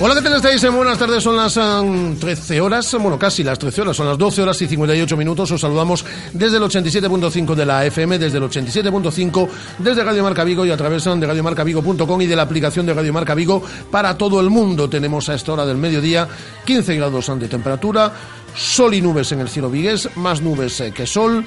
Hola, 0.00 0.16
¿qué 0.16 0.22
tal 0.22 0.34
estáis? 0.34 0.72
Buenas 0.72 0.98
tardes, 0.98 1.22
son 1.22 1.36
las 1.36 1.54
13 1.54 2.60
horas, 2.60 2.92
bueno, 2.94 3.16
casi 3.16 3.44
las 3.44 3.58
13 3.60 3.82
horas, 3.82 3.96
son 3.96 4.08
las 4.08 4.18
12 4.18 4.42
horas 4.42 4.60
y 4.60 4.66
58 4.66 5.16
minutos. 5.16 5.52
Os 5.52 5.60
saludamos 5.60 6.04
desde 6.32 6.56
el 6.56 6.64
87.5 6.64 7.54
de 7.54 7.64
la 7.64 7.86
FM, 7.86 8.18
desde 8.18 8.38
el 8.38 8.44
87.5, 8.44 9.48
desde 9.78 10.02
Radio 10.02 10.24
Marca 10.24 10.42
Vigo 10.42 10.66
y 10.66 10.72
a 10.72 10.76
través 10.76 11.04
de 11.04 11.26
radiomarcavigo.com 11.26 12.20
y 12.20 12.26
de 12.26 12.36
la 12.36 12.42
aplicación 12.42 12.86
de 12.86 12.92
Radio 12.92 13.12
Marca 13.12 13.36
Vigo 13.36 13.62
para 13.90 14.18
todo 14.18 14.40
el 14.40 14.50
mundo. 14.50 14.90
Tenemos 14.90 15.28
a 15.28 15.34
esta 15.34 15.52
hora 15.52 15.64
del 15.64 15.76
mediodía 15.76 16.28
15 16.64 16.96
grados 16.96 17.30
de 17.38 17.48
temperatura, 17.48 18.12
sol 18.54 18.94
y 18.94 19.00
nubes 19.00 19.30
en 19.30 19.40
el 19.40 19.48
cielo 19.48 19.70
vigués, 19.70 20.08
más 20.16 20.42
nubes 20.42 20.80
eh, 20.80 20.92
que 20.92 21.06
sol, 21.06 21.44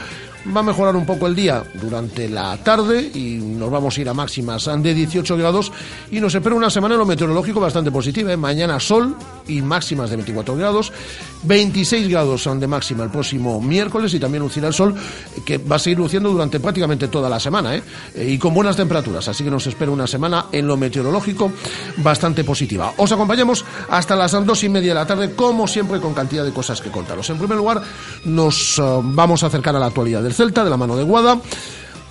va 0.55 0.61
a 0.61 0.63
mejorar 0.63 0.95
un 0.95 1.05
poco 1.05 1.27
el 1.27 1.35
día 1.35 1.63
durante 1.73 2.29
la 2.29 2.57
tarde 2.57 3.11
y 3.13 3.37
nos 3.41 3.69
vamos 3.69 3.97
a 3.97 4.01
ir 4.01 4.09
a 4.09 4.13
máximas 4.13 4.65
de 4.65 4.93
18 4.93 5.37
grados 5.37 5.71
y 6.11 6.19
nos 6.19 6.33
espera 6.33 6.55
una 6.55 6.69
semana 6.69 6.95
en 6.95 6.99
lo 6.99 7.05
meteorológico 7.05 7.59
bastante 7.59 7.91
positiva. 7.91 8.31
¿eh? 8.31 8.37
Mañana 8.37 8.79
sol 8.79 9.15
y 9.47 9.61
máximas 9.61 10.09
de 10.09 10.17
24 10.17 10.55
grados, 10.55 10.91
26 11.43 12.09
grados 12.09 12.43
son 12.43 12.59
de 12.59 12.67
máxima 12.67 13.03
el 13.03 13.09
próximo 13.09 13.61
miércoles 13.61 14.13
y 14.13 14.19
también 14.19 14.43
lucirá 14.43 14.67
el 14.67 14.73
sol 14.73 14.95
que 15.45 15.57
va 15.57 15.77
a 15.77 15.79
seguir 15.79 15.99
luciendo 15.99 16.29
durante 16.29 16.59
prácticamente 16.59 17.07
toda 17.07 17.29
la 17.29 17.39
semana 17.39 17.75
¿eh? 17.75 17.83
Eh, 18.15 18.29
y 18.31 18.37
con 18.37 18.53
buenas 18.53 18.75
temperaturas. 18.75 19.27
Así 19.27 19.43
que 19.43 19.51
nos 19.51 19.67
espera 19.67 19.91
una 19.91 20.07
semana 20.07 20.45
en 20.51 20.67
lo 20.67 20.77
meteorológico 20.77 21.51
bastante 21.97 22.43
positiva. 22.43 22.93
Os 22.97 23.11
acompañamos 23.11 23.65
hasta 23.89 24.15
las 24.15 24.31
dos 24.45 24.63
y 24.63 24.69
media 24.69 24.89
de 24.89 24.95
la 24.95 25.07
tarde, 25.07 25.33
como 25.33 25.67
siempre, 25.67 25.99
con 25.99 26.13
cantidad 26.13 26.45
de 26.45 26.51
cosas 26.51 26.79
que 26.79 26.91
contaros. 26.91 27.29
En 27.29 27.37
primer 27.37 27.57
lugar, 27.57 27.81
nos 28.25 28.81
vamos 29.03 29.43
a 29.43 29.47
acercar 29.47 29.75
a 29.75 29.79
la 29.79 29.87
actualidad 29.87 30.21
del 30.21 30.33
Celta, 30.37 30.63
de 30.63 30.69
la 30.69 30.77
mano 30.77 30.95
de 30.95 31.03
Guada. 31.03 31.39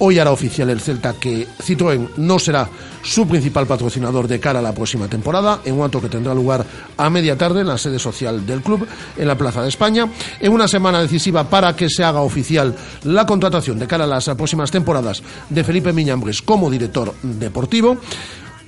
Hoy 0.00 0.18
hará 0.18 0.32
oficial 0.32 0.68
el 0.68 0.80
Celta 0.80 1.12
que 1.12 1.46
Citroën 1.46 2.16
no 2.16 2.40
será 2.40 2.68
su 3.04 3.24
principal 3.28 3.68
patrocinador 3.68 4.26
de 4.26 4.40
cara 4.40 4.58
a 4.58 4.62
la 4.62 4.74
próxima 4.74 5.06
temporada, 5.06 5.60
en 5.64 5.78
un 5.78 5.84
acto 5.84 6.02
que 6.02 6.08
tendrá 6.08 6.34
lugar 6.34 6.66
a 6.96 7.08
media 7.08 7.38
tarde 7.38 7.60
en 7.60 7.68
la 7.68 7.78
sede 7.78 8.00
social 8.00 8.44
del 8.44 8.62
club, 8.62 8.84
en 9.16 9.28
la 9.28 9.38
Plaza 9.38 9.62
de 9.62 9.68
España, 9.68 10.10
en 10.40 10.52
una 10.52 10.66
semana 10.66 11.00
decisiva 11.00 11.48
para 11.48 11.76
que 11.76 11.88
se 11.88 12.02
haga 12.02 12.20
oficial 12.20 12.74
la 13.04 13.24
contratación 13.24 13.78
de 13.78 13.86
cara 13.86 14.04
a 14.04 14.08
las 14.08 14.28
próximas 14.30 14.72
temporadas 14.72 15.22
de 15.48 15.62
Felipe 15.62 15.92
Miñambres 15.92 16.42
como 16.42 16.68
director 16.68 17.14
deportivo. 17.22 17.96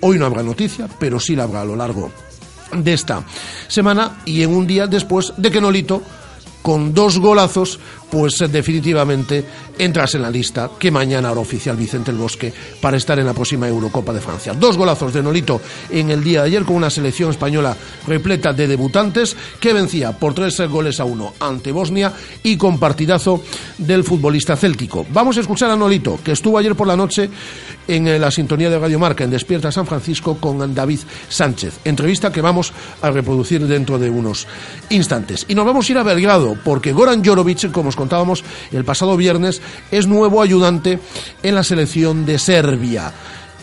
Hoy 0.03 0.21
no 0.21 0.27
habrá 0.27 0.45
noticia, 0.45 0.89
pero 1.01 1.19
sí 1.19 1.35
la 1.35 1.43
habrá 1.43 1.63
a 1.63 1.65
lo 1.65 1.75
largo 1.75 2.13
de 2.73 2.93
esta 2.93 3.25
semana 3.67 4.21
y 4.25 4.43
en 4.43 4.55
un 4.55 4.69
día 4.69 4.87
después 4.87 5.33
de 5.37 5.51
que 5.51 5.61
Nolito 5.61 6.01
con 6.63 6.93
dos 6.93 7.19
golazos, 7.19 7.79
pues 8.11 8.41
eh, 8.41 8.49
definitivamente 8.49 9.45
entras 9.79 10.15
en 10.15 10.23
la 10.23 10.31
lista 10.31 10.71
que 10.79 10.91
mañana 10.91 11.31
hará 11.31 11.41
oficial 11.41 11.77
Vicente 11.77 12.11
el 12.11 12.17
Bosque 12.17 12.53
para 12.81 12.97
estar 12.97 13.19
en 13.19 13.27
la 13.27 13.35
próxima 13.35 13.69
Eurocopa 13.69 14.13
de 14.13 14.21
Francia. 14.21 14.55
Dos 14.55 14.77
golazos 14.77 15.13
de 15.13 15.23
Nolito 15.23 15.61
en 15.91 16.11
el 16.11 16.23
día 16.23 16.41
de 16.41 16.49
ayer 16.49 16.65
con 16.65 16.77
una 16.77 16.91
selección 16.91 17.31
española 17.31 17.77
repleta 18.07 18.53
de 18.53 18.67
debutantes 18.67 19.37
que 19.61 19.73
vencía 19.73 20.13
por 20.13 20.35
tres 20.35 20.59
goles 20.69 21.01
a 21.01 21.05
uno 21.05 21.35
ante 21.41 21.73
Bosnia 21.73 22.13
y 22.43 22.57
con 22.57 22.79
partidazo 22.79 23.43
del 23.79 24.05
futbolista 24.05 24.57
céltico. 24.57 25.07
Vamos 25.11 25.37
a 25.37 25.41
escuchar 25.41 25.71
a 25.71 25.77
Nolito, 25.77 26.19
que 26.23 26.33
estuvo 26.33 26.59
ayer 26.59 26.75
por 26.75 26.87
la 26.87 26.97
noche 26.97 27.31
en 27.87 28.07
eh, 28.07 28.19
la 28.19 28.31
sintonía 28.31 28.71
de 28.71 28.79
Radio 28.79 28.99
Marca 28.99 29.25
en 29.25 29.31
Despierta 29.31 29.73
San 29.73 29.87
Francisco 29.87 30.37
con 30.39 30.75
David 30.75 31.01
Sánchez. 31.29 31.81
Entrevista 31.85 32.33
que 32.33 32.41
vamos 32.41 32.73
a 33.03 33.11
reproducir 33.11 33.67
dentro 33.67 33.99
de 33.99 34.11
unos 34.11 34.47
instantes. 34.91 35.47
Y 35.49 35.55
nos 35.55 35.65
vamos 35.65 35.89
a 35.89 35.93
ir 35.93 35.99
a 35.99 36.03
Belgrado 36.03 36.57
porque 36.65 36.93
Goran 36.93 37.25
Jorovic, 37.25 37.71
como 37.73 37.89
os 37.89 37.97
contábamos 37.99 38.45
el 38.73 38.85
pasado 38.85 39.17
viernes, 39.17 39.61
es 39.91 40.07
nuevo 40.07 40.41
ayudante 40.41 41.01
en 41.43 41.55
la 41.55 41.65
selección 41.65 42.25
de 42.25 42.39
Serbia, 42.39 43.13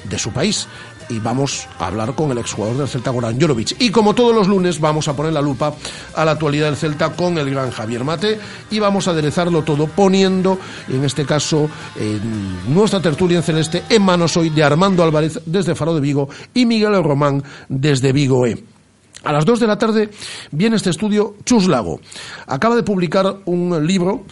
de 0.03 0.19
su 0.19 0.31
país 0.31 0.67
y 1.09 1.19
vamos 1.19 1.67
a 1.79 1.87
hablar 1.87 2.15
con 2.15 2.31
el 2.31 2.37
exjugador 2.37 2.77
del 2.77 2.87
Celta 2.87 3.11
Goran 3.11 3.39
Jorovic. 3.39 3.75
Y 3.79 3.91
como 3.91 4.15
todos 4.15 4.35
los 4.35 4.47
lunes 4.47 4.79
vamos 4.79 5.07
a 5.07 5.15
poner 5.15 5.33
la 5.33 5.41
lupa 5.41 5.73
a 6.15 6.25
la 6.25 6.31
actualidad 6.31 6.65
del 6.65 6.75
Celta 6.75 7.13
con 7.13 7.37
el 7.37 7.49
gran 7.49 7.71
Javier 7.71 8.03
Mate 8.03 8.39
y 8.71 8.79
vamos 8.79 9.07
a 9.07 9.11
aderezarlo 9.11 9.63
todo 9.63 9.87
poniendo, 9.87 10.59
en 10.89 11.03
este 11.03 11.25
caso, 11.25 11.69
nuestra 12.67 13.01
tertulia 13.01 13.37
en 13.37 13.43
celeste 13.43 13.83
en 13.89 14.01
manos 14.01 14.35
hoy 14.37 14.49
de 14.49 14.63
Armando 14.63 15.03
Álvarez 15.03 15.39
desde 15.45 15.75
Faro 15.75 15.95
de 15.95 16.01
Vigo 16.01 16.29
y 16.53 16.65
Miguel 16.65 17.01
Román 17.03 17.43
desde 17.69 18.11
Vigo 18.11 18.45
E. 18.45 18.74
A 19.25 19.31
las 19.31 19.43
dos 19.43 19.59
de 19.59 19.65
la 19.65 19.77
tarde 19.77 20.11
viene 20.51 20.75
este 20.75 20.91
estudio 20.91 21.35
Chus 21.43 21.67
Lago. 21.67 21.99
Acaba 22.45 22.75
de 22.75 22.83
publicar 22.83 23.37
un 23.45 23.85
libro 23.85 24.23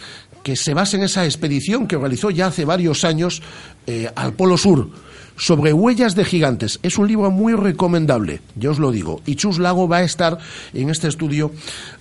que 0.44 0.54
se 0.54 0.72
basa 0.72 0.96
en 0.96 1.02
esa 1.02 1.24
expedición 1.24 1.88
que 1.88 1.98
realizó 1.98 2.30
ya 2.30 2.46
hace 2.46 2.64
varios 2.64 3.02
años 3.04 3.42
eh, 3.88 4.08
al 4.14 4.34
Polo 4.34 4.56
Sur 4.56 4.88
sobre 5.36 5.72
huellas 5.72 6.14
de 6.14 6.24
gigantes. 6.24 6.78
Es 6.82 6.98
un 6.98 7.08
libro 7.08 7.30
muy 7.30 7.54
recomendable, 7.54 8.40
yo 8.56 8.70
os 8.70 8.78
lo 8.78 8.90
digo. 8.90 9.20
Y 9.26 9.36
Chus 9.36 9.58
Lago 9.58 9.88
va 9.88 9.98
a 9.98 10.02
estar 10.02 10.38
en 10.72 10.90
este 10.90 11.08
estudio 11.08 11.52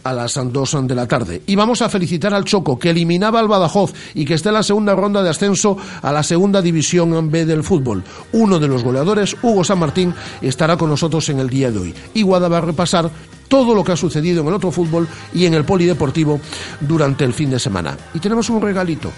a 0.03 0.13
las 0.13 0.33
2 0.35 0.87
de 0.87 0.95
la 0.95 1.07
tarde. 1.07 1.41
Y 1.47 1.55
vamos 1.55 1.81
a 1.81 1.89
felicitar 1.89 2.33
al 2.33 2.45
Choco, 2.45 2.77
que 2.77 2.91
eliminaba 2.91 3.39
al 3.39 3.47
Badajoz 3.47 3.93
y 4.13 4.25
que 4.25 4.35
está 4.35 4.49
en 4.49 4.55
la 4.55 4.63
segunda 4.63 4.95
ronda 4.95 5.23
de 5.23 5.29
ascenso 5.29 5.77
a 6.01 6.11
la 6.11 6.23
segunda 6.23 6.61
división 6.61 7.31
B 7.31 7.45
del 7.45 7.63
fútbol. 7.63 8.03
Uno 8.31 8.59
de 8.59 8.67
los 8.67 8.83
goleadores, 8.83 9.35
Hugo 9.41 9.63
San 9.63 9.79
Martín, 9.79 10.13
estará 10.41 10.77
con 10.77 10.89
nosotros 10.89 11.27
en 11.29 11.39
el 11.39 11.49
día 11.49 11.71
de 11.71 11.79
hoy. 11.79 11.95
Y 12.13 12.21
Guada 12.21 12.47
va 12.47 12.59
a 12.59 12.61
repasar 12.61 13.09
todo 13.47 13.75
lo 13.75 13.83
que 13.83 13.91
ha 13.91 13.97
sucedido 13.97 14.41
en 14.41 14.47
el 14.47 14.53
otro 14.53 14.71
fútbol 14.71 15.07
y 15.33 15.45
en 15.45 15.53
el 15.53 15.65
polideportivo 15.65 16.39
durante 16.79 17.23
el 17.23 17.33
fin 17.33 17.49
de 17.49 17.59
semana. 17.59 17.97
Y 18.13 18.19
tenemos 18.19 18.49
un 18.49 18.61
regalito 18.61 19.11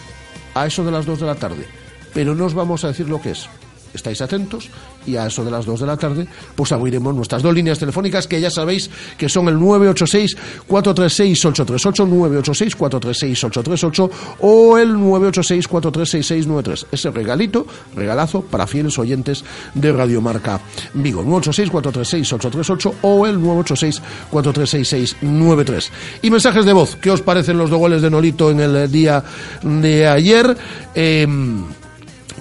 a 0.54 0.66
eso 0.66 0.84
de 0.84 0.92
las 0.92 1.06
2 1.06 1.20
de 1.20 1.26
la 1.26 1.36
tarde, 1.36 1.66
pero 2.14 2.36
no 2.36 2.46
os 2.46 2.54
vamos 2.54 2.84
a 2.84 2.90
decir 2.90 3.08
lo 3.08 3.22
que 3.22 3.32
es 3.32 3.48
estáis 3.96 4.22
atentos 4.22 4.70
y 5.06 5.18
a 5.18 5.28
eso 5.28 5.44
de 5.44 5.52
las 5.52 5.66
2 5.66 5.82
de 5.82 5.86
la 5.86 5.98
tarde 5.98 6.26
pues 6.56 6.72
abriremos 6.72 7.14
nuestras 7.14 7.44
dos 7.44 7.54
líneas 7.54 7.78
telefónicas 7.80 8.28
que 8.28 8.40
ya 8.42 8.50
sabéis 8.50 8.90
que 9.18 9.30
son 9.30 9.48
el 9.48 9.56
986-436-838, 9.58 12.06
986-436-838 12.06 14.10
o 14.40 14.78
el 14.78 14.96
986-436693. 14.96 16.86
Ese 16.92 17.12
regalito, 17.12 17.66
regalazo 17.96 18.42
para 18.42 18.68
fieles 18.68 19.00
oyentes 19.00 19.44
de 19.74 19.92
Radio 19.92 20.22
Marca 20.22 20.62
Vigo. 20.94 21.24
986-436-838 21.24 22.94
o 23.02 23.26
el 23.26 23.40
986-436693. 23.40 25.90
Y 26.22 26.30
mensajes 26.30 26.66
de 26.66 26.74
voz. 26.74 26.98
¿Qué 26.98 27.10
os 27.12 27.22
parecen 27.22 27.58
los 27.58 27.70
dos 27.70 27.80
goles 27.80 28.02
de 28.02 28.10
Nolito 28.10 28.52
en 28.52 28.60
el 28.60 28.92
día 28.92 29.24
de 29.64 30.06
ayer? 30.08 30.58
Eh, 30.94 31.26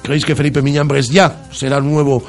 ¿Creéis 0.05 0.27
que 0.27 0.37
Felipe 0.37 0.61
Miñambres 0.61 1.09
ya 1.09 1.49
será 1.51 1.81
nuevo 1.81 2.23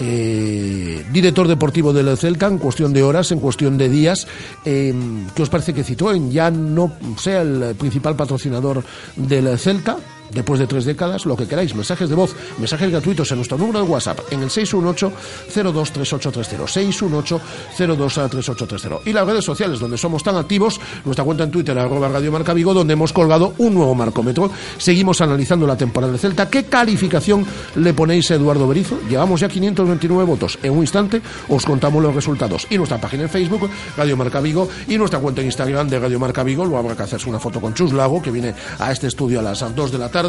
eh, 0.00 1.06
director 1.12 1.46
deportivo 1.46 1.92
del 1.92 2.16
Celta 2.16 2.48
en 2.48 2.58
cuestión 2.58 2.92
de 2.92 3.04
horas, 3.04 3.30
en 3.30 3.38
cuestión 3.38 3.78
de 3.78 3.88
días. 3.88 4.26
Eh, 4.64 4.92
¿Qué 5.32 5.42
os 5.42 5.48
parece 5.48 5.72
que 5.72 5.84
Citroën 5.84 6.28
ya 6.30 6.50
no 6.50 6.92
sea 7.16 7.42
el 7.42 7.76
principal 7.76 8.16
patrocinador 8.16 8.82
del 9.14 9.56
Celta? 9.58 9.96
Después 10.32 10.60
de 10.60 10.66
tres 10.66 10.84
décadas, 10.84 11.24
lo 11.26 11.36
que 11.36 11.46
queráis, 11.46 11.74
mensajes 11.74 12.08
de 12.08 12.14
voz, 12.14 12.34
mensajes 12.58 12.90
gratuitos 12.90 13.30
en 13.30 13.38
nuestro 13.38 13.58
número 13.58 13.80
de 13.80 13.86
WhatsApp, 13.86 14.20
en 14.30 14.42
el 14.42 14.48
618-023830, 14.48 17.40
618-023830. 17.76 19.00
Y 19.06 19.12
las 19.12 19.26
redes 19.26 19.44
sociales, 19.44 19.80
donde 19.80 19.98
somos 19.98 20.22
tan 20.22 20.36
activos, 20.36 20.80
nuestra 21.04 21.24
cuenta 21.24 21.44
en 21.44 21.50
Twitter, 21.50 21.78
arroba 21.78 22.08
Radio 22.08 22.32
Marca 22.32 22.54
Vigo, 22.54 22.74
donde 22.74 22.92
hemos 22.92 23.12
colgado 23.12 23.54
un 23.58 23.74
nuevo 23.74 23.94
marcómetro. 23.94 24.50
Seguimos 24.78 25.20
analizando 25.20 25.66
la 25.66 25.76
temporada 25.76 26.12
de 26.12 26.18
Celta. 26.18 26.48
¿Qué 26.48 26.64
calificación 26.64 27.44
le 27.76 27.94
ponéis 27.94 28.30
a 28.30 28.34
Eduardo 28.34 28.68
Berizo? 28.68 28.98
Llevamos 29.08 29.40
ya 29.40 29.48
529 29.48 30.24
votos. 30.24 30.58
En 30.62 30.72
un 30.72 30.80
instante 30.80 31.22
os 31.48 31.64
contamos 31.64 32.02
los 32.02 32.14
resultados. 32.14 32.66
Y 32.70 32.76
nuestra 32.76 33.00
página 33.00 33.24
en 33.24 33.28
Facebook, 33.28 33.68
Radio 33.96 34.16
Marca 34.16 34.40
Vigo, 34.40 34.68
y 34.88 34.96
nuestra 34.96 35.18
cuenta 35.18 35.40
en 35.40 35.46
Instagram 35.46 35.88
de 35.88 35.98
Radio 35.98 36.18
Marca 36.18 36.42
Vigo. 36.42 36.64
Luego 36.64 36.78
habrá 36.78 36.96
que 36.96 37.02
hacerse 37.02 37.28
una 37.28 37.38
foto 37.38 37.60
con 37.60 37.74
Chus 37.74 37.92
Lago, 37.92 38.22
que 38.22 38.30
viene 38.30 38.54
a 38.78 38.92
este 38.92 39.06
estudio 39.06 39.40
a 39.40 39.42
las 39.42 39.60
2 39.74 39.92
de 39.92 39.98
la 39.98 40.08
tarde 40.08 40.19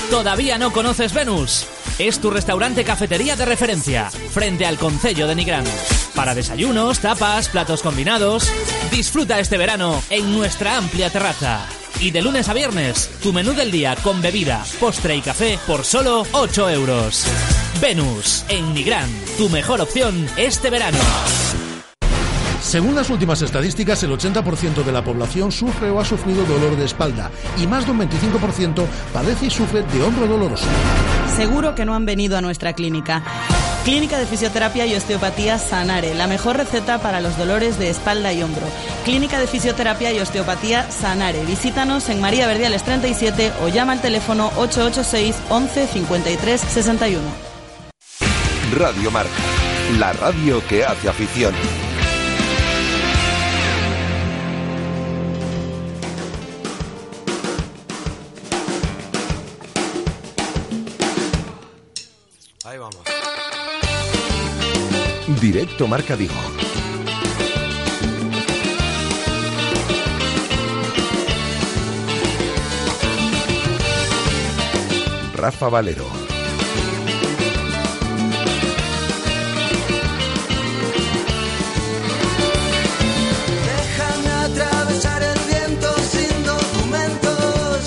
¿Todavía 0.10 0.58
no 0.58 0.74
conoces 0.74 1.14
Venus? 1.14 1.68
Es 2.00 2.20
tu 2.20 2.30
restaurante 2.30 2.84
cafetería 2.84 3.38
de 3.38 3.46
referencia, 3.46 4.10
frente 4.10 4.66
al 4.66 4.78
Concello 4.78 5.26
de 5.26 5.36
Nigrán. 5.36 5.66
Para 6.18 6.34
desayunos, 6.34 6.98
tapas, 6.98 7.48
platos 7.48 7.84
combinados. 7.84 8.52
Disfruta 8.90 9.40
este 9.40 9.56
verano 9.56 10.02
en 10.10 10.36
nuestra 10.36 10.76
amplia 10.76 11.12
terraza. 11.12 11.60
Y 12.00 12.10
de 12.10 12.24
lunes 12.24 12.50
a 12.50 12.56
viernes, 12.56 13.08
tu 13.22 13.32
menú 13.32 13.54
del 13.54 13.70
día 13.70 13.96
con 14.02 14.20
bebida, 14.20 14.66
postre 14.80 15.16
y 15.16 15.22
café 15.22 15.60
por 15.68 15.86
solo 15.86 16.26
8 16.32 16.72
euros. 16.72 17.24
Venus, 17.80 18.44
en 18.50 18.74
Nigrán, 18.74 19.08
tu 19.38 19.48
mejor 19.50 19.80
opción 19.80 20.28
este 20.38 20.72
verano. 20.72 20.98
Según 22.62 22.96
las 22.96 23.12
últimas 23.12 23.44
estadísticas, 23.44 24.02
el 24.02 24.10
80% 24.10 24.84
de 24.84 24.92
la 24.92 25.04
población 25.04 25.52
sufre 25.52 25.92
o 25.92 26.00
ha 26.00 26.06
sufrido 26.06 26.44
dolor 26.46 26.76
de 26.76 26.86
espalda 26.86 27.30
y 27.62 27.68
más 27.68 27.86
de 27.86 27.92
un 27.92 28.00
25% 28.00 28.86
padece 29.14 29.46
y 29.46 29.50
sufre 29.52 29.84
de 29.84 30.02
hombro 30.02 30.26
doloroso. 30.26 30.66
Seguro 31.36 31.76
que 31.76 31.86
no 31.86 31.94
han 31.94 32.08
venido 32.08 32.38
a 32.38 32.42
nuestra 32.42 32.74
clínica. 32.74 33.24
Clínica 33.88 34.20
de 34.20 34.26
Fisioterapia 34.26 34.86
y 34.86 34.96
Osteopatía 34.96 35.58
Sanare, 35.58 36.14
la 36.14 36.28
mejor 36.28 36.58
receta 36.58 36.98
para 36.98 37.22
los 37.22 37.38
dolores 37.38 37.80
de 37.80 37.90
espalda 37.90 38.34
y 38.34 38.44
hombro. 38.44 38.68
Clínica 39.06 39.40
de 39.40 39.48
Fisioterapia 39.48 40.12
y 40.12 40.20
Osteopatía 40.20 40.92
Sanare. 40.92 41.46
Visítanos 41.46 42.10
en 42.10 42.20
María 42.20 42.48
Verdiales 42.48 42.84
37 42.84 43.54
o 43.64 43.70
llama 43.70 43.94
al 43.94 44.02
teléfono 44.02 44.52
886 44.58 45.38
11 45.48 45.88
53 45.88 46.60
61. 46.60 47.22
Radio 48.78 49.10
Marca, 49.10 49.32
la 49.98 50.12
radio 50.12 50.62
que 50.68 50.84
hace 50.84 51.08
afición. 51.08 51.54
Directo 65.40 65.88
Marca 65.88 66.16
Vigo. 66.16 66.34
Rafa 75.36 75.70
Valero. 75.70 76.06
Déjame 83.64 84.30
atravesar 84.30 85.22
el 85.22 85.40
viento 85.48 85.88
sin 86.12 86.44
documentos, 86.44 87.84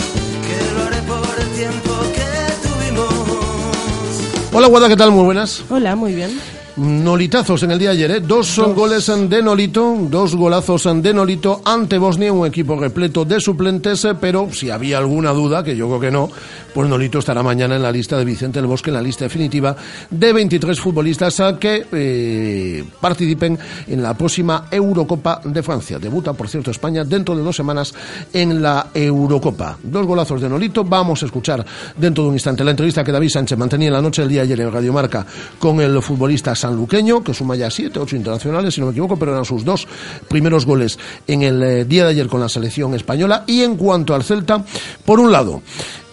que 0.47 0.59
lo 0.77 0.83
haré 0.87 1.03
por 1.03 1.41
el 1.41 1.51
tiempo 1.57 1.91
que 2.15 2.29
tuvimos. 2.69 4.53
Hola, 4.53 4.69
Guada, 4.69 4.89
¿qué 4.89 4.97
tal? 4.97 5.11
Muy 5.11 5.25
buenas. 5.25 5.65
Hola, 5.69 5.97
muy 5.97 6.15
bien. 6.15 6.60
Nolitazos 6.77 7.63
en 7.65 7.73
el 7.73 7.79
día 7.79 7.91
de 7.91 7.97
ayer, 7.97 8.11
¿eh? 8.13 8.21
Dos 8.21 8.47
son 8.47 8.75
goles 8.75 9.07
de 9.07 9.43
Nolito, 9.43 9.97
dos 10.09 10.37
golazos 10.37 10.89
de 11.03 11.13
Nolito 11.13 11.61
ante 11.65 11.99
Bosnia, 11.99 12.33
un 12.33 12.47
equipo 12.47 12.79
repleto 12.79 13.25
de 13.25 13.41
suplentes, 13.41 14.05
eh, 14.05 14.15
pero 14.21 14.49
si 14.53 14.71
había 14.71 14.99
alguna 14.99 15.33
duda, 15.33 15.65
que 15.65 15.77
yo 15.77 15.89
creo 15.89 16.01
que 16.01 16.11
no, 16.11 16.31
pues 16.73 16.89
Nolito 16.89 17.19
estará 17.19 17.43
mañana 17.43 17.77
en 17.77 17.83
la 17.83 17.91
lista 17.91 18.17
de 18.17 18.25
Vicente 18.25 18.61
del 18.61 18.69
Bosque, 18.69 18.91
en 18.91 18.95
la 18.95 19.03
lista 19.03 19.25
definitiva 19.25 19.75
de 20.11 20.33
23 20.33 20.79
futbolistas 20.81 21.41
eh, 21.41 21.57
que 21.59 21.87
eh, 21.93 22.85
participen 23.01 23.59
en 23.89 24.03
la 24.03 24.15
próxima 24.15 24.67
Eurocopa 24.71 25.41
de 25.45 25.63
Francia. 25.63 25.99
Debuta, 25.99 26.33
por 26.33 26.49
cierto, 26.49 26.71
España 26.71 27.05
dentro 27.05 27.37
de 27.37 27.43
dos 27.43 27.57
semanas 27.57 27.93
en 28.33 28.63
la 28.63 28.89
Eurocopa. 28.95 29.77
Dos 29.83 30.07
golazos 30.07 30.41
de 30.41 30.49
Nolito. 30.49 30.85
Vamos 30.85 31.23
a 31.23 31.27
escuchar 31.27 31.65
dentro 31.97 32.25
de 32.25 32.31
un 32.31 32.37
instante 32.37 32.65
la 32.65 32.71
entrevista 32.71 33.03
que 33.03 33.13
David 33.13 33.31
Sánchez 33.31 33.59
mantenía 33.59 33.89
en 33.89 33.95
la 33.95 34.03
noche 34.03 34.23
del 34.23 34.29
día 34.29 34.41
de 34.43 34.53
ayer 34.53 34.61
en 34.61 34.73
Radio 34.73 34.93
Marca 34.93 35.27
con 35.59 35.81
el 35.81 36.01
futbolista 36.01 36.55
sanluqueño, 36.61 37.25
que 37.25 37.35
suma 37.35 37.57
ya 37.57 37.71
siete, 37.71 37.99
ocho 37.99 38.17
internacionales, 38.17 38.75
si 38.75 38.81
no 38.81 38.87
me 38.87 38.93
equivoco, 38.93 39.17
pero 39.17 39.33
eran 39.33 39.45
sus 39.45 39.65
dos 39.65 39.89
primeros 40.29 40.67
goles 40.67 40.99
en 41.27 41.43
el 41.43 41.63
eh, 41.63 41.85
día 41.85 42.05
de 42.05 42.11
ayer 42.11 42.29
con 42.29 42.41
la 42.41 42.49
selección 42.49 42.95
española. 42.95 43.45
Y 43.47 43.63
en 43.63 43.77
cuanto 43.77 44.15
al 44.15 44.23
Celta, 44.23 44.65
por 45.05 45.19
un 45.21 45.33
lado, 45.33 45.63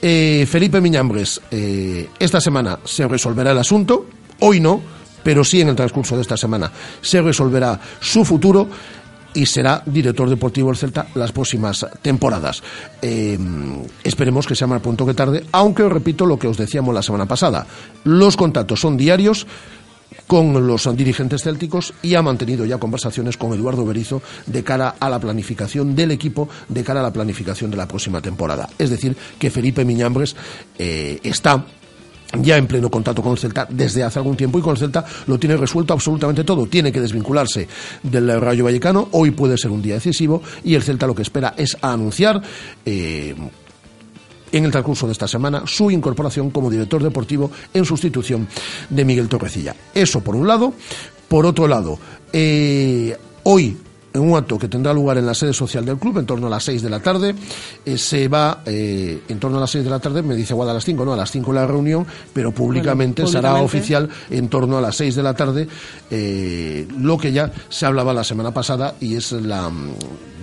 eh, 0.01 0.45
Felipe 0.49 0.81
Miñambres, 0.81 1.41
eh, 1.51 2.09
esta 2.19 2.41
semana 2.41 2.79
se 2.83 3.07
resolverá 3.07 3.51
el 3.51 3.57
asunto, 3.57 4.07
hoy 4.39 4.59
no, 4.59 4.81
pero 5.23 5.43
sí 5.43 5.61
en 5.61 5.69
el 5.69 5.75
transcurso 5.75 6.15
de 6.15 6.21
esta 6.21 6.37
semana 6.37 6.71
se 7.01 7.21
resolverá 7.21 7.79
su 7.99 8.23
futuro 8.23 8.69
y 9.33 9.45
será 9.45 9.83
director 9.85 10.29
deportivo 10.29 10.69
del 10.69 10.77
Celta 10.77 11.07
las 11.13 11.31
próximas 11.31 11.85
temporadas. 12.01 12.63
Esperemos 14.03 14.47
que 14.47 14.55
sea 14.55 14.65
más 14.65 14.81
pronto 14.81 15.05
que 15.05 15.13
tarde, 15.13 15.45
aunque 15.51 15.87
repito 15.87 16.25
lo 16.25 16.39
que 16.39 16.47
os 16.47 16.57
decíamos 16.57 16.95
la 16.95 17.03
semana 17.03 17.27
pasada. 17.27 17.67
Los 18.03 18.35
contactos 18.35 18.79
son 18.79 18.97
diarios 18.97 19.45
con 20.27 20.67
los 20.67 20.95
dirigentes 20.95 21.43
célticos 21.43 21.93
y 22.01 22.15
ha 22.15 22.21
mantenido 22.21 22.65
ya 22.65 22.77
conversaciones 22.77 23.37
con 23.37 23.53
Eduardo 23.53 23.85
Berizo 23.85 24.21
de 24.45 24.63
cara 24.63 24.95
a 24.99 25.09
la 25.09 25.19
planificación 25.19 25.95
del 25.95 26.11
equipo, 26.11 26.49
de 26.67 26.83
cara 26.83 26.99
a 26.99 27.03
la 27.03 27.13
planificación 27.13 27.71
de 27.71 27.77
la 27.77 27.87
próxima 27.87 28.21
temporada. 28.21 28.69
Es 28.77 28.89
decir, 28.89 29.15
que 29.39 29.49
Felipe 29.49 29.85
Miñambres 29.85 30.35
eh, 30.77 31.19
está 31.23 31.65
ya 32.41 32.57
en 32.57 32.67
pleno 32.67 32.91
contacto 32.91 33.21
con 33.21 33.31
el 33.31 33.37
Celta 33.37 33.65
desde 33.69 34.03
hace 34.03 34.19
algún 34.19 34.35
tiempo 34.35 34.59
y 34.59 34.61
con 34.61 34.71
el 34.71 34.77
Celta 34.77 35.05
lo 35.27 35.39
tiene 35.39 35.55
resuelto 35.55 35.93
absolutamente 35.93 36.43
todo. 36.43 36.65
Tiene 36.67 36.91
que 36.91 36.99
desvincularse 36.99 37.67
del 38.03 38.39
Rayo 38.41 38.65
Vallecano. 38.65 39.07
Hoy 39.11 39.31
puede 39.31 39.57
ser 39.57 39.71
un 39.71 39.81
día 39.81 39.95
decisivo 39.95 40.41
y 40.63 40.75
el 40.75 40.83
Celta 40.83 41.07
lo 41.07 41.15
que 41.15 41.21
espera 41.21 41.53
es 41.57 41.77
anunciar. 41.81 42.41
Eh, 42.85 43.33
en 44.51 44.65
el 44.65 44.71
transcurso 44.71 45.05
de 45.05 45.13
esta 45.13 45.27
semana 45.27 45.63
su 45.65 45.91
incorporación 45.91 46.49
como 46.51 46.69
director 46.69 47.01
deportivo 47.01 47.51
en 47.73 47.85
sustitución 47.85 48.47
de 48.89 49.05
Miguel 49.05 49.27
Torrecilla. 49.29 49.75
Eso 49.93 50.21
por 50.21 50.35
un 50.35 50.47
lado. 50.47 50.73
Por 51.27 51.45
otro 51.45 51.67
lado, 51.67 51.99
eh, 52.31 53.17
hoy 53.43 53.77
en 54.13 54.21
un 54.21 54.37
acto 54.37 54.57
que 54.57 54.67
tendrá 54.67 54.93
lugar 54.93 55.17
en 55.17 55.25
la 55.25 55.33
sede 55.33 55.53
social 55.53 55.85
del 55.85 55.97
club 55.97 56.17
en 56.17 56.25
torno 56.25 56.47
a 56.47 56.49
las 56.49 56.63
6 56.63 56.81
de 56.81 56.89
la 56.89 56.99
tarde. 56.99 57.35
Eh, 57.85 57.97
se 57.97 58.27
va, 58.27 58.61
eh, 58.65 59.21
en 59.27 59.39
torno 59.39 59.57
a 59.57 59.61
las 59.61 59.71
6 59.71 59.83
de 59.83 59.89
la 59.89 59.99
tarde, 59.99 60.21
me 60.21 60.35
dice 60.35 60.53
igual 60.53 60.69
a 60.69 60.73
las 60.73 60.83
5, 60.83 61.05
no, 61.05 61.13
a 61.13 61.17
las 61.17 61.31
5 61.31 61.53
la 61.53 61.67
reunión, 61.67 62.05
pero 62.33 62.51
públicamente, 62.51 63.23
Bueno, 63.23 63.37
será 63.37 63.55
oficial 63.55 64.09
en 64.29 64.49
torno 64.49 64.77
a 64.77 64.81
las 64.81 64.95
6 64.95 65.15
de 65.15 65.23
la 65.23 65.33
tarde, 65.33 65.67
eh, 66.09 66.87
lo 66.99 67.17
que 67.17 67.31
ya 67.31 67.51
se 67.69 67.85
hablaba 67.85 68.13
la 68.13 68.23
semana 68.23 68.53
pasada 68.53 68.95
y 68.99 69.15
es 69.15 69.31
la 69.31 69.69
mm, 69.69 69.93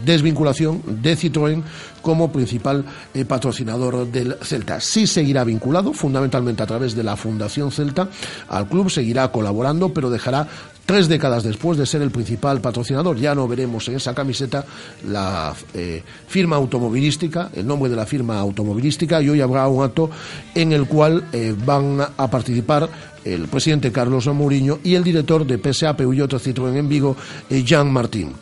desvinculación 0.04 0.82
de 1.02 1.16
Citroën 1.16 1.62
como 2.02 2.30
principal 2.30 2.84
eh, 3.14 3.24
patrocinador 3.24 4.06
del 4.06 4.36
Celta. 4.42 4.80
Sí 4.80 5.06
seguirá 5.06 5.42
vinculado, 5.42 5.92
fundamentalmente 5.94 6.62
a 6.62 6.66
través 6.66 6.94
de 6.94 7.02
la 7.02 7.16
Fundación 7.16 7.72
Celta, 7.72 8.08
al 8.48 8.68
club, 8.68 8.90
seguirá 8.90 9.32
colaborando, 9.32 9.92
pero 9.92 10.10
dejará 10.10 10.46
tres 10.86 11.08
décadas 11.08 11.42
después 11.42 11.78
de 11.78 11.86
ser 11.86 12.02
el 12.02 12.10
principal 12.10 12.60
patrocinador. 12.60 13.16
Ya 13.16 13.34
no 13.34 13.48
veremos 13.48 13.88
en 13.88 13.96
esa 13.96 14.14
camiseta 14.14 14.64
la 15.08 15.54
eh, 15.74 16.02
firma 16.28 16.56
automovilística, 16.56 17.50
el 17.54 17.66
nombre 17.66 17.90
de 17.90 17.96
la 17.96 18.06
firma 18.06 18.38
automovilística, 18.38 19.20
y 19.22 19.28
hoy 19.28 19.40
habrá 19.40 19.66
un 19.68 19.84
acto 19.84 20.10
en 20.54 20.72
el 20.72 20.86
cual 20.86 21.28
eh, 21.32 21.54
van 21.64 22.00
a 22.00 22.30
participar 22.30 22.88
el 23.24 23.48
presidente 23.48 23.90
Carlos 23.90 24.26
Mourinho 24.26 24.80
y 24.84 24.94
el 24.94 25.04
director 25.04 25.46
de 25.46 25.58
PSA 25.58 25.96
Peugeot 25.96 26.32
Citroën 26.34 26.76
en 26.76 26.88
Vigo, 26.88 27.16
eh, 27.48 27.62
Jean 27.64 27.90
Martín. 27.90 28.32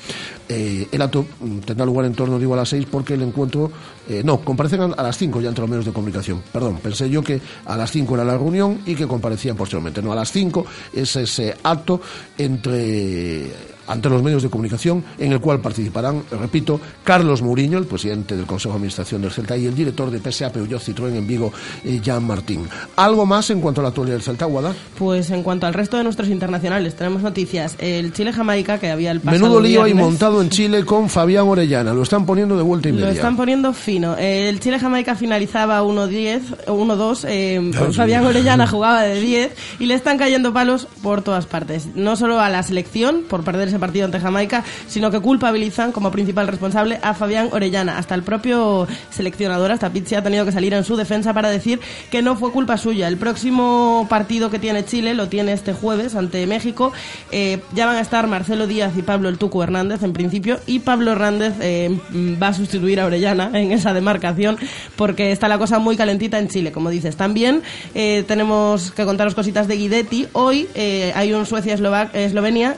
Eh, 0.55 0.87
el 0.93 1.01
acto 1.01 1.25
mm, 1.41 1.59
tendrá 1.61 1.87
lugar 1.87 2.05
en 2.05 2.13
torno, 2.13 2.39
digo, 2.39 2.53
a 2.53 2.59
las 2.59 2.69
6 2.69 2.87
porque 2.91 3.15
el 3.15 3.23
encuentro... 3.23 3.71
eh, 4.07 4.23
no, 4.23 4.41
comparecen 4.41 4.83
a 4.83 5.03
las 5.03 5.17
5 5.17 5.41
ya 5.41 5.49
entre 5.49 5.63
los 5.63 5.71
medios 5.71 5.87
de 5.87 5.93
comunicación. 5.93 6.43
Perdón, 6.53 6.79
pensé 6.83 7.09
yo 7.09 7.23
que 7.23 7.41
a 7.65 7.75
las 7.75 7.91
5 7.91 8.15
era 8.15 8.25
la 8.25 8.37
reunión 8.37 8.81
y 8.85 8.95
que 8.95 9.07
comparecían 9.07 9.57
posteriormente. 9.57 10.03
No, 10.03 10.13
a 10.13 10.17
las 10.17 10.31
5 10.31 10.67
es 10.93 11.17
ese 11.17 11.57
acto 11.63 12.03
entre 12.37 13.51
ante 13.87 14.09
los 14.09 14.23
medios 14.23 14.43
de 14.43 14.51
comunicación, 14.51 15.05
en 15.19 15.33
el 15.33 15.41
cual 15.41 15.61
participarán, 15.61 16.23
repito, 16.31 16.81
Carlos 17.05 17.43
Mourinho, 17.43 17.79
el 17.79 17.87
presidente 17.87 18.37
del 18.37 18.47
Consejo 18.47 18.71
de 18.75 18.77
Administración 18.77 19.23
del 19.23 19.31
Celta, 19.31 19.57
y 19.57 19.67
el 19.67 19.75
director 19.75 20.11
de 20.11 20.19
PSA 20.19 20.53
Peugeot 20.53 20.81
Citroën 20.83 21.15
en 21.17 21.27
Vigo, 21.27 21.53
eh, 21.85 22.01
Jean 22.03 22.25
Martín. 22.25 22.69
¿Algo 22.97 23.27
más 23.27 23.51
en 23.51 23.61
cuanto 23.61 23.81
a 23.81 23.83
la 23.83 23.89
actualidad 23.89 24.17
del 24.17 24.23
Celta, 24.23 24.47
Guada? 24.47 24.73
Pues 24.99 25.31
en 25.31 25.43
cuanto 25.43 25.67
al 25.67 25.75
resto 25.75 25.97
de 25.97 26.05
nuestros 26.05 26.29
internacionales, 26.29 26.95
tenemos 26.95 27.23
noticias. 27.23 27.75
El 27.79 28.13
Chile-Jamaica, 28.13 28.79
que 28.79 28.91
había 28.91 29.11
el 29.11 29.21
pasado 29.21 29.43
Menudo 29.43 29.61
lío 29.61 29.85
viernes, 29.85 30.05
montado 30.05 30.41
en 30.43 30.51
Chile 30.51 30.85
con 30.85 31.09
Fabián 31.09 31.49
Orellana. 31.49 31.93
Lo 31.93 32.03
están 32.03 32.27
poniendo 32.27 32.57
de 32.57 32.63
vuelta 32.63 32.89
y 32.89 32.93
Lo 32.93 32.99
media. 32.99 33.13
están 33.13 33.37
poniendo 33.37 33.73
fino. 33.73 34.17
El 34.17 34.61
Chile-Jamaica 34.61 35.15
finalizaba 35.15 35.83
1-10, 35.83 36.67
1-2. 36.67 37.25
Eh, 37.29 37.61
Dios 37.73 37.97
Fabián. 37.97 38.25
Orellana 38.27 38.67
jugaba 38.69 39.03
de 39.03 39.21
10 39.21 39.53
y 39.81 39.87
le 39.87 39.95
están 39.95 40.19
cayendo 40.19 40.53
palos 40.53 40.87
por 41.03 41.23
todas 41.23 41.47
partes. 41.47 41.89
No 41.95 42.17
solo 42.17 42.41
a 42.41 42.49
la 42.49 42.63
selección 42.63 43.23
por 43.29 43.43
perder 43.45 43.71
ese 43.73 43.79
partido 43.79 44.05
ante 44.05 44.21
Jamaica, 44.21 44.65
sino 44.87 45.11
que 45.11 45.21
culpabilizan 45.21 45.93
como 45.93 46.11
principal 46.11 46.47
responsable 46.47 46.99
a 47.03 47.15
Fabián 47.15 47.49
Orellana. 47.53 47.99
Hasta 47.99 48.15
el 48.15 48.23
propio 48.23 48.87
seleccionador, 49.11 49.73
hasta 49.73 49.91
Pizzi, 49.91 50.15
ha 50.15 50.23
tenido 50.23 50.45
que 50.45 50.53
salir 50.53 50.75
en 50.75 50.85
su 50.85 50.97
defensa 50.97 51.33
para 51.33 51.51
decir 51.51 51.81
que 52.11 52.23
no 52.23 52.37
fue 52.37 52.53
culpa 52.53 52.77
suya. 52.77 53.09
El 53.09 53.17
próximo 53.17 54.07
partido 54.09 54.51
que 54.51 54.59
tiene 54.59 54.85
Chile 54.85 55.15
lo 55.15 55.29
tiene 55.29 55.53
este 55.53 55.73
jueves 55.73 56.15
ante 56.15 56.47
México. 56.47 56.93
Eh, 57.31 57.61
ya 57.75 57.87
van 57.87 57.97
a 57.97 58.01
estar 58.01 58.27
Marcelo 58.27 58.67
Díaz 58.67 58.93
y 58.97 59.03
Pablo 59.03 59.29
El 59.29 59.39
Tucu 59.39 59.63
Hernández 59.63 60.03
en 60.03 60.13
principio 60.13 60.59
y 60.67 60.81
Pablo 60.81 61.13
Hernández 61.13 61.55
eh, 61.61 61.99
va 62.43 62.49
a 62.49 62.55
sustituir 62.55 63.01
a 63.01 63.07
Orellana 63.07 63.51
en 63.55 63.73
esa 63.73 63.95
demarcación 63.95 64.59
porque 64.97 65.33
está 65.33 65.49
la 65.49 65.59
cosa 65.59 65.79
muy 65.79 65.97
calentita 65.97 66.39
en 66.39 66.49
Chile, 66.49 66.73
como 66.73 66.91
dices. 66.91 67.17
También 67.17 67.63
eh, 67.95 68.25
tenemos 68.27 68.91
que 68.91 69.05
contaros 69.05 69.35
cositas 69.35 69.69
de 69.69 69.77
Guidetti. 69.77 70.29
Hoy 70.33 70.69
eh, 70.75 71.13
hay 71.15 71.33
un 71.33 71.47
Suecia-Eslovenia. 71.47 72.77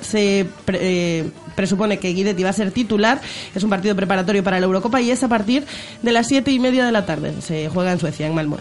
Eh, 0.84 1.30
presupone 1.54 1.98
que 1.98 2.12
Guidetti 2.12 2.42
va 2.42 2.50
a 2.50 2.54
ser 2.54 2.70
titular. 2.70 3.20
Es 3.54 3.62
un 3.62 3.70
partido 3.70 3.96
preparatorio 3.96 4.44
para 4.44 4.60
la 4.60 4.66
Eurocopa 4.66 5.00
y 5.00 5.10
es 5.10 5.22
a 5.22 5.28
partir 5.28 5.64
de 6.02 6.12
las 6.12 6.26
siete 6.26 6.50
y 6.50 6.58
media 6.58 6.84
de 6.84 6.92
la 6.92 7.06
tarde. 7.06 7.32
Se 7.40 7.68
juega 7.68 7.92
en 7.92 7.98
Suecia, 7.98 8.26
en 8.26 8.34
Malmö. 8.34 8.56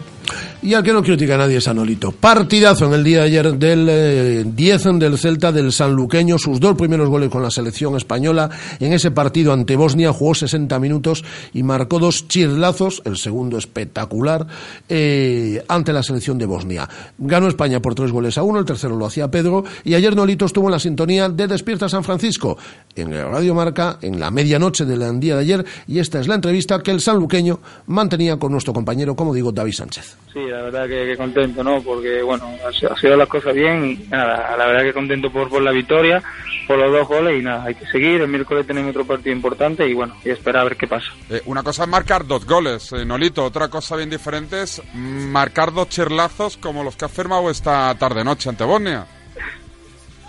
Y 0.62 0.74
al 0.74 0.84
que 0.84 0.94
no 0.94 1.04
critica 1.04 1.36
a 1.36 1.38
nadie 1.38 1.58
es 1.58 1.68
a 1.68 1.74
Nolito. 1.74 2.12
Partidazo 2.12 2.86
en 2.86 2.94
el 2.94 3.04
día 3.04 3.20
de 3.20 3.24
ayer 3.26 3.54
del 3.58 3.88
eh, 3.90 4.44
10 4.46 4.84
del 5.00 5.18
Celta 5.18 5.52
del 5.52 5.74
sanluqueño. 5.74 6.38
Sus 6.38 6.60
dos 6.60 6.78
primeros 6.78 7.10
goles 7.10 7.30
con 7.30 7.44
la 7.44 7.52
selección 7.52 7.98
española. 7.98 8.50
En 8.80 8.94
ese 8.94 9.12
partido 9.12 9.52
ante 9.52 9.76
Bosnia 9.76 10.14
jugó 10.14 10.34
60 10.34 10.80
minutos 10.80 11.26
y 11.54 11.64
marcó 11.64 12.00
dos 12.00 12.28
chirlazos, 12.30 13.02
el 13.04 13.18
segundo 13.18 13.58
espectacular, 13.58 14.48
eh, 14.88 15.64
ante 15.68 15.92
la 15.92 16.02
selección 16.02 16.38
de 16.38 16.46
Bosnia. 16.46 16.88
Ganó 17.18 17.50
España 17.50 17.82
por 17.82 17.94
tres 17.94 18.12
goles 18.12 18.38
a 18.38 18.44
uno, 18.44 18.60
el 18.60 18.66
tercero 18.66 18.96
lo 18.96 19.06
hacía 19.06 19.30
Pedro. 19.30 19.66
Y 19.84 19.96
ayer 19.96 20.16
Nolito 20.16 20.46
estuvo 20.46 20.68
en 20.68 20.72
la 20.72 20.80
sintonía 20.80 21.28
de 21.28 21.48
Despierta 21.48 21.90
San 21.90 22.06
Francisco, 22.06 22.58
en 22.96 23.12
el 23.12 23.26
Radio 23.26 23.54
Marca, 23.54 23.98
en 24.02 24.18
la 24.20 24.32
medianoche 24.32 24.86
del 24.86 25.20
día 25.20 25.36
de 25.36 25.42
ayer. 25.42 25.66
Y 25.88 26.00
esta 26.00 26.22
es 26.22 26.28
la 26.28 26.36
entrevista 26.36 26.82
que 26.82 26.92
el 26.92 27.02
sanluqueño 27.02 27.60
mantenía 27.88 28.38
con 28.38 28.54
nuestro 28.54 28.74
compañero, 28.74 29.16
como 29.16 29.34
digo, 29.34 29.52
David 29.52 29.74
Sánchez. 29.74 30.13
Sí, 30.32 30.40
la 30.48 30.64
verdad 30.64 30.88
que, 30.88 31.06
que 31.06 31.16
contento, 31.16 31.64
¿no? 31.64 31.80
Porque, 31.84 32.24
bueno, 32.24 32.50
ha, 32.68 32.72
sido- 32.72 32.92
ha 32.92 32.98
sido 33.00 33.16
las 33.16 33.28
cosas 33.30 33.54
bien 33.54 33.86
y 33.86 34.08
nada, 34.10 34.58
la 34.58 34.66
verdad 34.66 34.82
que 34.84 34.94
contento 34.94 35.32
por, 35.32 35.48
por 35.48 35.62
la 35.62 35.70
victoria, 35.70 36.24
por 36.68 36.80
los 36.80 36.92
dos 36.92 37.08
goles 37.08 37.40
y 37.40 37.44
nada, 37.44 37.66
hay 37.66 37.76
que 37.76 37.86
seguir. 37.86 38.20
El 38.22 38.30
miércoles 38.30 38.66
tenemos 38.66 38.90
otro 38.90 39.06
partido 39.06 39.32
importante 39.36 39.88
y, 39.88 39.94
bueno, 39.94 40.16
y 40.26 40.32
esperar 40.32 40.62
a 40.62 40.64
ver 40.64 40.76
qué 40.78 40.88
pasa. 40.88 41.06
Eh, 41.30 41.42
una 41.46 41.62
cosa 41.62 41.84
es 41.84 41.90
marcar 41.90 42.26
dos 42.26 42.46
goles, 42.48 42.92
eh, 42.94 43.06
Nolito. 43.06 43.44
Otra 43.46 43.68
cosa 43.68 43.96
bien 43.96 44.10
diferente 44.10 44.64
es 44.64 44.82
marcar 44.96 45.72
dos 45.72 45.90
chirlazos 45.90 46.58
como 46.58 46.84
los 46.84 46.96
que 46.96 47.06
ha 47.06 47.10
firmado 47.10 47.52
esta 47.52 47.94
tarde-noche 47.96 48.50
ante 48.50 48.64
Bosnia. 48.64 49.06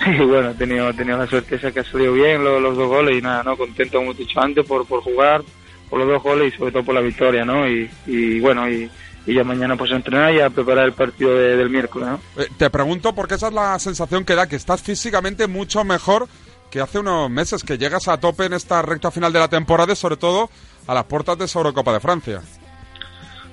Sí, 0.05 0.11
bueno, 0.25 0.50
he 0.50 0.55
tenido, 0.55 0.91
he 0.91 0.95
tenido 0.95 1.17
la 1.17 1.26
suerte 1.26 1.55
esa 1.55 1.71
que 1.73 1.81
ha 1.81 1.85
salido 1.85 2.12
bien 2.12 2.43
los, 2.45 2.61
los 2.61 2.76
dos 2.76 2.88
goles 2.88 3.17
y 3.17 3.23
nada, 3.23 3.43
¿no? 3.45 3.57
Contento, 3.57 3.99
como 3.99 4.12
te 4.12 4.23
he 4.23 4.26
dicho 4.26 4.41
antes, 4.41 4.67
por, 4.67 4.85
por 4.87 5.00
jugar, 5.03 5.43
por 5.88 6.00
los 6.00 6.09
dos 6.09 6.23
goles 6.23 6.53
y 6.53 6.57
sobre 6.59 6.73
todo 6.73 6.83
por 6.85 6.95
la 6.95 7.00
victoria, 7.00 7.45
¿no? 7.45 7.67
Y, 7.67 7.88
y 8.07 8.41
bueno, 8.41 8.69
y, 8.69 8.91
y 9.26 9.35
ya 9.35 9.45
mañana 9.45 9.76
pues 9.76 9.90
a 9.93 9.97
entrenar 9.97 10.35
y 10.35 10.40
a 10.40 10.50
preparar 10.50 10.85
el 10.87 10.93
partido 10.93 11.35
de- 11.35 11.57
del 11.57 11.71
miércoles, 11.71 12.09
¿no? 12.09 12.21
Eh, 12.43 12.49
te 12.57 12.69
pregunto 12.71 13.14
porque 13.14 13.35
esa 13.35 13.49
es 13.49 13.54
la 13.54 13.78
sensación 13.78 14.25
que 14.25 14.35
da, 14.35 14.47
que 14.47 14.57
estás 14.57 14.83
físicamente 14.83 15.47
mucho 15.47 15.83
mejor 15.85 16.28
que 16.71 16.81
hace 16.81 16.99
unos 16.99 17.31
meses, 17.31 17.62
que 17.62 17.78
llegas 17.78 18.09
a 18.09 18.19
tope 18.19 18.47
en 18.47 18.52
esta 18.52 18.83
recta 18.83 19.11
final 19.11 19.33
de 19.33 19.38
la 19.38 19.49
temporada 19.49 19.93
y 19.93 19.97
sobre 19.97 20.16
todo 20.16 20.50
a 20.87 20.95
las 20.95 21.04
puertas 21.04 21.38
de 21.38 21.45
esa 21.45 21.61
Eurocopa 21.61 21.93
de 21.93 22.00
Francia. 22.00 22.43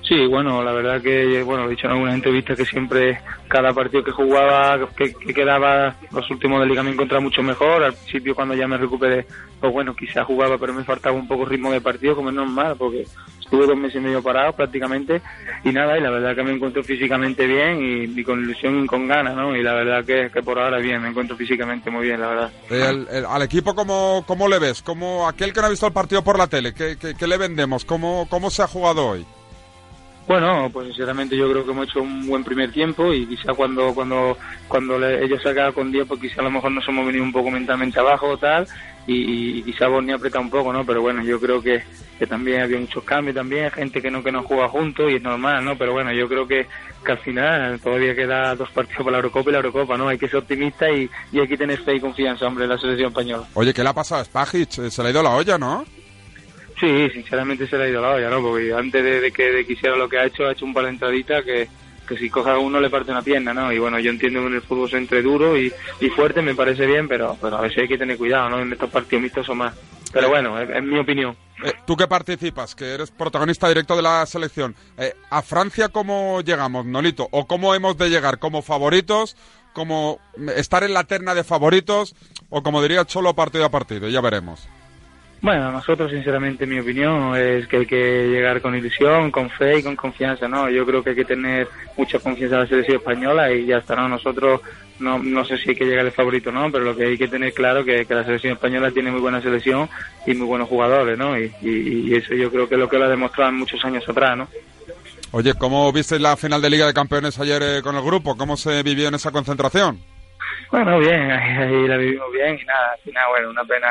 Sí, 0.02 0.26
bueno, 0.26 0.62
la 0.64 0.72
verdad 0.72 1.00
que, 1.00 1.42
bueno, 1.44 1.62
lo 1.62 1.68
he 1.68 1.74
dicho 1.76 1.86
en 1.86 1.92
alguna 1.92 2.12
entrevista 2.14 2.56
que 2.56 2.64
siempre 2.64 3.20
cada 3.48 3.72
partido 3.72 4.02
que 4.02 4.10
jugaba, 4.10 4.88
que, 4.96 5.14
que 5.14 5.32
quedaba 5.32 5.94
los 6.10 6.28
últimos 6.30 6.60
de 6.60 6.66
liga 6.66 6.82
me 6.82 6.90
encontraba 6.90 7.22
mucho 7.22 7.40
mejor. 7.42 7.84
Al 7.84 7.94
principio 7.94 8.34
cuando 8.34 8.54
ya 8.54 8.66
me 8.66 8.76
recuperé, 8.78 9.24
pues 9.60 9.72
bueno, 9.72 9.94
quizás 9.94 10.26
jugaba, 10.26 10.58
pero 10.58 10.74
me 10.74 10.82
faltaba 10.84 11.14
un 11.14 11.28
poco 11.28 11.44
ritmo 11.44 11.70
de 11.70 11.80
partido, 11.80 12.16
como 12.16 12.30
es 12.30 12.34
normal, 12.34 12.74
porque 12.76 13.06
estuve 13.40 13.64
dos 13.66 13.76
meses 13.76 13.96
y 13.96 14.04
medio 14.04 14.22
parado 14.22 14.52
prácticamente 14.54 15.22
y 15.62 15.70
nada, 15.70 15.96
y 15.96 16.00
la 16.00 16.10
verdad 16.10 16.34
que 16.34 16.42
me 16.42 16.52
encuentro 16.52 16.82
físicamente 16.82 17.46
bien 17.46 17.80
y, 17.80 18.20
y 18.20 18.24
con 18.24 18.40
ilusión 18.42 18.82
y 18.82 18.86
con 18.88 19.06
ganas, 19.06 19.36
¿no? 19.36 19.54
Y 19.56 19.62
la 19.62 19.74
verdad 19.74 20.04
que, 20.04 20.30
que 20.34 20.42
por 20.42 20.58
ahora 20.58 20.78
bien, 20.78 21.00
me 21.00 21.10
encuentro 21.10 21.36
físicamente 21.36 21.90
muy 21.92 22.06
bien, 22.06 22.20
la 22.20 22.26
verdad. 22.28 22.52
El- 22.70 23.06
el- 23.08 23.24
al 23.26 23.42
equipo, 23.42 23.74
¿cómo, 23.76 24.24
¿cómo 24.26 24.48
le 24.48 24.58
ves? 24.58 24.82
¿Cómo, 24.82 25.28
aquel 25.28 25.52
que 25.52 25.60
no 25.60 25.68
ha 25.68 25.70
visto 25.70 25.86
el 25.86 25.92
partido 25.92 26.24
por 26.24 26.38
la 26.38 26.48
tele, 26.48 26.74
¿qué, 26.74 26.96
qué- 27.00 27.14
qué 27.14 27.26
le 27.28 27.36
vendemos? 27.36 27.84
¿Cómo, 27.84 28.26
¿Cómo 28.28 28.50
se 28.50 28.62
ha 28.62 28.66
jugado 28.66 29.06
hoy? 29.06 29.24
Bueno, 30.32 30.70
pues 30.72 30.86
sinceramente 30.86 31.36
yo 31.36 31.50
creo 31.50 31.62
que 31.62 31.72
hemos 31.72 31.86
hecho 31.90 32.00
un 32.00 32.26
buen 32.26 32.42
primer 32.42 32.72
tiempo 32.72 33.12
y 33.12 33.26
quizá 33.26 33.52
cuando 33.52 33.92
cuando 33.94 34.38
cuando 34.66 34.98
le- 34.98 35.22
ellos 35.22 35.42
se 35.42 35.50
quedado 35.52 35.74
con 35.74 35.92
10 35.92 36.06
pues 36.08 36.20
quizá 36.22 36.40
a 36.40 36.44
lo 36.44 36.50
mejor 36.50 36.72
nos 36.72 36.88
hemos 36.88 37.04
venido 37.04 37.22
un 37.22 37.32
poco 37.32 37.50
mentalmente 37.50 38.00
abajo 38.00 38.28
o 38.30 38.38
tal 38.38 38.66
y, 39.06 39.58
y 39.58 39.62
quizá 39.62 39.88
Bosnia 39.88 40.14
aprieta 40.14 40.40
un 40.40 40.48
poco, 40.48 40.72
¿no? 40.72 40.86
Pero 40.86 41.02
bueno, 41.02 41.22
yo 41.22 41.38
creo 41.38 41.60
que, 41.60 41.82
que 42.18 42.26
también 42.26 42.62
había 42.62 42.78
muchos 42.78 43.04
cambios 43.04 43.34
también, 43.36 43.70
gente 43.72 44.00
que 44.00 44.10
no 44.10 44.22
que 44.22 44.32
no 44.32 44.42
juega 44.42 44.68
juntos 44.70 45.10
y 45.12 45.16
es 45.16 45.22
normal, 45.22 45.62
¿no? 45.66 45.76
Pero 45.76 45.92
bueno, 45.92 46.10
yo 46.14 46.26
creo 46.26 46.46
que, 46.48 46.66
que 47.04 47.12
al 47.12 47.18
final 47.18 47.78
todavía 47.80 48.14
queda 48.14 48.54
dos 48.56 48.70
partidos 48.70 49.00
para 49.04 49.10
la 49.10 49.18
Eurocopa 49.18 49.50
y 49.50 49.52
la 49.52 49.58
Eurocopa, 49.58 49.98
¿no? 49.98 50.08
Hay 50.08 50.16
que 50.16 50.28
ser 50.28 50.36
optimista 50.38 50.90
y, 50.90 51.10
y 51.30 51.40
hay 51.40 51.46
que 51.48 51.58
tener 51.58 51.78
fe 51.82 51.96
y 51.96 52.00
confianza, 52.00 52.46
hombre, 52.46 52.64
en 52.64 52.70
la 52.70 52.78
selección 52.78 53.08
española. 53.08 53.44
Oye, 53.52 53.74
¿qué 53.74 53.82
le 53.82 53.90
ha 53.90 53.92
pasado 53.92 54.22
a 54.22 54.24
Spajic? 54.24 54.78
Eh, 54.78 54.90
Se 54.90 55.02
le 55.02 55.08
ha 55.08 55.12
ido 55.12 55.22
la 55.22 55.30
olla, 55.36 55.58
¿no? 55.58 55.84
Sí, 56.78 57.10
sinceramente 57.10 57.66
se 57.66 57.76
le 57.78 57.84
ha 57.84 57.88
ido 57.88 58.02
la 58.02 58.10
olla, 58.12 58.30
¿no? 58.30 58.40
Porque 58.42 58.72
antes 58.72 59.02
de, 59.04 59.32
que, 59.32 59.52
de 59.52 59.64
que 59.66 59.72
hiciera 59.74 59.96
lo 59.96 60.08
que 60.08 60.18
ha 60.18 60.24
hecho, 60.24 60.46
ha 60.46 60.52
hecho 60.52 60.64
un 60.64 60.74
par 60.74 60.84
de 60.84 60.90
entraditas 60.90 61.44
que, 61.44 61.68
que 62.08 62.16
si 62.16 62.28
coge 62.28 62.50
a 62.50 62.58
uno 62.58 62.80
le 62.80 62.90
parte 62.90 63.10
una 63.12 63.22
pierna, 63.22 63.54
¿no? 63.54 63.72
Y 63.72 63.78
bueno, 63.78 63.98
yo 64.00 64.10
entiendo 64.10 64.40
que 64.40 64.46
en 64.48 64.54
el 64.54 64.62
fútbol 64.62 64.90
se 64.90 64.96
entre 64.96 65.22
duro 65.22 65.56
y, 65.56 65.72
y 66.00 66.08
fuerte, 66.10 66.42
me 66.42 66.54
parece 66.54 66.86
bien, 66.86 67.06
pero, 67.08 67.36
pero 67.40 67.58
a 67.58 67.60
veces 67.60 67.78
hay 67.78 67.88
que 67.88 67.98
tener 67.98 68.16
cuidado, 68.16 68.48
¿no? 68.50 68.60
En 68.60 68.72
estos 68.72 68.90
partidos 68.90 69.22
mixtos 69.22 69.48
o 69.48 69.54
más. 69.54 69.74
Pero 70.12 70.28
bueno, 70.28 70.60
es, 70.60 70.68
es 70.68 70.82
mi 70.82 70.98
opinión. 70.98 71.36
Eh, 71.64 71.72
Tú 71.86 71.96
que 71.96 72.06
participas, 72.08 72.74
que 72.74 72.92
eres 72.94 73.10
protagonista 73.10 73.68
directo 73.68 73.94
de 73.96 74.02
la 74.02 74.26
selección, 74.26 74.74
eh, 74.98 75.14
¿a 75.30 75.40
Francia 75.42 75.88
cómo 75.88 76.40
llegamos, 76.42 76.84
Nolito? 76.84 77.28
¿O 77.30 77.46
cómo 77.46 77.74
hemos 77.74 77.96
de 77.96 78.10
llegar? 78.10 78.38
¿Como 78.38 78.62
favoritos? 78.62 79.36
¿Como 79.72 80.18
estar 80.56 80.82
en 80.84 80.92
la 80.92 81.04
terna 81.04 81.34
de 81.34 81.44
favoritos? 81.44 82.14
¿O 82.50 82.62
como 82.62 82.82
diría 82.82 83.06
Cholo, 83.06 83.34
partido 83.34 83.64
a 83.64 83.70
partido? 83.70 84.08
Ya 84.08 84.20
veremos. 84.20 84.68
Bueno, 85.42 85.72
nosotros, 85.72 86.12
sinceramente, 86.12 86.66
mi 86.66 86.78
opinión 86.78 87.34
es 87.34 87.66
que 87.66 87.78
hay 87.78 87.86
que 87.86 88.28
llegar 88.28 88.60
con 88.60 88.76
ilusión, 88.76 89.32
con 89.32 89.50
fe 89.50 89.80
y 89.80 89.82
con 89.82 89.96
confianza, 89.96 90.46
¿no? 90.46 90.70
Yo 90.70 90.86
creo 90.86 91.02
que 91.02 91.10
hay 91.10 91.16
que 91.16 91.24
tener 91.24 91.66
mucha 91.96 92.20
confianza 92.20 92.54
en 92.54 92.62
la 92.62 92.68
selección 92.68 92.98
española 92.98 93.50
y 93.50 93.66
ya 93.66 93.78
está, 93.78 93.96
¿no? 93.96 94.08
Nosotros, 94.08 94.60
no, 95.00 95.18
no 95.18 95.44
sé 95.44 95.58
si 95.58 95.70
hay 95.70 95.74
que 95.74 95.84
llegar 95.84 96.04
de 96.04 96.12
favorito, 96.12 96.52
¿no? 96.52 96.70
Pero 96.70 96.84
lo 96.84 96.96
que 96.96 97.06
hay 97.06 97.18
que 97.18 97.26
tener 97.26 97.52
claro 97.52 97.84
que, 97.84 98.06
que 98.06 98.14
la 98.14 98.22
selección 98.22 98.52
española 98.52 98.92
tiene 98.92 99.10
muy 99.10 99.20
buena 99.20 99.42
selección 99.42 99.88
y 100.28 100.34
muy 100.34 100.46
buenos 100.46 100.68
jugadores, 100.68 101.18
¿no? 101.18 101.36
Y, 101.36 101.52
y, 101.60 102.10
y 102.10 102.14
eso 102.14 102.34
yo 102.34 102.48
creo 102.48 102.68
que 102.68 102.76
es 102.76 102.80
lo 102.80 102.88
que 102.88 102.98
lo 102.98 103.06
ha 103.06 103.08
demostrado 103.08 103.50
en 103.50 103.56
muchos 103.56 103.84
años 103.84 104.08
atrás, 104.08 104.38
¿no? 104.38 104.48
Oye, 105.32 105.54
¿cómo 105.54 105.92
visteis 105.92 106.22
la 106.22 106.36
final 106.36 106.62
de 106.62 106.70
Liga 106.70 106.86
de 106.86 106.94
Campeones 106.94 107.40
ayer 107.40 107.60
eh, 107.64 107.82
con 107.82 107.96
el 107.96 108.02
grupo? 108.02 108.36
¿Cómo 108.36 108.56
se 108.56 108.80
vivió 108.84 109.08
en 109.08 109.14
esa 109.14 109.32
concentración? 109.32 109.98
Bueno, 110.70 111.00
bien, 111.00 111.32
ahí, 111.32 111.56
ahí 111.58 111.88
la 111.88 111.96
vivimos 111.96 112.30
bien 112.32 112.60
y 112.60 112.64
nada, 112.64 112.92
al 112.92 113.00
final, 113.00 113.24
bueno, 113.30 113.50
una 113.50 113.64
pena 113.64 113.88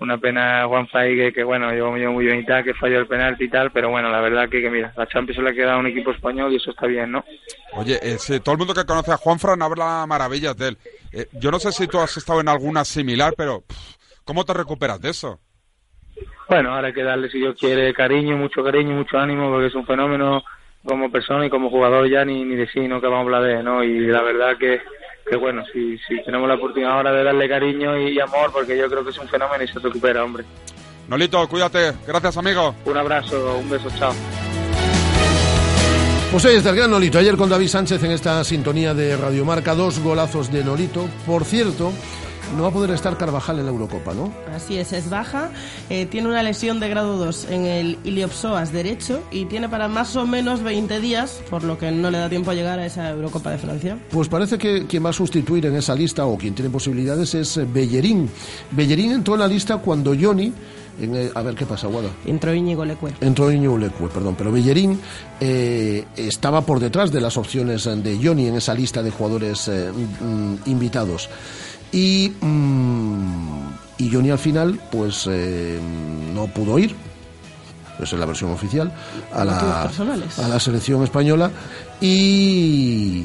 una 0.00 0.18
pena 0.18 0.66
Juan 0.66 0.88
Fay 0.88 1.16
que, 1.16 1.32
que, 1.32 1.44
bueno, 1.44 1.74
yo 1.74 1.90
muy 1.90 2.24
bien 2.24 2.40
y 2.40 2.44
tal, 2.44 2.64
que 2.64 2.74
falló 2.74 2.98
el 2.98 3.06
penalti 3.06 3.44
y 3.44 3.48
tal, 3.48 3.70
pero 3.70 3.90
bueno, 3.90 4.10
la 4.10 4.20
verdad 4.20 4.48
que, 4.48 4.60
que 4.60 4.70
mira, 4.70 4.92
la 4.96 5.06
Champions 5.06 5.42
le 5.42 5.50
ha 5.50 5.54
quedado 5.54 5.76
a 5.76 5.80
un 5.80 5.86
equipo 5.86 6.10
español 6.10 6.52
y 6.52 6.56
eso 6.56 6.70
está 6.70 6.86
bien, 6.86 7.12
¿no? 7.12 7.24
Oye, 7.72 7.98
eh, 8.02 8.18
sí, 8.18 8.40
todo 8.40 8.54
el 8.54 8.58
mundo 8.58 8.74
que 8.74 8.84
conoce 8.84 9.12
a 9.12 9.16
Juanfran 9.16 9.62
habla 9.62 10.04
maravillas 10.06 10.56
de 10.56 10.68
él. 10.68 10.78
Eh, 11.12 11.26
yo 11.32 11.50
no 11.50 11.58
sé 11.58 11.72
si 11.72 11.86
tú 11.86 11.98
has 11.98 12.16
estado 12.16 12.40
en 12.40 12.48
alguna 12.48 12.84
similar, 12.84 13.34
pero 13.36 13.60
pff, 13.60 13.96
¿cómo 14.24 14.44
te 14.44 14.52
recuperas 14.52 15.00
de 15.00 15.10
eso? 15.10 15.40
Bueno, 16.48 16.74
ahora 16.74 16.88
hay 16.88 16.94
que 16.94 17.02
darle, 17.02 17.30
si 17.30 17.38
Dios 17.38 17.56
quiere, 17.58 17.94
cariño, 17.94 18.36
mucho 18.36 18.62
cariño, 18.62 18.94
mucho 18.94 19.18
ánimo, 19.18 19.50
porque 19.50 19.68
es 19.68 19.74
un 19.74 19.86
fenómeno 19.86 20.42
como 20.84 21.10
persona 21.10 21.46
y 21.46 21.50
como 21.50 21.70
jugador 21.70 22.08
ya 22.08 22.24
ni, 22.24 22.44
ni 22.44 22.56
de 22.56 22.66
sí, 22.68 22.86
no 22.86 23.00
que 23.00 23.06
vamos 23.06 23.20
a 23.20 23.36
hablar 23.36 23.42
de 23.42 23.62
¿no? 23.62 23.82
Y 23.82 24.00
la 24.00 24.22
verdad 24.22 24.58
que, 24.58 24.82
que 25.26 25.36
bueno, 25.36 25.64
si, 25.72 25.98
si 25.98 26.22
tenemos 26.22 26.48
la 26.48 26.54
oportunidad 26.54 26.92
ahora 26.92 27.12
de 27.12 27.24
darle 27.24 27.48
cariño 27.48 27.96
y 27.98 28.18
amor, 28.20 28.50
porque 28.52 28.76
yo 28.76 28.88
creo 28.88 29.04
que 29.04 29.10
es 29.10 29.18
un 29.18 29.28
fenómeno 29.28 29.64
y 29.64 29.68
se 29.68 29.78
recupera, 29.78 30.22
hombre. 30.22 30.44
Nolito, 31.08 31.46
cuídate. 31.48 31.92
Gracias, 32.06 32.36
amigo. 32.36 32.74
Un 32.84 32.96
abrazo, 32.96 33.58
un 33.58 33.68
beso, 33.68 33.88
chao. 33.98 34.12
Pues 36.30 36.44
ahí 36.46 36.56
está 36.56 36.70
el 36.70 36.76
gran 36.76 36.90
Nolito. 36.90 37.18
Ayer 37.18 37.36
con 37.36 37.48
David 37.48 37.68
Sánchez 37.68 38.02
en 38.02 38.10
esta 38.10 38.42
sintonía 38.42 38.92
de 38.92 39.16
Radiomarca, 39.16 39.74
dos 39.74 40.00
golazos 40.00 40.50
de 40.50 40.64
Nolito. 40.64 41.08
Por 41.26 41.44
cierto, 41.44 41.92
no 42.56 42.62
va 42.62 42.68
a 42.68 42.72
poder 42.72 42.90
estar 42.90 43.16
Carvajal 43.18 43.58
en 43.58 43.66
la 43.66 43.72
Eurocopa, 43.72 44.14
¿no? 44.14 44.32
Así 44.54 44.76
es, 44.78 44.92
es 44.92 45.10
baja. 45.10 45.50
Eh, 45.90 46.06
tiene 46.06 46.28
una 46.28 46.42
lesión 46.42 46.80
de 46.80 46.88
grado 46.88 47.16
2 47.16 47.46
en 47.50 47.66
el 47.66 47.98
iliopsoas 48.04 48.72
derecho 48.72 49.22
y 49.30 49.44
tiene 49.46 49.68
para 49.68 49.88
más 49.88 50.14
o 50.16 50.26
menos 50.26 50.62
20 50.62 51.00
días, 51.00 51.40
por 51.50 51.64
lo 51.64 51.78
que 51.78 51.90
no 51.90 52.10
le 52.10 52.18
da 52.18 52.28
tiempo 52.28 52.50
a 52.50 52.54
llegar 52.54 52.78
a 52.78 52.86
esa 52.86 53.10
Eurocopa 53.10 53.50
de 53.50 53.58
Francia. 53.58 53.98
Pues 54.10 54.28
parece 54.28 54.58
que 54.58 54.86
quien 54.86 55.04
va 55.04 55.10
a 55.10 55.12
sustituir 55.14 55.66
en 55.66 55.74
esa 55.76 55.94
lista 55.94 56.26
o 56.26 56.36
quien 56.38 56.54
tiene 56.54 56.70
posibilidades 56.70 57.34
es 57.34 57.56
eh, 57.56 57.66
Bellerín. 57.70 58.28
Bellerín 58.70 59.12
entró 59.12 59.34
en 59.34 59.40
la 59.40 59.48
lista 59.48 59.78
cuando 59.78 60.14
Johnny. 60.20 60.52
en 61.00 61.16
el- 61.16 61.32
a 61.34 61.42
ver 61.42 61.56
qué 61.56 61.66
pasa, 61.66 61.88
Guada. 61.88 62.08
Entró 62.24 62.54
Íñigo 62.54 62.84
Lecue. 62.84 63.12
Entró 63.20 63.50
Íñigo 63.50 63.76
Lecue, 63.76 64.08
perdón, 64.10 64.36
pero 64.38 64.52
Bellerín 64.52 65.00
eh, 65.40 66.04
estaba 66.16 66.60
por 66.60 66.78
detrás 66.78 67.10
de 67.10 67.20
las 67.20 67.36
opciones 67.36 67.84
de 67.84 68.20
Johnny 68.22 68.46
en 68.46 68.54
esa 68.54 68.74
lista 68.74 69.02
de 69.02 69.10
jugadores 69.10 69.66
eh, 69.66 69.90
mm, 69.92 70.54
invitados. 70.70 71.28
Y, 71.94 72.32
mm, 72.40 73.68
y 73.98 74.10
Johnny 74.10 74.30
al 74.30 74.38
final, 74.38 74.80
pues 74.90 75.28
eh, 75.30 75.78
no 76.34 76.48
pudo 76.48 76.76
ir. 76.80 76.92
Esa 78.00 78.16
es 78.16 78.20
la 78.20 78.26
versión 78.26 78.50
oficial. 78.50 78.92
A 79.32 79.44
la, 79.44 79.82
a 79.84 80.48
la 80.48 80.58
selección 80.58 81.04
española. 81.04 81.52
Y 82.00 83.22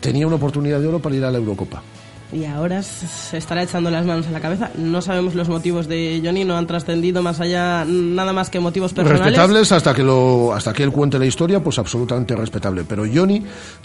tenía 0.00 0.26
una 0.26 0.36
oportunidad 0.36 0.78
de 0.78 0.88
oro 0.88 0.98
para 1.00 1.16
ir 1.16 1.24
a 1.24 1.30
la 1.30 1.38
Eurocopa. 1.38 1.82
Y 2.30 2.44
ahora 2.44 2.82
se 2.82 3.38
estará 3.38 3.62
echando 3.62 3.90
las 3.90 4.04
manos 4.04 4.26
en 4.26 4.34
la 4.34 4.40
cabeza. 4.40 4.70
No 4.76 5.00
sabemos 5.00 5.34
los 5.34 5.48
motivos 5.48 5.88
de 5.88 6.20
Johnny, 6.22 6.44
no 6.44 6.56
han 6.56 6.66
trascendido 6.66 7.22
más 7.22 7.40
allá, 7.40 7.86
nada 7.86 8.34
más 8.34 8.50
que 8.50 8.60
motivos 8.60 8.92
personales. 8.92 9.26
Respetables 9.26 9.72
hasta 9.72 9.94
que 9.94 10.02
lo 10.02 10.52
hasta 10.54 10.74
que 10.74 10.82
él 10.82 10.92
cuente 10.92 11.18
la 11.18 11.26
historia, 11.26 11.62
pues 11.62 11.78
absolutamente 11.78 12.36
respetable. 12.36 12.84
Pero 12.84 13.04
Johnny 13.12 13.42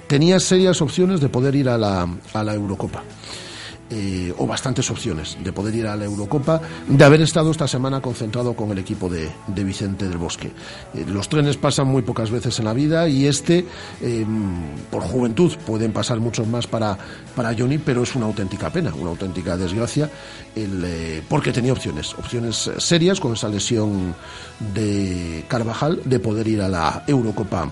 tenía 0.07 0.39
serias 0.39 0.81
opciones 0.81 1.21
de 1.21 1.29
poder 1.29 1.55
ir 1.55 1.69
a 1.69 1.77
la, 1.77 2.07
a 2.33 2.43
la 2.43 2.53
Eurocopa. 2.53 3.03
Eh, 3.89 4.33
o 4.37 4.45
bastantes 4.45 4.91
opciones 4.91 5.37
de 5.41 5.53
poder 5.53 5.73
ir 5.73 5.87
a 5.87 5.95
la 5.95 6.03
Eurocopa, 6.03 6.59
de 6.89 7.05
haber 7.05 7.21
estado 7.21 7.51
esta 7.51 7.69
semana 7.69 8.01
concentrado 8.01 8.53
con 8.53 8.69
el 8.71 8.79
equipo 8.79 9.07
de, 9.07 9.29
de 9.47 9.63
Vicente 9.63 10.09
del 10.09 10.17
Bosque. 10.17 10.51
Eh, 10.93 11.05
los 11.07 11.29
trenes 11.29 11.55
pasan 11.55 11.87
muy 11.87 12.01
pocas 12.01 12.29
veces 12.29 12.59
en 12.59 12.65
la 12.65 12.73
vida 12.73 13.07
y 13.07 13.27
este, 13.27 13.65
eh, 14.01 14.25
por 14.91 15.03
juventud, 15.03 15.55
pueden 15.65 15.93
pasar 15.93 16.19
muchos 16.19 16.47
más 16.47 16.67
para, 16.67 16.97
para 17.33 17.55
Johnny, 17.57 17.77
pero 17.77 18.03
es 18.03 18.13
una 18.13 18.25
auténtica 18.25 18.69
pena, 18.69 18.93
una 18.93 19.11
auténtica 19.11 19.55
desgracia, 19.55 20.09
el, 20.53 20.83
eh, 20.83 21.23
porque 21.29 21.53
tenía 21.53 21.71
opciones, 21.71 22.13
opciones 22.15 22.69
serias 22.79 23.21
con 23.21 23.33
esa 23.33 23.47
lesión 23.47 24.13
de 24.73 25.45
Carvajal 25.47 26.01
de 26.03 26.19
poder 26.19 26.45
ir 26.49 26.61
a 26.61 26.67
la 26.67 27.03
Eurocopa 27.07 27.71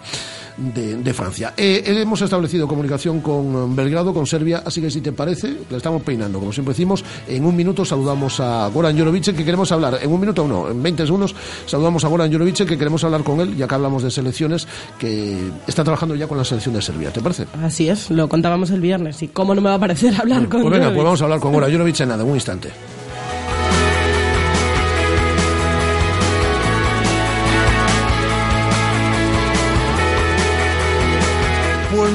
de, 0.58 0.98
de 0.98 1.14
Francia. 1.14 1.54
Eh, 1.58 1.84
hemos 1.86 2.22
establecido 2.22 2.68
comunicación 2.68 3.22
con 3.22 3.72
eh, 3.72 3.76
Belgrado, 3.76 4.14
con 4.14 4.26
Serbia, 4.26 4.64
así 4.66 4.82
que 4.82 4.90
si 4.90 5.02
te 5.02 5.12
parece, 5.12 5.56
le 5.70 5.78
estamos 5.78 6.02
peinando, 6.02 6.40
como 6.40 6.52
siempre 6.52 6.74
decimos, 6.74 7.04
en 7.28 7.46
un 7.46 7.56
minuto 7.56 7.86
saludamos 7.86 8.40
a 8.40 8.68
Goran 8.68 8.98
Jorovic, 8.98 9.36
que 9.36 9.46
queremos 9.46 9.72
hablar, 9.72 10.00
en 10.02 10.12
un 10.12 10.20
minuto 10.20 10.44
o 10.44 10.48
no, 10.48 10.70
en 10.70 10.82
20 10.82 11.06
segundos 11.06 11.36
saludamos 11.66 12.04
a 12.06 12.08
Goran 12.08 12.32
Jorovic, 12.32 12.66
que 12.66 12.78
queremos 12.78 13.04
hablar 13.04 13.24
con 13.24 13.40
él, 13.42 13.56
ya 13.56 13.68
que 13.68 13.76
hablamos 13.76 14.04
de 14.04 14.12
selecciones, 14.12 14.68
que 14.98 15.50
está 15.68 15.84
trabajando 15.84 16.16
ya 16.16 16.28
con 16.28 16.38
la 16.38 16.46
selección 16.46 16.76
de 16.76 16.82
Serbia, 16.82 17.12
¿te 17.12 17.22
parece? 17.22 17.46
Así 17.62 17.90
es, 17.90 18.10
lo 18.10 18.28
contábamos 18.30 18.70
el 18.72 18.82
viernes. 18.82 19.22
¿Y 19.22 19.28
cómo 19.28 19.56
no 19.56 19.62
me 19.62 19.70
va 19.70 19.76
a 19.76 19.80
parecer 19.80 20.14
hablar 20.20 20.48
con 20.50 20.62
Pues 20.62 20.74
venga, 20.74 20.92
pues 20.94 21.04
vamos 21.04 21.22
a 21.22 21.26
hablar 21.26 21.40
con 21.40 21.54
Goran 21.54 21.72
Jorovic 21.72 22.00
en 22.00 22.10
nada, 22.10 22.24
en 22.24 22.30
un 22.30 22.36
instante. 22.36 22.70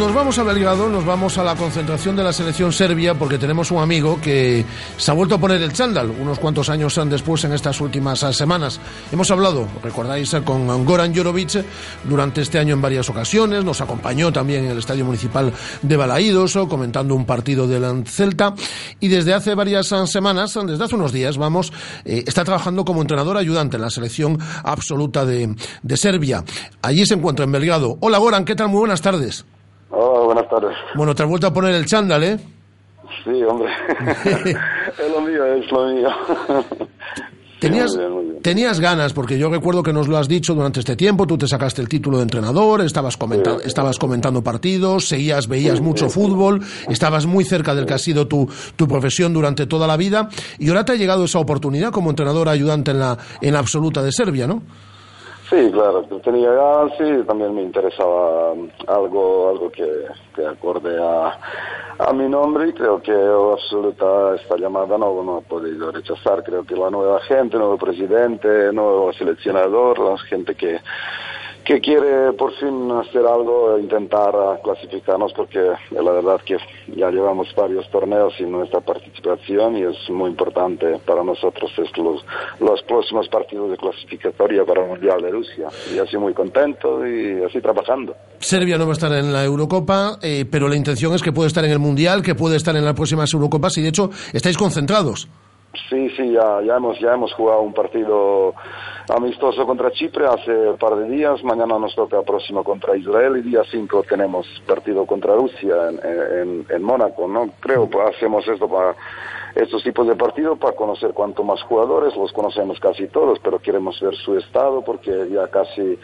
Nos 0.01 0.15
vamos 0.15 0.39
a 0.39 0.45
Belgrado, 0.45 0.89
nos 0.89 1.05
vamos 1.05 1.37
a 1.37 1.45
la 1.45 1.55
concentración 1.55 2.17
de 2.17 2.23
la 2.23 2.33
selección 2.33 2.73
serbia 2.73 3.13
porque 3.13 3.37
tenemos 3.37 3.71
un 3.71 3.83
amigo 3.83 4.19
que 4.19 4.65
se 4.97 5.11
ha 5.11 5.15
vuelto 5.15 5.35
a 5.35 5.39
poner 5.39 5.61
el 5.61 5.75
chándal 5.75 6.11
unos 6.11 6.39
cuantos 6.39 6.71
años 6.71 6.99
después 7.05 7.45
en 7.45 7.53
estas 7.53 7.83
últimas 7.83 8.23
eh, 8.23 8.33
semanas. 8.33 8.81
Hemos 9.13 9.31
hablado, 9.31 9.69
recordáis, 9.83 10.33
eh, 10.33 10.41
con 10.43 10.87
Goran 10.87 11.15
Jorovic 11.15 11.63
durante 12.05 12.41
este 12.41 12.59
año 12.59 12.73
en 12.73 12.81
varias 12.81 13.11
ocasiones, 13.11 13.63
nos 13.63 13.83
acompañó 13.83 14.33
también 14.33 14.65
en 14.65 14.71
el 14.71 14.79
Estadio 14.79 15.05
Municipal 15.05 15.53
de 15.83 15.97
Balaídos 15.99 16.57
comentando 16.67 17.15
un 17.15 17.27
partido 17.27 17.69
del 17.69 18.07
Celta 18.07 18.55
y 19.01 19.09
desde 19.09 19.35
hace 19.35 19.55
varias 19.55 19.93
eh, 19.93 20.07
semanas, 20.07 20.59
desde 20.67 20.83
hace 20.83 20.95
unos 20.95 21.13
días, 21.13 21.37
vamos, 21.37 21.75
eh, 22.07 22.25
está 22.27 22.43
trabajando 22.43 22.87
como 22.87 23.03
entrenador 23.03 23.37
ayudante 23.37 23.77
en 23.77 23.83
la 23.83 23.91
selección 23.91 24.39
absoluta 24.65 25.27
de, 25.27 25.55
de 25.83 25.97
Serbia. 25.99 26.43
Allí 26.81 27.05
se 27.05 27.13
encuentra 27.13 27.45
en 27.45 27.53
Belgrado. 27.53 27.99
Hola 28.01 28.17
Goran, 28.17 28.47
¿qué 28.47 28.57
tal? 28.57 28.69
Muy 28.69 28.79
buenas 28.79 29.03
tardes. 29.03 29.45
Hola, 29.91 30.25
buenas 30.27 30.49
tardes. 30.49 30.77
Bueno, 30.95 31.15
te 31.15 31.23
has 31.23 31.29
vuelto 31.29 31.47
a 31.47 31.53
poner 31.53 31.75
el 31.75 31.87
chándal, 31.87 32.23
¿eh? 32.25 32.39
Sí, 33.25 33.43
hombre. 33.43 33.69
es 34.25 35.11
lo 35.13 35.21
mío, 35.21 35.45
es 35.47 35.71
lo 35.73 35.87
mío. 35.89 36.09
Tenías, 37.59 37.91
Muy 37.95 37.99
bien, 38.01 38.13
muy 38.13 38.25
bien. 38.25 38.43
tenías 38.43 38.81
ganas, 38.81 39.13
porque 39.13 39.37
yo 39.39 39.51
recuerdo 39.51 39.83
que 39.83 39.93
nos 39.93 40.09
lo 40.09 40.17
has 40.17 40.29
dicho 40.29 40.55
durante 40.55 40.81
este 40.81 40.97
tiempo, 40.97 41.27
tú 41.27 41.37
te 41.37 41.47
sacaste 41.47 41.83
el 41.83 41.89
título 41.91 42.17
de 42.17 42.23
entrenador, 42.23 42.81
estabas, 42.81 43.19
comenta- 43.19 43.59
estabas 43.63 43.99
comentando 43.99 44.43
partidos, 44.43 45.07
seguías, 45.09 45.47
veías 45.47 45.79
mucho 45.83 46.09
fútbol, 46.09 46.63
estabas 46.89 47.27
muy 47.27 47.45
cerca 47.45 47.75
del 47.75 47.85
que 47.85 47.93
ha 47.93 47.99
sido 47.99 48.27
tu, 48.27 48.49
tu 48.77 48.89
profesión 48.89 49.35
durante 49.35 49.67
toda 49.67 49.87
la 49.87 49.99
vida, 49.99 50.31
y 50.59 50.69
ahora 50.71 50.87
te 50.87 50.93
ha 50.93 50.97
llegado 50.97 51.25
esa 51.25 51.39
oportunidad 51.39 51.91
como 51.91 52.09
entrenador 52.09 52.49
ayudante 52.49 52.93
en 52.93 53.01
la, 53.01 53.19
en 53.43 53.53
la 53.53 53.59
absoluta 53.59 54.03
de 54.03 54.13
Serbia, 54.13 54.47
¿no? 54.47 54.63
Sí, 55.51 55.69
claro, 55.73 56.05
tenía 56.23 56.53
ganas 56.53 56.93
y 57.01 57.25
también 57.25 57.53
me 57.53 57.63
interesaba 57.63 58.53
um, 58.53 58.69
algo, 58.87 59.49
algo 59.49 59.69
que, 59.73 60.07
que 60.33 60.47
acorde 60.47 60.97
a, 60.97 61.37
a 61.99 62.13
mi 62.13 62.29
nombre 62.29 62.69
y 62.69 62.73
creo 62.73 63.03
que 63.03 63.11
absoluta 63.13 64.37
esta 64.37 64.57
llamada 64.57 64.97
no, 64.97 65.25
no 65.25 65.39
he 65.39 65.43
podido 65.43 65.91
rechazar. 65.91 66.45
Creo 66.45 66.65
que 66.65 66.77
la 66.77 66.89
nueva 66.89 67.21
gente, 67.23 67.59
nuevo 67.59 67.77
presidente, 67.79 68.73
nuevo 68.73 69.13
seleccionador, 69.13 69.99
la 69.99 70.17
gente 70.19 70.55
que, 70.55 70.79
que 71.71 71.81
quiere 71.81 72.33
por 72.33 72.53
fin 72.59 72.91
hacer 72.91 73.25
algo, 73.25 73.79
intentar 73.79 74.35
ah, 74.35 74.59
clasificarnos 74.61 75.33
porque 75.33 75.61
la 75.93 76.11
verdad 76.11 76.41
que 76.45 76.57
ya 76.97 77.11
llevamos 77.11 77.47
varios 77.55 77.89
torneos 77.93 78.35
sin 78.37 78.51
nuestra 78.51 78.81
participación 78.81 79.77
y 79.77 79.83
es 79.83 80.11
muy 80.11 80.31
importante 80.31 80.99
para 81.07 81.23
nosotros 81.23 81.71
es 81.79 81.97
los, 81.97 82.25
los 82.59 82.83
próximos 82.83 83.29
partidos 83.29 83.71
de 83.71 83.77
clasificatoria 83.77 84.65
para 84.65 84.83
el 84.83 84.89
Mundial 84.89 85.23
de 85.23 85.31
Rusia. 85.31 85.69
Y 85.95 86.01
así 86.01 86.17
muy 86.17 86.35
contento 86.35 87.07
y 87.07 87.41
así 87.45 87.61
trabajando. 87.61 88.17
Serbia 88.41 88.77
no 88.77 88.87
va 88.87 88.91
a 88.91 88.95
estar 88.95 89.13
en 89.13 89.33
la 89.33 89.45
Eurocopa, 89.45 90.19
eh, 90.23 90.47
pero 90.51 90.67
la 90.67 90.75
intención 90.75 91.15
es 91.15 91.23
que 91.23 91.31
puede 91.31 91.47
estar 91.47 91.65
en 91.65 91.71
el 91.71 91.79
Mundial, 91.79 92.21
que 92.21 92.35
puede 92.35 92.57
estar 92.57 92.75
en 92.75 92.85
las 92.85 92.95
próximas 92.95 93.33
Eurocopas, 93.33 93.79
y 93.79 93.83
de 93.83 93.91
hecho 93.91 94.11
estáis 94.33 94.59
concentrados. 94.59 95.29
Sí, 95.89 96.11
sí, 96.11 96.33
ya, 96.33 96.61
ya, 96.63 96.77
hemos, 96.77 96.99
ya 96.99 97.15
hemos 97.15 97.33
jugado 97.33 97.61
un 97.61 97.73
partido 97.73 98.55
amistoso 99.09 99.65
contra 99.65 99.93
Chipre 99.93 100.27
hace 100.27 100.51
un 100.51 100.77
par 100.77 100.97
de 100.97 101.09
días. 101.09 101.45
Mañana 101.45 101.79
nos 101.79 101.95
toca 101.95 102.23
próximo 102.23 102.65
contra 102.65 102.97
Israel 102.97 103.37
y 103.37 103.43
día 103.43 103.63
5 103.71 104.03
tenemos 104.09 104.47
partido 104.67 105.07
contra 105.07 105.37
Rusia 105.37 105.91
en, 106.03 106.67
en, 106.69 106.83
Mónaco. 106.83 107.29
¿no? 107.29 107.51
Creo 107.61 107.89
que 107.89 108.01
hacemos 108.01 108.47
esto 108.49 108.69
para 108.69 108.97
estos 109.55 109.83
tipos 109.85 110.09
de 110.09 110.17
partidos 110.17 110.59
para 110.59 110.75
conocer 110.75 111.13
cuanto 111.13 111.45
más 111.45 111.63
jugadores. 111.63 112.17
Los 112.17 112.33
conocemos 112.33 112.81
casi 112.81 113.07
todos, 113.07 113.39
pero 113.39 113.61
queremos 113.61 114.01
ver 114.01 114.17
su 114.17 114.37
estado 114.37 114.83
porque 114.83 115.29
ya 115.31 115.47
casi 115.49 115.97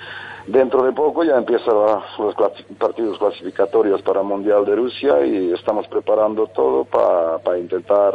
dentro 0.46 0.84
de 0.84 0.92
poco 0.92 1.24
ya 1.24 1.36
empiezan 1.38 1.74
los 2.18 2.34
partidos 2.78 3.18
clasificatorios 3.18 4.00
para 4.02 4.20
el 4.20 4.26
Mundial 4.26 4.64
de 4.64 4.76
Rusia 4.76 5.26
y 5.26 5.52
estamos 5.52 5.88
preparando 5.88 6.46
todo 6.48 6.84
para 6.84 7.38
para 7.38 7.58
intentar 7.58 8.14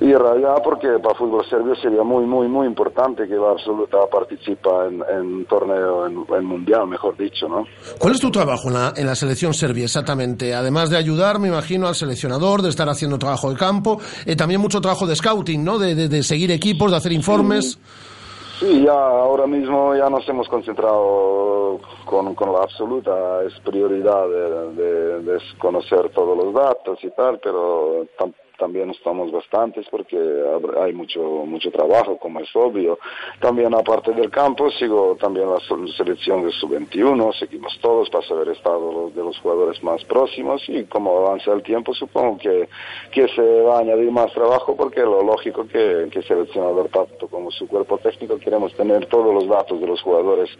ir 0.00 0.16
allá 0.16 0.56
porque 0.62 0.88
para 1.02 1.14
fútbol 1.14 1.44
serbio 1.48 1.74
sería 1.76 2.02
muy, 2.02 2.24
muy, 2.26 2.48
muy 2.48 2.66
importante 2.66 3.26
que 3.28 3.34
la 3.36 3.50
absoluta 3.52 3.98
participa 4.10 4.86
en, 4.86 5.02
en 5.08 5.44
torneo, 5.46 6.06
en, 6.06 6.24
en 6.36 6.44
mundial, 6.44 6.86
mejor 6.86 7.16
dicho, 7.16 7.48
¿no? 7.48 7.64
¿Cuál 7.98 8.14
es 8.14 8.20
tu 8.20 8.30
trabajo 8.30 8.68
en 8.68 8.74
la, 8.74 8.92
en 8.96 9.06
la 9.06 9.14
selección 9.14 9.54
serbia 9.54 9.84
exactamente? 9.84 10.54
Además 10.54 10.90
de 10.90 10.96
ayudar, 10.96 11.38
me 11.38 11.48
imagino, 11.48 11.86
al 11.86 11.94
seleccionador, 11.94 12.60
de 12.62 12.68
estar 12.70 12.88
haciendo 12.88 13.18
trabajo 13.18 13.50
de 13.50 13.56
campo, 13.56 13.98
eh, 14.26 14.36
también 14.36 14.60
mucho 14.60 14.80
trabajo 14.80 15.06
de 15.06 15.16
scouting, 15.16 15.64
¿no? 15.64 15.78
De, 15.78 15.94
de- 15.94 16.08
de 16.08 16.22
seguir 16.22 16.50
equipos, 16.50 16.90
de 16.90 16.96
hacer 16.96 17.12
informes. 17.12 17.78
Sí, 18.60 18.84
ya 18.84 18.92
ahora 18.92 19.46
mismo 19.48 19.94
ya 19.96 20.08
nos 20.08 20.28
hemos 20.28 20.48
concentrado 20.48 21.80
con, 22.04 22.34
con 22.34 22.52
la 22.52 22.60
absoluta, 22.60 23.42
es 23.46 23.52
prioridad 23.64 24.28
de, 24.28 24.82
de- 24.82 25.22
de 25.22 25.38
conocer 25.58 26.10
todos 26.14 26.36
los 26.36 26.54
datos 26.54 26.98
y 27.02 27.10
tal, 27.10 27.40
pero 27.42 28.06
tam- 28.18 28.32
también 28.58 28.90
estamos 28.90 29.30
bastantes 29.32 29.86
porque 29.90 30.16
hay 30.80 30.92
mucho 30.92 31.20
mucho 31.46 31.70
trabajo, 31.70 32.16
como 32.18 32.40
es 32.40 32.54
obvio. 32.54 32.98
También 33.40 33.74
aparte 33.74 34.12
del 34.12 34.30
campo 34.30 34.70
sigo 34.70 35.16
también 35.20 35.48
la 35.50 35.60
selección 35.96 36.44
de 36.44 36.52
sub-21, 36.52 37.32
seguimos 37.38 37.78
todos 37.80 38.10
para 38.10 38.26
saber 38.26 38.48
estado 38.48 39.10
de 39.10 39.22
los 39.22 39.38
jugadores 39.38 39.82
más 39.82 40.04
próximos 40.04 40.62
y 40.68 40.84
como 40.84 41.18
avanza 41.18 41.52
el 41.52 41.62
tiempo 41.62 41.94
supongo 41.94 42.38
que, 42.38 42.68
que 43.10 43.28
se 43.28 43.60
va 43.62 43.76
a 43.76 43.80
añadir 43.80 44.10
más 44.10 44.32
trabajo 44.32 44.76
porque 44.76 45.00
lo 45.00 45.22
lógico 45.22 45.66
que, 45.66 46.08
que 46.10 46.18
el 46.18 46.24
seleccionador 46.24 46.88
tanto 46.88 47.28
como 47.28 47.50
su 47.50 47.66
cuerpo 47.68 47.98
técnico 47.98 48.38
queremos 48.38 48.74
tener 48.74 49.06
todos 49.06 49.34
los 49.34 49.48
datos 49.48 49.80
de 49.80 49.86
los 49.86 50.00
jugadores, 50.02 50.50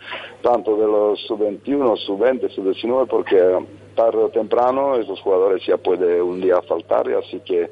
tanto 0.43 0.77
de 0.77 0.87
los 0.87 1.21
sub-21, 1.27 1.97
sub-20, 1.99 2.51
sub-19, 2.51 3.07
porque 3.09 3.59
tarde 3.95 4.19
o 4.19 4.29
temprano 4.29 4.97
esos 4.97 5.21
jugadores 5.21 5.65
ya 5.67 5.77
puede 5.77 6.21
un 6.21 6.41
día 6.41 6.61
faltar, 6.63 7.09
y 7.09 7.15
así 7.15 7.41
que 7.41 7.71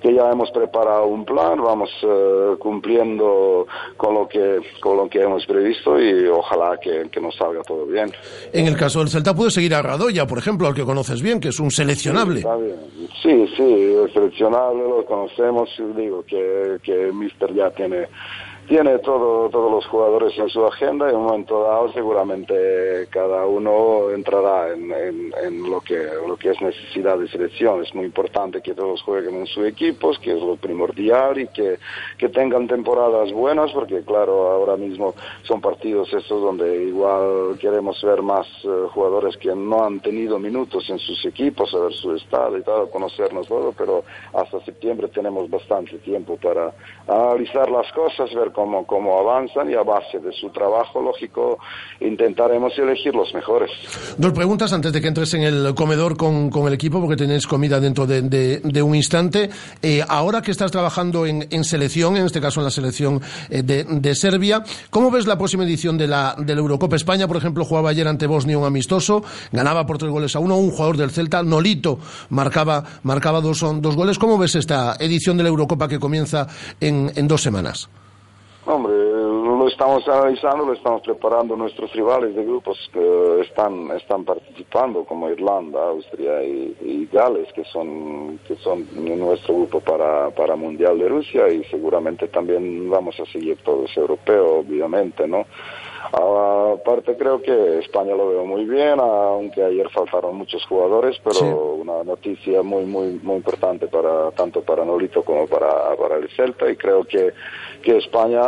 que 0.00 0.14
ya 0.14 0.30
hemos 0.30 0.50
preparado 0.50 1.06
un 1.06 1.24
plan, 1.24 1.60
vamos 1.60 1.90
eh, 2.02 2.54
cumpliendo 2.58 3.66
con 3.96 4.14
lo 4.14 4.28
que 4.28 4.60
con 4.80 4.96
lo 4.96 5.08
que 5.08 5.22
hemos 5.22 5.44
previsto 5.46 6.00
y 6.00 6.26
ojalá 6.26 6.78
que, 6.80 7.08
que, 7.10 7.20
nos 7.20 7.34
salga 7.34 7.62
todo 7.62 7.84
bien. 7.86 8.12
En 8.52 8.66
el 8.66 8.76
caso 8.76 9.00
del 9.00 9.08
Celta 9.08 9.34
puede 9.34 9.50
seguir 9.50 9.74
a 9.74 9.82
Radoya, 9.82 10.26
por 10.26 10.38
ejemplo, 10.38 10.68
al 10.68 10.74
que 10.74 10.84
conoces 10.84 11.20
bien, 11.20 11.40
que 11.40 11.48
es 11.48 11.58
un 11.58 11.70
seleccionable. 11.70 12.42
Sí, 13.22 13.46
sí, 13.56 13.56
sí 13.56 13.94
seleccionable, 14.12 14.82
lo 14.84 15.04
conocemos, 15.04 15.68
digo 15.96 16.24
que, 16.24 16.78
que 16.82 17.10
Mister 17.12 17.52
ya 17.52 17.70
tiene 17.70 18.06
tiene 18.68 18.98
todo, 18.98 19.48
todos 19.48 19.72
los 19.72 19.86
jugadores 19.86 20.38
en 20.38 20.48
su 20.50 20.64
agenda 20.66 21.06
y 21.06 21.10
en 21.10 21.16
un 21.16 21.24
momento 21.24 21.62
dado 21.62 21.90
seguramente 21.92 23.08
cada 23.08 23.46
uno 23.46 24.10
entrará 24.10 24.74
en, 24.74 24.92
en, 24.92 25.70
lo, 25.70 25.80
que, 25.80 26.06
lo 26.26 26.36
que 26.36 26.50
es 26.50 26.60
necesidad 26.60 27.18
de 27.18 27.28
selección. 27.28 27.82
Es 27.82 27.94
muy 27.94 28.04
importante 28.04 28.60
que 28.60 28.74
todos 28.74 29.02
jueguen 29.02 29.36
en 29.36 29.46
sus 29.46 29.64
equipos, 29.66 30.18
que 30.18 30.32
es 30.32 30.42
lo 30.42 30.56
primordial 30.56 31.40
y 31.40 31.48
que, 31.48 31.78
que 32.18 32.28
tengan 32.28 32.68
temporadas 32.68 33.32
buenas 33.32 33.72
porque 33.72 34.02
claro, 34.02 34.50
ahora 34.50 34.76
mismo 34.76 35.14
son 35.44 35.62
partidos 35.62 36.12
estos 36.12 36.42
donde 36.42 36.84
igual 36.84 37.56
queremos 37.58 38.02
ver 38.02 38.20
más 38.20 38.46
eh, 38.64 38.68
jugadores 38.92 39.38
que 39.38 39.54
no 39.54 39.82
han 39.82 40.00
tenido 40.00 40.38
minutos 40.38 40.90
en 40.90 40.98
sus 40.98 41.24
equipos, 41.24 41.70
saber 41.70 41.94
su 41.94 42.14
estado 42.14 42.58
y 42.58 42.62
tal, 42.62 42.90
conocernos 42.90 43.48
todo, 43.48 43.72
pero 43.72 44.04
hasta 44.34 44.60
septiembre 44.60 45.08
tenemos 45.08 45.48
bastante 45.48 45.96
tiempo 45.98 46.36
para 46.36 46.74
analizar 47.06 47.70
las 47.70 47.90
cosas, 47.92 48.34
ver 48.34 48.52
cómo, 48.58 48.84
cómo 48.84 49.20
avanzan 49.20 49.70
y 49.70 49.74
a 49.74 49.84
base 49.84 50.18
de 50.18 50.32
su 50.32 50.50
trabajo, 50.50 51.00
lógico, 51.00 51.60
intentaremos 52.00 52.76
elegir 52.76 53.14
los 53.14 53.32
mejores. 53.32 53.70
Dos 54.16 54.32
preguntas 54.32 54.72
antes 54.72 54.92
de 54.92 55.00
que 55.00 55.06
entres 55.06 55.32
en 55.34 55.42
el 55.42 55.74
comedor 55.76 56.16
con, 56.16 56.50
con 56.50 56.66
el 56.66 56.72
equipo, 56.72 56.98
porque 57.00 57.14
tenéis 57.14 57.46
comida 57.46 57.78
dentro 57.78 58.04
de, 58.04 58.82
un 58.82 58.96
instante. 58.96 59.48
Eh, 59.80 60.02
ahora 60.08 60.42
que 60.42 60.50
estás 60.50 60.72
trabajando 60.72 61.24
en, 61.24 61.46
en, 61.50 61.62
selección, 61.62 62.16
en 62.16 62.26
este 62.26 62.40
caso 62.40 62.58
en 62.58 62.64
la 62.64 62.72
selección 62.72 63.20
eh, 63.48 63.62
de, 63.62 64.14
Serbia, 64.16 64.64
¿cómo 64.90 65.12
ves 65.12 65.28
la 65.28 65.38
próxima 65.38 65.62
edición 65.62 65.96
de 65.96 66.08
la, 66.08 66.34
de 66.36 66.52
la 66.52 66.60
Eurocopa? 66.60 66.96
España, 66.96 67.28
por 67.28 67.36
ejemplo, 67.36 67.64
jugaba 67.64 67.90
ayer 67.90 68.08
ante 68.08 68.26
Bosnia 68.26 68.58
un 68.58 68.64
amistoso, 68.64 69.22
ganaba 69.52 69.86
por 69.86 69.98
tres 69.98 70.10
goles 70.10 70.34
a 70.34 70.40
uno, 70.40 70.56
un 70.56 70.72
jugador 70.72 70.96
del 70.96 71.12
Celta, 71.12 71.44
Nolito, 71.44 72.00
marcaba, 72.30 72.82
marcaba 73.04 73.40
dos, 73.40 73.64
dos 73.80 73.94
goles. 73.94 74.18
¿Cómo 74.18 74.36
ves 74.36 74.56
esta 74.56 74.96
edición 74.98 75.36
de 75.36 75.44
la 75.44 75.48
Eurocopa 75.48 75.86
que 75.86 76.00
comienza 76.00 76.48
en, 76.80 77.12
en 77.14 77.28
dos 77.28 77.40
semanas? 77.40 77.88
Hombre, 78.70 78.92
lo 78.92 79.66
estamos 79.66 80.06
analizando, 80.06 80.66
lo 80.66 80.74
estamos 80.74 81.00
preparando 81.00 81.56
nuestros 81.56 81.90
rivales 81.94 82.36
de 82.36 82.44
grupos 82.44 82.76
que 82.92 83.40
están, 83.40 83.90
están 83.92 84.26
participando, 84.26 85.04
como 85.04 85.30
Irlanda, 85.30 85.88
Austria 85.88 86.42
y, 86.44 87.08
Gales, 87.10 87.50
que 87.54 87.64
son, 87.64 88.38
que 88.46 88.56
son 88.56 88.86
nuestro 88.94 89.54
grupo 89.54 89.80
para, 89.80 90.28
para 90.32 90.54
Mundial 90.54 90.98
de 90.98 91.08
Rusia 91.08 91.48
y 91.48 91.64
seguramente 91.64 92.28
también 92.28 92.90
vamos 92.90 93.18
a 93.18 93.24
seguir 93.32 93.56
todos 93.64 93.96
europeos, 93.96 94.66
obviamente, 94.66 95.26
¿no? 95.26 95.46
Aparte 96.12 97.16
creo 97.16 97.42
que 97.42 97.78
España 97.78 98.14
lo 98.14 98.28
veo 98.28 98.44
muy 98.44 98.64
bien, 98.64 98.98
aunque 99.00 99.62
ayer 99.62 99.88
faltaron 99.90 100.36
muchos 100.36 100.64
jugadores, 100.66 101.20
pero 101.22 101.74
una 101.74 102.04
noticia 102.04 102.62
muy 102.62 102.84
muy 102.84 103.18
muy 103.22 103.36
importante 103.36 103.86
para 103.88 104.30
tanto 104.32 104.62
para 104.62 104.84
Nolito 104.84 105.22
como 105.22 105.46
para, 105.46 105.94
para 105.96 106.16
el 106.16 106.28
Celta 106.30 106.70
y 106.70 106.76
creo 106.76 107.04
que 107.04 107.32
que 107.82 107.96
España, 107.96 108.42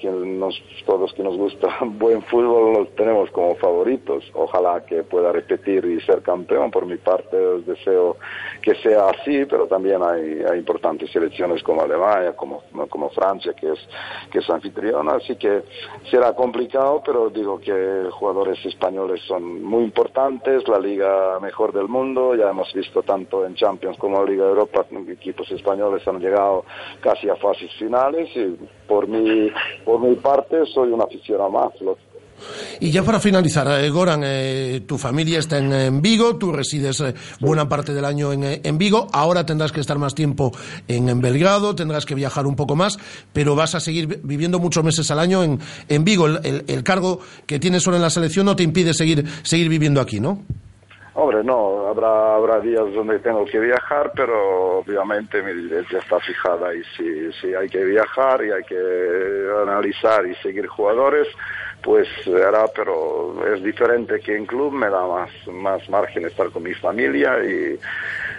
quien 0.00 0.38
nos, 0.38 0.60
todos 0.86 1.12
que 1.14 1.22
nos 1.22 1.36
gusta 1.36 1.68
buen 1.84 2.22
fútbol, 2.22 2.72
los 2.74 2.94
tenemos 2.94 3.30
como 3.30 3.56
favoritos. 3.56 4.24
Ojalá 4.34 4.84
que 4.86 5.02
pueda 5.02 5.32
repetir 5.32 5.84
y 5.84 6.00
ser 6.02 6.22
campeón. 6.22 6.70
Por 6.70 6.86
mi 6.86 6.96
parte, 6.96 7.36
deseo 7.36 8.16
que 8.62 8.74
sea 8.76 9.08
así, 9.08 9.44
pero 9.46 9.66
también 9.66 10.02
hay, 10.02 10.42
hay 10.50 10.58
importantes 10.58 11.10
selecciones 11.10 11.62
como 11.62 11.82
Alemania, 11.82 12.34
como, 12.34 12.62
como 12.88 13.10
Francia, 13.10 13.52
que 13.54 13.72
es, 13.72 13.78
que 14.30 14.38
es 14.38 14.48
anfitriona. 14.48 15.14
Así 15.14 15.36
que 15.36 15.62
será 16.10 16.32
complicado, 16.34 16.63
pero 17.04 17.30
digo 17.30 17.58
que 17.58 18.08
jugadores 18.10 18.64
españoles 18.64 19.20
son 19.26 19.62
muy 19.62 19.84
importantes. 19.84 20.66
La 20.68 20.78
liga 20.78 21.38
mejor 21.40 21.72
del 21.72 21.88
mundo, 21.88 22.34
ya 22.34 22.50
hemos 22.50 22.72
visto 22.72 23.02
tanto 23.02 23.46
en 23.46 23.54
Champions 23.54 23.98
como 23.98 24.20
en 24.22 24.30
Liga 24.30 24.44
de 24.44 24.50
Europa, 24.50 24.86
equipos 25.08 25.50
españoles 25.50 26.06
han 26.06 26.20
llegado 26.20 26.64
casi 27.00 27.28
a 27.28 27.36
fases 27.36 27.72
finales. 27.78 28.28
Y 28.36 28.56
por 28.86 29.06
mi, 29.08 29.50
por 29.84 30.00
mi 30.00 30.14
parte 30.16 30.64
soy 30.66 30.90
un 30.90 31.02
aficionado 31.02 31.50
más. 31.50 31.72
Y 32.80 32.90
ya 32.90 33.02
para 33.02 33.20
finalizar, 33.20 33.66
eh, 33.80 33.88
Goran, 33.90 34.22
eh, 34.24 34.82
tu 34.86 34.98
familia 34.98 35.38
está 35.38 35.58
en, 35.58 36.02
Vigo, 36.02 36.36
tú 36.36 36.52
resides 36.52 37.00
eh, 37.00 37.14
buena 37.40 37.68
parte 37.68 37.94
del 37.94 38.04
año 38.04 38.32
en, 38.32 38.78
Vigo, 38.78 39.06
ahora 39.12 39.46
tendrás 39.46 39.72
que 39.72 39.80
estar 39.80 39.98
más 39.98 40.14
tiempo 40.14 40.52
en, 40.88 41.20
Belgrado, 41.20 41.74
tendrás 41.74 42.04
que 42.04 42.14
viajar 42.14 42.46
un 42.46 42.56
poco 42.56 42.76
más, 42.76 42.98
pero 43.32 43.54
vas 43.54 43.74
a 43.74 43.80
seguir 43.80 44.20
viviendo 44.22 44.58
muchos 44.58 44.84
meses 44.84 45.10
al 45.10 45.18
año 45.18 45.42
en, 45.42 46.04
Vigo. 46.04 46.26
El, 46.26 46.82
cargo 46.84 47.20
que 47.46 47.58
tienes 47.58 47.82
solo 47.82 47.96
en 47.96 48.02
la 48.02 48.10
selección 48.10 48.46
no 48.46 48.56
te 48.56 48.62
impide 48.62 48.92
seguir, 48.92 49.26
seguir 49.42 49.68
viviendo 49.68 50.00
aquí, 50.00 50.20
¿no? 50.20 50.42
Hombre, 51.16 51.44
no, 51.44 51.86
habrá, 51.86 52.34
habrá 52.34 52.58
días 52.58 52.92
donde 52.92 53.20
tengo 53.20 53.44
que 53.44 53.60
viajar, 53.60 54.10
pero 54.16 54.78
obviamente 54.78 55.40
mi 55.42 55.52
dirección 55.52 56.02
está 56.02 56.18
fijada 56.18 56.74
y 56.74 56.82
si, 56.96 57.32
si 57.40 57.54
hay 57.54 57.68
que 57.68 57.84
viajar 57.84 58.44
y 58.44 58.50
hay 58.50 58.64
que 58.64 59.48
analizar 59.62 60.26
y 60.26 60.34
seguir 60.42 60.66
jugadores, 60.66 61.28
pues 61.84 62.08
hará, 62.26 62.66
pero 62.74 63.34
es 63.54 63.62
diferente 63.62 64.18
que 64.20 64.36
en 64.36 64.46
club, 64.46 64.72
me 64.72 64.88
da 64.88 65.06
más, 65.06 65.30
más 65.48 65.88
margen 65.90 66.24
estar 66.24 66.50
con 66.50 66.62
mi 66.62 66.74
familia 66.74 67.38
y 67.44 67.78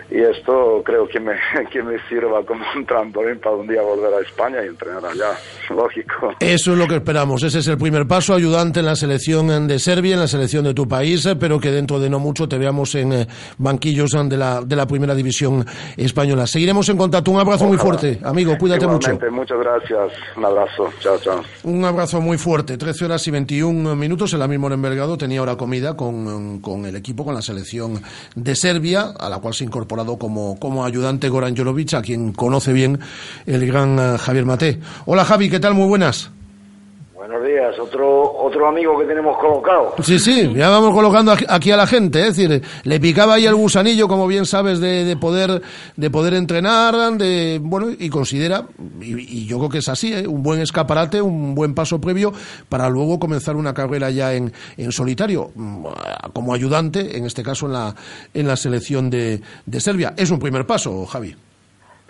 y 0.09 0.19
esto 0.19 0.83
creo 0.85 1.07
que 1.07 1.19
me, 1.19 1.33
que 1.71 1.81
me 1.81 1.97
sirva 2.07 2.43
como 2.45 2.63
un 2.75 2.85
trampolín 2.85 3.39
para 3.39 3.55
un 3.55 3.67
día 3.67 3.81
volver 3.81 4.13
a 4.13 4.21
España 4.21 4.63
y 4.63 4.67
entrenar 4.67 5.03
allá, 5.05 5.31
lógico. 5.69 6.33
Eso 6.39 6.73
es 6.73 6.77
lo 6.77 6.87
que 6.87 6.95
esperamos, 6.95 7.43
ese 7.43 7.59
es 7.59 7.67
el 7.67 7.77
primer 7.77 8.07
paso, 8.07 8.33
ayudante 8.33 8.81
en 8.81 8.85
la 8.85 8.95
selección 8.95 9.67
de 9.67 9.79
Serbia, 9.79 10.13
en 10.13 10.19
la 10.21 10.27
selección 10.27 10.63
de 10.63 10.73
tu 10.73 10.87
país, 10.87 11.27
pero 11.39 11.59
que 11.59 11.71
dentro 11.71 11.99
de 11.99 12.09
no 12.09 12.19
mucho 12.19 12.47
te 12.47 12.57
veamos 12.57 12.93
en 12.95 13.13
eh, 13.13 13.27
banquillos 13.57 14.11
de 14.11 14.37
la, 14.37 14.61
de 14.61 14.75
la 14.75 14.85
primera 14.85 15.15
división 15.15 15.65
española. 15.97 16.45
Seguiremos 16.45 16.87
en 16.89 16.97
contacto, 16.97 17.31
un 17.31 17.39
abrazo 17.39 17.65
muy 17.65 17.77
fuerte, 17.77 18.19
amigo, 18.23 18.55
cuídate 18.57 18.87
mucho. 18.87 19.17
Muchas 19.31 19.59
gracias, 19.59 20.11
un 20.37 20.45
abrazo, 20.45 20.89
chao, 20.99 21.17
chao. 21.19 21.41
Un 21.63 21.83
abrazo 21.83 22.21
muy 22.21 22.37
fuerte, 22.37 22.77
13 22.77 23.05
horas 23.05 23.27
y 23.27 23.31
21 23.35 23.97
minutos, 23.97 24.31
en 24.31 24.39
la 24.39 24.47
misma 24.47 24.67
hora 24.67 24.75
en 24.75 25.17
tenía 25.17 25.39
ahora 25.41 25.57
comida 25.57 25.97
con, 25.97 26.61
con 26.61 26.85
el 26.85 26.95
equipo, 26.95 27.25
con 27.25 27.35
la 27.35 27.41
selección 27.41 28.01
de 28.33 28.55
Serbia, 28.55 29.13
a 29.19 29.27
la 29.27 29.39
cual 29.39 29.53
se 29.53 29.65
incorpora 29.65 30.05
como, 30.05 30.57
como 30.57 30.85
ayudante 30.85 31.27
Goran 31.27 31.53
Jolovic, 31.53 31.95
a 31.95 32.01
quien 32.01 32.31
conoce 32.31 32.71
bien 32.71 32.97
el 33.45 33.67
gran 33.67 33.99
eh, 33.99 34.17
Javier 34.17 34.45
Mate. 34.45 34.79
Hola 35.05 35.25
Javi, 35.25 35.49
¿qué 35.49 35.59
tal? 35.59 35.73
Muy 35.73 35.85
buenas. 35.85 36.31
Buenos 37.27 37.43
días, 37.43 37.79
otro 37.79 38.33
otro 38.37 38.67
amigo 38.67 38.99
que 38.99 39.05
tenemos 39.05 39.35
colocado. 39.39 39.95
Sí, 40.03 40.19
sí, 40.19 40.53
ya 40.53 40.69
vamos 40.69 40.93
colocando 40.93 41.31
aquí 41.31 41.71
a 41.71 41.75
la 41.75 41.87
gente, 41.87 42.19
es 42.19 42.37
decir, 42.37 42.61
le 42.83 42.99
picaba 42.99 43.33
ahí 43.33 43.47
el 43.47 43.55
gusanillo, 43.55 44.07
como 44.07 44.27
bien 44.27 44.45
sabes, 44.45 44.79
de, 44.79 45.17
poder 45.19 45.59
de 45.95 46.09
poder 46.11 46.35
entrenar, 46.35 46.93
de 47.17 47.59
bueno 47.63 47.87
y 47.97 48.09
considera 48.09 48.67
y, 49.01 49.47
yo 49.47 49.57
creo 49.57 49.69
que 49.71 49.79
es 49.79 49.89
así, 49.89 50.13
¿eh? 50.13 50.27
un 50.27 50.43
buen 50.43 50.61
escaparate, 50.61 51.19
un 51.19 51.55
buen 51.55 51.73
paso 51.73 51.99
previo 51.99 52.31
para 52.69 52.89
luego 52.89 53.17
comenzar 53.17 53.55
una 53.55 53.73
carrera 53.73 54.11
ya 54.11 54.35
en, 54.35 54.53
en 54.77 54.91
solitario 54.91 55.49
mm, 55.55 55.85
como 56.31 56.53
ayudante, 56.53 57.17
en 57.17 57.25
este 57.25 57.41
caso 57.41 57.65
en 57.65 57.73
la 57.73 57.95
en 58.35 58.47
la 58.47 58.55
selección 58.55 59.09
de, 59.09 59.41
de 59.65 59.79
Serbia. 59.79 60.13
Es 60.15 60.29
un 60.29 60.37
primer 60.37 60.67
paso, 60.67 61.07
Javi. 61.07 61.35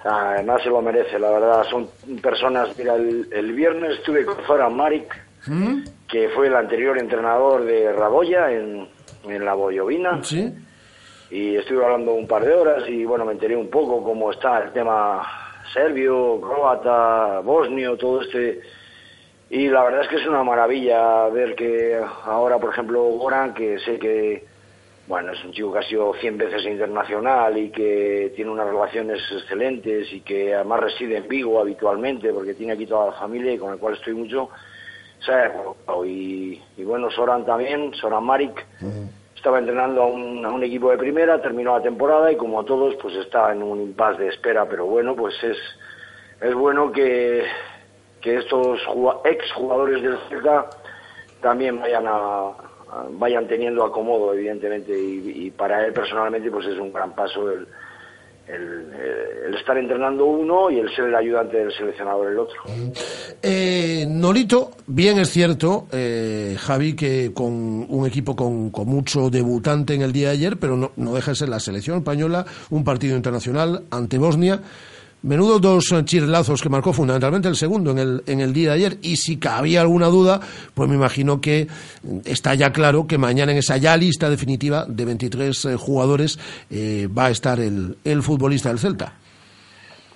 Además 0.06 0.62
se 0.62 0.70
lo 0.70 0.82
merece, 0.82 1.18
la 1.18 1.32
verdad. 1.32 1.64
Son 1.64 1.90
personas. 2.22 2.70
Mira, 2.78 2.96
el, 2.96 3.54
viernes 3.54 3.98
estuve 4.00 4.24
con 4.24 4.38
Zoran 4.46 4.76
Marik, 4.76 5.14
¿Mm? 5.48 5.80
que 6.08 6.30
fue 6.30 6.48
el 6.48 6.56
anterior 6.56 6.98
entrenador 6.98 7.66
de 7.66 7.92
Raboya 7.92 8.52
en, 8.52 8.88
en 9.28 9.46
la 9.46 9.56
Boyovina. 9.56 10.24
Sí. 10.24 10.54
Y 11.32 11.56
estuve 11.56 11.84
hablando 11.84 12.14
un 12.14 12.28
par 12.28 12.46
de 12.46 12.54
horas 12.54 12.84
y 12.88 13.04
bueno, 13.04 13.26
me 13.26 13.34
enteré 13.34 13.56
un 13.56 13.70
poco 13.70 14.04
cómo 14.04 14.32
está 14.32 14.60
el 14.64 14.72
tema 14.74 15.24
serbio, 15.74 16.40
croata, 16.40 17.40
bosnio, 17.40 17.98
todo 17.98 18.22
este. 18.22 18.62
Y 19.50 19.68
la 19.70 19.84
verdad 19.84 20.02
es 20.04 20.08
que 20.08 20.18
es 20.18 20.28
una 20.28 20.44
maravilla 20.44 21.28
ver 21.30 21.56
que 21.56 22.00
ahora, 22.26 22.60
por 22.60 22.72
ejemplo, 22.72 23.04
Goran, 23.04 23.54
que 23.54 23.80
sé 23.80 23.98
que 23.98 24.46
bueno, 25.08 25.32
es 25.34 25.44
un 25.46 25.52
chico 25.52 25.72
que 25.72 25.80
ha 25.80 25.84
sido 25.84 26.14
100 26.16 26.38
veces 26.38 26.66
internacional 26.66 27.58
y 27.58 27.70
que 27.70 28.34
tiene 28.36 28.50
unas 28.52 28.66
relaciones 28.68 29.22
excelentes 29.32 30.12
y 30.12 30.22
que 30.22 30.56
además 30.56 30.80
reside 30.80 31.18
en 31.18 31.28
Vigo 31.28 31.60
habitualmente 31.60 32.34
porque 32.34 32.54
tiene 32.56 32.74
aquí 32.74 32.86
toda 32.88 33.08
la 33.08 33.12
familia 33.14 33.54
y 33.54 33.58
con 33.58 33.72
el 33.74 33.80
cual 33.80 33.94
estoy 33.96 34.14
mucho. 34.16 34.50
Y, 36.06 36.62
y 36.78 36.84
bueno, 36.84 37.10
Soran 37.12 37.46
también, 37.46 37.94
Soran 37.96 38.24
Marik, 38.24 38.64
estaba 39.36 39.60
entrenando 39.60 40.04
a 40.04 40.08
un, 40.08 40.46
a 40.46 40.50
un 40.50 40.64
equipo 40.64 40.90
de 40.92 40.98
primera, 40.98 41.42
terminó 41.42 41.78
la 41.78 41.84
temporada 41.84 42.32
y 42.32 42.36
como 42.36 42.64
todos, 42.66 42.96
pues 43.02 43.16
está 43.16 43.52
en 43.52 43.62
un 43.64 43.82
impasse 43.82 44.24
de 44.24 44.30
espera. 44.30 44.66
Pero 44.68 44.86
bueno, 44.86 45.16
pues 45.16 45.36
es, 45.44 45.58
es 46.42 46.54
bueno 46.54 46.92
que, 46.92 47.44
que 48.22 48.38
estos 48.38 48.80
ex 49.26 49.52
jugadores 49.54 50.02
del 50.04 50.18
Celta 50.30 50.68
también 51.42 51.80
vayan 51.80 52.06
a- 52.08 52.52
vayan 53.12 53.48
teniendo 53.48 53.84
acomodo 53.84 54.34
evidentemente 54.34 54.94
y, 54.98 55.52
para 55.52 55.86
él 55.86 55.94
personalmente 55.94 56.50
pues 56.52 56.68
es 56.68 56.78
un 56.80 56.92
gran 56.92 57.14
paso 57.14 57.50
el, 57.52 57.68
el, 58.48 58.94
el 59.48 59.56
estar 59.56 59.78
entrenando 59.78 60.26
uno 60.26 60.70
y 60.70 60.80
el 60.80 60.94
ser 60.96 61.06
el 61.06 61.16
ayudante 61.16 61.58
del 61.58 61.72
seleccionador 61.74 62.32
el 62.32 62.40
otro 62.40 62.62
Eh, 63.42 64.06
Nolito, 64.08 64.72
bien 64.88 65.20
es 65.20 65.30
cierto, 65.30 65.88
eh, 65.92 66.56
Javi, 66.60 66.96
que 66.96 67.32
con 67.34 67.54
un 67.54 68.08
equipo 68.08 68.36
con, 68.36 68.70
con 68.72 68.88
mucho 68.88 69.30
debutante 69.30 69.94
en 69.94 70.02
el 70.02 70.12
día 70.12 70.30
de 70.30 70.34
ayer, 70.34 70.58
pero 70.58 70.76
no, 70.76 70.92
no 70.96 71.14
deja 71.14 71.32
de 71.32 71.36
ser 71.36 71.50
la 71.50 71.60
selección 71.60 71.98
española, 71.98 72.46
un 72.70 72.84
partido 72.84 73.16
internacional 73.16 73.84
ante 73.92 74.18
Bosnia. 74.18 74.62
Menudo 75.26 75.60
dos 75.60 75.92
eh, 75.92 76.06
chirlazos 76.06 76.62
que 76.62 76.70
marcó 76.70 76.94
fundamentalmente 76.94 77.48
el 77.48 77.56
segundo 77.56 77.92
en 77.92 77.98
el, 77.98 78.24
en 78.28 78.42
el 78.42 78.54
día 78.54 78.70
de 78.70 78.76
ayer. 78.76 78.98
Y 79.02 79.16
si 79.18 79.38
cabía 79.38 79.82
alguna 79.82 80.06
duda, 80.08 80.40
pues 80.74 80.88
me 80.88 80.96
imagino 80.96 81.42
que 81.42 81.68
mm, 82.04 82.20
está 82.26 82.54
ya 82.54 82.72
claro 82.72 83.08
que 83.08 83.18
mañana 83.18 83.52
en 83.52 83.58
esa 83.58 83.78
ya 83.78 83.98
lista 83.98 84.30
definitiva 84.30 84.86
de 84.88 85.04
23 85.06 85.66
eh, 85.66 85.76
jugadores 85.78 86.38
eh, 86.70 87.08
va 87.08 87.26
a 87.26 87.30
estar 87.32 87.60
el, 87.60 87.98
el 88.04 88.22
futbolista 88.22 88.70
del 88.70 88.78
Celta. 88.80 89.14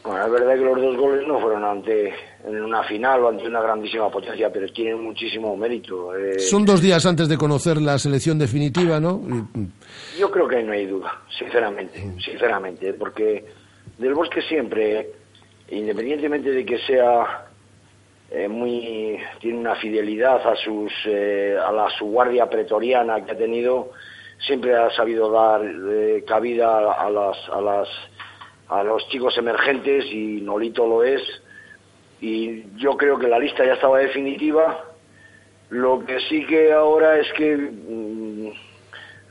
Bueno, 0.04 0.26
es 0.26 0.32
verdad 0.32 0.54
que 0.56 0.62
los 0.66 0.82
dos 0.82 0.98
goles 0.98 1.28
no 1.28 1.40
fueron 1.42 1.64
ante 1.66 2.14
en 2.48 2.64
una 2.64 2.84
final 2.84 3.22
o 3.24 3.30
ante 3.30 3.46
una 3.48 3.62
grandísima 3.62 4.10
potencia, 4.10 4.50
pero 4.52 4.66
tienen 4.72 5.04
muchísimo 5.04 5.56
mérito. 5.58 6.16
Eh, 6.16 6.40
Son 6.40 6.66
dos 6.66 6.82
días 6.82 7.06
antes 7.06 7.28
de 7.28 7.38
conocer 7.38 7.82
la 7.82 8.00
selección 8.00 8.40
definitiva, 8.40 9.00
¿no? 9.00 9.18
Mm, 9.18 9.66
Yo 10.20 10.32
creo 10.32 10.48
que 10.48 10.64
no 10.64 10.72
hay 10.72 10.86
duda, 10.86 11.12
sinceramente, 11.38 12.14
sinceramente, 12.24 12.94
porque 12.94 13.46
del 14.00 14.14
Bosque 14.14 14.42
siempre, 14.42 15.10
independientemente 15.70 16.52
de 16.52 16.66
que 16.66 16.80
sea 16.80 17.48
eh, 18.32 18.48
muy 18.48 19.20
tiene 19.40 19.60
una 19.60 19.76
fidelidad 19.76 20.48
a 20.48 20.56
sus 20.56 20.92
eh, 21.06 21.58
a 21.62 21.72
la 21.72 21.90
su 21.92 22.06
guardia 22.06 22.50
pretoriana 22.50 23.24
que 23.26 23.32
ha 23.32 23.38
tenido, 23.38 23.92
siempre 24.40 24.76
ha 24.76 24.90
sabido 24.92 25.30
dar 25.30 25.62
eh, 25.64 26.24
cabida 26.26 26.94
a, 26.94 27.10
las 27.10 27.38
a 27.50 27.62
las 27.62 27.90
a 28.70 28.84
los 28.84 29.06
chicos 29.10 29.38
emergentes 29.38 30.06
y 30.06 30.42
Nolito 30.42 30.88
lo 30.88 31.04
es 31.04 31.22
y 32.22 32.78
yo 32.78 32.96
creo 32.96 33.20
que 33.20 33.28
la 33.28 33.40
lista 33.40 33.66
ya 33.66 33.74
estaba 33.74 34.00
definitiva. 34.00 34.86
Lo 35.70 36.06
que 36.06 36.20
sí 36.22 36.46
que 36.46 36.72
ahora 36.72 37.20
es 37.20 37.32
que 37.34 37.56
mm, 37.56 38.52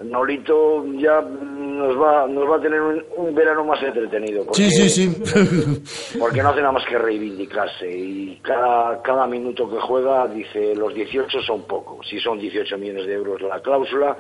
Nolito 0.05 0.85
ya 0.95 1.21
nos 1.21 2.01
va, 2.01 2.27
nos 2.27 2.49
va 2.49 2.57
a 2.57 2.61
tener 2.61 2.81
un, 2.81 3.05
un 3.17 3.35
verano 3.35 3.65
más 3.65 3.83
entretenido. 3.83 4.45
Porque, 4.45 4.71
Sí, 4.71 4.89
sí, 4.89 5.09
sí. 5.11 6.19
Porque 6.19 6.43
no 6.43 6.51
hace 6.51 6.61
nada 6.61 6.73
más 6.73 6.85
que 6.87 6.99
reivindicarse 6.99 7.91
y 7.91 8.39
cada, 8.43 9.03
cada 9.03 9.27
minuto 9.27 9.69
que 9.69 9.81
juega 9.81 10.29
dice 10.29 10.75
los 10.77 10.95
18 10.95 11.43
son 11.43 11.63
poco, 11.67 12.01
si 12.05 12.21
son 12.21 12.39
18 12.39 12.79
millones 12.79 13.07
de 13.07 13.15
euros 13.15 13.41
la 13.43 13.61
cláusula 13.61 14.17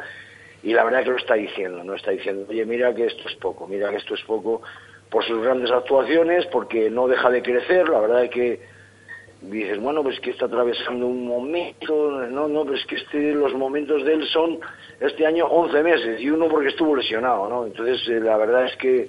y 0.62 0.72
la 0.72 0.84
verdad 0.84 1.04
que 1.04 1.10
lo 1.10 1.16
está 1.16 1.34
diciendo, 1.34 1.84
no 1.84 1.94
está 1.94 2.10
diciendo, 2.10 2.46
oye, 2.48 2.64
mira 2.66 2.92
que 2.94 3.06
esto 3.06 3.28
es 3.28 3.36
poco, 3.36 3.68
mira 3.68 3.90
que 3.90 3.96
esto 3.96 4.14
es 4.14 4.22
poco 4.22 4.62
por 5.10 5.24
sus 5.24 5.40
grandes 5.40 5.70
actuaciones, 5.70 6.46
porque 6.46 6.90
no 6.90 7.08
deja 7.08 7.30
de 7.30 7.42
crecer, 7.42 7.88
la 7.88 8.00
verdad 8.00 8.24
es 8.24 8.30
que 8.30 8.60
dices, 9.42 9.80
bueno, 9.80 10.02
pues 10.02 10.18
que 10.20 10.30
está 10.30 10.46
atravesando 10.46 11.06
un 11.06 11.26
momento, 11.26 12.10
no, 12.28 12.48
no, 12.48 12.64
pues 12.64 12.84
que 12.86 12.96
este, 12.96 13.32
los 13.32 13.54
momentos 13.54 14.04
de 14.04 14.14
él 14.14 14.26
son 14.26 14.58
este 15.00 15.26
año 15.26 15.46
11 15.46 15.82
meses 15.82 16.20
y 16.20 16.30
uno 16.30 16.48
porque 16.48 16.68
estuvo 16.68 16.96
lesionado, 16.96 17.48
¿no? 17.48 17.66
Entonces, 17.66 18.06
eh, 18.08 18.20
la 18.20 18.36
verdad 18.36 18.66
es 18.66 18.76
que 18.76 19.06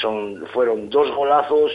son, 0.00 0.46
fueron 0.52 0.90
dos 0.90 1.14
golazos 1.14 1.70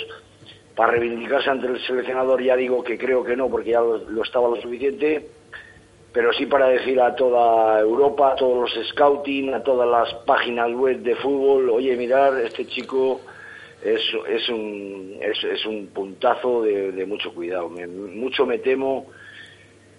para 0.76 0.92
reivindicarse 0.94 1.50
ante 1.50 1.68
el 1.68 1.80
seleccionador, 1.82 2.42
ya 2.42 2.56
digo 2.56 2.84
que 2.84 2.98
creo 2.98 3.24
que 3.24 3.36
no, 3.36 3.50
porque 3.50 3.72
ya 3.72 3.82
lo, 3.82 4.24
estaba 4.24 4.50
lo 4.50 4.56
suficiente, 4.62 5.28
pero 6.12 6.34
sí 6.34 6.46
para 6.46 6.68
decir 6.68 7.00
a 7.00 7.16
toda 7.16 7.80
Europa, 7.80 8.34
a 8.34 8.36
todos 8.36 8.76
los 8.76 8.88
scouting, 8.90 9.54
a 9.54 9.64
todas 9.64 9.88
las 9.88 10.14
páginas 10.26 10.72
web 10.74 11.00
de 11.00 11.16
fútbol, 11.16 11.70
oye, 11.70 11.96
mirar, 11.96 12.38
este 12.40 12.66
chico 12.66 13.22
es, 13.84 14.02
es, 14.28 14.50
un, 14.50 15.18
es, 15.22 15.66
un 15.66 15.88
puntazo 15.88 16.64
de, 16.64 16.92
de 16.92 17.06
mucho 17.06 17.34
cuidado. 17.34 17.70
Mucho 17.70 18.46
me 18.46 18.60
temo 18.60 19.08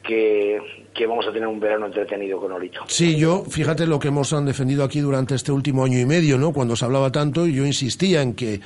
que, 0.02 0.58
que 0.92 1.06
vamos 1.06 1.26
a 1.26 1.32
tener 1.32 1.46
un 1.46 1.60
verano 1.60 1.86
entretenido 1.86 2.40
con 2.40 2.52
Olito. 2.52 2.80
Sí, 2.88 3.16
yo, 3.16 3.44
fíjate 3.44 3.86
lo 3.86 3.98
que 3.98 4.08
hemos 4.08 4.32
defendido 4.44 4.84
aquí 4.84 5.00
durante 5.00 5.34
este 5.34 5.52
último 5.52 5.84
año 5.84 5.98
y 5.98 6.04
medio, 6.04 6.38
¿no? 6.38 6.52
Cuando 6.52 6.76
se 6.76 6.84
hablaba 6.84 7.12
tanto, 7.12 7.46
y 7.46 7.54
yo 7.54 7.64
insistía 7.64 8.22
en 8.22 8.34
que 8.34 8.60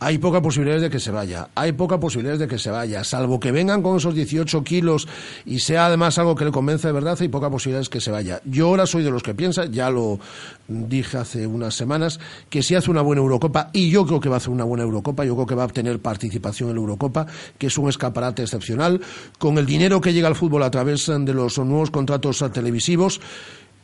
hay 0.00 0.18
pocas 0.18 0.40
posibilidades 0.40 0.82
de 0.82 0.90
que 0.90 1.00
se 1.00 1.10
vaya, 1.10 1.48
hay 1.54 1.72
pocas 1.72 1.98
posibilidades 1.98 2.38
de 2.38 2.48
que 2.48 2.58
se 2.58 2.70
vaya, 2.70 3.02
salvo 3.04 3.40
que 3.40 3.52
vengan 3.52 3.82
con 3.82 3.96
esos 3.96 4.14
18 4.14 4.62
kilos 4.62 5.08
y 5.44 5.58
sea 5.58 5.86
además 5.86 6.18
algo 6.18 6.34
que 6.34 6.44
le 6.44 6.52
convence 6.52 6.86
de 6.86 6.92
verdad, 6.92 7.16
hay 7.20 7.28
pocas 7.28 7.50
posibilidades 7.50 7.88
que 7.88 8.00
se 8.00 8.10
vaya. 8.10 8.40
Yo 8.44 8.68
ahora 8.68 8.86
soy 8.86 9.02
de 9.02 9.10
los 9.10 9.22
que 9.22 9.34
piensa, 9.34 9.64
ya 9.66 9.90
lo 9.90 10.20
dije 10.68 11.16
hace 11.16 11.46
unas 11.46 11.74
semanas, 11.74 12.20
que 12.48 12.62
si 12.62 12.74
hace 12.74 12.90
una 12.90 13.02
buena 13.02 13.22
Eurocopa, 13.22 13.70
y 13.72 13.90
yo 13.90 14.06
creo 14.06 14.20
que 14.20 14.28
va 14.28 14.36
a 14.36 14.38
hacer 14.38 14.50
una 14.50 14.64
buena 14.64 14.84
Eurocopa, 14.84 15.24
yo 15.24 15.34
creo 15.34 15.46
que 15.46 15.54
va 15.54 15.62
a 15.62 15.66
obtener 15.66 15.98
participación 16.00 16.70
en 16.70 16.76
la 16.76 16.80
Eurocopa, 16.80 17.26
que 17.58 17.66
es 17.66 17.78
un 17.78 17.88
escaparate 17.88 18.42
excepcional, 18.42 19.00
con 19.38 19.58
el 19.58 19.66
dinero 19.66 20.00
que 20.00 20.12
llega 20.12 20.28
al 20.28 20.36
fútbol 20.36 20.62
a 20.62 20.70
través 20.70 21.06
de 21.06 21.34
los 21.34 21.58
nuevos 21.58 21.90
contratos 21.90 22.44
televisivos, 22.52 23.20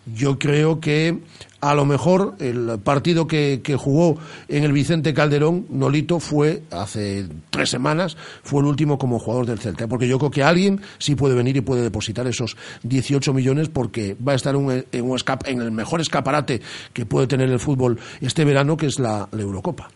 yo 0.07 0.39
creo 0.39 0.81
que 0.81 1.19
a 1.61 1.75
lo 1.75 1.87
mejor 1.87 2.35
el 2.41 2.79
partido 2.85 3.27
que, 3.27 3.63
que, 3.65 3.77
jugó 3.77 4.19
en 4.49 4.65
el 4.65 4.73
Vicente 4.73 5.15
Calderón, 5.15 5.67
Nolito, 5.71 6.21
fue 6.21 6.63
hace 6.71 7.25
tres 7.49 7.71
semanas, 7.71 8.17
fue 8.43 8.61
el 8.61 8.67
último 8.67 8.99
como 8.99 9.19
jugador 9.19 9.47
del 9.47 9.59
Celta. 9.59 9.89
Porque 9.89 10.07
yo 10.07 10.19
creo 10.19 10.31
que 10.31 10.43
alguien 10.43 10.81
sí 10.99 11.15
puede 11.15 11.35
venir 11.35 11.57
y 11.57 11.63
puede 11.63 11.83
depositar 11.83 12.27
esos 12.27 12.57
18 12.83 13.33
millones 13.33 13.71
porque 13.71 14.15
va 14.17 14.33
a 14.33 14.37
estar 14.37 14.57
un, 14.57 14.85
en, 14.93 15.05
un 15.05 15.17
escap, 15.17 15.49
en 15.49 15.63
el 15.63 15.71
mejor 15.71 16.03
escaparate 16.03 16.61
que 16.93 17.07
puede 17.07 17.27
tener 17.27 17.49
el 17.49 17.59
fútbol 17.59 17.99
este 18.21 18.45
verano, 18.45 18.77
que 18.77 18.87
es 18.87 18.99
la, 18.99 19.27
la 19.33 19.43
Eurocopa. 19.43 19.89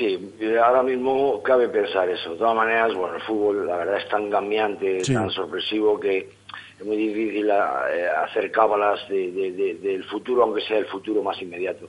Sí, 0.00 0.18
ahora 0.64 0.82
mismo 0.82 1.42
cabe 1.42 1.68
pensar 1.68 2.08
eso. 2.08 2.30
De 2.30 2.38
todas 2.38 2.56
maneras, 2.56 2.94
bueno, 2.94 3.16
el 3.16 3.22
fútbol 3.22 3.66
la 3.66 3.76
verdad 3.76 3.98
es 3.98 4.08
tan 4.08 4.30
cambiante, 4.30 5.04
sí. 5.04 5.12
tan 5.12 5.28
sorpresivo 5.30 6.00
que 6.00 6.39
es 6.80 6.86
muy 6.86 6.96
difícil 6.96 7.50
eh, 7.50 8.08
hacer 8.24 8.50
cábalas 8.50 9.06
de, 9.10 9.30
de, 9.30 9.52
de, 9.52 9.74
del 9.74 10.04
futuro, 10.04 10.44
aunque 10.44 10.62
sea 10.62 10.78
el 10.78 10.86
futuro 10.86 11.22
más 11.22 11.40
inmediato. 11.42 11.88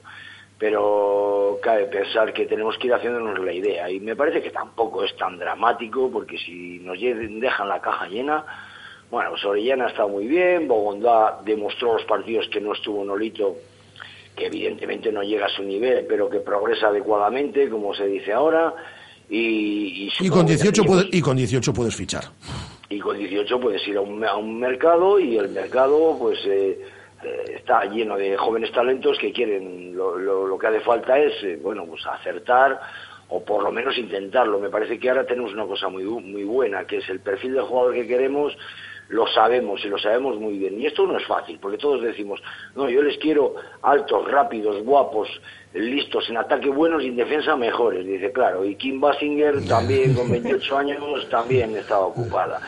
Pero 0.58 1.58
cabe 1.62 1.86
pensar 1.86 2.32
que 2.32 2.44
tenemos 2.44 2.76
que 2.76 2.88
ir 2.88 2.94
haciéndonos 2.94 3.38
la 3.38 3.52
idea. 3.52 3.90
Y 3.90 4.00
me 4.00 4.14
parece 4.14 4.42
que 4.42 4.50
tampoco 4.50 5.02
es 5.02 5.16
tan 5.16 5.38
dramático, 5.38 6.10
porque 6.12 6.36
si 6.36 6.78
nos 6.80 7.00
dejan 7.00 7.68
la 7.68 7.80
caja 7.80 8.06
llena, 8.06 8.44
bueno, 9.10 9.30
pues 9.30 9.44
Orellana 9.44 9.88
está 9.88 10.06
muy 10.06 10.26
bien, 10.26 10.68
Bogondá 10.68 11.40
demostró 11.44 11.94
los 11.94 12.04
partidos 12.04 12.46
que 12.48 12.60
no 12.60 12.74
estuvo 12.74 13.02
Nolito, 13.02 13.56
que 14.36 14.46
evidentemente 14.46 15.10
no 15.10 15.22
llega 15.22 15.46
a 15.46 15.50
su 15.50 15.62
nivel, 15.62 16.04
pero 16.06 16.28
que 16.28 16.40
progresa 16.40 16.88
adecuadamente, 16.88 17.68
como 17.70 17.94
se 17.94 18.06
dice 18.06 18.32
ahora. 18.32 18.74
Y, 19.30 20.08
y, 20.20 20.26
y 20.26 20.28
con 20.28 20.44
18 20.44 20.84
puedes, 20.84 21.06
y 21.10 21.22
con 21.22 21.36
18 21.36 21.72
puedes 21.72 21.96
fichar 21.96 22.24
y 22.92 23.00
con 23.00 23.16
18 23.16 23.58
puedes 23.58 23.86
ir 23.88 23.96
a 23.96 24.00
un, 24.02 24.58
mercado 24.60 25.18
y 25.18 25.38
el 25.38 25.48
mercado 25.48 26.16
pues 26.18 26.38
eh, 26.46 26.78
eh, 27.22 27.44
está 27.56 27.84
lleno 27.86 28.16
de 28.16 28.36
jóvenes 28.36 28.70
talentos 28.72 29.18
que 29.18 29.32
quieren 29.32 29.96
lo 29.96 30.58
que 30.58 30.66
hace 30.66 30.80
falta 30.80 31.18
es 31.18 31.32
eh, 31.42 31.58
bueno 31.62 31.86
pues 31.86 32.06
acertar 32.06 32.78
o 33.28 33.42
por 33.42 33.62
lo 33.62 33.72
menos 33.72 33.96
intentarlo. 33.96 34.58
Me 34.58 34.68
parece 34.68 34.98
que 34.98 35.08
ahora 35.08 35.24
tenemos 35.24 35.54
una 35.54 35.64
cosa 35.64 35.88
muy 35.88 36.04
muy 36.04 36.44
buena 36.44 36.84
que 36.84 36.98
es 36.98 37.08
el 37.08 37.20
perfil 37.20 37.54
de 37.54 37.62
jugador 37.62 37.94
que 37.94 38.06
queremos 38.06 38.54
lo 39.12 39.26
sabemos 39.26 39.84
y 39.84 39.88
lo 39.88 39.98
sabemos 39.98 40.38
muy 40.38 40.56
bien. 40.56 40.80
Y 40.80 40.86
esto 40.86 41.06
no 41.06 41.18
es 41.18 41.26
fácil, 41.26 41.58
porque 41.60 41.76
todos 41.76 42.02
decimos, 42.02 42.42
no, 42.74 42.88
yo 42.88 43.02
les 43.02 43.18
quiero 43.18 43.54
altos, 43.82 44.26
rápidos, 44.30 44.82
guapos, 44.82 45.28
listos, 45.74 46.30
en 46.30 46.38
ataque 46.38 46.70
buenos 46.70 47.02
y 47.02 47.08
en 47.08 47.16
defensa 47.16 47.54
mejores. 47.54 48.06
Dice, 48.06 48.32
claro, 48.32 48.64
y 48.64 48.74
Kim 48.76 49.00
Basinger 49.00 49.66
también 49.66 50.14
con 50.14 50.30
28 50.30 50.78
años 50.78 51.28
también 51.28 51.76
estaba 51.76 52.06
ocupada. 52.06 52.60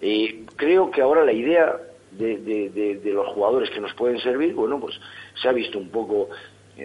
Y 0.00 0.44
creo 0.54 0.88
que 0.88 1.02
ahora 1.02 1.24
la 1.24 1.32
idea 1.32 1.76
de, 2.12 2.36
de, 2.38 2.70
de, 2.70 2.98
de 2.98 3.12
los 3.12 3.26
jugadores 3.28 3.68
que 3.70 3.80
nos 3.80 3.92
pueden 3.94 4.20
servir, 4.20 4.54
bueno, 4.54 4.78
pues 4.78 4.94
se 5.42 5.48
ha 5.48 5.52
visto 5.52 5.78
un 5.78 5.88
poco 5.88 6.28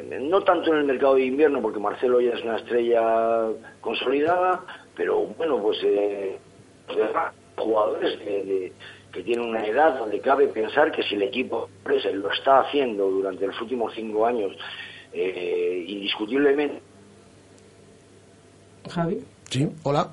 no 0.02 0.41
tanto 0.41 0.73
en 0.73 0.80
el 0.80 0.86
mercado 0.86 1.13
de 1.13 1.26
invierno, 1.26 1.62
porque 1.62 1.80
Marcelo 1.80 2.19
ya 2.19 2.32
es 2.32 2.41
una 2.41 2.58
estrella 2.58 3.49
consolidada, 3.80 4.62
pero 4.95 5.19
bueno, 5.38 5.62
pues 5.62 5.78
eh, 5.84 6.39
jugadores 7.58 8.19
de, 8.19 8.43
de, 8.43 8.73
que 9.13 9.21
tiene 9.21 9.43
una 9.43 9.65
edad 9.65 9.99
donde 9.99 10.19
cabe 10.19 10.47
pensar 10.47 10.91
que 10.91 11.04
si 11.04 11.13
el 11.13 11.21
equipo 11.21 11.69
pues, 11.84 12.04
lo 12.13 12.32
está 12.32 12.62
haciendo 12.62 13.10
durante 13.10 13.45
los 13.45 13.62
últimos 13.62 13.93
cinco 13.93 14.26
años, 14.26 14.52
eh, 15.13 15.86
indiscutiblemente. 15.88 16.82
Javi. 18.89 19.19
Sí, 19.49 19.69
hola. 19.84 20.10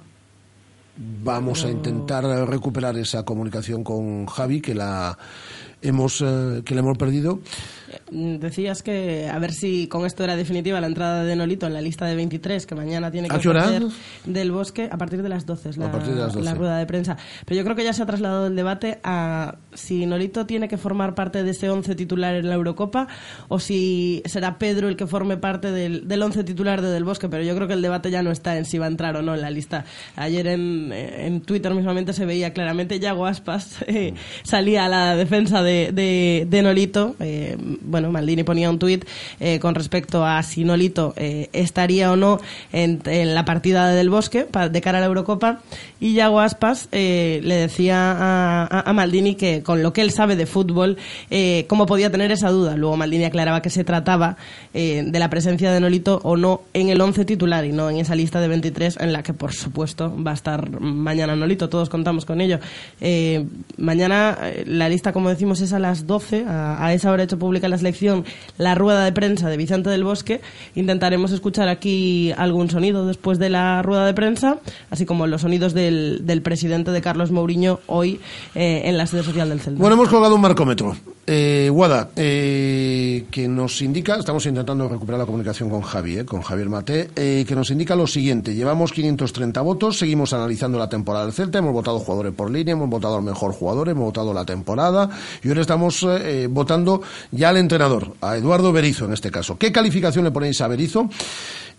Vamos 0.96 1.64
a 1.64 1.70
intentar 1.70 2.24
recuperar 2.46 2.94
esa 2.98 3.24
comunicación 3.24 3.82
con 3.82 4.26
Javi, 4.26 4.60
que 4.60 4.74
la 4.74 5.16
hemos, 5.82 6.20
eh, 6.20 6.62
que 6.64 6.74
la 6.74 6.80
hemos 6.80 6.98
perdido. 6.98 7.40
Mm, 8.10 8.36
Decías 8.36 8.82
que 8.82 9.28
a 9.28 9.38
ver 9.38 9.52
si 9.52 9.86
con 9.88 10.06
esto 10.06 10.24
era 10.24 10.36
definitiva 10.36 10.80
la 10.80 10.86
entrada 10.86 11.24
de 11.24 11.36
Nolito 11.36 11.66
en 11.66 11.74
la 11.74 11.80
lista 11.80 12.06
de 12.06 12.14
23, 12.16 12.66
que 12.66 12.74
mañana 12.74 13.10
tiene 13.10 13.28
que 13.28 13.36
ofrecer 13.36 13.84
del 14.24 14.52
bosque 14.52 14.88
a 14.90 14.96
partir 14.96 15.22
de 15.22 15.28
las 15.28 15.46
12, 15.46 15.70
es 15.70 15.76
la, 15.76 15.86
A 15.86 15.90
partir 15.90 16.14
de 16.14 16.20
las 16.20 16.34
12. 16.34 16.44
la 16.44 16.54
rueda 16.54 16.78
de 16.78 16.86
prensa. 16.86 17.16
Pero 17.44 17.58
yo 17.58 17.64
creo 17.64 17.76
que 17.76 17.84
ya 17.84 17.92
se 17.92 18.02
ha 18.02 18.06
trasladado 18.06 18.46
el 18.46 18.56
debate 18.56 19.00
a 19.02 19.56
si 19.72 20.06
Nolito 20.06 20.46
tiene 20.46 20.68
que 20.68 20.76
formar 20.76 21.14
parte 21.14 21.42
de 21.42 21.50
ese 21.50 21.70
11 21.70 21.94
titular 21.94 22.34
en 22.34 22.48
la 22.48 22.54
Eurocopa 22.54 23.08
o 23.48 23.58
si 23.58 24.22
será 24.26 24.58
Pedro 24.58 24.88
el 24.88 24.96
que 24.96 25.06
forme 25.06 25.36
parte 25.36 25.70
del, 25.70 26.06
del 26.08 26.22
11 26.22 26.44
titular 26.44 26.82
de 26.82 26.88
Del 26.88 27.04
Bosque. 27.04 27.28
Pero 27.28 27.44
yo 27.44 27.54
creo 27.54 27.68
que 27.68 27.74
el 27.74 27.82
debate 27.82 28.10
ya 28.10 28.22
no 28.22 28.30
está 28.30 28.56
en 28.56 28.64
si 28.64 28.78
va 28.78 28.86
a 28.86 28.88
entrar 28.88 29.16
o 29.16 29.22
no 29.22 29.34
en 29.34 29.40
la 29.40 29.50
lista. 29.50 29.84
Ayer 30.16 30.46
en, 30.48 30.92
en 30.92 31.40
Twitter 31.42 31.74
mismamente 31.74 32.12
se 32.12 32.26
veía 32.26 32.52
claramente 32.52 32.98
Yago 32.98 33.26
Aspas 33.26 33.82
eh, 33.86 34.14
salía 34.42 34.84
a 34.84 34.88
la 34.88 35.16
defensa 35.16 35.62
de, 35.62 35.69
de, 35.70 36.60
Nolito. 36.62 37.16
Eh, 37.20 37.56
bueno, 37.82 38.10
Maldini 38.10 38.42
ponía 38.42 38.68
un 38.70 38.78
tuit 38.78 39.04
eh, 39.40 39.58
con 39.60 39.74
respecto 39.74 40.24
a 40.24 40.42
si 40.42 40.64
Nolito 40.64 41.14
eh, 41.16 41.48
estaría 41.52 42.10
o 42.12 42.16
no 42.16 42.40
en, 42.72 43.00
la 43.34 43.44
partida 43.44 43.88
del 43.90 44.10
Bosque 44.10 44.42
pa- 44.42 44.68
de 44.68 44.80
cara 44.80 44.98
a 44.98 45.00
la 45.00 45.06
Eurocopa 45.06 45.60
y 46.00 46.14
Yago 46.14 46.40
Aspas 46.40 46.88
le 46.92 47.40
decía 47.42 48.12
a, 48.12 48.64
a- 48.64 48.90
a 48.90 48.92
Maldini 48.92 49.34
que 49.34 49.62
con 49.62 49.82
lo 49.82 49.92
que 49.92 50.00
él 50.02 50.10
sabe 50.10 50.36
de 50.36 50.46
fútbol 50.46 50.96
cómo 51.68 51.86
podía 51.86 52.10
tener 52.10 52.32
esa 52.32 52.50
duda. 52.50 52.76
Luego 52.76 52.96
Maldini 52.96 53.24
aclaraba 53.24 53.62
que 53.62 53.70
se 53.70 53.84
trataba 53.84 54.36
de 54.72 55.18
la 55.18 55.30
presencia 55.30 55.72
de 55.72 55.80
Nolito 55.80 56.20
o 56.24 56.36
no 56.36 56.62
en 56.74 56.88
el 56.88 57.00
11 57.00 57.24
titular 57.24 57.64
y 57.64 57.72
no 57.72 57.90
en 57.90 57.98
esa 57.98 58.14
lista 58.14 58.40
de 58.40 58.48
23 58.48 58.98
en 59.00 59.12
la 59.12 59.22
que 59.22 59.32
por 59.34 59.52
supuesto 59.52 60.12
va 60.22 60.32
a 60.32 60.34
estar 60.34 60.80
mañana 60.80 61.36
Nolito, 61.36 61.68
todos 61.68 61.88
contamos 61.88 62.24
con 62.24 62.40
ello. 62.40 62.58
Mañana 63.76 64.38
la 64.66 64.88
lista 64.88 65.12
como 65.12 65.28
decimos 65.30 65.59
es 65.60 65.72
a 65.72 65.78
las 65.78 66.06
12, 66.06 66.44
a, 66.46 66.92
esa 66.92 67.10
hora 67.10 67.22
hecho 67.22 67.38
pública 67.38 67.68
la 67.68 67.78
selección 67.78 68.24
la 68.58 68.74
rueda 68.74 69.04
de 69.04 69.12
prensa 69.12 69.48
de 69.48 69.56
Vicente 69.56 69.90
del 69.90 70.04
Bosque. 70.04 70.40
Intentaremos 70.74 71.32
escuchar 71.32 71.68
aquí 71.68 72.32
algún 72.36 72.70
sonido 72.70 73.06
después 73.06 73.38
de 73.38 73.50
la 73.50 73.82
rueda 73.82 74.06
de 74.06 74.14
prensa, 74.14 74.58
así 74.90 75.06
como 75.06 75.26
los 75.26 75.42
sonidos 75.42 75.74
del, 75.74 76.20
del 76.22 76.42
presidente 76.42 76.90
de 76.90 77.00
Carlos 77.00 77.30
Mourinho 77.30 77.80
hoy 77.86 78.20
eh, 78.54 78.82
en 78.84 78.96
la 78.96 79.06
sede 79.06 79.22
social 79.22 79.48
del 79.48 79.60
Celta. 79.60 79.80
Bueno, 79.80 79.94
hemos 79.94 80.08
colgado 80.08 80.34
un 80.34 80.40
marcómetro. 80.40 80.96
Eh, 81.32 81.70
Guada, 81.70 82.10
eh, 82.16 83.26
que 83.30 83.46
nos 83.46 83.82
indica, 83.82 84.16
estamos 84.16 84.44
intentando 84.46 84.88
recuperar 84.88 85.20
la 85.20 85.26
comunicación 85.26 85.70
con 85.70 85.80
Javi, 85.80 86.18
eh, 86.18 86.24
con 86.24 86.40
Javier 86.42 86.68
Mate, 86.68 87.10
que 87.14 87.54
nos 87.54 87.70
indica 87.70 87.94
lo 87.94 88.08
siguiente. 88.08 88.52
Llevamos 88.52 88.90
530 88.90 89.60
votos, 89.60 89.96
seguimos 89.96 90.32
analizando 90.32 90.76
la 90.76 90.88
temporada 90.88 91.26
del 91.26 91.34
Celta, 91.34 91.58
hemos 91.58 91.72
votado 91.72 92.00
jugadores 92.00 92.32
por 92.32 92.50
línea, 92.50 92.72
hemos 92.72 92.90
votado 92.90 93.16
al 93.16 93.22
mejor 93.22 93.52
jugador, 93.52 93.88
hemos 93.90 94.06
votado 94.06 94.34
la 94.34 94.44
temporada 94.44 95.08
y 95.50 95.52
ahora 95.52 95.62
estamos 95.62 96.06
eh, 96.08 96.46
votando 96.48 97.02
ya 97.32 97.48
al 97.48 97.56
entrenador, 97.56 98.14
a 98.20 98.36
Eduardo 98.36 98.72
Berizo 98.72 99.04
en 99.06 99.12
este 99.12 99.30
caso. 99.30 99.58
¿Qué 99.58 99.72
calificación 99.72 100.24
le 100.24 100.30
ponéis 100.30 100.60
a 100.60 100.68
Berizo? 100.68 101.08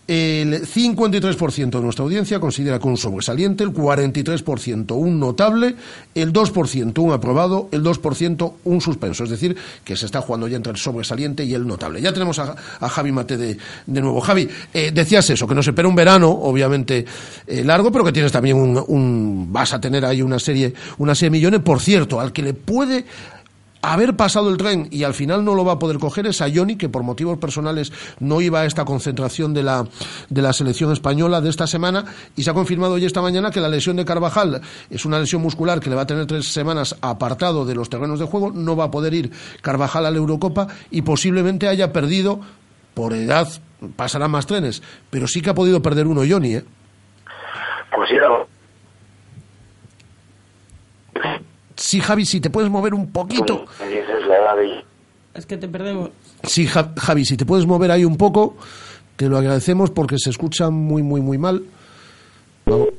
El 0.08 0.68
53% 0.68 1.70
de 1.70 1.80
nuestra 1.82 2.04
audiencia 2.04 2.40
considera 2.40 2.80
que 2.80 2.88
un 2.88 2.98
sobresaliente, 2.98 3.64
el 3.64 3.72
43% 3.72 4.94
un 4.94 5.20
notable, 5.20 5.76
el 6.16 6.34
2% 6.34 6.98
un 7.00 7.14
aprobado, 7.14 7.70
el 7.72 7.82
2% 7.84 8.54
un 8.66 8.82
suspenso. 8.82 9.24
Es 9.24 9.30
decir, 9.30 9.56
que 9.86 9.96
se 9.96 10.08
está 10.08 10.20
jugando 10.20 10.48
ya 10.50 10.58
entre 10.58 10.72
el 10.74 10.78
sobresaliente 10.80 11.46
y 11.46 11.54
el 11.54 11.66
notable. 11.66 12.02
Ya 12.02 12.12
tenemos 12.12 12.40
a, 12.40 12.56
Javi 12.90 13.12
Mate 13.12 13.38
de, 13.38 13.58
nuevo. 13.86 14.20
Javi, 14.20 14.50
eh, 14.74 14.92
decías 14.94 15.30
eso, 15.30 15.48
que 15.48 15.56
nos 15.56 15.68
espera 15.68 15.88
un 15.88 15.96
verano, 15.96 16.30
obviamente 16.30 17.06
eh, 17.48 17.64
largo, 17.64 17.90
pero 17.92 18.04
que 18.04 18.12
tienes 18.12 18.32
también 18.34 18.58
un, 18.58 18.84
un- 18.88 19.54
vas 19.54 19.72
a 19.74 19.80
tener 19.80 20.04
ahí 20.04 20.22
una 20.22 20.40
serie, 20.40 20.74
una 20.98 21.16
serie 21.16 21.30
de 21.30 21.38
millones. 21.38 21.62
Por 21.62 21.80
cierto, 21.80 22.20
al 22.20 22.34
que 22.34 22.42
le 22.42 22.54
puede 22.54 23.06
haber 23.82 24.16
pasado 24.16 24.50
el 24.50 24.58
tren 24.58 24.88
y 24.92 25.04
al 25.04 25.14
final 25.14 25.44
no 25.44 25.56
lo 25.56 25.66
va 25.66 25.74
a 25.74 25.80
poder 25.80 25.98
coger 25.98 26.28
es 26.28 26.42
a 26.42 26.48
Johnny, 26.54 26.76
que 26.76 26.90
por 26.90 27.04
motivos 27.04 27.38
personales 27.38 27.92
no 28.20 28.42
iba 28.42 28.62
a 28.62 28.66
esta 28.66 28.86
concentración 28.86 29.54
de 29.54 29.64
la, 29.64 29.88
de 30.30 30.42
la 30.42 30.54
selección 30.54 30.92
española 30.92 31.42
de 31.42 31.50
esta 31.50 31.68
semana 31.68 32.06
y 32.36 32.44
se 32.44 32.50
ha 32.50 32.54
confirmado 32.54 32.94
hoy 32.94 33.06
esta 33.06 33.22
mañana 33.22 33.52
que 33.52 33.60
la 33.60 33.70
lesión 33.70 33.96
de 33.96 34.06
Carvajal 34.06 34.62
es 34.90 35.06
una 35.06 35.20
lesión 35.20 35.42
muscular 35.42 35.80
que 35.80 35.90
le 35.90 35.96
va 35.96 36.04
a 36.04 36.08
tener 36.08 36.26
tres 36.26 36.52
semanas 36.52 36.96
apartado 37.02 37.66
de 37.66 37.76
los 37.76 37.90
terrenos 37.90 38.20
de 38.20 38.26
juego, 38.26 38.52
no 38.52 38.76
va 38.76 38.86
a 38.86 38.92
poder 38.92 39.14
ir 39.14 39.32
Carvajal 39.62 40.06
a 40.06 40.12
la 40.12 40.18
Eurocopa 40.18 40.68
y 40.90 41.02
posiblemente 41.02 41.68
haya 41.68 41.92
perdido, 41.92 42.40
por 42.94 43.14
edad 43.14 43.48
pasarán 43.96 44.32
más 44.32 44.46
trenes, 44.46 44.84
pero 45.10 45.28
sí 45.28 45.42
que 45.42 45.50
ha 45.50 45.56
podido 45.56 45.82
perder 45.82 46.08
uno 46.08 46.22
Johnny, 46.28 46.56
¿eh? 46.56 46.66
Pues 47.96 48.10
sí. 48.10 48.16
Sí, 51.82 52.00
Javi, 52.00 52.26
si 52.26 52.40
te 52.40 52.50
puedes 52.50 52.70
mover 52.70 52.94
un 52.94 53.12
poquito. 53.12 53.66
Me 53.80 53.88
dices 53.88 54.28
la 54.28 54.38
edad 54.38 54.56
de... 54.56 54.86
Es 55.34 55.46
que 55.46 55.58
te 55.58 55.68
perdemos. 55.68 56.10
Sí, 56.44 56.68
Ja- 56.68 56.94
Javi, 56.98 57.26
si 57.26 57.38
te 57.38 57.46
puedes 57.46 57.66
mover 57.66 57.90
ahí 57.92 58.06
un 58.06 58.18
poco, 58.18 58.56
te 59.16 59.28
lo 59.28 59.38
agradecemos 59.38 59.90
porque 59.90 60.18
se 60.20 60.30
escucha 60.30 60.70
muy, 60.70 61.02
muy, 61.04 61.22
muy 61.22 61.38
mal. 61.38 61.64
Vamos, 62.66 62.90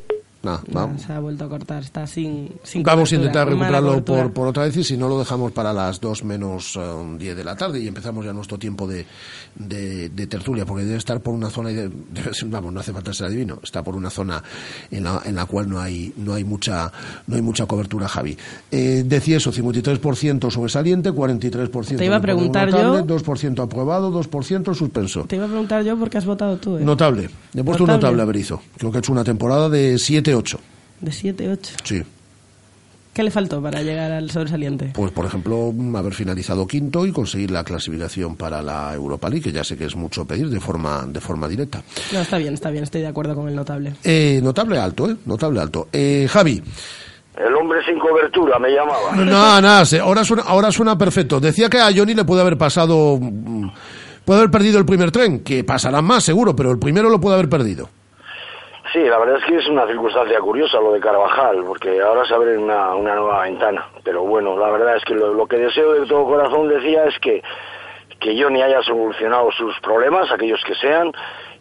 vamos. 0.42 1.02
Se 1.02 1.12
ha 1.12 1.20
vuelto 1.20 1.44
a 1.44 1.48
cortar, 1.48 1.82
está 1.82 2.06
sin, 2.06 2.50
sin 2.62 2.82
Vamos 2.82 3.12
a 3.12 3.14
intentar 3.16 3.48
recuperarlo 3.48 4.04
por, 4.04 4.32
por 4.32 4.48
otra 4.48 4.64
vez 4.64 4.76
y 4.76 4.84
si 4.84 4.96
no 4.96 5.08
lo 5.08 5.18
dejamos 5.18 5.52
para 5.52 5.72
las 5.72 6.00
2 6.00 6.24
menos 6.24 6.78
10 7.18 7.36
de 7.36 7.44
la 7.44 7.56
tarde 7.56 7.80
y 7.80 7.88
empezamos 7.88 8.24
ya 8.24 8.32
nuestro 8.32 8.58
tiempo 8.58 8.86
de, 8.86 9.06
de, 9.54 10.08
de 10.08 10.26
tertulia 10.26 10.64
porque 10.66 10.84
debe 10.84 10.98
estar 10.98 11.20
por 11.20 11.34
una 11.34 11.48
zona, 11.50 11.70
y 11.70 11.74
de- 11.74 11.90
vamos, 12.46 12.72
no 12.72 12.80
hace 12.80 12.92
falta 12.92 13.12
ser 13.14 13.26
adivino, 13.28 13.58
está 13.62 13.82
por 13.82 13.94
una 13.96 14.10
zona 14.10 14.42
en 14.90 15.04
la, 15.04 15.22
en 15.24 15.34
la 15.36 15.46
cual 15.46 15.68
no 15.68 15.80
hay, 15.80 16.12
no 16.16 16.34
hay 16.34 16.44
mucha 16.44 16.90
no 17.26 17.36
hay 17.36 17.42
mucha 17.42 17.66
cobertura, 17.66 18.08
Javi. 18.08 18.36
Eh, 18.70 19.04
decía 19.06 19.36
eso, 19.36 19.52
53% 19.52 20.50
sobresaliente, 20.50 21.12
43% 21.12 21.96
Te 21.96 22.04
iba 22.04 22.16
a 22.16 22.18
notable, 22.18 22.20
preguntar 22.20 22.70
notable, 22.70 23.04
yo. 23.06 23.16
2% 23.18 23.62
aprobado, 23.62 24.10
2% 24.12 24.74
suspenso. 24.74 25.24
Te 25.24 25.36
iba 25.36 25.44
a 25.44 25.48
preguntar 25.48 25.82
yo 25.84 25.96
por 25.96 26.10
qué 26.10 26.18
has 26.18 26.26
votado 26.26 26.56
tú, 26.56 26.78
¿eh? 26.78 26.84
Notable. 26.84 27.30
Le 27.52 27.60
he 27.60 27.64
puesto 27.64 27.84
un 27.84 27.88
Notable. 27.90 28.16
notable 28.16 28.22
a 28.22 28.24
Berizzo. 28.24 28.62
Creo 28.76 28.90
que 28.90 28.98
ha 28.98 29.00
hecho 29.00 29.12
una 29.12 29.24
temporada 29.24 29.68
de 29.68 29.98
7-8. 30.32 30.58
De 31.00 31.12
7, 31.12 31.48
8. 31.50 31.74
Sí. 31.84 32.02
¿Qué 33.12 33.22
le 33.22 33.30
faltó 33.30 33.60
para 33.60 33.82
llegar 33.82 34.10
al 34.10 34.30
sobresaliente? 34.30 34.92
Pues, 34.94 35.12
por 35.12 35.26
ejemplo, 35.26 35.72
haber 35.98 36.14
finalizado 36.14 36.66
quinto 36.66 37.04
y 37.04 37.12
conseguir 37.12 37.50
la 37.50 37.62
clasificación 37.62 38.36
para 38.36 38.62
la 38.62 38.94
Europa 38.94 39.28
League, 39.28 39.42
que 39.44 39.52
ya 39.52 39.62
sé 39.64 39.76
que 39.76 39.84
es 39.84 39.94
mucho 39.94 40.24
pedir 40.24 40.48
de 40.48 40.60
forma, 40.60 41.04
de 41.06 41.20
forma 41.20 41.46
directa. 41.46 41.82
No, 42.12 42.20
está 42.20 42.38
bien, 42.38 42.54
está 42.54 42.70
bien, 42.70 42.84
estoy 42.84 43.02
de 43.02 43.08
acuerdo 43.08 43.34
con 43.34 43.48
el 43.48 43.54
notable. 43.54 43.92
Eh, 44.02 44.40
notable 44.42 44.78
alto, 44.78 45.10
¿eh? 45.10 45.16
Notable 45.26 45.60
alto. 45.60 45.88
Eh, 45.92 46.26
Javi. 46.30 46.62
El 47.36 47.54
hombre 47.54 47.80
sin 47.84 47.98
cobertura 47.98 48.58
me 48.58 48.70
llamaba. 48.70 49.14
No, 49.16 49.60
nada, 49.60 49.84
se- 49.84 50.00
ahora 50.00 50.24
suena, 50.24 50.44
ahora 50.44 50.70
suena 50.72 50.96
perfecto. 50.96 51.38
Decía 51.40 51.68
que 51.68 51.78
a 51.80 51.90
Johnny 51.94 52.14
le 52.14 52.24
puede 52.24 52.40
haber 52.40 52.56
pasado... 52.56 53.18
mm, 53.20 53.68
Puede 54.24 54.38
haber 54.40 54.52
perdido 54.52 54.78
el 54.78 54.86
primer 54.86 55.10
tren, 55.10 55.40
que 55.40 55.64
pasarán 55.64 56.04
más 56.04 56.22
seguro, 56.22 56.54
pero 56.54 56.70
el 56.70 56.78
primero 56.78 57.10
lo 57.10 57.20
puede 57.20 57.34
haber 57.34 57.48
perdido. 57.48 57.88
Sí, 58.92 58.98
la 58.98 59.18
verdad 59.18 59.38
es 59.38 59.44
que 59.46 59.56
es 59.56 59.66
una 59.68 59.86
circunstancia 59.86 60.38
curiosa 60.40 60.78
lo 60.78 60.92
de 60.92 61.00
Carvajal, 61.00 61.64
porque 61.64 61.98
ahora 62.02 62.26
se 62.26 62.34
abre 62.34 62.58
una, 62.58 62.94
una 62.94 63.14
nueva 63.14 63.42
ventana. 63.44 63.86
Pero 64.04 64.22
bueno, 64.22 64.58
la 64.58 64.70
verdad 64.70 64.96
es 64.96 65.04
que 65.04 65.14
lo, 65.14 65.46
que 65.46 65.56
deseo 65.56 65.94
de 65.94 66.06
todo 66.06 66.26
corazón, 66.26 66.68
decía, 66.68 67.04
es 67.04 67.18
que, 67.18 67.42
que 68.20 68.40
Johnny 68.40 68.60
haya 68.60 68.82
solucionado 68.82 69.50
sus 69.52 69.80
problemas, 69.80 70.30
aquellos 70.30 70.62
que 70.66 70.74
sean, 70.74 71.10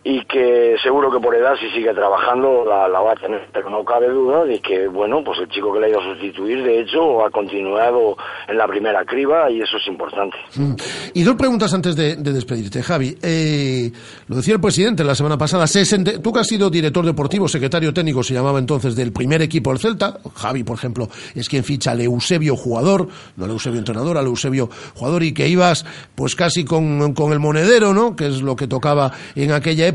y 0.03 0.25
que 0.25 0.75
seguro 0.81 1.11
que 1.11 1.19
por 1.19 1.35
edad, 1.35 1.53
si 1.59 1.69
sigue 1.69 1.93
trabajando, 1.93 2.65
la, 2.65 2.87
la 2.87 3.01
va 3.01 3.11
a 3.11 3.15
tener. 3.15 3.47
Pero 3.53 3.69
no 3.69 3.85
cabe 3.85 4.09
duda 4.09 4.45
de 4.45 4.59
que, 4.59 4.87
bueno, 4.87 5.23
pues 5.23 5.39
el 5.39 5.47
chico 5.49 5.71
que 5.71 5.79
le 5.79 5.85
ha 5.85 5.89
ido 5.89 5.99
a 5.99 6.03
sustituir, 6.03 6.63
de 6.63 6.79
hecho, 6.79 7.23
ha 7.23 7.29
continuado 7.29 8.17
en 8.47 8.57
la 8.57 8.67
primera 8.67 9.05
criba, 9.05 9.51
y 9.51 9.61
eso 9.61 9.77
es 9.77 9.87
importante. 9.87 10.35
Mm. 10.55 10.73
Y 11.13 11.23
dos 11.23 11.35
preguntas 11.35 11.71
antes 11.75 11.95
de, 11.95 12.15
de 12.15 12.33
despedirte, 12.33 12.81
Javi. 12.81 13.15
Eh, 13.21 13.91
lo 14.27 14.37
decía 14.37 14.55
el 14.55 14.61
presidente 14.61 15.03
la 15.03 15.13
semana 15.13 15.37
pasada. 15.37 15.67
60 15.67 16.19
tú 16.21 16.33
que 16.33 16.39
has 16.39 16.47
sido 16.47 16.71
director 16.71 17.05
deportivo, 17.05 17.47
secretario 17.47 17.93
técnico, 17.93 18.23
se 18.23 18.33
llamaba 18.33 18.57
entonces, 18.57 18.95
del 18.95 19.11
primer 19.11 19.43
equipo 19.43 19.69
del 19.69 19.79
Celta. 19.79 20.17
Javi, 20.35 20.63
por 20.63 20.77
ejemplo, 20.77 21.09
es 21.35 21.47
quien 21.47 21.63
ficha 21.63 21.91
al 21.91 22.01
Eusebio 22.01 22.55
jugador, 22.55 23.07
no 23.37 23.45
al 23.45 23.51
Eusebio 23.51 23.77
entrenador, 23.77 24.17
al 24.17 24.25
Eusebio 24.25 24.67
jugador, 24.95 25.21
y 25.21 25.33
que 25.33 25.47
ibas 25.47 25.85
pues 26.15 26.35
casi 26.35 26.65
con, 26.65 27.13
con 27.13 27.33
el 27.33 27.39
monedero, 27.39 27.93
¿no? 27.93 28.15
Que 28.15 28.25
es 28.27 28.41
lo 28.41 28.55
que 28.55 28.67
tocaba 28.67 29.11
en 29.35 29.51
aquella 29.51 29.85
época. 29.85 29.90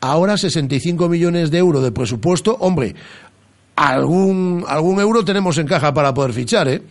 Ahora 0.00 0.36
65 0.36 1.08
millones 1.08 1.50
de 1.50 1.58
euros 1.58 1.82
de 1.82 1.92
presupuesto. 1.92 2.56
Hombre, 2.58 2.94
algún, 3.76 4.64
algún 4.66 5.00
euro 5.00 5.24
tenemos 5.24 5.58
en 5.58 5.66
caja 5.66 5.94
para 5.94 6.12
poder 6.12 6.32
fichar, 6.32 6.68
¿eh? 6.68 6.82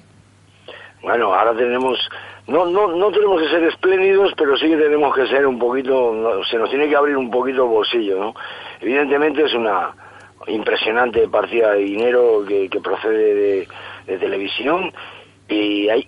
Bueno, 1.02 1.34
ahora 1.34 1.56
tenemos, 1.56 1.98
no, 2.48 2.66
no, 2.68 2.96
no 2.96 3.12
tenemos 3.12 3.42
que 3.42 3.50
ser 3.50 3.64
espléndidos, 3.64 4.32
pero 4.38 4.56
sí 4.56 4.68
que 4.68 4.78
tenemos 4.78 5.16
que 5.16 5.28
ser 5.28 5.46
un 5.48 5.58
poquito, 5.60 6.14
no, 6.14 6.44
se 6.44 6.58
nos 6.58 6.70
tiene 6.70 6.88
que 6.88 6.96
abrir 6.96 7.18
un 7.18 7.30
poquito 7.30 7.64
el 7.64 7.70
bolsillo, 7.70 8.20
¿no? 8.20 8.34
Evidentemente 8.80 9.44
es 9.44 9.54
una 9.54 9.94
impresionante 10.48 11.28
partida 11.28 11.72
de 11.72 11.80
dinero 11.80 12.44
que, 12.48 12.70
que 12.70 12.80
procede 12.80 13.34
de, 13.34 13.68
de 14.08 14.18
televisión 14.18 14.92
y 15.50 15.90
hay... 15.90 16.08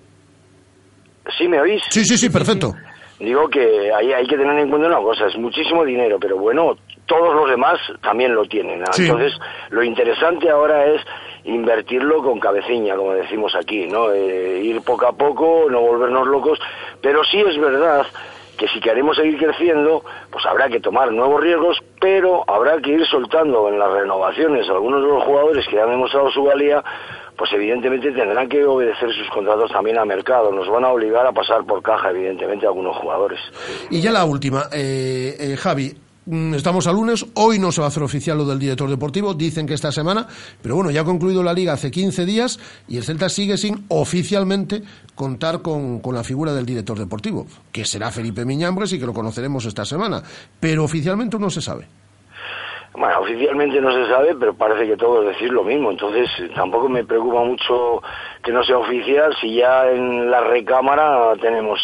¿Sí 1.37 1.47
me 1.47 1.59
oís? 1.59 1.81
Sí, 1.89 2.03
sí, 2.03 2.17
sí, 2.17 2.29
perfecto. 2.29 2.73
Digo 3.19 3.47
que 3.47 3.93
hay, 3.93 4.11
hay 4.11 4.27
que 4.27 4.37
tener 4.37 4.57
en 4.57 4.69
cuenta 4.69 4.87
una 4.87 4.97
cosa, 4.97 5.27
es 5.27 5.37
muchísimo 5.37 5.85
dinero, 5.85 6.17
pero 6.19 6.37
bueno, 6.37 6.75
todos 7.05 7.35
los 7.35 7.49
demás 7.49 7.79
también 8.01 8.33
lo 8.33 8.45
tienen. 8.45 8.79
¿no? 8.79 8.91
Sí. 8.91 9.03
Entonces, 9.03 9.33
lo 9.69 9.83
interesante 9.83 10.49
ahora 10.49 10.85
es 10.87 11.01
invertirlo 11.45 12.23
con 12.23 12.39
cabeciña, 12.39 12.95
como 12.95 13.13
decimos 13.13 13.53
aquí, 13.55 13.87
¿no? 13.87 14.11
Eh, 14.11 14.61
ir 14.63 14.81
poco 14.81 15.07
a 15.07 15.13
poco, 15.13 15.67
no 15.69 15.81
volvernos 15.81 16.27
locos, 16.27 16.59
pero 17.01 17.23
sí 17.23 17.39
es 17.41 17.57
verdad 17.59 18.05
que 18.57 18.67
si 18.67 18.79
queremos 18.79 19.17
seguir 19.17 19.37
creciendo, 19.37 20.03
pues 20.31 20.45
habrá 20.45 20.69
que 20.69 20.79
tomar 20.79 21.11
nuevos 21.11 21.41
riesgos, 21.41 21.79
pero 21.99 22.43
habrá 22.47 22.79
que 22.81 22.91
ir 22.91 23.05
soltando 23.07 23.67
en 23.67 23.79
las 23.79 23.91
renovaciones 23.91 24.69
algunos 24.69 25.01
de 25.01 25.07
los 25.07 25.23
jugadores 25.23 25.67
que 25.67 25.81
han 25.81 25.89
demostrado 25.89 26.29
su 26.31 26.43
valía, 26.43 26.83
pues 27.37 27.51
evidentemente 27.53 28.11
tendrán 28.11 28.47
que 28.47 28.63
obedecer 28.65 29.09
sus 29.13 29.29
contratos 29.33 29.71
también 29.71 29.97
al 29.97 30.07
mercado. 30.07 30.51
Nos 30.51 30.69
van 30.69 30.85
a 30.85 30.89
obligar 30.89 31.25
a 31.25 31.31
pasar 31.31 31.65
por 31.65 31.81
caja, 31.81 32.09
evidentemente, 32.11 32.65
algunos 32.65 32.95
jugadores. 32.97 33.39
Y 33.89 34.01
ya 34.01 34.11
la 34.11 34.25
última, 34.25 34.63
eh, 34.71 35.35
eh, 35.39 35.57
Javi. 35.57 35.93
mm, 36.25 36.53
Estamos 36.53 36.87
a 36.87 36.93
lunes, 36.93 37.25
hoy 37.33 37.59
no 37.59 37.71
se 37.71 37.81
va 37.81 37.87
a 37.87 37.89
hacer 37.89 38.01
oficial 38.03 38.37
lo 38.37 38.45
del 38.45 38.59
director 38.59 38.89
deportivo, 38.89 39.33
dicen 39.33 39.65
que 39.67 39.73
esta 39.73 39.91
semana, 39.91 40.25
pero 40.61 40.75
bueno, 40.75 40.89
ya 40.91 41.01
ha 41.01 41.03
concluido 41.03 41.43
la 41.43 41.51
liga 41.53 41.73
hace 41.73 41.91
15 41.91 42.25
días 42.25 42.59
y 42.87 42.95
el 42.97 43.03
Celta 43.03 43.27
sigue 43.27 43.57
sin 43.57 43.85
oficialmente 43.89 44.83
contar 45.15 45.61
con, 45.61 45.99
con 45.99 46.15
la 46.15 46.23
figura 46.23 46.53
del 46.53 46.65
director 46.65 46.97
deportivo, 46.97 47.45
que 47.71 47.83
será 47.83 48.09
Felipe 48.11 48.45
Miñambres 48.45 48.93
y 48.93 48.99
que 48.99 49.05
lo 49.05 49.13
conoceremos 49.13 49.65
esta 49.65 49.83
semana, 49.83 50.23
pero 50.59 50.83
oficialmente 50.85 51.37
no 51.37 51.49
se 51.49 51.61
sabe. 51.61 51.87
Bueno, 52.95 53.19
oficialmente 53.21 53.81
no 53.81 53.91
se 53.91 54.07
sabe, 54.07 54.35
pero 54.35 54.53
parece 54.53 54.87
que 54.87 54.97
todos 54.97 55.25
decir 55.25 55.51
lo 55.51 55.63
mismo. 55.63 55.89
Entonces, 55.89 56.29
tampoco 56.53 56.89
me 56.89 57.03
preocupa 57.03 57.43
mucho 57.43 58.01
que 58.43 58.51
no 58.51 58.63
sea 58.63 58.77
oficial 58.77 59.35
si 59.41 59.55
ya 59.55 59.89
en 59.89 60.29
la 60.29 60.41
recámara 60.41 61.33
tenemos 61.41 61.79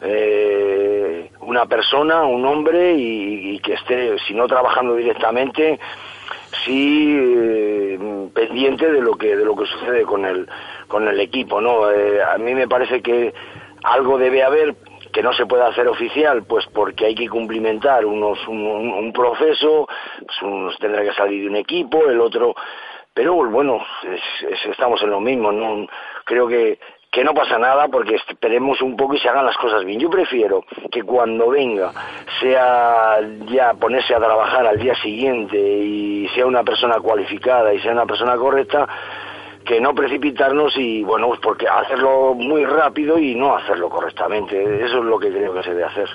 eh, 0.00 1.30
una 1.40 1.66
persona, 1.66 2.24
un 2.24 2.44
hombre 2.46 2.94
y, 2.94 3.54
y 3.54 3.58
que 3.58 3.74
esté, 3.74 4.16
si 4.20 4.34
no 4.34 4.46
trabajando 4.46 4.94
directamente, 4.94 5.80
sí 6.64 7.16
eh, 7.18 8.28
pendiente 8.32 8.90
de 8.90 9.00
lo 9.00 9.16
que 9.16 9.36
de 9.36 9.44
lo 9.44 9.56
que 9.56 9.66
sucede 9.66 10.02
con 10.02 10.24
el 10.24 10.48
con 10.86 11.08
el 11.08 11.18
equipo, 11.20 11.60
¿no? 11.60 11.90
Eh, 11.90 12.22
a 12.22 12.38
mí 12.38 12.54
me 12.54 12.68
parece 12.68 13.02
que 13.02 13.34
algo 13.82 14.18
debe 14.18 14.42
haber 14.42 14.74
que 15.14 15.22
no 15.22 15.32
se 15.32 15.46
puede 15.46 15.62
hacer 15.62 15.86
oficial, 15.88 16.42
pues 16.44 16.66
porque 16.74 17.06
hay 17.06 17.14
que 17.14 17.28
cumplimentar 17.28 18.04
unos 18.04 18.38
un, 18.48 19.12
proceso, 19.14 19.86
pues 20.40 20.76
tendrá 20.78 21.02
que 21.02 21.12
salir 21.14 21.42
de 21.44 21.48
un 21.50 21.56
equipo, 21.56 22.04
el 22.10 22.20
otro, 22.20 22.54
pero 23.14 23.34
bueno, 23.34 23.80
es- 24.02 24.50
es- 24.50 24.66
estamos 24.66 25.00
en 25.02 25.10
lo 25.10 25.20
mismo, 25.20 25.52
no 25.52 25.86
creo 26.24 26.48
que 26.48 26.78
que 27.14 27.22
no 27.22 27.32
pasa 27.32 27.56
nada 27.60 27.86
porque 27.86 28.16
esperemos 28.16 28.82
un 28.82 28.96
poco 28.96 29.14
y 29.14 29.20
se 29.20 29.28
hagan 29.28 29.46
las 29.46 29.56
cosas 29.56 29.84
bien. 29.84 30.00
Yo 30.00 30.10
prefiero 30.10 30.64
que 30.90 31.04
cuando 31.04 31.48
venga 31.48 31.92
sea 32.40 33.20
ya 33.46 33.72
ponerse 33.74 34.16
a 34.16 34.18
trabajar 34.18 34.66
al 34.66 34.78
día 34.80 34.96
siguiente 34.96 35.56
y 35.56 36.26
sea 36.34 36.44
una 36.44 36.64
persona 36.64 36.96
cualificada 36.98 37.72
y 37.72 37.78
sea 37.78 37.92
una 37.92 38.04
persona 38.06 38.34
correcta 38.36 38.88
que 39.64 39.80
no 39.80 39.94
precipitarnos 39.94 40.72
y 40.76 41.02
bueno 41.02 41.28
pues 41.28 41.40
porque 41.42 41.66
hacerlo 41.66 42.34
muy 42.34 42.64
rápido 42.64 43.18
y 43.18 43.34
no 43.34 43.56
hacerlo 43.56 43.88
correctamente 43.88 44.56
eso 44.84 44.98
es 44.98 45.04
lo 45.04 45.18
que 45.18 45.28
creo 45.30 45.54
que 45.54 45.62
se 45.62 45.70
debe 45.70 45.84
hacer 45.84 46.08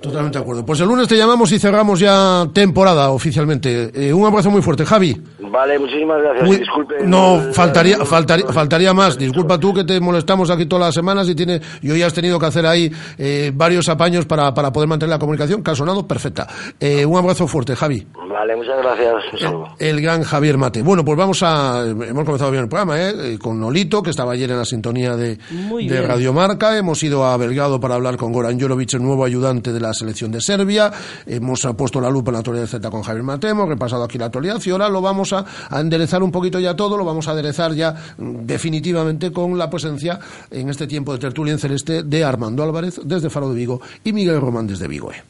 Totalmente 0.00 0.38
de 0.38 0.42
acuerdo. 0.42 0.64
Pues 0.64 0.80
el 0.80 0.88
lunes 0.88 1.06
te 1.08 1.16
llamamos 1.16 1.52
y 1.52 1.58
cerramos 1.58 2.00
ya 2.00 2.46
temporada 2.54 3.10
oficialmente. 3.10 3.90
Eh, 3.94 4.14
un 4.14 4.24
abrazo 4.26 4.50
muy 4.50 4.62
fuerte, 4.62 4.86
Javi. 4.86 5.20
vale 5.40 5.78
muchísimas 5.78 6.22
gracias 6.22 6.46
Muy- 6.46 6.56
disculpen 6.56 7.10
no, 7.10 7.36
el- 7.42 7.52
faltaría, 7.52 7.98
faltaría, 8.06 8.46
faltaría 8.46 8.94
más. 8.94 9.18
Disculpa 9.18 9.58
tú 9.58 9.74
que 9.74 9.84
te 9.84 10.00
molestamos 10.00 10.48
aquí 10.50 10.64
todas 10.66 10.86
las 10.86 10.94
semanas 10.94 11.28
y, 11.28 11.34
tiene, 11.34 11.60
y 11.82 11.90
hoy 11.90 12.02
has 12.02 12.14
tenido 12.14 12.38
que 12.38 12.46
hacer 12.46 12.64
ahí 12.66 12.90
eh, 13.18 13.52
varios 13.54 13.88
apaños 13.90 14.24
para, 14.24 14.54
para 14.54 14.72
poder 14.72 14.88
mantener 14.88 15.10
la 15.10 15.18
comunicación, 15.18 15.62
que 15.62 15.70
ha 15.70 15.74
sonado 15.74 16.06
perfecta. 16.06 16.46
Eh, 16.78 17.04
un 17.04 17.18
abrazo 17.18 17.46
fuerte, 17.46 17.76
Javi. 17.76 18.06
vale 18.30 18.56
muchas 18.56 18.78
gracias 18.82 19.14
saludo. 19.38 19.68
El 19.78 20.00
gran 20.00 20.22
Javier 20.22 20.56
Mate. 20.56 20.82
Bueno, 20.82 21.04
pues 21.04 21.18
vamos 21.18 21.42
a. 21.42 21.84
Hemos 21.86 22.24
comenzado 22.24 22.49
bien 22.50 22.64
el 22.64 22.68
programa, 22.68 23.00
¿eh? 23.00 23.34
Eh, 23.34 23.38
Con 23.38 23.60
Nolito, 23.60 24.02
que 24.02 24.10
estaba 24.10 24.32
ayer 24.32 24.50
en 24.50 24.58
la 24.58 24.64
sintonía 24.64 25.16
de, 25.16 25.36
de 25.36 25.76
bien. 25.76 26.06
Radio 26.06 26.32
Marca. 26.32 26.76
Hemos 26.76 27.02
ido 27.02 27.24
a 27.24 27.36
Belgrado 27.36 27.80
para 27.80 27.94
hablar 27.94 28.16
con 28.16 28.32
Goran 28.32 28.60
Jorovic, 28.60 28.94
el 28.94 29.02
nuevo 29.02 29.24
ayudante 29.24 29.72
de 29.72 29.80
la 29.80 29.92
selección 29.94 30.30
de 30.30 30.40
Serbia. 30.40 30.92
Hemos 31.26 31.64
ah, 31.64 31.72
puesto 31.74 32.00
la 32.00 32.10
lupa 32.10 32.30
en 32.30 32.34
la 32.34 32.38
actualidad 32.40 32.66
Z 32.66 32.90
con 32.90 33.02
Javier 33.02 33.22
Mate. 33.22 33.48
Hemos 33.48 33.68
repasado 33.68 34.04
aquí 34.04 34.18
la 34.18 34.26
actualidad 34.26 34.60
y 34.64 34.70
ahora 34.70 34.88
lo 34.88 35.00
vamos 35.00 35.32
a, 35.32 35.44
a 35.68 35.80
enderezar 35.80 36.22
un 36.22 36.30
poquito 36.30 36.58
ya 36.58 36.74
todo. 36.74 36.96
Lo 36.96 37.04
vamos 37.04 37.28
a 37.28 37.32
aderezar 37.32 37.74
ya 37.74 37.94
mm, 38.18 38.46
definitivamente 38.46 39.32
con 39.32 39.56
la 39.56 39.70
presencia 39.70 40.18
en 40.50 40.68
este 40.68 40.86
tiempo 40.86 41.12
de 41.12 41.18
tertulia 41.18 41.52
en 41.52 41.58
celeste 41.58 42.02
de 42.02 42.24
Armando 42.24 42.62
Álvarez 42.62 43.00
desde 43.04 43.30
Faro 43.30 43.50
de 43.50 43.54
Vigo 43.56 43.80
y 44.04 44.12
Miguel 44.12 44.40
Román 44.40 44.66
desde 44.66 44.88
Vigo. 44.88 45.12
¿eh? 45.12 45.22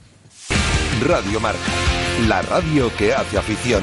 Radio 1.06 1.40
Marca, 1.40 1.58
la 2.28 2.42
radio 2.42 2.90
que 2.98 3.14
hace 3.14 3.38
afición. 3.38 3.82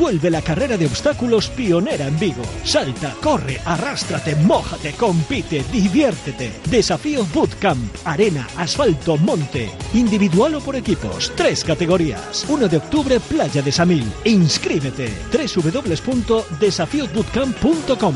Vuelve 0.00 0.30
la 0.30 0.40
carrera 0.40 0.78
de 0.78 0.86
obstáculos 0.86 1.50
pionera 1.50 2.06
en 2.06 2.18
Vigo. 2.18 2.40
Salta, 2.64 3.14
corre, 3.20 3.60
arrástrate, 3.66 4.34
mójate, 4.34 4.92
compite, 4.92 5.62
diviértete. 5.70 6.50
Desafío 6.70 7.26
Bootcamp, 7.26 7.94
arena, 8.06 8.48
asfalto, 8.56 9.18
monte. 9.18 9.70
Individual 9.92 10.54
o 10.54 10.60
por 10.60 10.74
equipos, 10.74 11.30
tres 11.36 11.62
categorías. 11.62 12.46
1 12.48 12.68
de 12.68 12.78
octubre, 12.78 13.20
Playa 13.20 13.60
de 13.60 13.70
Samil. 13.70 14.10
Inscríbete. 14.24 15.12
www.desafiosbootcamp.com 15.30 18.14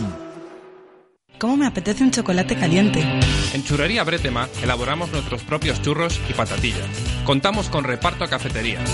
¿Cómo 1.39 1.57
me 1.59 1.66
apetece 1.66 2.03
un 2.03 2.12
chocolate 2.12 2.57
caliente? 2.57 3.05
En 3.53 3.62
Churrería 3.62 4.05
Bretema 4.05 4.49
elaboramos 4.62 5.12
nuestros 5.12 5.43
propios 5.43 5.82
churros 5.82 6.18
y 6.30 6.32
patatillas. 6.32 6.89
Contamos 7.26 7.68
con 7.68 7.85
reparto 7.85 8.24
a 8.24 8.28
cafeterías. 8.28 8.89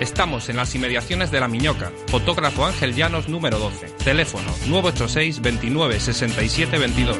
Estamos 0.00 0.50
en 0.50 0.56
las 0.56 0.74
inmediaciones 0.74 1.30
de 1.30 1.40
La 1.40 1.48
Miñoca. 1.48 1.90
Fotógrafo 2.08 2.66
Ángel 2.66 2.94
Llanos 2.94 3.28
número 3.28 3.58
12. 3.58 3.86
Teléfono 4.04 4.44
986 4.68 5.40
29 5.40 6.00
67 6.00 6.78
22. 6.78 7.18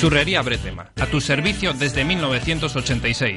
Churrería 0.00 0.42
Bretema. 0.42 0.90
A 1.00 1.06
tu 1.06 1.20
servicio 1.20 1.72
desde 1.72 2.04
1986. 2.04 3.36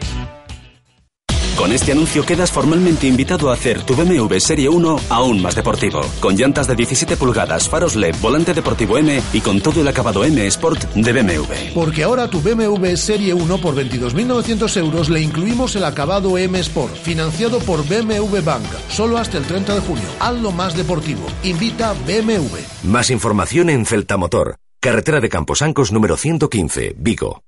Con 1.58 1.72
este 1.72 1.92
anuncio 1.92 2.26
quedas 2.26 2.52
formalmente 2.52 3.06
invitado 3.06 3.50
a 3.50 3.54
hacer 3.54 3.84
tu 3.84 3.96
BMW 3.96 4.38
Serie 4.40 4.70
1 4.70 5.00
aún 5.10 5.42
más 5.42 5.56
deportivo. 5.56 6.02
Con 6.20 6.36
llantas 6.36 6.68
de 6.68 6.76
17 6.76 7.16
pulgadas, 7.16 7.70
faros 7.70 7.96
LED, 7.96 8.16
volante 8.22 8.54
deportivo 8.54 8.98
M 8.98 9.22
y 9.32 9.40
con 9.40 9.62
todo 9.62 9.82
el 9.82 9.88
acabado 9.88 10.24
M 10.26 10.46
Sport 10.48 10.84
de 10.96 11.14
BMW. 11.14 11.74
Porque 11.76 12.04
ahora 12.04 12.24
a 12.24 12.28
tu 12.28 12.42
BMW 12.42 12.96
Serie 12.96 13.34
1 13.36 13.58
por 13.60 13.76
22.900 13.76 14.78
euros 14.78 15.10
le 15.10 15.22
incluimos 15.22 15.76
el 15.76 15.86
acabado 15.86 16.38
M 16.38 16.60
Sport, 16.60 16.96
financiado 16.96 17.60
por 17.60 17.88
BMW 17.88 18.42
Bank, 18.44 18.66
solo 18.90 19.18
hasta 19.18 19.38
el 19.38 19.46
30 19.46 19.76
de 19.76 19.82
junio. 19.82 20.06
Hazlo 20.20 20.52
más 20.52 20.76
deportivo. 20.76 21.22
Invita 21.44 21.94
BMW. 22.08 22.58
Más 22.84 23.12
información 23.12 23.70
en 23.70 23.86
Celtamotor, 23.86 24.56
carretera 24.80 25.22
de 25.22 25.30
Camposancos 25.30 25.92
número 25.92 26.18
115, 26.18 26.96
Vigo. 26.98 27.44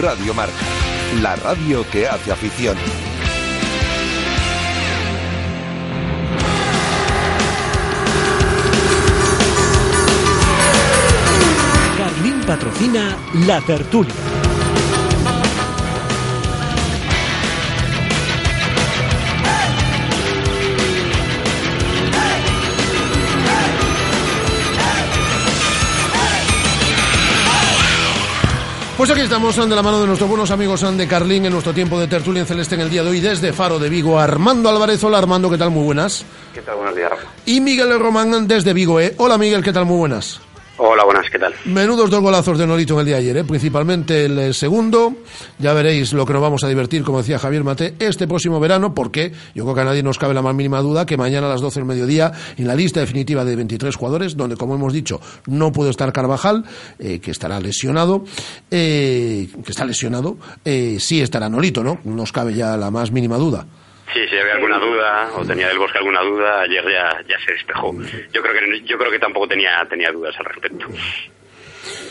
Radio 0.00 0.32
Marca, 0.32 0.54
la 1.20 1.36
radio 1.36 1.84
que 1.90 2.08
hace 2.08 2.32
afición. 2.32 2.76
Carlín 11.98 12.40
patrocina 12.46 13.16
La 13.46 13.60
Tertulia. 13.60 14.41
Pues 29.02 29.10
aquí 29.10 29.22
estamos 29.22 29.56
de 29.56 29.74
la 29.74 29.82
mano 29.82 30.00
de 30.00 30.06
nuestros 30.06 30.30
buenos 30.30 30.52
amigos 30.52 30.80
de 30.96 31.08
Carlín 31.08 31.44
en 31.44 31.52
nuestro 31.52 31.74
tiempo 31.74 31.98
de 31.98 32.06
tertulia 32.06 32.42
en 32.42 32.46
celeste 32.46 32.76
en 32.76 32.82
el 32.82 32.88
día 32.88 33.02
de 33.02 33.10
hoy 33.10 33.18
desde 33.18 33.52
Faro 33.52 33.80
de 33.80 33.88
Vigo. 33.88 34.16
Armando 34.16 34.68
Álvarez, 34.68 35.02
hola 35.02 35.18
Armando, 35.18 35.50
¿qué 35.50 35.58
tal? 35.58 35.72
Muy 35.72 35.82
buenas. 35.82 36.24
¿Qué 36.54 36.62
tal? 36.62 36.76
Buenos 36.76 36.94
días, 36.94 37.10
Rafa. 37.10 37.24
Y 37.44 37.60
Miguel 37.60 37.98
Román 37.98 38.46
desde 38.46 38.72
Vigo, 38.72 39.00
¿eh? 39.00 39.12
Hola 39.16 39.38
Miguel, 39.38 39.64
¿qué 39.64 39.72
tal? 39.72 39.86
Muy 39.86 39.96
buenas. 39.96 40.40
Hola, 40.78 41.04
buenas, 41.04 41.28
¿qué 41.30 41.38
tal? 41.38 41.52
Menudos 41.66 42.10
dos 42.10 42.20
golazos 42.22 42.56
de 42.56 42.66
Nolito 42.66 42.94
en 42.94 43.00
el 43.00 43.06
día 43.06 43.16
de 43.16 43.20
ayer, 43.20 43.36
¿eh? 43.36 43.44
principalmente 43.44 44.24
el 44.24 44.54
segundo. 44.54 45.14
Ya 45.58 45.74
veréis 45.74 46.14
lo 46.14 46.24
que 46.24 46.32
nos 46.32 46.40
vamos 46.40 46.64
a 46.64 46.68
divertir, 46.68 47.04
como 47.04 47.18
decía 47.18 47.38
Javier 47.38 47.62
Mate, 47.62 47.94
este 47.98 48.26
próximo 48.26 48.58
verano, 48.58 48.94
porque 48.94 49.32
yo 49.54 49.64
creo 49.64 49.74
que 49.74 49.80
a 49.82 49.84
nadie 49.84 50.02
nos 50.02 50.18
cabe 50.18 50.32
la 50.32 50.40
más 50.40 50.54
mínima 50.54 50.80
duda 50.80 51.04
que 51.04 51.18
mañana 51.18 51.46
a 51.46 51.50
las 51.50 51.60
12 51.60 51.80
del 51.80 51.84
mediodía, 51.86 52.32
en 52.56 52.66
la 52.66 52.74
lista 52.74 53.00
definitiva 53.00 53.44
de 53.44 53.54
23 53.54 53.94
jugadores, 53.94 54.34
donde, 54.34 54.56
como 54.56 54.74
hemos 54.74 54.94
dicho, 54.94 55.20
no 55.46 55.72
puede 55.72 55.90
estar 55.90 56.10
Carvajal, 56.10 56.64
eh, 56.98 57.20
que 57.20 57.32
estará 57.32 57.60
lesionado, 57.60 58.24
eh, 58.70 59.48
que 59.64 59.70
está 59.70 59.84
lesionado, 59.84 60.38
eh, 60.64 60.96
sí 60.98 61.20
estará 61.20 61.50
Nolito, 61.50 61.84
¿no? 61.84 61.98
No 62.04 62.14
nos 62.16 62.32
cabe 62.32 62.54
ya 62.54 62.78
la 62.78 62.90
más 62.90 63.12
mínima 63.12 63.36
duda. 63.36 63.66
Sí, 64.12 64.28
si 64.28 64.36
había 64.36 64.54
alguna 64.54 64.78
duda 64.78 65.30
o 65.36 65.46
tenía 65.46 65.68
del 65.68 65.78
bosque 65.78 65.98
alguna 65.98 66.20
duda, 66.22 66.60
ayer 66.60 66.84
ya, 66.84 67.22
ya 67.26 67.38
se 67.44 67.52
despejó. 67.52 67.94
Yo 68.32 68.42
creo 68.42 68.52
que 68.52 68.82
yo 68.82 68.98
creo 68.98 69.10
que 69.10 69.18
tampoco 69.18 69.48
tenía 69.48 69.86
tenía 69.88 70.12
dudas 70.12 70.34
al 70.38 70.44
respecto. 70.46 70.86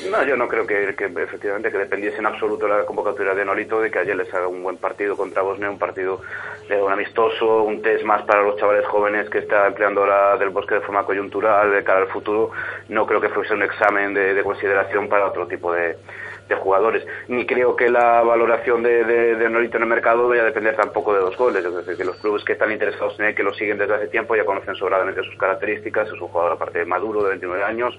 No, 0.10 0.26
yo 0.26 0.36
no 0.36 0.48
creo 0.48 0.66
que, 0.68 0.96
que 0.96 1.06
efectivamente 1.06 1.72
que 1.72 1.78
dependiese 1.78 2.18
en 2.18 2.26
absoluto 2.26 2.68
la 2.68 2.86
convocatoria 2.86 3.34
de 3.34 3.46
Nolito 3.46 3.80
de 3.80 3.90
que 3.90 4.00
ayer 4.00 4.16
les 4.16 4.34
haga 4.34 4.48
un 4.48 4.64
buen 4.64 4.78
partido 4.78 5.16
contra 5.16 5.44
Bosnia, 5.44 5.70
un 5.70 5.78
partido 5.78 6.22
de 6.68 6.82
un 6.82 6.92
amistoso, 6.92 7.64
un 7.64 7.82
test 7.82 8.04
más 8.04 8.24
para 8.24 8.42
los 8.42 8.58
chavales 8.58 8.86
jóvenes 8.88 9.30
que 9.30 9.38
está 9.38 9.68
empleando 9.68 10.06
la 10.06 10.36
del 10.38 10.50
bosque 10.50 10.76
de 10.76 10.82
forma 10.82 11.06
coyuntural 11.06 11.72
de 11.72 11.84
cara 11.84 12.02
al 12.02 12.08
futuro. 12.08 12.52
No 12.90 13.06
creo 13.06 13.22
que 13.22 13.30
fuese 13.30 13.54
un 13.54 13.64
examen 13.64 14.14
de, 14.14 14.34
de 14.34 14.44
consideración 14.44 15.08
para 15.08 15.28
otro 15.28 15.48
tipo 15.48 15.72
de, 15.72 15.96
de 16.52 16.62
jugadores. 16.62 17.06
Ni 17.28 17.46
creo 17.46 17.76
que 17.76 17.90
la 17.90 18.22
valoración 18.22 18.84
de, 18.84 19.04
de, 19.04 19.36
de, 19.36 19.50
Nolito 19.50 19.78
en 19.78 19.84
el 19.84 19.90
mercado 19.90 20.28
vaya 20.28 20.44
a 20.44 20.46
depender 20.46 20.76
tampoco 20.76 21.14
de 21.14 21.22
los 21.22 21.36
goles. 21.38 21.66
Es 21.66 21.74
decir, 21.74 21.98
que 21.98 22.06
los 22.06 22.18
clubes 22.18 22.44
que 22.44 22.54
están 22.54 22.72
interesados 22.72 23.20
en 23.20 23.28
él, 23.28 23.36
que 23.36 23.44
lo 23.44 23.54
siguen 23.54 23.78
desde 23.78 23.96
hace 23.96 24.08
tiempo, 24.08 24.36
ya 24.36 24.46
conocen 24.46 24.76
sobradamente 24.76 25.24
sus 25.24 25.36
características. 25.38 26.08
Es 26.08 26.22
un 26.22 26.28
jugador 26.28 26.54
aparte 26.54 26.86
maduro, 26.86 27.24
de 27.24 27.30
29 27.30 27.64
años. 27.64 27.98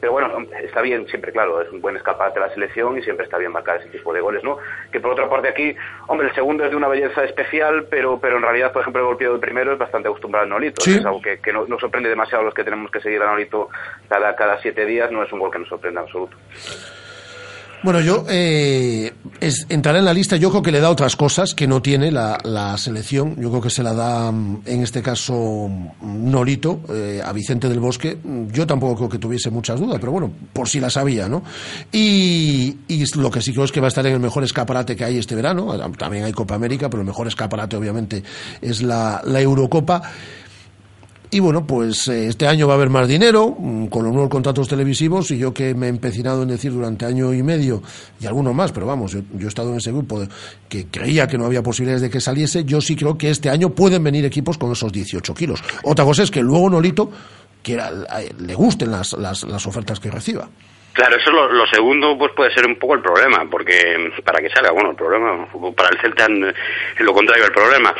Pero 0.00 0.12
bueno, 0.12 0.28
está 0.62 0.82
bien, 0.82 1.06
siempre, 1.08 1.32
claro, 1.32 1.62
es 1.62 1.70
un 1.70 1.80
buen 1.80 1.96
escaparate 1.96 2.38
de 2.38 2.46
la 2.46 2.52
selección 2.52 2.98
y 2.98 3.02
siempre 3.02 3.24
está 3.24 3.38
bien 3.38 3.52
marcar 3.52 3.78
ese 3.78 3.88
tipo 3.88 4.12
de 4.12 4.20
goles, 4.20 4.44
¿no? 4.44 4.58
Que 4.92 5.00
por 5.00 5.12
otra 5.12 5.30
parte 5.30 5.48
aquí, 5.48 5.74
hombre, 6.08 6.28
el 6.28 6.34
segundo 6.34 6.62
es 6.62 6.70
de 6.70 6.76
una 6.76 6.88
belleza 6.88 7.24
especial, 7.24 7.86
pero, 7.88 8.18
pero 8.20 8.36
en 8.36 8.42
realidad, 8.42 8.70
por 8.70 8.82
ejemplo, 8.82 9.00
el 9.00 9.06
golpeo 9.08 9.32
del 9.32 9.40
primero 9.40 9.72
es 9.72 9.78
bastante 9.78 10.08
acostumbrado 10.08 10.42
al 10.44 10.50
Nolito. 10.50 10.82
Sí. 10.82 10.96
Es 10.96 11.06
algo 11.06 11.22
que, 11.22 11.38
que 11.38 11.54
no, 11.54 11.64
no, 11.66 11.78
sorprende 11.78 12.10
demasiado 12.10 12.42
a 12.42 12.44
los 12.44 12.52
que 12.52 12.64
tenemos 12.64 12.90
que 12.90 13.00
seguir 13.00 13.22
a 13.22 13.26
Nolito 13.26 13.70
cada, 14.06 14.36
cada 14.36 14.60
siete 14.60 14.84
días, 14.84 15.10
no 15.10 15.22
es 15.22 15.32
un 15.32 15.38
gol 15.38 15.50
que 15.50 15.60
nos 15.60 15.68
sorprenda 15.68 16.00
en 16.00 16.06
absoluto. 16.06 16.36
Bueno, 17.84 18.00
yo 18.00 18.24
eh, 18.30 19.12
es, 19.40 19.66
entraré 19.68 19.98
en 19.98 20.06
la 20.06 20.14
lista. 20.14 20.36
Yo 20.36 20.48
creo 20.48 20.62
que 20.62 20.72
le 20.72 20.80
da 20.80 20.88
otras 20.88 21.16
cosas 21.16 21.54
que 21.54 21.66
no 21.66 21.82
tiene 21.82 22.10
la, 22.10 22.38
la 22.42 22.78
selección. 22.78 23.36
Yo 23.38 23.50
creo 23.50 23.60
que 23.60 23.68
se 23.68 23.82
la 23.82 23.92
da, 23.92 24.32
mm, 24.32 24.62
en 24.64 24.82
este 24.82 25.02
caso, 25.02 25.68
Nolito 26.00 26.80
eh, 26.88 27.20
a 27.22 27.30
Vicente 27.34 27.68
del 27.68 27.80
Bosque. 27.80 28.16
Yo 28.50 28.66
tampoco 28.66 28.96
creo 28.96 29.08
que 29.10 29.18
tuviese 29.18 29.50
muchas 29.50 29.78
dudas, 29.78 29.98
pero 30.00 30.12
bueno, 30.12 30.32
por 30.54 30.66
si 30.66 30.80
las 30.80 30.96
había, 30.96 31.28
¿no? 31.28 31.42
Y, 31.92 32.74
y 32.88 33.04
lo 33.18 33.30
que 33.30 33.42
sí 33.42 33.52
creo 33.52 33.66
es 33.66 33.72
que 33.72 33.80
va 33.80 33.88
a 33.88 33.88
estar 33.88 34.06
en 34.06 34.14
el 34.14 34.20
mejor 34.20 34.44
escaparate 34.44 34.96
que 34.96 35.04
hay 35.04 35.18
este 35.18 35.34
verano. 35.34 35.78
También 35.98 36.24
hay 36.24 36.32
Copa 36.32 36.54
América, 36.54 36.88
pero 36.88 37.02
el 37.02 37.06
mejor 37.06 37.26
escaparate, 37.26 37.76
obviamente, 37.76 38.22
es 38.62 38.80
la, 38.80 39.20
la 39.26 39.42
Eurocopa. 39.42 40.00
Y 41.34 41.40
bueno, 41.40 41.66
pues 41.66 42.06
eh, 42.06 42.28
este 42.28 42.46
año 42.46 42.68
va 42.68 42.74
a 42.74 42.76
haber 42.76 42.90
más 42.90 43.08
dinero 43.08 43.56
mm, 43.58 43.86
con 43.86 44.04
los 44.04 44.12
nuevos 44.12 44.30
contratos 44.30 44.68
televisivos 44.68 45.32
y 45.32 45.38
yo 45.38 45.52
que 45.52 45.74
me 45.74 45.86
he 45.86 45.88
empecinado 45.88 46.44
en 46.44 46.48
decir 46.48 46.70
durante 46.70 47.06
año 47.06 47.34
y 47.34 47.42
medio 47.42 47.82
y 48.20 48.26
algunos 48.26 48.54
más, 48.54 48.70
pero 48.70 48.86
vamos, 48.86 49.10
yo, 49.10 49.22
yo 49.32 49.46
he 49.46 49.48
estado 49.48 49.72
en 49.72 49.78
ese 49.78 49.90
grupo 49.90 50.22
que 50.68 50.86
creía 50.86 51.26
que 51.26 51.36
no 51.36 51.46
había 51.46 51.60
posibilidades 51.60 52.02
de 52.02 52.10
que 52.10 52.20
saliese, 52.20 52.64
yo 52.64 52.80
sí 52.80 52.94
creo 52.94 53.18
que 53.18 53.30
este 53.30 53.50
año 53.50 53.70
pueden 53.70 54.04
venir 54.04 54.24
equipos 54.24 54.58
con 54.58 54.70
esos 54.70 54.92
18 54.92 55.34
kilos. 55.34 55.60
Otra 55.82 56.04
cosa 56.04 56.22
es 56.22 56.30
que 56.30 56.40
luego 56.40 56.70
Nolito 56.70 57.10
quiera, 57.64 57.90
le 58.38 58.54
gusten 58.54 58.92
las, 58.92 59.14
las, 59.14 59.42
las 59.42 59.66
ofertas 59.66 59.98
que 59.98 60.12
reciba. 60.12 60.48
Claro, 60.94 61.16
eso 61.16 61.28
lo, 61.32 61.52
lo, 61.52 61.66
segundo 61.66 62.16
pues 62.16 62.30
puede 62.36 62.54
ser 62.54 62.64
un 62.68 62.76
poco 62.78 62.94
el 62.94 63.02
problema, 63.02 63.44
porque 63.50 63.74
para 64.24 64.40
que 64.40 64.48
salga, 64.48 64.70
bueno, 64.70 64.90
el 64.90 64.96
problema, 64.96 65.44
para 65.76 65.88
el 65.88 66.00
Celta 66.00 66.28
lo 66.28 67.12
contrario 67.12 67.46
el 67.46 67.52
problema. 67.52 67.92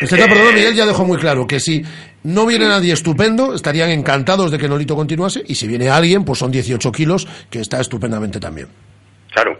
El 0.00 0.08
Celta, 0.08 0.24
eh, 0.24 0.28
perdón, 0.28 0.54
Miguel 0.56 0.74
ya 0.74 0.84
dejó 0.84 1.04
muy 1.04 1.16
claro 1.16 1.46
que 1.46 1.60
si 1.60 1.80
no 2.24 2.46
viene 2.46 2.66
nadie 2.66 2.92
estupendo, 2.92 3.54
estarían 3.54 3.90
encantados 3.90 4.50
de 4.50 4.58
que 4.58 4.68
Nolito 4.68 4.94
continuase, 4.94 5.42
y 5.46 5.54
si 5.54 5.66
viene 5.66 5.88
alguien, 5.88 6.24
pues 6.24 6.38
son 6.38 6.50
18 6.50 6.92
kilos, 6.92 7.26
que 7.50 7.60
está 7.60 7.80
estupendamente 7.80 8.38
también. 8.40 8.68
Claro. 9.32 9.58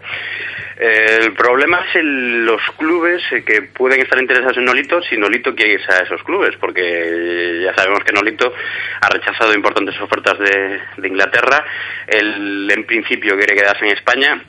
El 0.81 1.33
problema 1.33 1.79
es 1.87 1.95
el, 1.97 2.43
los 2.43 2.61
clubes 2.75 3.21
que 3.45 3.61
pueden 3.61 4.01
estar 4.01 4.19
interesados 4.19 4.57
en 4.57 4.65
Nolito 4.65 4.99
si 5.03 5.15
Nolito 5.15 5.53
quiere 5.53 5.73
irse 5.73 5.93
a 5.93 6.03
esos 6.03 6.23
clubes, 6.23 6.55
porque 6.59 7.61
ya 7.63 7.71
sabemos 7.75 7.99
que 8.03 8.11
Nolito 8.11 8.51
ha 8.99 9.09
rechazado 9.09 9.53
importantes 9.53 9.93
ofertas 10.01 10.39
de, 10.39 10.79
de 10.97 11.07
Inglaterra. 11.07 11.63
Él, 12.07 12.67
en 12.71 12.83
principio, 12.85 13.37
quiere 13.37 13.55
quedarse 13.55 13.85
en 13.85 13.91
España. 13.91 14.43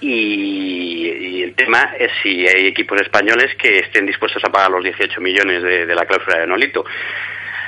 Y, 0.00 1.38
y, 1.38 1.42
el 1.42 1.54
tema 1.54 1.94
es 1.98 2.10
si 2.22 2.46
hay 2.46 2.66
equipos 2.66 3.00
españoles 3.00 3.54
que 3.56 3.78
estén 3.78 4.06
dispuestos 4.06 4.42
a 4.44 4.50
pagar 4.50 4.70
los 4.70 4.84
18 4.84 5.20
millones 5.20 5.62
de, 5.62 5.86
de 5.86 5.94
la 5.94 6.04
cláusula 6.04 6.40
de 6.40 6.46
Nolito. 6.46 6.84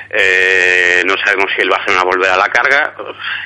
Eh, 0.09 1.03
no 1.05 1.15
sabemos 1.17 1.51
si 1.55 1.61
el 1.61 1.69
Barcelona 1.69 2.03
volverá 2.03 2.35
a 2.35 2.37
la 2.37 2.49
carga. 2.49 2.93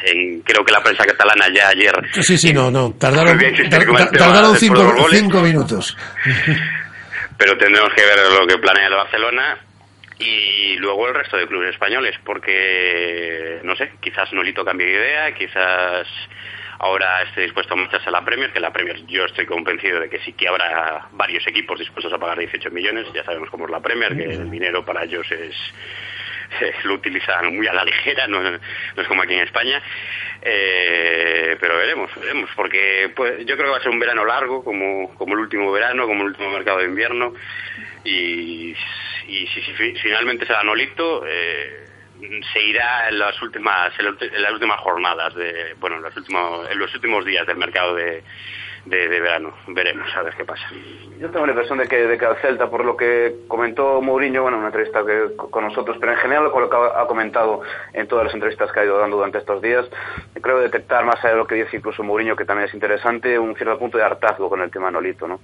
En, 0.03 0.41
creo 0.41 0.63
que 0.63 0.71
la 0.71 0.82
prensa 0.82 1.05
catalana 1.05 1.47
ya 1.53 1.69
ayer. 1.69 1.93
Sí, 2.21 2.38
sí, 2.38 2.53
no, 2.53 2.69
no. 2.69 2.93
Tardaron, 2.99 3.39
tar, 3.69 4.11
tardaron 4.11 4.55
cinco, 4.57 4.95
cinco 5.09 5.41
minutos. 5.41 5.97
Pero 7.38 7.57
tendremos 7.57 7.91
que 7.95 8.05
ver 8.05 8.19
lo 8.39 8.45
que 8.45 8.57
planea 8.57 8.88
el 8.88 8.93
Barcelona 8.93 9.57
y 10.19 10.75
luego 10.77 11.07
el 11.07 11.15
resto 11.15 11.38
de 11.38 11.47
clubes 11.47 11.71
españoles, 11.71 12.15
porque 12.23 13.59
no 13.63 13.75
sé, 13.75 13.93
quizás 13.99 14.32
Nolito 14.34 14.63
cambie 14.63 14.86
de 14.86 14.93
idea, 14.93 15.34
quizás 15.34 16.07
ahora 16.82 17.21
esté 17.23 17.41
dispuesto 17.41 17.73
a 17.73 17.77
marcharse 17.77 18.09
a 18.09 18.11
la 18.11 18.25
Premier, 18.25 18.51
que 18.51 18.59
la 18.59 18.73
Premier 18.73 19.05
yo 19.05 19.25
estoy 19.25 19.45
convencido 19.45 19.99
de 19.99 20.09
que 20.09 20.19
sí 20.19 20.34
que 20.34 20.47
habrá 20.47 21.07
varios 21.11 21.45
equipos 21.47 21.79
dispuestos 21.79 22.11
a 22.11 22.17
pagar 22.17 22.39
18 22.39 22.71
millones, 22.71 23.07
ya 23.13 23.23
sabemos 23.23 23.49
cómo 23.49 23.65
es 23.65 23.71
la 23.71 23.79
Premier, 23.79 24.15
que 24.15 24.25
el 24.25 24.49
dinero 24.49 24.84
para 24.84 25.03
ellos 25.03 25.29
es 25.32 25.55
lo 26.84 26.95
utilizan 26.95 27.55
muy 27.55 27.67
a 27.67 27.73
la 27.73 27.86
ligera, 27.86 28.27
no, 28.27 28.41
no 28.41 28.59
es 28.97 29.07
como 29.07 29.21
aquí 29.21 29.34
en 29.34 29.41
España. 29.41 29.82
Eh, 30.41 31.55
pero 31.59 31.77
veremos, 31.77 32.09
veremos, 32.19 32.49
porque 32.55 33.11
pues, 33.15 33.45
yo 33.45 33.55
creo 33.55 33.67
que 33.67 33.71
va 33.71 33.77
a 33.77 33.82
ser 33.82 33.91
un 33.91 33.99
verano 33.99 34.25
largo, 34.25 34.63
como, 34.63 35.13
como 35.15 35.34
el 35.34 35.39
último 35.39 35.71
verano, 35.71 36.07
como 36.07 36.23
el 36.23 36.29
último 36.29 36.51
mercado 36.51 36.79
de 36.79 36.86
invierno. 36.86 37.34
Y, 38.03 38.75
y 39.27 39.47
si, 39.47 39.61
si, 39.61 39.73
finalmente 39.73 40.45
se 40.45 40.53
da 40.53 40.63
Nolito, 40.63 41.23
eh, 41.27 41.86
se 42.53 42.61
irá 42.61 43.09
en 43.09 43.19
las 43.19 43.41
últimas 43.41 43.91
en 43.99 44.41
las 44.41 44.51
últimas 44.51 44.80
jornadas 44.82 45.34
de 45.36 45.76
bueno 45.80 45.97
en 45.97 46.03
los 46.03 46.15
últimos 46.15 46.69
en 46.69 46.80
los 46.80 46.93
últimos 46.93 47.26
días 47.26 47.47
del 47.47 47.57
mercado 47.57 47.95
de 47.95 48.24
de, 48.86 49.07
verano. 49.07 49.53
Veremos 49.67 50.07
a 50.15 50.23
ver 50.23 50.34
qué 50.36 50.45
pasa. 50.45 50.63
Yo 51.19 51.29
tengo 51.29 51.45
la 51.45 51.51
impresión 51.51 51.77
de 51.77 51.88
que, 51.88 52.07
de 52.07 52.17
que 52.17 52.25
al 52.25 52.38
Celta, 52.38 52.69
por 52.69 52.84
lo 52.84 52.97
que 52.97 53.36
comentó 53.47 54.01
Mourinho, 54.01 54.41
bueno, 54.41 54.57
en 54.57 54.61
una 54.61 54.69
entrevista 54.69 55.05
que, 55.05 55.36
con 55.36 55.63
nosotros, 55.63 55.97
pero 55.99 56.13
en 56.13 56.17
general 56.17 56.45
lo 56.45 56.69
que 56.69 56.75
ha 56.75 57.05
comentado 57.05 57.61
en 57.93 58.07
todas 58.07 58.25
las 58.25 58.34
entrevistas 58.34 58.71
que 58.71 58.79
ha 58.79 58.86
ido 58.86 58.97
dando 58.97 59.17
durante 59.17 59.38
estos 59.38 59.61
días, 59.61 59.86
creo 60.41 60.59
detectar, 60.59 61.05
más 61.05 61.17
allá 61.19 61.34
de 61.34 61.38
lo 61.38 61.47
que 61.47 61.55
dice 61.55 61.77
incluso 61.77 62.03
Mourinho, 62.03 62.36
que 62.36 62.45
también 62.45 62.67
es 62.67 62.73
interesante, 62.73 63.38
un 63.38 63.55
cierto 63.55 63.77
punto 63.77 63.97
de 63.97 64.03
hartazgo 64.03 64.49
con 64.49 64.61
el 64.61 64.71
tema 64.71 64.89
Nolito, 64.89 65.27
¿no? 65.27 65.39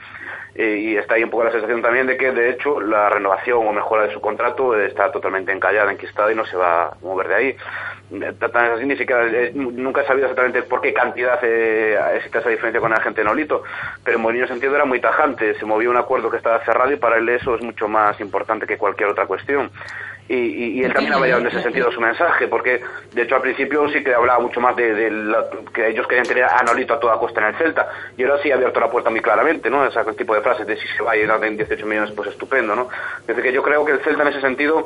Y, 0.55 0.97
está 0.97 1.15
ahí 1.15 1.23
un 1.23 1.29
poco 1.29 1.43
la 1.43 1.51
sensación 1.51 1.81
también 1.83 2.07
de 2.07 2.17
que, 2.17 2.31
de 2.31 2.49
hecho, 2.49 2.81
la 2.81 3.09
renovación 3.09 3.67
o 3.67 3.71
mejora 3.71 4.07
de 4.07 4.13
su 4.13 4.19
contrato 4.19 4.75
está 4.79 5.11
totalmente 5.11 5.51
encallada, 5.51 5.91
enquistada 5.91 6.31
y 6.31 6.35
no 6.35 6.45
se 6.45 6.57
va 6.57 6.85
a 6.88 6.97
mover 7.01 7.27
de 7.27 7.35
ahí. 7.35 7.57
Tan 8.39 8.71
así, 8.71 8.85
ni 8.85 8.95
siquiera, 8.97 9.27
eh, 9.27 9.51
nunca 9.53 10.01
he 10.01 10.07
sabido 10.07 10.27
exactamente 10.27 10.63
por 10.63 10.81
qué 10.81 10.93
cantidad 10.93 11.39
eh, 11.43 11.99
existe 12.15 12.39
esa 12.39 12.49
diferencia 12.49 12.79
con 12.79 12.91
el 12.91 12.97
agente 12.97 13.23
Nolito, 13.28 13.63
pero 14.03 14.17
en 14.17 14.23
Mourinho 14.23 14.47
sentido 14.47 14.75
era 14.75 14.86
muy 14.86 14.99
tajante, 14.99 15.53
se 15.55 15.65
movió 15.65 15.91
un 15.91 15.97
acuerdo 15.97 16.30
que 16.30 16.38
estaba 16.38 16.63
cerrado 16.65 16.91
y 16.91 16.97
para 16.97 17.17
él 17.17 17.30
eso 17.30 17.55
es 17.55 17.61
mucho 17.61 17.88
más 17.88 18.19
importante 18.19 18.65
que 18.65 18.78
cualquier 18.78 19.09
otra 19.09 19.25
cuestión. 19.25 19.69
Y, 20.30 20.36
y, 20.36 20.65
y 20.80 20.84
él 20.84 20.93
también 20.93 21.13
ha 21.13 21.19
variado 21.19 21.39
en 21.41 21.47
ese 21.47 21.61
sentido 21.61 21.89
su 21.89 22.01
mensaje, 22.01 22.47
porque 22.47 22.82
de 23.13 23.21
hecho 23.21 23.36
al 23.36 23.41
principio 23.41 23.88
sí 23.89 24.03
que 24.03 24.13
hablaba 24.13 24.39
mucho 24.39 24.59
más 24.59 24.75
de, 24.75 24.93
de 24.93 25.09
la, 25.09 25.45
que 25.73 25.88
ellos 25.88 26.05
querían 26.05 26.28
tener 26.28 26.43
a 26.43 26.61
Nolito 26.63 26.95
a 26.95 26.99
toda 26.99 27.17
costa 27.17 27.39
en 27.39 27.47
el 27.47 27.55
Celta, 27.55 27.88
y 28.17 28.23
ahora 28.23 28.41
sí 28.43 28.51
ha 28.51 28.55
abierto 28.55 28.80
la 28.80 28.89
puerta 28.89 29.09
muy 29.09 29.21
claramente, 29.21 29.69
¿no? 29.69 29.86
Ese 29.86 30.03
tipo 30.13 30.36
de 30.36 30.41
frases 30.41 30.67
de 30.67 30.75
si 30.75 30.88
se 30.89 31.03
va 31.03 31.11
a 31.11 31.15
ir 31.15 31.30
en 31.30 31.55
18 31.55 31.86
millones, 31.86 32.11
pues 32.11 32.30
estupendo, 32.30 32.75
¿no? 32.75 32.89
Es 33.21 33.28
decir, 33.28 33.43
que 33.43 33.53
yo 33.53 33.63
creo 33.63 33.86
que 33.86 33.93
el 33.93 33.99
Celta 33.99 34.23
en 34.23 34.28
ese 34.30 34.41
sentido 34.41 34.86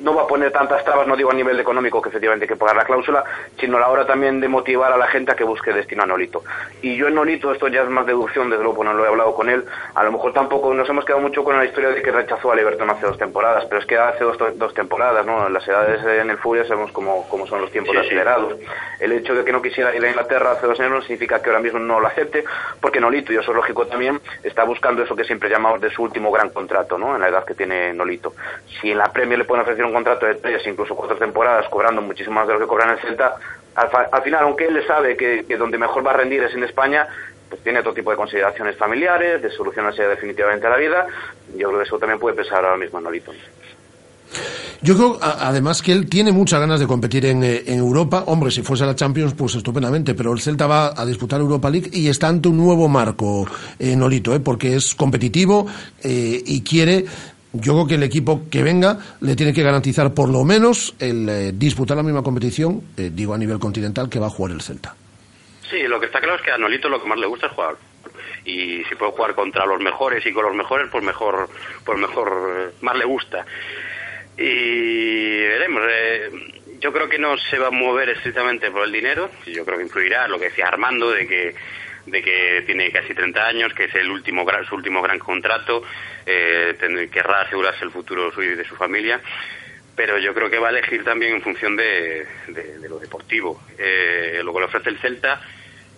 no 0.00 0.14
va 0.14 0.22
a 0.22 0.26
poner 0.26 0.50
tantas 0.52 0.84
trabas, 0.84 1.06
no 1.06 1.16
digo 1.16 1.30
a 1.30 1.34
nivel 1.34 1.58
económico 1.60 2.00
que 2.02 2.08
efectivamente 2.08 2.44
hay 2.44 2.48
que 2.48 2.56
pagar 2.56 2.76
la 2.76 2.84
cláusula, 2.84 3.24
sino 3.58 3.76
a 3.76 3.80
la 3.80 3.88
hora 3.88 4.06
también 4.06 4.40
de 4.40 4.48
motivar 4.48 4.92
a 4.92 4.96
la 4.96 5.06
gente 5.08 5.32
a 5.32 5.34
que 5.36 5.44
busque 5.44 5.72
destino 5.72 6.02
a 6.02 6.06
Nolito. 6.06 6.42
Y 6.82 6.96
yo 6.96 7.08
en 7.08 7.14
Nolito, 7.14 7.52
esto 7.52 7.68
ya 7.68 7.82
es 7.82 7.88
más 7.88 8.06
deducción, 8.06 8.50
desde 8.50 8.64
luego 8.64 8.82
no 8.84 8.92
lo 8.94 9.04
he 9.04 9.08
hablado 9.08 9.34
con 9.34 9.48
él, 9.48 9.64
a 9.94 10.02
lo 10.02 10.12
mejor 10.12 10.32
tampoco 10.32 10.72
nos 10.74 10.88
hemos 10.88 11.04
quedado 11.04 11.22
mucho 11.22 11.44
con 11.44 11.56
la 11.56 11.64
historia 11.64 11.90
de 11.90 12.02
que 12.02 12.10
rechazó 12.10 12.52
a 12.52 12.56
Everton 12.60 12.90
hace 12.90 13.06
dos 13.06 13.18
temporadas, 13.18 13.64
pero 13.66 13.80
es 13.80 13.86
que 13.86 13.96
hace 13.98 14.24
dos, 14.24 14.36
dos 14.56 14.74
temporadas, 14.74 15.24
¿no? 15.26 15.48
Las 15.48 15.66
edades 15.68 16.02
en 16.04 16.30
el 16.30 16.38
Furia 16.38 16.64
sabemos 16.64 16.92
cómo, 16.92 17.26
cómo 17.28 17.46
son 17.46 17.60
los 17.60 17.70
tiempos 17.70 17.94
Sí, 17.94 18.00
sí. 18.02 18.06
acelerados. 18.06 18.54
El 19.00 19.12
hecho 19.12 19.34
de 19.34 19.44
que 19.44 19.52
no 19.52 19.62
quisiera 19.62 19.94
ir 19.94 20.04
a 20.04 20.08
Inglaterra 20.08 20.52
hace 20.52 20.66
dos 20.66 20.78
años 20.80 20.92
no 20.92 21.00
significa 21.02 21.40
que 21.42 21.50
ahora 21.50 21.60
mismo 21.62 21.78
no 21.78 22.00
lo 22.00 22.06
acepte, 22.06 22.44
porque 22.80 23.00
Nolito, 23.00 23.32
y 23.32 23.36
eso 23.36 23.50
es 23.50 23.56
lógico 23.56 23.86
también, 23.86 24.20
está 24.42 24.64
buscando 24.64 25.02
eso 25.02 25.16
que 25.16 25.24
siempre 25.24 25.48
llamamos 25.48 25.80
de 25.80 25.90
su 25.90 26.02
último 26.02 26.30
gran 26.30 26.50
contrato, 26.50 26.96
¿no? 26.98 27.14
En 27.14 27.20
la 27.20 27.28
edad 27.28 27.44
que 27.44 27.54
tiene 27.54 27.92
Nolito. 27.92 28.32
Si 28.80 28.90
en 28.90 28.98
la 28.98 29.12
Premier 29.12 29.38
le 29.38 29.44
pueden 29.44 29.62
ofrecer 29.62 29.84
un 29.84 29.89
contrato 29.92 30.26
de 30.26 30.36
tres, 30.36 30.66
incluso 30.66 30.94
cuatro 30.94 31.16
temporadas, 31.16 31.68
cobrando 31.68 32.02
muchísimo 32.02 32.36
más 32.36 32.46
de 32.46 32.54
lo 32.54 32.60
que 32.60 32.66
cobra 32.66 32.84
en 32.86 32.90
el 32.92 33.00
Celta, 33.00 33.36
al, 33.74 33.88
al 34.10 34.22
final, 34.22 34.44
aunque 34.44 34.66
él 34.66 34.74
le 34.74 34.86
sabe 34.86 35.16
que, 35.16 35.44
donde 35.56 35.78
mejor 35.78 36.06
va 36.06 36.12
a 36.12 36.16
rendir 36.16 36.42
es 36.42 36.54
en 36.54 36.64
España, 36.64 37.06
pues 37.48 37.62
tiene 37.62 37.80
otro 37.80 37.94
tipo 37.94 38.10
de 38.10 38.16
consideraciones 38.16 38.76
familiares, 38.76 39.42
de 39.42 39.50
solucionarse 39.50 40.02
definitivamente 40.02 40.66
a 40.66 40.70
la 40.70 40.76
vida. 40.76 41.06
Yo 41.56 41.68
creo 41.68 41.78
que 41.78 41.86
eso 41.86 41.98
también 41.98 42.18
puede 42.18 42.36
pesar 42.36 42.64
ahora 42.64 42.76
mismo 42.76 42.98
en 42.98 43.04
Nolito. 43.04 43.32
Yo 44.82 44.96
creo, 44.96 45.18
además, 45.20 45.82
que 45.82 45.92
él 45.92 46.08
tiene 46.08 46.32
muchas 46.32 46.58
ganas 46.58 46.80
de 46.80 46.86
competir 46.86 47.26
en, 47.26 47.44
eh, 47.44 47.64
Europa. 47.66 48.24
Hombre, 48.26 48.50
si 48.50 48.62
fuese 48.62 48.86
la 48.86 48.94
Champions, 48.94 49.34
pues 49.34 49.56
estupendamente, 49.56 50.14
pero 50.14 50.32
el 50.32 50.40
Celta 50.40 50.66
va 50.66 50.94
a 50.96 51.04
disputar 51.04 51.40
Europa 51.40 51.68
League 51.68 51.90
y 51.92 52.08
está 52.08 52.28
ante 52.28 52.48
un 52.48 52.56
nuevo 52.56 52.88
marco, 52.88 53.46
eh, 53.78 53.94
Nolito, 53.94 54.34
eh, 54.34 54.40
porque 54.40 54.76
es 54.76 54.94
competitivo 54.94 55.66
eh, 56.02 56.42
y 56.46 56.62
quiere. 56.62 57.04
Yo 57.52 57.72
creo 57.72 57.86
que 57.86 57.94
el 57.96 58.02
equipo 58.04 58.42
que 58.50 58.62
venga 58.62 58.98
le 59.20 59.34
tiene 59.34 59.52
que 59.52 59.62
garantizar 59.62 60.14
por 60.14 60.28
lo 60.28 60.44
menos 60.44 60.94
el 61.00 61.28
eh, 61.28 61.52
disputar 61.52 61.96
la 61.96 62.02
misma 62.02 62.22
competición, 62.22 62.82
eh, 62.96 63.10
digo 63.12 63.34
a 63.34 63.38
nivel 63.38 63.58
continental, 63.58 64.08
que 64.08 64.20
va 64.20 64.26
a 64.26 64.30
jugar 64.30 64.52
el 64.52 64.60
Celta. 64.60 64.94
Sí, 65.68 65.82
lo 65.82 65.98
que 65.98 66.06
está 66.06 66.20
claro 66.20 66.36
es 66.36 66.42
que 66.42 66.50
a 66.50 66.58
Nolito 66.58 66.88
lo 66.88 67.02
que 67.02 67.08
más 67.08 67.18
le 67.18 67.26
gusta 67.26 67.46
es 67.46 67.52
jugar. 67.52 67.76
Y 68.44 68.82
si 68.84 68.94
puede 68.94 69.12
jugar 69.12 69.34
contra 69.34 69.66
los 69.66 69.80
mejores 69.80 70.24
y 70.24 70.32
con 70.32 70.44
los 70.44 70.54
mejores, 70.54 70.88
pues 70.90 71.04
mejor, 71.04 71.48
pues 71.84 71.98
mejor, 71.98 72.28
eh, 72.56 72.74
más 72.80 72.96
le 72.96 73.04
gusta. 73.04 73.44
Y 74.36 75.38
veremos. 75.40 75.82
eh, 75.90 76.30
yo 76.80 76.92
creo 76.92 77.08
que 77.08 77.18
no 77.18 77.36
se 77.36 77.58
va 77.58 77.68
a 77.68 77.70
mover 77.70 78.08
estrictamente 78.08 78.70
por 78.70 78.84
el 78.84 78.92
dinero. 78.92 79.30
Yo 79.46 79.64
creo 79.64 79.76
que 79.76 79.84
influirá 79.84 80.26
lo 80.28 80.38
que 80.38 80.46
decía 80.46 80.66
Armando 80.66 81.10
de 81.10 81.26
que 81.26 81.54
de 82.10 82.22
que 82.22 82.62
tiene 82.66 82.90
casi 82.92 83.14
30 83.14 83.46
años, 83.46 83.72
que 83.74 83.84
es 83.84 83.94
el 83.94 84.10
último 84.10 84.44
gran- 84.44 84.64
su 84.66 84.74
último 84.74 85.00
gran 85.02 85.18
contrato, 85.18 85.82
eh, 86.26 86.76
querrá 87.12 87.42
asegurarse 87.42 87.84
el 87.84 87.90
futuro 87.92 88.32
suyo 88.32 88.52
y 88.52 88.56
de 88.56 88.64
su 88.64 88.76
familia 88.76 89.20
pero 89.92 90.16
yo 90.18 90.32
creo 90.32 90.48
que 90.48 90.58
va 90.58 90.68
a 90.68 90.70
elegir 90.70 91.04
también 91.04 91.34
en 91.34 91.42
función 91.42 91.76
de, 91.76 92.26
de- 92.48 92.78
de 92.78 92.88
lo 92.88 92.98
deportivo. 92.98 93.62
Eh, 93.76 94.40
lo 94.42 94.54
que 94.54 94.60
le 94.60 94.64
ofrece 94.66 94.88
el 94.88 94.98
Celta 94.98 95.42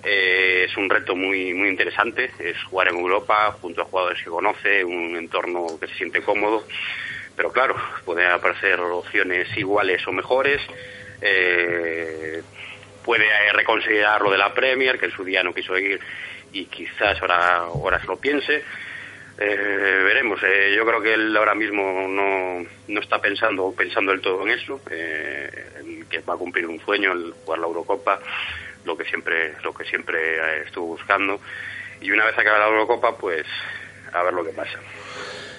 eh, 0.03 0.67
es 0.69 0.77
un 0.77 0.91
reto 0.91 1.15
muy 1.15 1.55
muy 1.55 1.69
interesante, 1.69 2.33
es 2.41 2.61
jugar 2.65 2.89
en 2.89 2.97
Europa 2.97 3.53
junto 3.61 3.83
a 3.83 3.85
jugadores 3.85 4.21
que 4.25 4.31
conoce, 4.31 4.83
un 4.85 5.15
entorno 5.15 5.79
que 5.81 5.87
se 5.87 5.95
siente 5.95 6.21
cómodo, 6.23 6.67
pero 7.37 7.53
claro, 7.53 7.77
pueden 8.05 8.29
aparecer 8.33 8.81
opciones 8.81 9.47
iguales 9.57 10.05
o 10.09 10.13
mejores. 10.13 10.61
eh, 11.21 12.43
puede 13.05 13.27
reconsiderar 13.53 14.21
lo 14.21 14.31
de 14.31 14.39
la 14.39 14.53
Premier, 14.53 14.99
que 14.99 15.07
en 15.07 15.13
su 15.13 15.25
día 15.25 15.43
no 15.43 15.55
quiso 15.55 15.77
ir 15.79 16.01
y 16.53 16.67
quizás 16.67 17.21
ahora, 17.21 17.57
ahora 17.59 18.01
se 18.01 18.07
lo 18.07 18.17
piense. 18.17 18.63
Eh, 19.39 20.03
veremos. 20.05 20.41
Eh, 20.43 20.75
yo 20.77 20.85
creo 20.85 21.01
que 21.01 21.15
él 21.15 21.37
ahora 21.37 21.55
mismo 21.55 22.07
no, 22.09 22.65
no 22.89 23.01
está 23.01 23.21
pensando 23.21 23.73
pensando 23.73 24.13
del 24.13 24.21
todo 24.21 24.43
en 24.47 24.53
eso, 24.53 24.81
eh, 24.91 26.05
que 26.09 26.21
va 26.21 26.35
a 26.35 26.37
cumplir 26.37 26.67
un 26.67 26.79
sueño, 26.81 27.13
el 27.13 27.33
jugar 27.45 27.59
la 27.59 27.67
Eurocopa, 27.67 28.21
lo 28.85 28.97
que 28.97 29.05
siempre 29.05 29.55
lo 29.63 29.73
que 29.73 29.85
siempre 29.85 30.37
eh, 30.37 30.63
estuvo 30.67 30.89
buscando. 30.89 31.41
Y 32.01 32.11
una 32.11 32.27
vez 32.27 32.39
acabe 32.39 32.59
la 32.59 32.67
Eurocopa, 32.67 33.17
pues 33.17 33.47
a 34.13 34.23
ver 34.23 34.35
lo 34.35 34.45
que 34.45 34.53
pasa. 34.53 34.79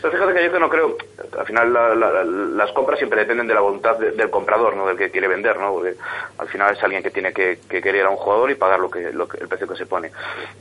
Pero 0.04 0.12
fíjate 0.16 0.34
que 0.34 0.44
yo 0.44 0.52
que 0.52 0.60
no 0.60 0.70
creo, 0.70 0.98
al 1.40 1.46
final 1.46 1.72
la- 1.72 1.96
la- 1.96 2.24
las 2.26 2.72
compras 2.74 3.00
siempre 3.00 3.22
dependen 3.22 3.48
de 3.48 3.54
la 3.54 3.62
voluntad 3.62 3.98
de- 3.98 4.12
del 4.12 4.30
comprador, 4.30 4.76
no 4.76 4.86
del 4.86 4.98
que 4.98 5.10
quiere 5.10 5.30
vender, 5.30 5.58
¿no? 5.58 5.72
Porque 5.72 5.96
al 6.38 6.48
final 6.50 6.74
es 6.74 6.84
alguien 6.84 7.02
que 7.02 7.10
tiene 7.10 7.32
que, 7.32 7.58
que 7.70 7.82
querer 7.82 8.06
a 8.06 8.10
un 8.10 8.18
jugador 8.18 8.52
y 8.52 8.56
pagar 8.56 8.82
lo 8.82 8.90
que, 8.92 9.00
el 9.08 9.48
precio 9.48 9.66
que 9.66 9.78
se 9.78 9.86
pone. 9.86 10.12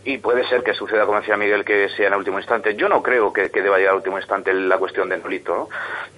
Y 0.04 0.18
puede 0.18 0.46
ser 0.48 0.62
que 0.62 0.74
suceda, 0.74 1.06
como 1.06 1.18
decía 1.18 1.36
Miguel, 1.36 1.64
que 1.64 1.88
sea 1.88 2.06
en 2.06 2.12
el 2.12 2.20
último 2.20 2.38
instante. 2.38 2.76
Yo 2.76 2.88
no 2.88 3.02
creo 3.02 3.32
que, 3.32 3.48
deba 3.48 3.78
llegar 3.78 3.90
al 3.90 3.96
último 3.98 4.16
instante 4.18 4.54
la 4.54 4.78
cuestión 4.78 5.08
de 5.08 5.16
Nolito, 5.18 5.54
¿no? 5.56 5.68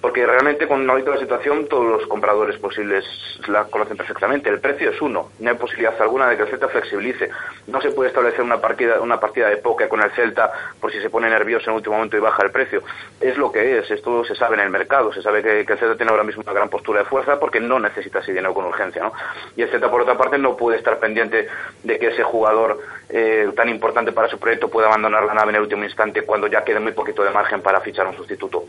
Porque 0.01 0.23
realmente 0.25 0.67
con 0.67 0.85
Nolito 0.85 1.11
la 1.11 1.19
situación 1.19 1.67
todos 1.67 1.85
los 1.85 2.07
compradores 2.07 2.57
posibles 2.59 3.03
la 3.47 3.65
conocen 3.65 3.97
perfectamente. 3.97 4.49
El 4.51 4.59
precio 4.59 4.91
es 4.91 5.01
uno. 5.01 5.31
No 5.39 5.49
hay 5.49 5.57
posibilidad 5.57 5.99
alguna 5.99 6.29
de 6.29 6.37
que 6.37 6.43
el 6.43 6.49
Celta 6.49 6.67
flexibilice. 6.67 7.29
No 7.65 7.81
se 7.81 7.89
puede 7.89 8.09
establecer 8.09 8.41
una 8.41 8.61
partida, 8.61 8.99
una 9.01 9.19
partida 9.19 9.49
de 9.49 9.57
póker 9.57 9.87
con 9.89 10.01
el 10.03 10.11
Celta 10.11 10.51
por 10.79 10.91
si 10.91 11.01
se 11.01 11.09
pone 11.09 11.27
nervioso 11.27 11.65
en 11.65 11.71
el 11.71 11.77
último 11.77 11.95
momento 11.95 12.17
y 12.17 12.19
baja 12.19 12.43
el 12.43 12.51
precio. 12.51 12.83
Es 13.19 13.37
lo 13.37 13.51
que 13.51 13.77
es. 13.79 13.89
Esto 13.89 14.25
se 14.25 14.35
sabe 14.35 14.55
en 14.55 14.61
el 14.61 14.69
mercado. 14.69 15.13
Se 15.13 15.21
sabe 15.21 15.41
que, 15.41 15.65
que 15.65 15.73
el 15.73 15.79
Celta 15.79 15.95
tiene 15.95 16.11
ahora 16.11 16.23
mismo 16.23 16.43
una 16.43 16.53
gran 16.53 16.69
postura 16.69 16.99
de 16.99 17.05
fuerza 17.05 17.39
porque 17.39 17.59
no 17.59 17.79
necesita 17.79 18.19
ese 18.19 18.33
dinero 18.33 18.53
con 18.53 18.65
urgencia, 18.65 19.03
¿no? 19.03 19.13
Y 19.55 19.61
el 19.61 19.69
Celta, 19.69 19.89
por 19.89 20.01
otra 20.01 20.17
parte, 20.17 20.37
no 20.37 20.57
puede 20.57 20.77
estar 20.77 20.99
pendiente 20.99 21.47
de 21.83 21.99
que 21.99 22.07
ese 22.07 22.23
jugador 22.23 22.79
eh, 23.09 23.49
tan 23.55 23.69
importante 23.69 24.11
para 24.11 24.27
su 24.27 24.37
proyecto 24.37 24.67
pueda 24.67 24.87
abandonar 24.87 25.23
la 25.25 25.33
nave 25.33 25.51
en 25.51 25.55
el 25.55 25.61
último 25.61 25.83
instante 25.83 26.23
cuando 26.23 26.47
ya 26.47 26.63
quede 26.63 26.79
muy 26.79 26.91
poquito 26.91 27.23
de 27.23 27.31
margen 27.31 27.61
para 27.61 27.79
fichar 27.81 28.07
un 28.07 28.15
sustituto. 28.15 28.65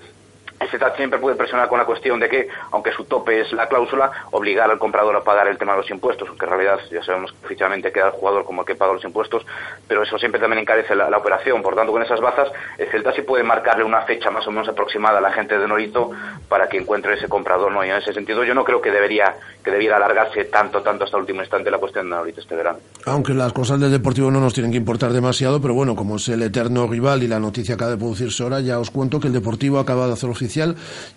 Celta 0.70 0.94
siempre 0.96 1.18
puede 1.18 1.36
presionar 1.36 1.68
con 1.68 1.78
la 1.78 1.84
cuestión 1.84 2.18
de 2.20 2.28
que, 2.28 2.48
aunque 2.72 2.92
su 2.92 3.04
tope 3.04 3.40
es 3.40 3.52
la 3.52 3.68
cláusula, 3.68 4.10
obligar 4.32 4.70
al 4.70 4.78
comprador 4.78 5.16
a 5.16 5.22
pagar 5.22 5.48
el 5.48 5.58
tema 5.58 5.72
de 5.72 5.78
los 5.78 5.90
impuestos, 5.90 6.28
aunque 6.28 6.44
en 6.44 6.50
realidad 6.50 6.80
ya 6.90 7.02
sabemos 7.02 7.32
que 7.32 7.46
oficialmente 7.46 7.92
queda 7.92 8.06
el 8.06 8.12
jugador 8.12 8.44
como 8.44 8.62
el 8.62 8.66
que 8.66 8.74
paga 8.74 8.94
los 8.94 9.04
impuestos, 9.04 9.44
pero 9.86 10.02
eso 10.02 10.18
siempre 10.18 10.40
también 10.40 10.60
encarece 10.60 10.94
la, 10.94 11.10
la 11.10 11.18
operación. 11.18 11.62
Por 11.62 11.74
tanto, 11.74 11.92
con 11.92 12.02
esas 12.02 12.20
bazas, 12.20 12.48
el 12.78 12.88
Celta 12.88 13.12
sí 13.12 13.22
puede 13.22 13.44
marcarle 13.44 13.84
una 13.84 14.02
fecha 14.02 14.30
más 14.30 14.46
o 14.46 14.50
menos 14.50 14.68
aproximada 14.68 15.18
a 15.18 15.20
la 15.20 15.32
gente 15.32 15.58
de 15.58 15.68
Norito 15.68 16.10
para 16.48 16.68
que 16.68 16.78
encuentre 16.78 17.14
ese 17.14 17.28
comprador. 17.28 17.70
¿no? 17.70 17.84
Y 17.84 17.90
en 17.90 17.96
ese 17.96 18.12
sentido, 18.12 18.42
yo 18.44 18.54
no 18.54 18.64
creo 18.64 18.80
que 18.80 18.90
debería 18.90 19.34
que 19.62 19.70
debiera 19.70 19.96
alargarse 19.96 20.44
tanto, 20.44 20.80
tanto 20.80 21.04
hasta 21.04 21.16
el 21.16 21.22
último 21.22 21.42
instante 21.42 21.70
la 21.70 21.78
cuestión 21.78 22.08
de 22.08 22.16
Norito 22.16 22.40
este 22.40 22.56
verano. 22.56 22.78
Aunque 23.04 23.34
las 23.34 23.52
cosas 23.52 23.78
del 23.80 23.90
Deportivo 23.90 24.30
no 24.30 24.40
nos 24.40 24.54
tienen 24.54 24.72
que 24.72 24.78
importar 24.78 25.12
demasiado, 25.12 25.60
pero 25.60 25.74
bueno, 25.74 25.94
como 25.94 26.16
es 26.16 26.28
el 26.28 26.42
eterno 26.42 26.86
rival 26.86 27.22
y 27.22 27.28
la 27.28 27.38
noticia 27.38 27.74
acaba 27.74 27.90
de 27.90 27.96
producirse 27.98 28.42
ahora, 28.42 28.60
ya 28.60 28.78
os 28.78 28.90
cuento 28.90 29.20
que 29.20 29.26
el 29.26 29.32
Deportivo 29.32 29.78
acaba 29.78 30.06
de 30.06 30.14
hacer 30.14 30.30
oficial 30.30 30.45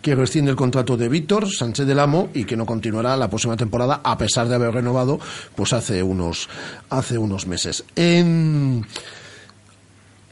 que 0.02 0.16
rescinde 0.16 0.52
el 0.52 0.58
contrato 0.58 0.98
de 0.98 1.10
Víctor 1.10 1.50
Sánchez 1.52 1.86
del 1.86 2.00
Amo 2.00 2.30
y 2.34 2.46
que 2.46 2.58
no 2.58 2.66
continuará 2.66 3.16
la 3.18 3.30
próxima 3.30 3.56
temporada 3.58 4.02
a 4.04 4.18
pesar 4.18 4.48
de 4.48 4.56
haber 4.56 4.74
renovado 4.74 5.20
pues 5.56 5.74
hace 5.74 6.02
unos 6.04 6.50
hace 6.90 7.18
unos 7.18 7.48
meses. 7.48 7.84
En- 7.96 8.86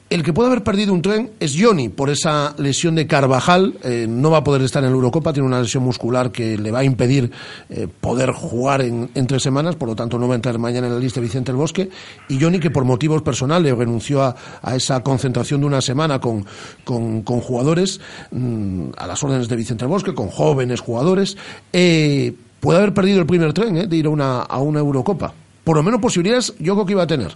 el 0.10 0.24
que 0.24 0.32
puede 0.32 0.48
haber 0.48 0.64
perdido 0.64 0.94
un 0.94 1.02
tren 1.02 1.32
es 1.40 1.56
Johnny 1.60 1.90
por 1.90 2.10
esa 2.10 2.56
lesión 2.58 2.96
de 2.96 3.08
Carvajal. 3.08 3.78
Eh, 3.84 4.06
no 4.08 4.32
va 4.32 4.38
a 4.38 4.44
poder 4.44 4.62
estar 4.62 4.82
en 4.84 4.90
la 4.90 4.96
Eurocopa, 4.96 5.34
tiene 5.34 5.48
una 5.48 5.60
lesión 5.60 5.84
muscular 5.84 6.32
que 6.32 6.58
le 6.58 6.72
va 6.72 6.80
a 6.80 6.84
impedir 6.86 7.30
eh, 7.70 7.88
poder 8.00 8.32
jugar 8.32 8.82
en, 8.82 9.10
tres 9.28 9.44
semanas, 9.44 9.76
por 9.76 9.90
lo 9.90 9.96
tanto 9.96 10.18
no 10.18 10.28
va 10.28 10.36
a 10.36 10.38
entrar 10.38 10.58
mañana 10.60 10.88
en 10.88 10.94
la 10.94 11.00
lista 11.00 11.20
Vicente 11.20 11.52
el 11.52 11.58
Bosque. 11.58 11.90
Y 12.30 12.40
Johnny 12.40 12.60
que 12.60 12.72
por 12.72 12.86
motivos 12.86 13.22
personales 13.22 13.78
renunció 13.78 14.24
a, 14.24 14.36
esa 14.74 15.04
concentración 15.04 15.60
de 15.60 15.68
una 15.68 15.82
semana 15.82 16.20
con, 16.20 16.46
con, 16.86 17.24
con 17.24 17.42
jugadores 17.42 18.00
mm, 18.32 18.90
a 18.98 19.08
las 19.08 19.22
órdenes 19.24 19.50
de 19.50 19.56
Vicente 19.58 19.84
el 19.84 19.90
Bosque, 19.90 20.14
con 20.14 20.30
jóvenes 20.30 20.80
jugadores. 20.80 21.36
Eh, 21.74 22.34
puede 22.62 22.80
haber 22.80 22.94
perdido 22.94 23.20
el 23.20 23.26
primer 23.26 23.52
tren 23.52 23.78
eh, 23.78 23.88
de 23.88 23.98
ir 23.98 24.06
a 24.06 24.10
una, 24.10 24.40
a 24.40 24.60
una 24.60 24.80
Eurocopa. 24.80 25.34
Por 25.66 25.76
lo 25.76 25.84
menos 25.84 26.00
posibilidades 26.00 26.54
yo 26.60 26.76
creo 26.76 26.86
que 26.86 26.94
iba 26.94 27.04
a 27.04 27.08
tener. 27.08 27.36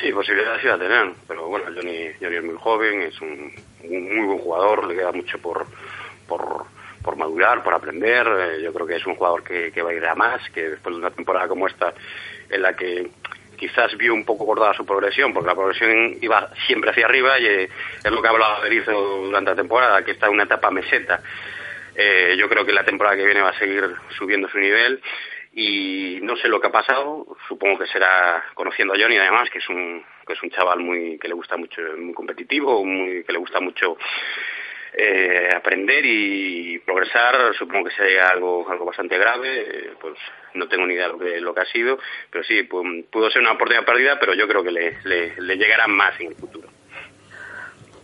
Sí, 0.00 0.12
posibilidades 0.12 0.62
iba 0.62 0.74
a 0.74 0.78
tener, 0.78 1.12
pero 1.26 1.48
bueno, 1.48 1.66
Johnny, 1.74 2.10
Johnny 2.20 2.36
es 2.36 2.44
muy 2.44 2.56
joven, 2.56 3.02
es 3.02 3.20
un, 3.20 3.52
un 3.82 4.16
muy 4.16 4.26
buen 4.26 4.38
jugador, 4.38 4.86
le 4.86 4.94
queda 4.94 5.10
mucho 5.10 5.38
por, 5.38 5.66
por, 6.28 6.66
por 7.02 7.16
madurar, 7.16 7.64
por 7.64 7.74
aprender. 7.74 8.26
eh, 8.26 8.62
yo 8.62 8.72
creo 8.72 8.86
que 8.86 8.96
es 8.96 9.06
un 9.06 9.16
jugador 9.16 9.42
que, 9.42 9.72
que 9.72 9.82
va 9.82 9.90
a 9.90 9.94
ir 9.94 10.06
a 10.06 10.14
más, 10.14 10.40
que 10.50 10.70
después 10.70 10.94
de 10.94 11.00
una 11.00 11.10
temporada 11.10 11.48
como 11.48 11.66
esta, 11.66 11.92
en 12.48 12.62
la 12.62 12.76
que 12.76 13.10
quizás 13.56 13.96
vio 13.96 14.14
un 14.14 14.24
poco 14.24 14.46
cortada 14.46 14.72
su 14.74 14.86
progresión, 14.86 15.34
porque 15.34 15.48
la 15.48 15.56
progresión 15.56 16.16
iba 16.20 16.48
siempre 16.66 16.90
hacia 16.90 17.06
arriba 17.06 17.38
y 17.40 17.46
eh, 17.46 17.68
es 18.04 18.10
lo 18.12 18.22
que 18.22 18.28
hablaba 18.28 18.60
Berizzo 18.60 18.92
durante 18.92 19.50
la 19.50 19.56
temporada, 19.56 20.04
que 20.04 20.12
está 20.12 20.26
en 20.26 20.34
una 20.34 20.44
etapa 20.44 20.70
meseta. 20.70 21.20
Eh, 21.96 22.36
yo 22.38 22.48
creo 22.48 22.64
que 22.64 22.72
la 22.72 22.84
temporada 22.84 23.16
que 23.16 23.24
viene 23.24 23.40
va 23.40 23.50
a 23.50 23.58
seguir 23.58 23.84
subiendo 24.16 24.48
su 24.48 24.58
nivel 24.58 25.02
y 25.60 26.20
no 26.22 26.36
sé 26.36 26.46
lo 26.48 26.60
que 26.60 26.68
ha 26.68 26.72
pasado, 26.72 27.26
supongo 27.48 27.78
que 27.80 27.86
será 27.88 28.44
conociendo 28.54 28.94
a 28.94 28.96
Johnny 28.98 29.16
además, 29.18 29.50
que 29.50 29.58
es 29.58 29.68
un 29.68 30.04
que 30.26 30.34
es 30.34 30.42
un 30.42 30.50
chaval 30.50 30.78
muy 30.80 31.18
que 31.18 31.26
le 31.28 31.34
gusta 31.34 31.56
mucho, 31.56 31.80
muy 31.96 32.14
competitivo, 32.14 32.84
muy 32.84 33.24
que 33.24 33.32
le 33.32 33.38
gusta 33.38 33.58
mucho 33.60 33.96
eh, 34.92 35.48
aprender 35.54 36.04
y 36.04 36.78
progresar, 36.80 37.54
supongo 37.54 37.88
que 37.88 37.94
sería 37.96 38.28
algo 38.28 38.68
algo 38.70 38.84
bastante 38.84 39.18
grave, 39.18 39.48
eh, 39.62 39.90
pues 40.00 40.14
no 40.54 40.68
tengo 40.68 40.86
ni 40.86 40.94
idea 40.94 41.08
de 41.08 41.12
lo 41.12 41.18
que, 41.18 41.40
lo 41.40 41.54
que 41.54 41.60
ha 41.60 41.66
sido, 41.66 41.98
pero 42.30 42.44
sí, 42.44 42.62
pu- 42.68 43.06
pudo 43.10 43.30
ser 43.30 43.42
una 43.42 43.52
oportunidad 43.52 43.84
perdida, 43.84 44.18
pero 44.20 44.34
yo 44.34 44.46
creo 44.48 44.62
que 44.62 44.70
le, 44.70 44.96
le, 45.04 45.34
le 45.40 45.56
llegará 45.56 45.86
más 45.88 46.18
en 46.20 46.28
el 46.28 46.34
futuro. 46.36 46.68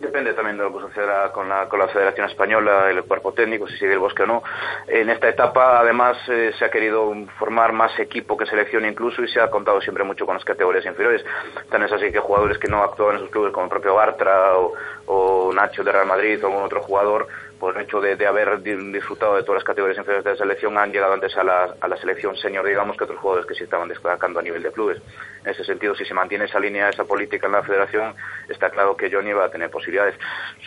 Depende 0.05 0.33
también 0.33 0.55
de 0.55 0.63
lo 0.63 0.71
que 0.71 0.85
suceda 0.85 1.31
con 1.31 1.49
la, 1.49 1.67
con 1.67 1.79
la 1.79 1.87
Federación 1.87 2.29
Española, 2.29 2.91
el 2.91 3.03
cuerpo 3.05 3.33
técnico, 3.33 3.67
si 3.67 3.75
sigue 3.79 3.93
el 3.93 3.97
bosque 3.97 4.21
o 4.21 4.27
no. 4.27 4.43
En 4.87 5.09
esta 5.09 5.27
etapa, 5.27 5.79
además, 5.79 6.15
eh, 6.29 6.51
se 6.59 6.63
ha 6.63 6.69
querido 6.69 7.11
formar 7.39 7.73
más 7.73 7.97
equipo 7.97 8.37
que 8.37 8.45
selección 8.45 8.85
incluso 8.85 9.23
y 9.23 9.27
se 9.27 9.41
ha 9.41 9.49
contado 9.49 9.81
siempre 9.81 10.03
mucho 10.03 10.27
con 10.27 10.35
las 10.35 10.45
categorías 10.45 10.85
inferiores. 10.85 11.25
Tan 11.71 11.81
es 11.81 11.91
así 11.91 12.11
que 12.11 12.19
jugadores 12.19 12.59
que 12.59 12.67
no 12.67 12.83
actúan 12.83 13.15
en 13.15 13.21
sus 13.21 13.31
clubes, 13.31 13.51
como 13.51 13.65
el 13.65 13.71
propio 13.71 13.95
Bartra 13.95 14.55
o, 14.59 14.73
o 15.07 15.51
Nacho 15.51 15.83
de 15.83 15.91
Real 15.91 16.05
Madrid 16.05 16.39
o 16.43 16.47
algún 16.49 16.61
otro 16.61 16.83
jugador, 16.83 17.27
por 17.65 17.75
el 17.75 17.81
hecho 17.81 17.99
de, 17.99 18.15
de 18.15 18.27
haber 18.27 18.61
di- 18.61 18.91
disfrutado 18.91 19.35
de 19.35 19.41
todas 19.41 19.55
las 19.55 19.63
categorías 19.63 19.97
inferiores 19.97 20.23
de 20.23 20.29
la 20.29 20.37
selección, 20.37 20.77
han 20.77 20.91
llegado 20.91 21.13
antes 21.13 21.35
a 21.35 21.43
la, 21.43 21.73
a 21.81 21.87
la 21.87 21.97
selección 21.97 22.35
senior, 22.37 22.63
digamos, 22.63 22.95
que 22.95 23.05
otros 23.05 23.17
jugadores 23.19 23.47
que 23.47 23.55
sí 23.55 23.63
estaban 23.63 23.87
destacando 23.89 24.39
a 24.39 24.43
nivel 24.43 24.61
de 24.61 24.71
clubes. 24.71 25.01
En 25.43 25.49
ese 25.49 25.63
sentido, 25.63 25.95
si 25.95 26.05
se 26.05 26.13
mantiene 26.13 26.45
esa 26.45 26.59
línea, 26.59 26.89
esa 26.89 27.05
política 27.05 27.47
en 27.47 27.53
la 27.53 27.63
federación, 27.63 28.13
está 28.49 28.69
claro 28.69 28.95
que 28.95 29.09
Johnny 29.11 29.33
va 29.33 29.45
a 29.45 29.49
tener 29.49 29.71
posibilidades. 29.71 30.13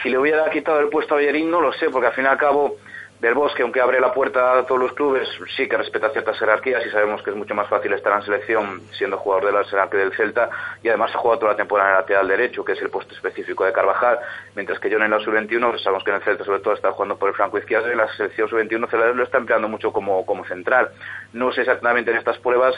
Si 0.02 0.08
le 0.08 0.18
hubiera 0.18 0.50
quitado 0.50 0.80
el 0.80 0.88
puesto 0.88 1.14
a 1.14 1.18
Bellerín, 1.18 1.48
no 1.52 1.60
lo 1.60 1.72
sé, 1.72 1.88
porque 1.88 2.08
al 2.08 2.14
fin 2.14 2.24
y 2.24 2.26
al 2.26 2.36
cabo, 2.36 2.78
del 3.20 3.34
Bosque, 3.34 3.62
aunque 3.62 3.80
abre 3.80 4.00
la 4.00 4.12
puerta 4.12 4.58
a 4.58 4.62
todos 4.64 4.80
los 4.80 4.92
clubes, 4.92 5.28
sí 5.56 5.68
que 5.68 5.76
respeta 5.76 6.10
ciertas 6.10 6.38
jerarquías 6.38 6.86
y 6.86 6.90
sabemos 6.90 7.20
que 7.22 7.30
es 7.30 7.36
mucho 7.36 7.54
más 7.54 7.68
fácil 7.68 7.92
estar 7.92 8.12
en 8.12 8.22
selección 8.22 8.82
siendo 8.92 9.18
jugador 9.18 9.46
del 9.46 9.56
Arsenal 9.56 9.90
que 9.90 9.96
del 9.96 10.12
Celta 10.14 10.48
y 10.82 10.88
además 10.88 11.10
ha 11.14 11.18
jugado 11.18 11.40
toda 11.40 11.52
la 11.52 11.56
temporada 11.56 11.90
en 11.90 11.96
el 11.96 12.00
lateral 12.02 12.28
derecho, 12.28 12.64
que 12.64 12.72
es 12.72 12.82
el 12.82 12.90
puesto 12.90 13.14
específico 13.14 13.64
de 13.64 13.72
Carvajal, 13.72 14.20
mientras 14.54 14.78
que 14.78 14.88
John 14.90 15.02
en 15.02 15.10
la 15.10 15.18
sub-21, 15.18 15.82
sabemos 15.82 16.04
que 16.04 16.10
en 16.10 16.16
el 16.16 16.22
Celta 16.22 16.44
sobre 16.44 16.60
todo 16.60 16.74
está 16.74 16.92
jugando 16.92 17.16
por 17.18 17.28
el 17.28 17.34
flanco 17.34 17.58
izquierdo 17.58 17.88
y 17.88 17.92
en 17.92 17.98
la 17.98 18.08
selección 18.14 18.48
sub-21 18.48 18.88
Celta 18.88 19.08
lo 19.08 19.24
está 19.24 19.38
empleando 19.38 19.68
mucho 19.68 19.92
como, 19.92 20.24
como 20.24 20.44
central. 20.44 20.90
No 21.32 21.50
sé 21.50 21.62
exactamente 21.62 22.12
en 22.12 22.18
estas 22.18 22.38
pruebas 22.38 22.74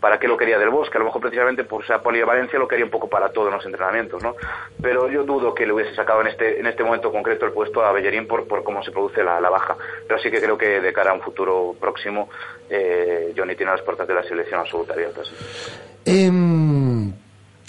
para 0.00 0.18
qué 0.18 0.28
lo 0.28 0.36
quería 0.36 0.58
del 0.58 0.70
Bosque, 0.70 0.96
a 0.96 1.00
lo 1.00 1.06
mejor 1.06 1.22
precisamente 1.22 1.64
por 1.64 1.82
esa 1.82 2.02
polivalencia 2.02 2.58
lo 2.58 2.68
quería 2.68 2.84
un 2.84 2.90
poco 2.90 3.08
para 3.08 3.30
todos 3.30 3.52
los 3.52 3.64
entrenamientos, 3.64 4.22
¿no? 4.22 4.34
Pero 4.80 5.08
yo 5.10 5.24
dudo 5.24 5.54
que 5.54 5.66
le 5.66 5.72
hubiese 5.72 5.94
sacado 5.94 6.20
en 6.20 6.28
este, 6.28 6.60
en 6.60 6.66
este 6.66 6.84
momento 6.84 7.10
concreto 7.10 7.46
el 7.46 7.52
puesto 7.52 7.84
a 7.84 7.92
Bellerín 7.92 8.26
por, 8.26 8.46
por 8.46 8.62
cómo 8.62 8.82
se 8.82 8.90
produce 8.90 9.24
la, 9.24 9.40
la 9.40 9.50
baja. 9.50 9.76
Pero 10.06 10.20
sí 10.20 10.30
que 10.30 10.40
creo 10.40 10.58
que 10.58 10.80
de 10.80 10.92
cara 10.92 11.12
a 11.12 11.14
un 11.14 11.20
futuro 11.20 11.74
próximo, 11.80 12.28
eh, 12.68 13.32
Johnny 13.36 13.56
tiene 13.56 13.72
las 13.72 13.82
puertas 13.82 14.06
de 14.06 14.14
la 14.14 14.22
selección 14.22 14.60
absoluta 14.60 14.92
abiertas. 14.92 15.30
Em, 16.04 17.12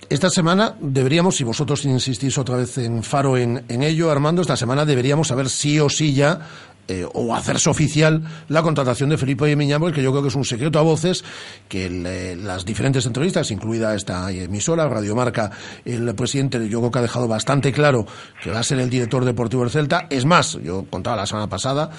esta 0.10 0.30
semana 0.30 0.76
deberíamos, 0.80 1.36
si 1.36 1.44
vosotros 1.44 1.86
insistís 1.86 2.38
otra 2.38 2.58
vez 2.58 2.78
en 2.78 3.02
Faro 3.02 3.38
en, 3.38 3.64
en 3.70 3.82
ello, 3.82 4.12
Armando, 4.12 4.42
esta 4.42 4.58
semana 4.58 4.86
deberíamos 4.86 5.30
saber 5.30 5.50
sí 5.50 5.80
o 5.80 5.90
sí 5.90 6.14
ya 6.14 6.40
eh, 6.88 7.06
o 7.14 7.34
hacerse 7.36 7.70
oficial 7.70 8.24
la 8.48 8.62
contratación 8.62 9.10
de 9.10 9.18
Felipe 9.18 9.56
Miñambres, 9.56 9.94
que 9.94 10.04
yo 10.04 10.12
creo 10.12 10.22
que 10.22 10.28
es 10.30 10.36
un 10.36 10.46
secreto 10.46 10.80
a 10.80 10.84
voces, 10.84 11.24
que 11.68 11.86
eh, 11.86 12.36
las 12.36 12.66
diferentes 12.66 13.06
entrevistas, 13.06 13.52
incluida 13.52 13.96
esta 13.96 14.32
emisora, 14.32 14.88
Radiomarca, 14.88 15.52
el 15.84 16.14
presidente, 16.16 16.70
yo 16.70 16.80
creo 16.80 16.92
que 16.92 17.00
ha 17.00 17.04
dejado 17.04 17.28
bastante 17.28 17.72
claro 17.72 18.06
que 18.44 18.52
va 18.52 18.60
a 18.60 18.64
ser 18.64 18.80
el 18.80 18.90
director 18.90 19.26
deportivo 19.26 19.64
del 19.64 19.72
Celta. 19.72 20.08
Es 20.10 20.26
más, 20.26 20.60
yo 20.64 20.86
contaba 20.90 21.16
la 21.16 21.26
semana 21.26 21.50
pasada, 21.50 21.90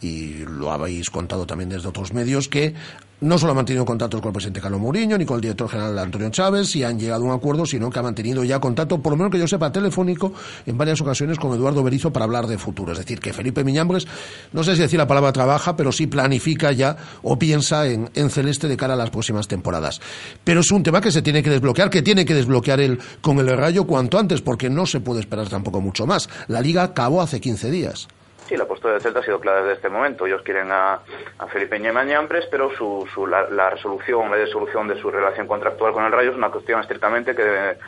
y 0.00 0.44
lo 0.44 0.70
habéis 0.70 1.10
contado 1.10 1.46
también 1.46 1.70
desde 1.70 1.88
otros 1.88 2.12
medios, 2.12 2.48
que 2.48 2.74
no 3.20 3.38
solo 3.38 3.52
ha 3.52 3.54
mantenido 3.54 3.84
contactos 3.84 4.20
con 4.20 4.28
el 4.28 4.32
presidente 4.32 4.60
Carlos 4.60 4.80
Mourinho 4.80 5.16
ni 5.16 5.24
con 5.24 5.36
el 5.36 5.40
director 5.40 5.68
general 5.68 5.98
Antonio 5.98 6.28
Chávez 6.30 6.74
y 6.76 6.84
han 6.84 6.98
llegado 6.98 7.24
a 7.24 7.28
un 7.28 7.32
acuerdo, 7.32 7.64
sino 7.64 7.90
que 7.90 7.98
ha 7.98 8.02
mantenido 8.02 8.44
ya 8.44 8.60
contacto, 8.60 9.00
por 9.00 9.12
lo 9.12 9.16
menos 9.16 9.32
que 9.32 9.38
yo 9.38 9.48
sepa, 9.48 9.72
telefónico 9.72 10.32
en 10.66 10.76
varias 10.76 11.00
ocasiones 11.00 11.38
con 11.38 11.52
Eduardo 11.54 11.82
Berizo 11.82 12.12
para 12.12 12.24
hablar 12.24 12.46
de 12.46 12.58
futuro. 12.58 12.92
Es 12.92 12.98
decir, 12.98 13.20
que 13.20 13.32
Felipe 13.32 13.64
Miñambres, 13.64 14.06
no 14.52 14.62
sé 14.62 14.76
si 14.76 14.82
decir 14.82 14.98
la 14.98 15.06
palabra 15.06 15.32
trabaja, 15.32 15.76
pero 15.76 15.92
sí 15.92 16.06
planifica 16.06 16.72
ya 16.72 16.96
o 17.22 17.38
piensa 17.38 17.86
en, 17.86 18.10
en 18.14 18.30
celeste 18.30 18.68
de 18.68 18.76
cara 18.76 18.94
a 18.94 18.96
las 18.96 19.10
próximas 19.10 19.48
temporadas. 19.48 20.00
Pero 20.44 20.60
es 20.60 20.70
un 20.70 20.82
tema 20.82 21.00
que 21.00 21.10
se 21.10 21.22
tiene 21.22 21.42
que 21.42 21.50
desbloquear, 21.50 21.90
que 21.90 22.02
tiene 22.02 22.24
que 22.24 22.34
desbloquear 22.34 22.80
el, 22.80 22.98
con 23.20 23.38
el 23.38 23.56
Rayo 23.56 23.86
cuanto 23.86 24.18
antes, 24.18 24.42
porque 24.42 24.68
no 24.68 24.86
se 24.86 25.00
puede 25.00 25.20
esperar 25.20 25.48
tampoco 25.48 25.80
mucho 25.80 26.06
más. 26.06 26.28
La 26.48 26.60
liga 26.60 26.82
acabó 26.82 27.22
hace 27.22 27.40
15 27.40 27.70
días. 27.70 28.08
Sí, 28.46 28.56
la 28.56 28.64
postura 28.64 28.92
del 28.92 29.02
Celta 29.02 29.18
ha 29.18 29.22
sido 29.24 29.40
clara 29.40 29.62
desde 29.62 29.72
este 29.74 29.88
momento. 29.88 30.24
Ellos 30.24 30.42
quieren 30.42 30.70
a, 30.70 31.00
a 31.38 31.46
Felipe 31.48 31.80
Ñemañampres, 31.80 32.46
pero 32.46 32.70
su, 32.70 33.04
su, 33.12 33.26
la, 33.26 33.50
la 33.50 33.70
resolución, 33.70 34.30
la 34.30 34.36
resolución 34.36 34.86
de 34.86 35.00
su 35.00 35.10
relación 35.10 35.48
contractual 35.48 35.92
con 35.92 36.04
el 36.04 36.12
Rayo 36.12 36.30
es 36.30 36.36
una 36.36 36.50
cuestión 36.50 36.80
estrictamente 36.80 37.34
que 37.34 37.42
debe 37.42 37.78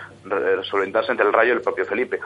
solventarse 0.64 1.12
entre 1.12 1.26
el 1.26 1.32
Rayo 1.32 1.52
y 1.52 1.56
el 1.56 1.62
propio 1.62 1.84
Felipe. 1.86 2.18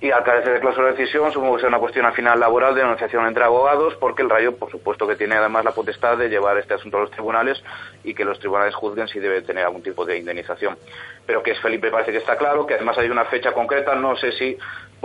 Y 0.00 0.12
al 0.12 0.22
carecer 0.22 0.52
de 0.52 0.60
cláusula 0.60 0.86
de 0.88 0.92
decisión, 0.92 1.32
supongo 1.32 1.56
que 1.56 1.62
será 1.62 1.70
una 1.70 1.80
cuestión 1.80 2.06
al 2.06 2.12
final 2.12 2.38
laboral 2.38 2.72
de 2.76 2.84
negociación 2.84 3.26
entre 3.26 3.42
abogados, 3.42 3.96
porque 3.96 4.22
el 4.22 4.30
Rayo, 4.30 4.56
por 4.56 4.70
supuesto, 4.70 5.08
que 5.08 5.16
tiene 5.16 5.34
además 5.34 5.64
la 5.64 5.72
potestad 5.72 6.16
de 6.16 6.28
llevar 6.28 6.58
este 6.58 6.74
asunto 6.74 6.98
a 6.98 7.00
los 7.00 7.10
tribunales 7.10 7.60
y 8.04 8.14
que 8.14 8.24
los 8.24 8.38
tribunales 8.38 8.76
juzguen 8.76 9.08
si 9.08 9.18
debe 9.18 9.42
tener 9.42 9.64
algún 9.64 9.82
tipo 9.82 10.04
de 10.04 10.18
indemnización. 10.18 10.78
Pero 11.26 11.42
que 11.42 11.50
es 11.50 11.60
Felipe 11.60 11.90
parece 11.90 12.12
que 12.12 12.18
está 12.18 12.36
claro, 12.36 12.64
que 12.64 12.74
además 12.74 12.96
hay 12.98 13.10
una 13.10 13.24
fecha 13.24 13.50
concreta, 13.50 13.96
no 13.96 14.14
sé 14.14 14.30
si 14.32 14.56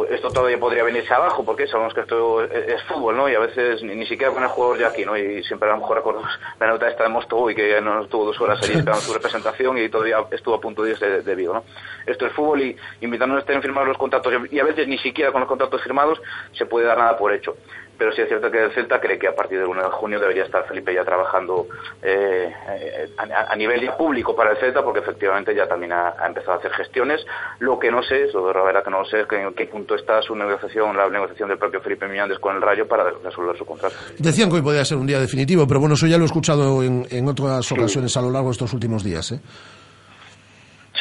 esto 0.05 0.29
todavía 0.29 0.59
podría 0.59 0.83
venirse 0.83 1.13
abajo, 1.13 1.43
porque 1.43 1.67
sabemos 1.67 1.93
que 1.93 2.01
esto 2.01 2.43
es, 2.43 2.81
fútbol, 2.83 3.17
¿no? 3.17 3.29
Y 3.29 3.35
a 3.35 3.39
veces 3.39 3.81
ni, 3.83 3.95
ni 3.95 4.05
siquiera 4.05 4.31
con 4.31 4.43
el 4.43 4.49
jugador 4.49 4.77
ya 4.77 4.87
aquí, 4.87 5.05
¿no? 5.05 5.17
Y 5.17 5.43
siempre 5.43 5.69
a 5.69 5.73
lo 5.73 5.79
mejor 5.79 5.97
recuerdo 5.97 6.21
la 6.59 6.67
nota 6.67 6.87
esta 6.87 7.03
de 7.03 7.09
Mosto 7.09 7.49
y 7.49 7.55
que 7.55 7.81
no 7.81 8.03
estuvo 8.03 8.25
dos 8.25 8.39
horas 8.39 8.59
allí 8.61 8.73
esperando 8.73 9.01
su 9.01 9.13
representación 9.13 9.77
y 9.77 9.89
todavía 9.89 10.17
estuvo 10.31 10.55
a 10.55 10.61
punto 10.61 10.83
de 10.83 10.91
irse 10.91 11.07
de, 11.07 11.21
de 11.21 11.35
Vigo, 11.35 11.53
¿no? 11.53 11.63
Esto 12.05 12.25
es 12.25 12.33
fútbol 12.33 12.61
y 12.61 12.77
invitándonos 13.01 13.41
a 13.41 13.45
estén 13.45 13.61
firmados 13.61 13.87
los 13.87 13.97
contratos 13.97 14.33
y 14.51 14.59
a 14.59 14.63
veces 14.63 14.87
ni 14.87 14.97
siquiera 14.99 15.31
con 15.31 15.41
los 15.41 15.49
contratos 15.49 15.81
firmados 15.81 16.21
se 16.53 16.65
puede 16.65 16.85
dar 16.85 16.97
nada 16.97 17.17
por 17.17 17.33
hecho. 17.33 17.55
Pero 17.97 18.11
sí 18.11 18.21
es 18.21 18.27
cierto 18.27 18.51
que 18.51 18.63
el 18.63 18.71
Celta 18.73 18.99
cree 18.99 19.17
que 19.17 19.27
a 19.27 19.35
partir 19.35 19.59
del 19.59 19.67
1 19.67 19.83
de 19.83 19.89
junio 19.89 20.19
debería 20.19 20.43
estar 20.43 20.65
Felipe 20.67 20.93
ya 20.93 21.03
trabajando 21.03 21.67
eh, 22.01 22.53
eh, 22.69 23.09
a, 23.17 23.51
a 23.53 23.55
nivel 23.55 23.81
ya 23.81 23.95
público 23.97 24.35
para 24.35 24.51
el 24.51 24.57
Celta, 24.57 24.83
porque 24.83 24.99
efectivamente 24.99 25.55
ya 25.55 25.67
también 25.67 25.91
ha, 25.93 26.15
ha 26.19 26.27
empezado 26.27 26.53
a 26.53 26.55
hacer 26.57 26.71
gestiones. 26.71 27.25
Lo 27.59 27.79
que 27.79 27.91
no 27.91 28.03
sé, 28.03 28.25
eso 28.25 28.47
de 28.47 28.53
la 28.53 28.63
verdad 28.63 28.83
que 28.83 28.91
no 28.91 28.99
lo 28.99 29.05
sé, 29.05 29.21
es 29.21 29.27
que 29.27 29.41
en 29.41 29.53
qué 29.53 29.65
punto 29.65 29.95
está 29.95 30.21
su 30.21 30.35
negociación, 30.35 30.95
la 30.95 31.09
negociación 31.09 31.49
del 31.49 31.57
propio 31.57 31.81
Felipe 31.81 32.07
Miñandes 32.07 32.39
con 32.39 32.55
el 32.55 32.61
Rayo 32.61 32.87
para 32.87 33.09
resolver 33.23 33.57
su 33.57 33.65
contrato. 33.65 33.95
Decían 34.17 34.49
que 34.49 34.55
hoy 34.57 34.61
podía 34.61 34.85
ser 34.85 34.97
un 34.97 35.07
día 35.07 35.19
definitivo, 35.19 35.67
pero 35.67 35.79
bueno, 35.79 35.95
eso 35.95 36.07
ya 36.07 36.17
lo 36.17 36.23
he 36.23 36.27
escuchado 36.27 36.83
en, 36.83 37.05
en 37.09 37.27
otras 37.27 37.71
ocasiones 37.71 38.15
a 38.17 38.21
lo 38.21 38.31
largo 38.31 38.49
de 38.49 38.53
estos 38.53 38.73
últimos 38.73 39.03
días. 39.03 39.31
¿eh? 39.31 39.39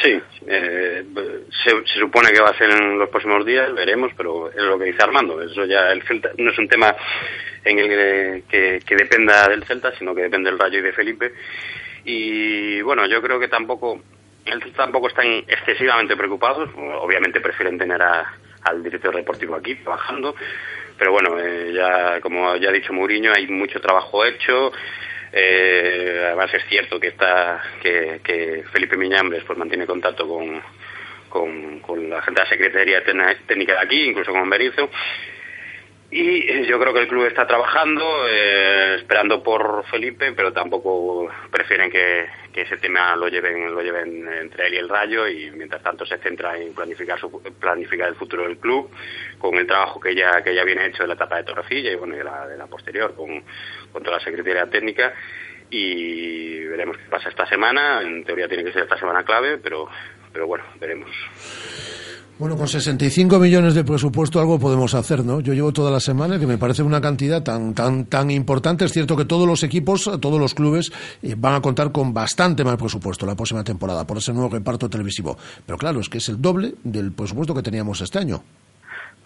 Sí, 0.01 0.21
eh, 0.47 1.03
se, 1.63 1.99
supone 1.99 2.29
que 2.31 2.41
va 2.41 2.49
a 2.49 2.57
ser 2.57 2.69
en 2.69 2.99
los 2.99 3.09
próximos 3.09 3.43
días, 3.45 3.73
veremos, 3.73 4.11
pero 4.15 4.49
es 4.49 4.61
lo 4.61 4.77
que 4.77 4.85
dice 4.85 5.01
Armando. 5.01 5.41
Eso 5.41 5.65
ya 5.65 5.91
el 5.91 6.03
Celta 6.03 6.29
no 6.37 6.51
es 6.51 6.59
un 6.59 6.67
tema 6.67 6.95
en 7.63 7.79
el 7.79 8.43
que, 8.43 8.95
dependa 8.95 9.47
del 9.47 9.63
Celta, 9.63 9.91
sino 9.97 10.13
que 10.13 10.23
depende 10.23 10.51
del 10.51 10.59
Rayo 10.59 10.79
y 10.79 10.83
de 10.83 10.93
Felipe. 10.93 11.33
Y 12.05 12.81
bueno, 12.81 13.07
yo 13.07 13.21
creo 13.21 13.39
que 13.39 13.47
tampoco 13.47 13.99
el 14.45 14.61
Celta 14.61 14.83
tampoco 14.83 15.07
están 15.07 15.25
excesivamente 15.47 16.15
preocupados. 16.15 16.69
Obviamente 16.75 17.41
prefieren 17.41 17.79
tener 17.79 18.01
al 18.01 18.83
director 18.83 19.15
deportivo 19.15 19.55
aquí 19.55 19.75
trabajando, 19.75 20.35
pero 20.97 21.11
bueno, 21.11 21.39
eh, 21.39 21.71
ya 21.73 22.21
como 22.21 22.55
ya 22.57 22.69
ha 22.69 22.73
dicho 22.73 22.93
Mourinho, 22.93 23.31
hay 23.33 23.47
mucho 23.47 23.79
trabajo 23.79 24.23
hecho. 24.25 24.71
Eh, 25.39 26.23
además 26.25 26.51
es 26.51 26.63
cierto 26.67 26.99
que 26.99 27.09
está 27.09 27.61
que, 27.79 28.63
Felipe 28.71 28.97
Miñambres 28.97 29.43
pues 29.43 29.59
mantiene 29.59 29.85
contacto 29.85 30.27
con, 30.27 30.61
con, 31.81 32.09
la 32.09 32.23
gente 32.23 32.41
de 32.41 32.45
la 32.45 32.49
Secretaría 32.49 33.03
Técnica 33.45 33.73
de 33.73 33.79
aquí, 33.79 34.09
incluso 34.09 34.31
con 34.31 34.49
Berizzo. 34.49 34.89
Y 36.09 36.65
yo 36.65 36.79
creo 36.79 36.93
que 36.93 37.01
el 37.01 37.07
club 37.09 37.25
está 37.25 37.45
trabajando, 37.45 38.05
eh, 38.29 38.95
esperando 38.95 39.43
por 39.43 39.83
Felipe, 39.87 40.31
pero 40.31 40.53
tampoco 40.53 41.29
prefieren 41.51 41.91
que, 41.91 42.27
que 42.53 42.61
ese 42.61 42.77
tema 42.77 43.13
lo 43.17 43.27
lleven, 43.27 43.73
lo 43.73 43.81
lleven 43.81 44.25
entre 44.25 44.67
él 44.67 44.75
y 44.75 44.77
el 44.77 44.87
Rayo 44.87 45.27
y 45.27 45.51
mientras 45.51 45.83
tanto 45.83 46.05
se 46.05 46.17
centra 46.19 46.57
en 46.57 46.73
planificar 46.73 47.19
su, 47.19 47.29
planificar 47.59 48.07
el 48.07 48.15
futuro 48.15 48.43
del 48.43 48.57
club 48.57 48.89
con 49.37 49.55
el 49.55 49.67
trabajo 49.67 49.99
que 49.99 50.15
ya 50.15 50.41
que 50.41 50.55
ya 50.55 50.63
viene 50.63 50.85
hecho 50.85 51.03
de 51.03 51.07
la 51.07 51.15
etapa 51.15 51.37
de 51.37 51.43
Torrecilla 51.43 51.91
y 51.91 51.95
bueno 51.95 52.15
y 52.15 52.19
de 52.19 52.23
la, 52.23 52.47
de 52.47 52.57
la 52.57 52.67
posterior 52.67 53.13
con, 53.13 53.43
con 53.91 54.01
toda 54.01 54.17
la 54.17 54.23
secretaría 54.23 54.65
técnica 54.67 55.13
y 55.69 56.63
veremos 56.63 56.97
qué 56.97 57.09
pasa 57.09 57.27
esta 57.27 57.45
semana. 57.47 58.01
En 58.01 58.23
teoría 58.23 58.47
tiene 58.47 58.63
que 58.63 58.71
ser 58.71 58.83
esta 58.83 58.97
semana 58.97 59.25
clave, 59.25 59.57
pero 59.57 59.89
pero 60.31 60.47
bueno 60.47 60.63
veremos. 60.79 61.11
Bueno, 62.39 62.55
con 62.55 62.67
65 62.67 63.39
millones 63.39 63.73
de 63.73 63.83
presupuesto 63.83 64.39
algo 64.39 64.59
podemos 64.59 64.93
hacer, 64.93 65.25
¿no? 65.25 65.39
Yo 65.39 65.53
llevo 65.53 65.73
toda 65.73 65.89
la 65.89 65.99
semana 65.99 66.37
que 66.37 66.45
me 66.45 66.59
parece 66.59 66.83
una 66.83 67.01
cantidad 67.01 67.41
tan 67.41 67.73
tan 67.73 68.05
tan 68.05 68.29
importante. 68.29 68.85
Es 68.85 68.93
cierto 68.93 69.17
que 69.17 69.25
todos 69.25 69.47
los 69.47 69.63
equipos, 69.63 70.03
todos 70.21 70.39
los 70.39 70.53
clubes 70.53 70.91
eh, 71.23 71.33
van 71.35 71.55
a 71.55 71.61
contar 71.61 71.91
con 71.91 72.13
bastante 72.13 72.63
más 72.63 72.77
presupuesto 72.77 73.25
la 73.25 73.33
próxima 73.33 73.63
temporada 73.63 74.05
por 74.05 74.17
ese 74.17 74.33
nuevo 74.33 74.49
reparto 74.49 74.87
televisivo. 74.87 75.35
Pero 75.65 75.79
claro, 75.79 75.99
es 75.99 76.09
que 76.09 76.19
es 76.19 76.29
el 76.29 76.39
doble 76.39 76.75
del 76.83 77.11
presupuesto 77.11 77.55
que 77.55 77.63
teníamos 77.63 78.01
este 78.01 78.19
año. 78.19 78.43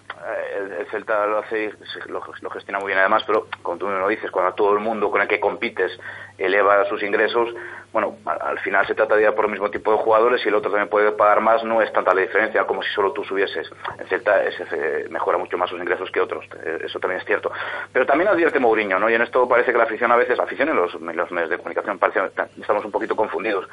Eh, 0.09 0.57
el, 0.59 0.71
el 0.71 0.87
Celta 0.89 1.25
lo 1.25 1.39
hace, 1.39 1.73
lo 2.07 2.49
gestiona 2.49 2.79
muy 2.79 2.87
bien 2.87 2.99
además, 2.99 3.23
pero 3.27 3.47
como 3.61 3.77
tú 3.77 3.87
me 3.87 3.99
lo 3.99 4.07
dices, 4.07 4.31
cuando 4.31 4.53
todo 4.53 4.71
el 4.71 4.79
mundo 4.79 5.11
con 5.11 5.21
el 5.21 5.27
que 5.27 5.41
compites 5.41 5.91
eleva 6.37 6.87
sus 6.87 7.03
ingresos, 7.03 7.49
bueno, 7.93 8.17
al, 8.25 8.41
al 8.41 8.59
final 8.59 8.85
se 8.87 8.95
trata 8.95 9.15
de 9.15 9.23
ir 9.23 9.33
por 9.33 9.45
el 9.45 9.51
mismo 9.51 9.69
tipo 9.69 9.91
de 9.91 9.97
jugadores 9.97 10.45
y 10.45 10.49
el 10.49 10.55
otro 10.55 10.71
también 10.71 10.89
puede 10.89 11.11
pagar 11.11 11.41
más, 11.41 11.63
no 11.63 11.81
es 11.81 11.91
tanta 11.91 12.13
la 12.13 12.21
diferencia 12.21 12.63
como 12.65 12.81
si 12.83 12.89
solo 12.91 13.11
tú 13.11 13.23
subieses. 13.23 13.69
El 13.99 14.07
Celta 14.07 14.43
eh, 14.45 15.07
mejora 15.09 15.37
mucho 15.37 15.57
más 15.57 15.69
sus 15.69 15.79
ingresos 15.79 16.09
que 16.11 16.21
otros, 16.21 16.45
eh, 16.63 16.79
eso 16.83 16.99
también 16.99 17.19
es 17.19 17.27
cierto. 17.27 17.51
Pero 17.91 18.05
también 18.05 18.29
advierte 18.29 18.59
Mourinho, 18.59 18.99
¿no? 18.99 19.09
Y 19.09 19.13
en 19.13 19.21
esto 19.21 19.47
parece 19.47 19.71
que 19.71 19.77
la 19.77 19.83
afición 19.83 20.11
a 20.11 20.15
veces, 20.15 20.37
la 20.37 20.43
afición 20.43 20.69
en 20.69 20.75
los, 20.75 20.93
en 20.95 21.05
medios 21.05 21.49
de 21.49 21.57
comunicación, 21.57 21.99
parece, 21.99 22.21
estamos 22.59 22.85
un 22.85 22.91
poquito 22.91 23.15
confundidos. 23.15 23.67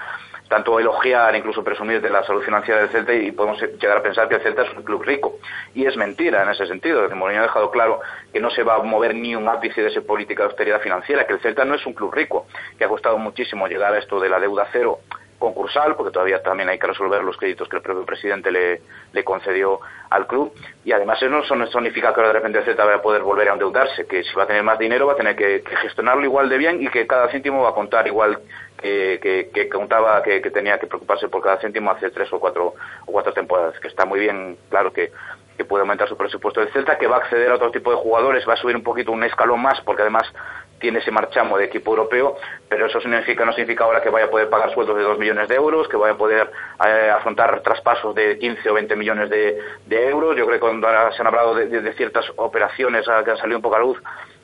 Tanto 0.48 0.78
elogiar, 0.80 1.34
incluso 1.36 1.62
presumir 1.62 2.00
de 2.00 2.10
la 2.10 2.24
salud 2.24 2.42
financiera 2.42 2.80
del 2.80 2.88
Celta 2.90 3.12
y 3.12 3.30
podemos 3.32 3.60
llegar 3.60 3.98
a 3.98 4.02
pensar 4.02 4.28
que 4.28 4.36
el 4.36 4.40
Celta 4.40 4.62
es 4.62 4.74
un 4.74 4.82
club 4.82 5.02
rico. 5.02 5.38
Y 5.74 5.86
es 5.86 5.96
mentira 5.96 6.42
en 6.42 6.48
ese 6.50 6.66
sentido. 6.66 7.08
Mourinho 7.10 7.40
ha 7.40 7.44
dejado 7.44 7.70
claro 7.70 8.00
que 8.32 8.40
no 8.40 8.50
se 8.50 8.62
va 8.62 8.76
a 8.76 8.82
mover 8.82 9.14
ni 9.14 9.34
un 9.34 9.48
ápice 9.48 9.82
de 9.82 9.88
esa 9.88 10.00
política 10.00 10.42
de 10.42 10.48
austeridad 10.48 10.80
financiera, 10.80 11.26
que 11.26 11.34
el 11.34 11.40
Celta 11.40 11.64
no 11.64 11.74
es 11.74 11.86
un 11.86 11.92
club 11.92 12.12
rico, 12.12 12.46
que 12.78 12.84
ha 12.84 12.88
costado 12.88 13.18
muchísimo 13.18 13.66
llegar 13.68 13.94
a 13.94 13.98
de 14.16 14.28
la 14.28 14.40
deuda 14.40 14.66
cero 14.72 15.00
concursal, 15.38 15.94
porque 15.94 16.12
todavía 16.12 16.42
también 16.42 16.68
hay 16.68 16.78
que 16.78 16.86
resolver 16.86 17.22
los 17.22 17.36
créditos 17.36 17.68
que 17.68 17.76
el 17.76 17.82
propio 17.82 18.04
presidente 18.04 18.50
le, 18.50 18.80
concedió 19.24 19.80
al 20.10 20.26
club. 20.26 20.52
Y 20.84 20.92
además 20.92 21.22
eso 21.22 21.54
no 21.54 21.66
significa 21.66 22.12
que 22.12 22.20
ahora 22.20 22.28
de 22.28 22.34
repente 22.34 22.58
el 22.58 22.64
Celta 22.64 22.84
va 22.84 22.96
a 22.96 23.02
poder 23.02 23.22
volver 23.22 23.48
a 23.48 23.52
endeudarse, 23.52 24.06
que 24.06 24.24
si 24.24 24.34
va 24.34 24.44
a 24.44 24.46
tener 24.46 24.62
más 24.62 24.78
dinero 24.78 25.06
va 25.06 25.12
a 25.12 25.16
tener 25.16 25.36
que, 25.36 25.62
gestionarlo 25.82 26.24
igual 26.24 26.48
de 26.48 26.58
bien 26.58 26.82
y 26.82 26.88
que 26.88 27.06
cada 27.06 27.28
céntimo 27.28 27.62
va 27.62 27.70
a 27.70 27.74
contar 27.74 28.06
igual 28.06 28.40
que, 28.80 29.50
que, 29.52 29.68
contaba 29.68 30.22
que, 30.22 30.40
que 30.40 30.50
tenía 30.50 30.78
que 30.78 30.86
preocuparse 30.86 31.28
por 31.28 31.42
cada 31.42 31.60
céntimo 31.60 31.90
hace 31.90 32.10
tres 32.10 32.32
o 32.32 32.40
cuatro, 32.40 32.74
o 33.06 33.12
cuatro 33.12 33.32
temporadas, 33.32 33.78
que 33.80 33.88
está 33.88 34.04
muy 34.04 34.20
bien, 34.20 34.56
claro 34.70 34.92
que 34.92 35.12
que 35.58 35.64
puede 35.64 35.82
aumentar 35.82 36.08
su 36.08 36.16
presupuesto 36.16 36.60
del 36.60 36.72
Celta, 36.72 36.96
que 36.96 37.08
va 37.08 37.16
a 37.16 37.18
acceder 37.18 37.50
a 37.50 37.56
otro 37.56 37.72
tipo 37.72 37.90
de 37.90 37.96
jugadores, 37.96 38.48
va 38.48 38.52
a 38.52 38.56
subir 38.56 38.76
un 38.76 38.84
poquito 38.84 39.10
un 39.10 39.24
escalón 39.24 39.60
más, 39.60 39.80
porque 39.80 40.02
además 40.02 40.32
tiene 40.78 40.98
ese 40.98 41.10
marchamo 41.10 41.58
de 41.58 41.64
equipo 41.64 41.90
europeo, 41.90 42.36
pero 42.68 42.86
eso 42.86 43.00
significa, 43.00 43.44
no 43.44 43.52
significa 43.52 43.84
ahora 43.84 44.02
que 44.02 44.10
vaya 44.10 44.26
a 44.26 44.30
poder 44.30 44.48
pagar 44.48 44.72
sueldos 44.72 44.96
de 44.96 45.02
2 45.02 45.18
millones 45.18 45.48
de 45.48 45.54
euros, 45.54 45.88
que 45.88 45.96
vaya 45.96 46.14
a 46.14 46.18
poder 46.18 46.50
eh, 46.86 47.10
afrontar 47.10 47.60
traspasos 47.60 48.14
de 48.14 48.38
15 48.38 48.70
o 48.70 48.74
20 48.74 48.96
millones 48.96 49.30
de, 49.30 49.58
euros. 49.88 50.36
Yo 50.36 50.46
creo 50.46 50.56
que 50.56 50.60
cuando 50.60 50.86
ahora 50.86 51.12
se 51.12 51.20
han 51.20 51.26
hablado 51.26 51.54
de, 51.54 51.92
ciertas 51.94 52.24
operaciones 52.36 53.06
ah, 53.08 53.22
que 53.24 53.32
han 53.32 53.36
salido 53.38 53.58
un 53.58 53.62
poco 53.62 53.76
a 53.76 53.80
luz, 53.80 53.98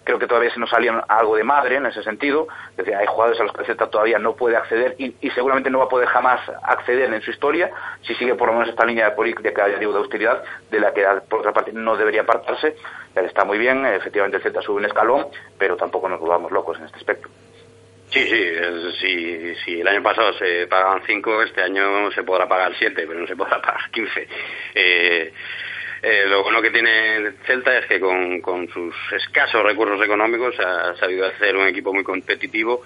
creo 0.05 0.19
que 0.19 0.27
todavía 0.27 0.51
se 0.51 0.61
nos 0.61 0.71
salían 0.71 1.03
algo 1.09 1.37
de 1.37 1.45
madre 1.45 1.77
en 1.77 1.87
ese 1.87 2.03
sentido. 2.03 2.47
Es 2.71 2.77
decir, 2.77 2.95
hay 2.95 3.07
jugadores 3.07 3.41
a 3.41 3.45
los 3.45 3.53
que 3.53 3.71
el 3.71 3.77
todavía 3.77 4.19
no 4.19 4.35
puede 4.37 4.57
acceder 4.57 4.95
y, 4.99 5.15
seguramente 5.31 5.71
no 5.71 5.79
va 5.79 5.87
a 5.87 5.89
poder 5.89 6.09
jamás 6.09 6.41
acceder 6.63 7.13
en 7.13 7.21
su 7.23 7.31
historia 7.31 7.71
si 8.03 8.15
sigue 8.15 8.35
por 8.35 8.49
lo 8.49 8.55
menos 8.55 8.69
esta 8.69 8.85
línea 8.85 9.11
de 9.11 9.17
ya 9.69 9.79
digo, 9.79 9.93
de 9.93 9.99
austeridad, 9.99 10.43
de 10.71 10.81
la 10.81 10.93
que 10.93 11.05
por 11.29 11.41
otra 11.41 11.53
parte 11.53 11.73
no 11.73 11.97
debería 11.97 12.23
apartarse. 12.23 12.77
Está 13.15 13.45
muy 13.45 13.59
bien, 13.59 13.85
efectivamente 13.87 14.37
el 14.37 14.63
sube 14.63 14.77
un 14.77 14.85
escalón, 14.85 15.27
pero 15.59 15.77
tampoco 15.77 16.09
nos 16.09 16.21
volvamos 16.21 16.53
locos 16.53 16.79
en 16.79 16.85
este 16.85 16.99
aspecto. 16.99 17.29
Sí, 18.11 18.29
sí, 19.01 19.55
si, 19.65 19.81
el 19.81 19.89
año 19.89 20.03
pasado 20.03 20.33
se 20.35 20.69
pagaban 20.69 21.03
5, 21.05 21.43
este 21.43 21.63
año 21.63 22.13
se 22.13 22.23
podrá 22.23 22.47
pagar 22.47 22.73
7, 22.79 22.95
pero 22.95 23.19
no 23.19 23.27
se 23.27 23.35
podrá 23.35 23.61
pagar 23.61 23.91
15. 23.91 24.29
Eh, 24.75 25.33
eh, 26.05 26.25
lo 26.29 26.43
bueno 26.43 26.61
que 26.63 26.71
tiene 26.71 27.17
el 27.17 27.33
Celta 27.47 27.79
es 27.79 27.87
que 27.87 27.99
con, 27.99 28.41
con 28.41 28.69
sus 28.69 28.95
escasos 29.13 29.63
recursos 29.65 30.01
económicos 30.05 30.55
ha 30.61 30.95
sabido 30.97 31.27
hacer 31.27 31.57
un 31.57 31.67
equipo 31.67 31.93
muy 31.95 32.05
competitivo 32.05 32.83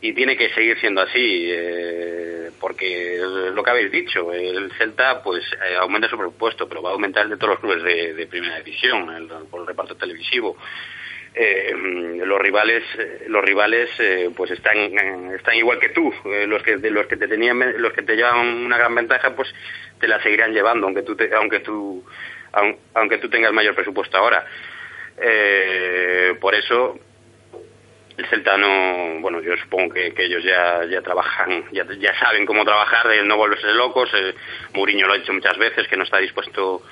y 0.00 0.12
tiene 0.14 0.36
que 0.36 0.48
seguir 0.50 0.78
siendo 0.80 1.00
así, 1.02 1.46
eh, 1.50 2.50
porque 2.60 3.18
lo 3.54 3.62
que 3.62 3.70
habéis 3.70 3.92
dicho, 3.92 4.32
el 4.32 4.72
Celta 4.78 5.22
pues 5.22 5.44
eh, 5.52 5.76
aumenta 5.78 6.08
su 6.08 6.16
presupuesto, 6.16 6.68
pero 6.68 6.82
va 6.82 6.90
a 6.90 6.92
aumentar 6.94 7.28
de 7.28 7.36
todos 7.36 7.50
los 7.50 7.60
clubes 7.60 7.82
de, 7.84 8.26
primera 8.26 8.56
división 8.60 9.08
el- 9.14 9.28
por 9.50 9.60
el 9.60 9.66
reparto 9.66 9.94
televisivo. 9.94 10.56
Eh, 11.34 11.72
los 12.26 12.38
rivales 12.38 12.84
los 13.28 13.42
rivales 13.42 13.88
pues 14.36 14.50
están 14.50 14.76
están 15.34 15.54
igual 15.56 15.78
que 15.78 15.88
tú 15.88 16.12
los 16.46 16.62
que 16.62 16.76
los 16.76 17.06
que 17.06 17.16
te 17.16 17.26
tenían 17.26 17.58
los 17.80 17.94
que 17.94 18.02
te 18.02 18.16
llevan 18.16 18.36
una 18.66 18.76
gran 18.76 18.94
ventaja 18.94 19.34
pues 19.34 19.48
te 19.98 20.08
la 20.08 20.22
seguirán 20.22 20.52
llevando 20.52 20.84
aunque 20.86 21.02
tú 21.02 21.16
te- 21.16 21.34
aunque 21.34 21.60
tú 21.60 22.04
aun- 22.52 22.76
aunque 22.94 23.18
tú 23.18 23.28
tengas 23.28 23.52
mayor 23.52 23.74
presupuesto 23.74 24.16
ahora 24.16 24.44
Eh, 25.24 26.34
por 26.40 26.54
eso 26.54 26.98
el 28.16 28.26
Celta 28.28 28.56
no, 28.56 29.20
bueno, 29.20 29.40
yo 29.40 29.56
supongo 29.56 29.94
que, 29.94 30.12
ellos 30.16 30.42
ya, 30.44 30.84
ya 30.84 31.00
trabajan, 31.02 31.64
ya, 31.72 31.84
saben 32.18 32.44
cómo 32.46 32.64
trabajar, 32.64 33.08
de 33.08 33.22
no 33.24 33.36
volverse 33.36 33.66
locos. 33.72 34.10
Eh, 34.14 34.34
Mourinho 34.74 35.06
lo 35.06 35.14
ha 35.14 35.18
dicho 35.18 35.32
muchas 35.32 35.56
veces 35.58 35.86
que 35.88 35.96
no 35.96 36.04
está 36.04 36.18
dispuesto 36.18 36.82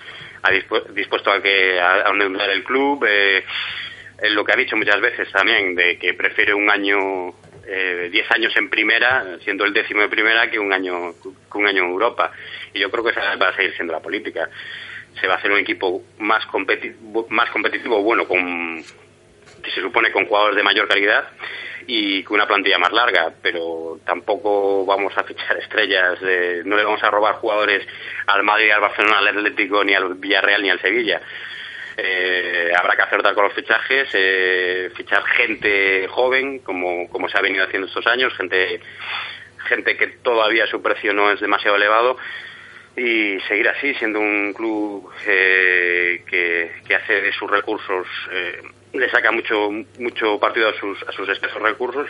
a, 0.42 0.50
dispu- 0.50 0.86
dispuesto 0.88 1.30
a 1.30 1.42
que 1.42 1.78
a, 1.78 2.08
a 2.08 2.10
el 2.52 2.64
club. 2.64 3.04
Eh, 3.06 3.44
eh, 4.22 4.30
lo 4.30 4.44
que 4.44 4.52
ha 4.52 4.56
dicho 4.56 4.76
muchas 4.76 5.00
veces 5.00 5.30
también 5.32 5.74
de 5.74 5.98
que 5.98 6.14
prefiere 6.14 6.54
un 6.54 6.70
año, 6.70 6.98
eh, 7.66 8.08
10 8.10 8.30
años 8.32 8.56
en 8.56 8.70
primera, 8.70 9.38
siendo 9.44 9.64
el 9.64 9.72
décimo 9.74 10.00
de 10.02 10.08
primera, 10.08 10.50
que 10.50 10.58
un 10.58 10.72
año 10.72 11.14
que 11.22 11.58
un 11.58 11.66
año 11.66 11.84
en 11.84 11.90
Europa. 11.90 12.32
Y 12.72 12.80
yo 12.80 12.90
creo 12.90 13.04
que 13.04 13.10
esa 13.10 13.36
va 13.36 13.48
a 13.48 13.56
seguir 13.56 13.74
siendo 13.74 13.92
la 13.92 14.00
política. 14.00 14.48
Se 15.18 15.26
va 15.26 15.34
a 15.34 15.36
hacer 15.38 15.50
un 15.50 15.58
equipo 15.58 16.02
más, 16.18 16.44
competi- 16.46 16.94
más 17.30 17.50
competitivo, 17.50 18.02
bueno, 18.02 18.26
con 18.26 18.82
que 19.62 19.70
se 19.72 19.80
supone 19.80 20.10
con 20.12 20.26
jugadores 20.26 20.56
de 20.56 20.62
mayor 20.62 20.88
calidad 20.88 21.28
y 21.86 22.22
con 22.22 22.36
una 22.36 22.46
plantilla 22.46 22.78
más 22.78 22.92
larga, 22.92 23.32
pero 23.42 23.98
tampoco 24.06 24.86
vamos 24.86 25.16
a 25.18 25.24
fichar 25.24 25.56
estrellas, 25.58 26.20
de- 26.20 26.62
no 26.64 26.76
le 26.76 26.84
vamos 26.84 27.02
a 27.02 27.10
robar 27.10 27.34
jugadores 27.36 27.86
al 28.26 28.42
Madrid, 28.42 28.70
al 28.70 28.80
Barcelona, 28.80 29.18
al 29.18 29.28
Atlético, 29.28 29.82
ni 29.84 29.94
al 29.94 30.14
Villarreal, 30.14 30.62
ni 30.62 30.70
al 30.70 30.80
Sevilla. 30.80 31.20
Eh, 31.96 32.72
habrá 32.78 32.96
que 32.96 33.02
acertar 33.02 33.34
con 33.34 33.44
los 33.44 33.52
fichajes, 33.52 34.08
eh, 34.14 34.90
fichar 34.96 35.22
gente 35.24 36.06
joven, 36.08 36.60
como, 36.60 37.08
como 37.10 37.28
se 37.28 37.36
ha 37.36 37.42
venido 37.42 37.64
haciendo 37.64 37.88
estos 37.88 38.06
años, 38.06 38.32
gente, 38.36 38.80
gente 39.68 39.96
que 39.98 40.06
todavía 40.22 40.66
su 40.68 40.80
precio 40.80 41.12
no 41.12 41.30
es 41.30 41.40
demasiado 41.40 41.76
elevado 41.76 42.16
y 42.96 43.38
seguir 43.48 43.68
así, 43.68 43.94
siendo 43.94 44.20
un 44.20 44.52
club 44.52 45.10
eh, 45.26 46.22
que, 46.28 46.72
que 46.86 46.94
hace 46.94 47.20
de 47.20 47.32
sus 47.32 47.50
recursos, 47.50 48.06
eh, 48.32 48.62
le 48.92 49.08
saca 49.10 49.30
mucho, 49.30 49.70
mucho 49.98 50.38
partido 50.38 50.68
a 50.68 50.74
sus, 50.74 51.02
a 51.04 51.12
sus 51.12 51.28
escasos 51.28 51.62
recursos 51.62 52.08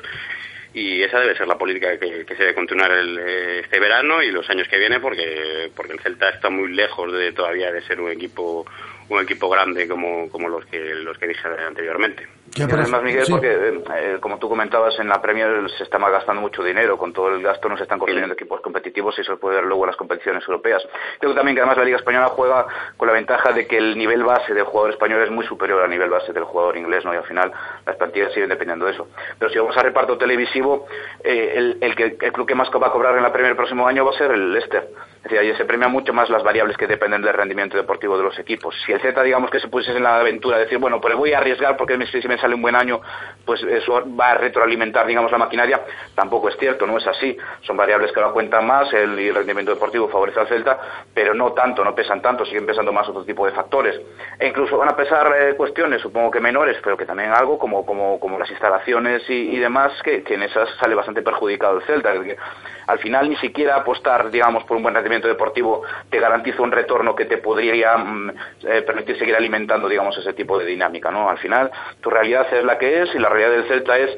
y 0.73 1.03
esa 1.03 1.19
debe 1.19 1.37
ser 1.37 1.49
la 1.49 1.59
política 1.59 1.99
que, 1.99 2.25
que 2.25 2.37
se 2.37 2.43
debe 2.43 2.55
continuar 2.55 2.93
el, 2.93 3.19
eh, 3.19 3.61
este 3.61 3.81
verano 3.81 4.23
y 4.23 4.31
los 4.31 4.49
años 4.51 4.69
que 4.69 4.79
vienen 4.79 5.01
porque, 5.01 5.71
porque 5.75 5.95
el 5.95 6.01
Celta 6.01 6.31
está 6.31 6.49
muy 6.49 6.73
lejos 6.73 7.13
de 7.13 7.33
todavía 7.33 7.73
de 7.73 7.83
ser 7.83 8.01
un 8.01 8.11
equipo 8.11 8.65
un 9.09 9.21
equipo 9.21 9.49
grande 9.49 9.89
como, 9.89 10.31
como 10.31 10.49
los 10.49 10.65
que 10.67 10.79
los 10.95 11.19
que 11.19 11.27
dije 11.27 11.49
anteriormente. 11.67 12.29
Y 12.55 12.63
además, 12.63 13.03
Miguel, 13.03 13.27
porque 13.31 13.83
eh, 13.97 14.19
como 14.21 14.39
tú 14.39 14.49
comentabas, 14.49 14.99
en 14.99 15.09
la 15.09 15.23
Premier 15.23 15.71
se 15.71 15.85
está 15.85 15.99
malgastando 15.99 16.41
mucho 16.41 16.65
dinero. 16.65 16.99
Con 16.99 17.13
todo 17.13 17.29
el 17.29 17.43
gasto 17.43 17.69
no 17.69 17.77
se 17.77 17.85
están 17.85 17.99
construyendo 17.99 18.35
equipos 18.35 18.61
competitivos 18.61 19.17
y 19.19 19.21
eso 19.21 19.39
puede 19.39 19.57
ver 19.57 19.67
luego 19.67 19.85
en 19.85 19.89
las 19.89 19.97
competiciones 19.97 20.43
europeas. 20.49 20.83
Creo 21.21 21.35
también 21.35 21.55
que 21.55 21.61
además 21.61 21.79
la 21.79 21.85
Liga 21.85 21.99
Española 21.99 22.29
juega 22.29 22.67
con 22.97 23.07
la 23.07 23.15
ventaja 23.15 23.53
de 23.53 23.67
que 23.67 23.79
el 23.79 23.97
nivel 23.97 24.25
base 24.25 24.53
del 24.53 24.65
jugador 24.65 24.91
español 24.91 25.23
es 25.23 25.31
muy 25.31 25.47
superior 25.47 25.83
al 25.83 25.91
nivel 25.91 26.11
base 26.11 26.33
del 26.33 26.45
jugador 26.45 26.77
inglés, 26.77 27.05
¿no? 27.05 27.15
Y 27.15 27.19
al 27.19 27.25
final 27.25 27.53
las 27.87 27.97
plantillas 27.97 28.33
siguen 28.33 28.49
dependiendo 28.49 28.85
de 28.87 28.93
eso. 28.93 29.09
Pero 29.39 29.51
si 29.51 29.59
vamos 29.59 29.77
a 29.77 29.83
reparto 29.83 30.19
televisivo, 30.19 30.87
eh, 31.23 31.53
el, 31.55 31.79
el, 31.81 31.95
que, 31.95 32.17
el 32.21 32.33
club 32.33 32.47
que 32.49 32.57
más 32.57 32.69
va 32.71 32.89
a 32.89 32.93
cobrar 32.93 33.17
en 33.17 33.23
la 33.23 33.33
Premier 33.33 33.53
el 33.53 33.57
próximo 33.57 33.87
año 33.87 34.05
va 34.05 34.11
a 34.11 34.19
ser 34.19 34.33
el 34.33 34.53
Leicester. 34.53 34.89
Es 35.23 35.31
decir, 35.31 35.55
se 35.57 35.67
premia 35.67 35.89
mucho 35.89 36.15
más 36.15 36.31
las 36.31 36.43
variables 36.43 36.79
que 36.79 36.87
dependen 36.87 37.21
del 37.21 37.35
rendimiento 37.35 37.77
deportivo 37.77 38.17
de 38.17 38.23
los 38.23 38.39
equipos. 38.39 38.75
Si 38.87 38.93
el 38.93 39.01
Z, 39.01 39.23
digamos 39.23 39.51
que 39.51 39.61
se 39.61 39.69
pusiese 39.69 39.99
en 39.99 40.05
la 40.05 40.19
aventura 40.19 40.57
de 40.57 40.65
decir, 40.65 40.79
bueno, 40.79 40.99
pues 40.99 41.15
voy 41.15 41.35
a 41.35 41.39
arriesgar 41.39 41.77
porque 41.77 41.99
si 42.07 42.27
me 42.27 42.39
sale 42.39 42.55
un 42.55 42.63
buen 42.63 42.75
año, 42.75 43.01
pues 43.45 43.63
eso 43.63 44.03
va 44.19 44.31
a 44.31 44.35
retroalimentar, 44.35 45.07
digamos, 45.07 45.31
la 45.31 45.37
maquinaria, 45.37 45.83
tampoco 46.15 46.49
es 46.49 46.57
cierto, 46.57 46.87
no 46.87 46.97
es 46.97 47.07
así. 47.07 47.37
Son 47.63 47.77
variables 47.77 48.13
que 48.13 48.21
ahora 48.21 48.33
cuentan 48.33 48.67
más, 48.67 48.91
el, 48.95 49.35
rendimiento 49.35 49.73
deportivo 49.73 50.09
favorece 50.09 50.41
al 50.41 50.49
Celta, 50.49 50.79
pero 51.13 51.35
no 51.35 51.53
tanto, 51.53 51.85
no 51.85 51.95
pesan 51.95 52.23
tanto, 52.23 52.47
siguen 52.47 52.65
pesando 52.65 52.91
más 52.91 53.07
otro 53.09 53.23
tipo 53.25 53.45
de 53.45 53.53
factores. 53.53 54.01
E 54.39 54.49
incluso 54.49 54.79
van 54.79 54.89
a 54.89 54.97
pesar 54.97 55.35
eh, 55.39 55.55
cuestiones, 55.55 56.01
supongo 56.01 56.31
que 56.31 56.41
menores, 56.41 56.79
pero 56.83 56.97
que 56.97 57.05
también 57.05 57.31
algo 57.33 57.59
como, 57.59 57.85
como, 57.85 58.19
como 58.19 58.39
las 58.39 58.51
instalaciones 58.51 59.23
y, 59.29 59.59
demás, 59.59 59.93
que, 60.03 60.23
que, 60.23 60.35
en 60.35 60.45
esas 60.45 60.71
sale 60.81 60.95
bastante 60.95 61.21
perjudicado 61.21 61.77
el 61.77 61.83
Celta. 61.83 62.13
Que 62.13 62.39
al 62.87 62.99
final 62.99 63.29
ni 63.29 63.37
siquiera 63.37 63.77
apostar, 63.77 64.31
digamos, 64.31 64.65
por 64.65 64.77
un 64.77 64.83
buen 64.83 64.95
rendimiento 64.95 65.10
deportivo 65.19 65.83
te 66.09 66.21
garantiza 66.21 66.63
un 66.63 66.73
retorno 66.73 67.15
que 67.15 67.25
te 67.25 67.39
podría 67.39 67.97
mm, 67.97 68.33
eh, 68.63 68.83
permitir 68.83 69.19
seguir 69.19 69.37
alimentando, 69.37 69.89
digamos, 69.89 70.17
ese 70.17 70.33
tipo 70.33 70.59
de 70.59 70.67
dinámica, 70.67 71.11
¿no? 71.11 71.29
Al 71.29 71.39
final, 71.39 71.71
tu 72.01 72.11
realidad 72.11 72.47
es 72.53 72.65
la 72.65 72.79
que 72.79 73.03
es 73.03 73.15
y 73.15 73.19
la 73.19 73.29
realidad 73.29 73.51
del 73.51 73.69
Celta 73.69 73.99
es 73.99 74.17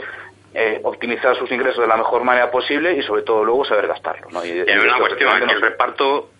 eh, 0.54 0.80
optimizar 0.84 1.36
sus 1.36 1.50
ingresos 1.50 1.80
de 1.80 1.86
la 1.86 1.96
mejor 1.96 2.24
manera 2.24 2.50
posible 2.50 2.92
y 2.94 3.02
sobre 3.02 3.22
todo 3.22 3.44
luego 3.44 3.64
saber 3.64 3.86
gastarlo. 3.86 4.28
¿no? 4.30 4.44
Y, 4.44 4.50
y 4.50 4.70
hay 4.70 4.78
una 4.78 4.98
cuestión, 4.98 5.46
que 5.46 5.52
el 5.54 5.62
reparto, 5.62 6.30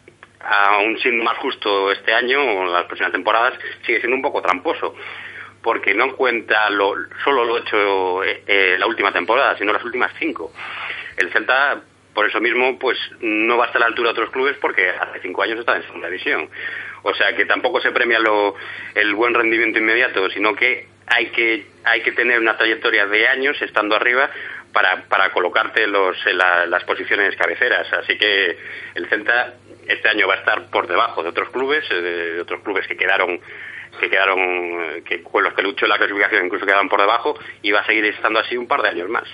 aún 0.40 0.98
siendo 0.98 1.24
más 1.24 1.38
justo 1.38 1.90
este 1.90 2.12
año 2.12 2.38
o 2.42 2.64
las 2.66 2.84
próximas 2.84 3.12
temporadas, 3.12 3.54
sigue 3.86 4.00
siendo 4.00 4.16
un 4.16 4.22
poco 4.22 4.42
tramposo 4.42 4.94
porque 5.62 5.94
no 5.94 6.16
cuenta 6.16 6.68
lo, 6.70 6.94
solo 7.24 7.44
lo 7.44 7.58
hecho 7.58 8.24
eh, 8.24 8.76
la 8.78 8.86
última 8.86 9.12
temporada, 9.12 9.56
sino 9.56 9.72
las 9.72 9.84
últimas 9.84 10.12
cinco. 10.18 10.52
El 11.16 11.32
Celta 11.32 11.80
por 12.14 12.26
eso 12.26 12.40
mismo, 12.40 12.78
pues 12.78 12.98
no 13.20 13.56
va 13.56 13.64
a 13.64 13.66
estar 13.68 13.80
a 13.82 13.84
la 13.86 13.88
altura 13.88 14.08
de 14.08 14.12
otros 14.12 14.30
clubes 14.30 14.56
porque 14.60 14.90
hace 14.90 15.20
cinco 15.20 15.42
años 15.42 15.58
está 15.60 15.76
en 15.76 15.82
segunda 15.82 16.08
división. 16.08 16.48
O 17.02 17.14
sea 17.14 17.34
que 17.34 17.46
tampoco 17.46 17.80
se 17.80 17.90
premia 17.90 18.18
lo, 18.20 18.54
el 18.94 19.14
buen 19.14 19.34
rendimiento 19.34 19.78
inmediato, 19.78 20.28
sino 20.30 20.54
que 20.54 20.86
hay 21.06 21.26
que 21.30 21.66
hay 21.84 22.00
que 22.02 22.12
tener 22.12 22.38
una 22.38 22.56
trayectoria 22.56 23.06
de 23.06 23.26
años 23.28 23.60
estando 23.60 23.96
arriba 23.96 24.30
para, 24.72 25.30
colocarte 25.32 25.86
los, 25.86 26.16
en 26.26 26.38
la- 26.38 26.66
las 26.66 26.84
posiciones 26.84 27.34
cabeceras. 27.36 27.92
Así 27.92 28.16
que 28.16 28.56
el 28.94 29.06
Celta 29.08 29.54
este 29.88 30.08
año 30.08 30.28
va 30.28 30.34
a 30.34 30.38
estar 30.38 30.70
por 30.70 30.86
debajo 30.86 31.22
de 31.22 31.30
otros 31.30 31.50
clubes, 31.50 31.84
eh, 31.90 31.94
de 32.00 32.40
otros 32.40 32.62
clubes 32.62 32.86
que 32.86 32.96
quedaron 32.96 33.40
que 34.00 34.08
quedaron 34.08 34.38
que 35.04 35.22
con 35.22 35.42
los 35.42 35.54
que 35.54 35.62
luchó 35.62 35.86
la 35.86 35.96
clasificación 35.96 36.46
incluso 36.46 36.64
quedaron 36.66 36.88
por 36.88 37.00
debajo 37.00 37.34
y 37.62 37.70
va 37.70 37.80
a 37.80 37.86
seguir 37.86 38.04
estando 38.06 38.40
así 38.40 38.56
un 38.56 38.66
par 38.66 38.82
de 38.82 38.88
años 38.88 39.08
más. 39.08 39.24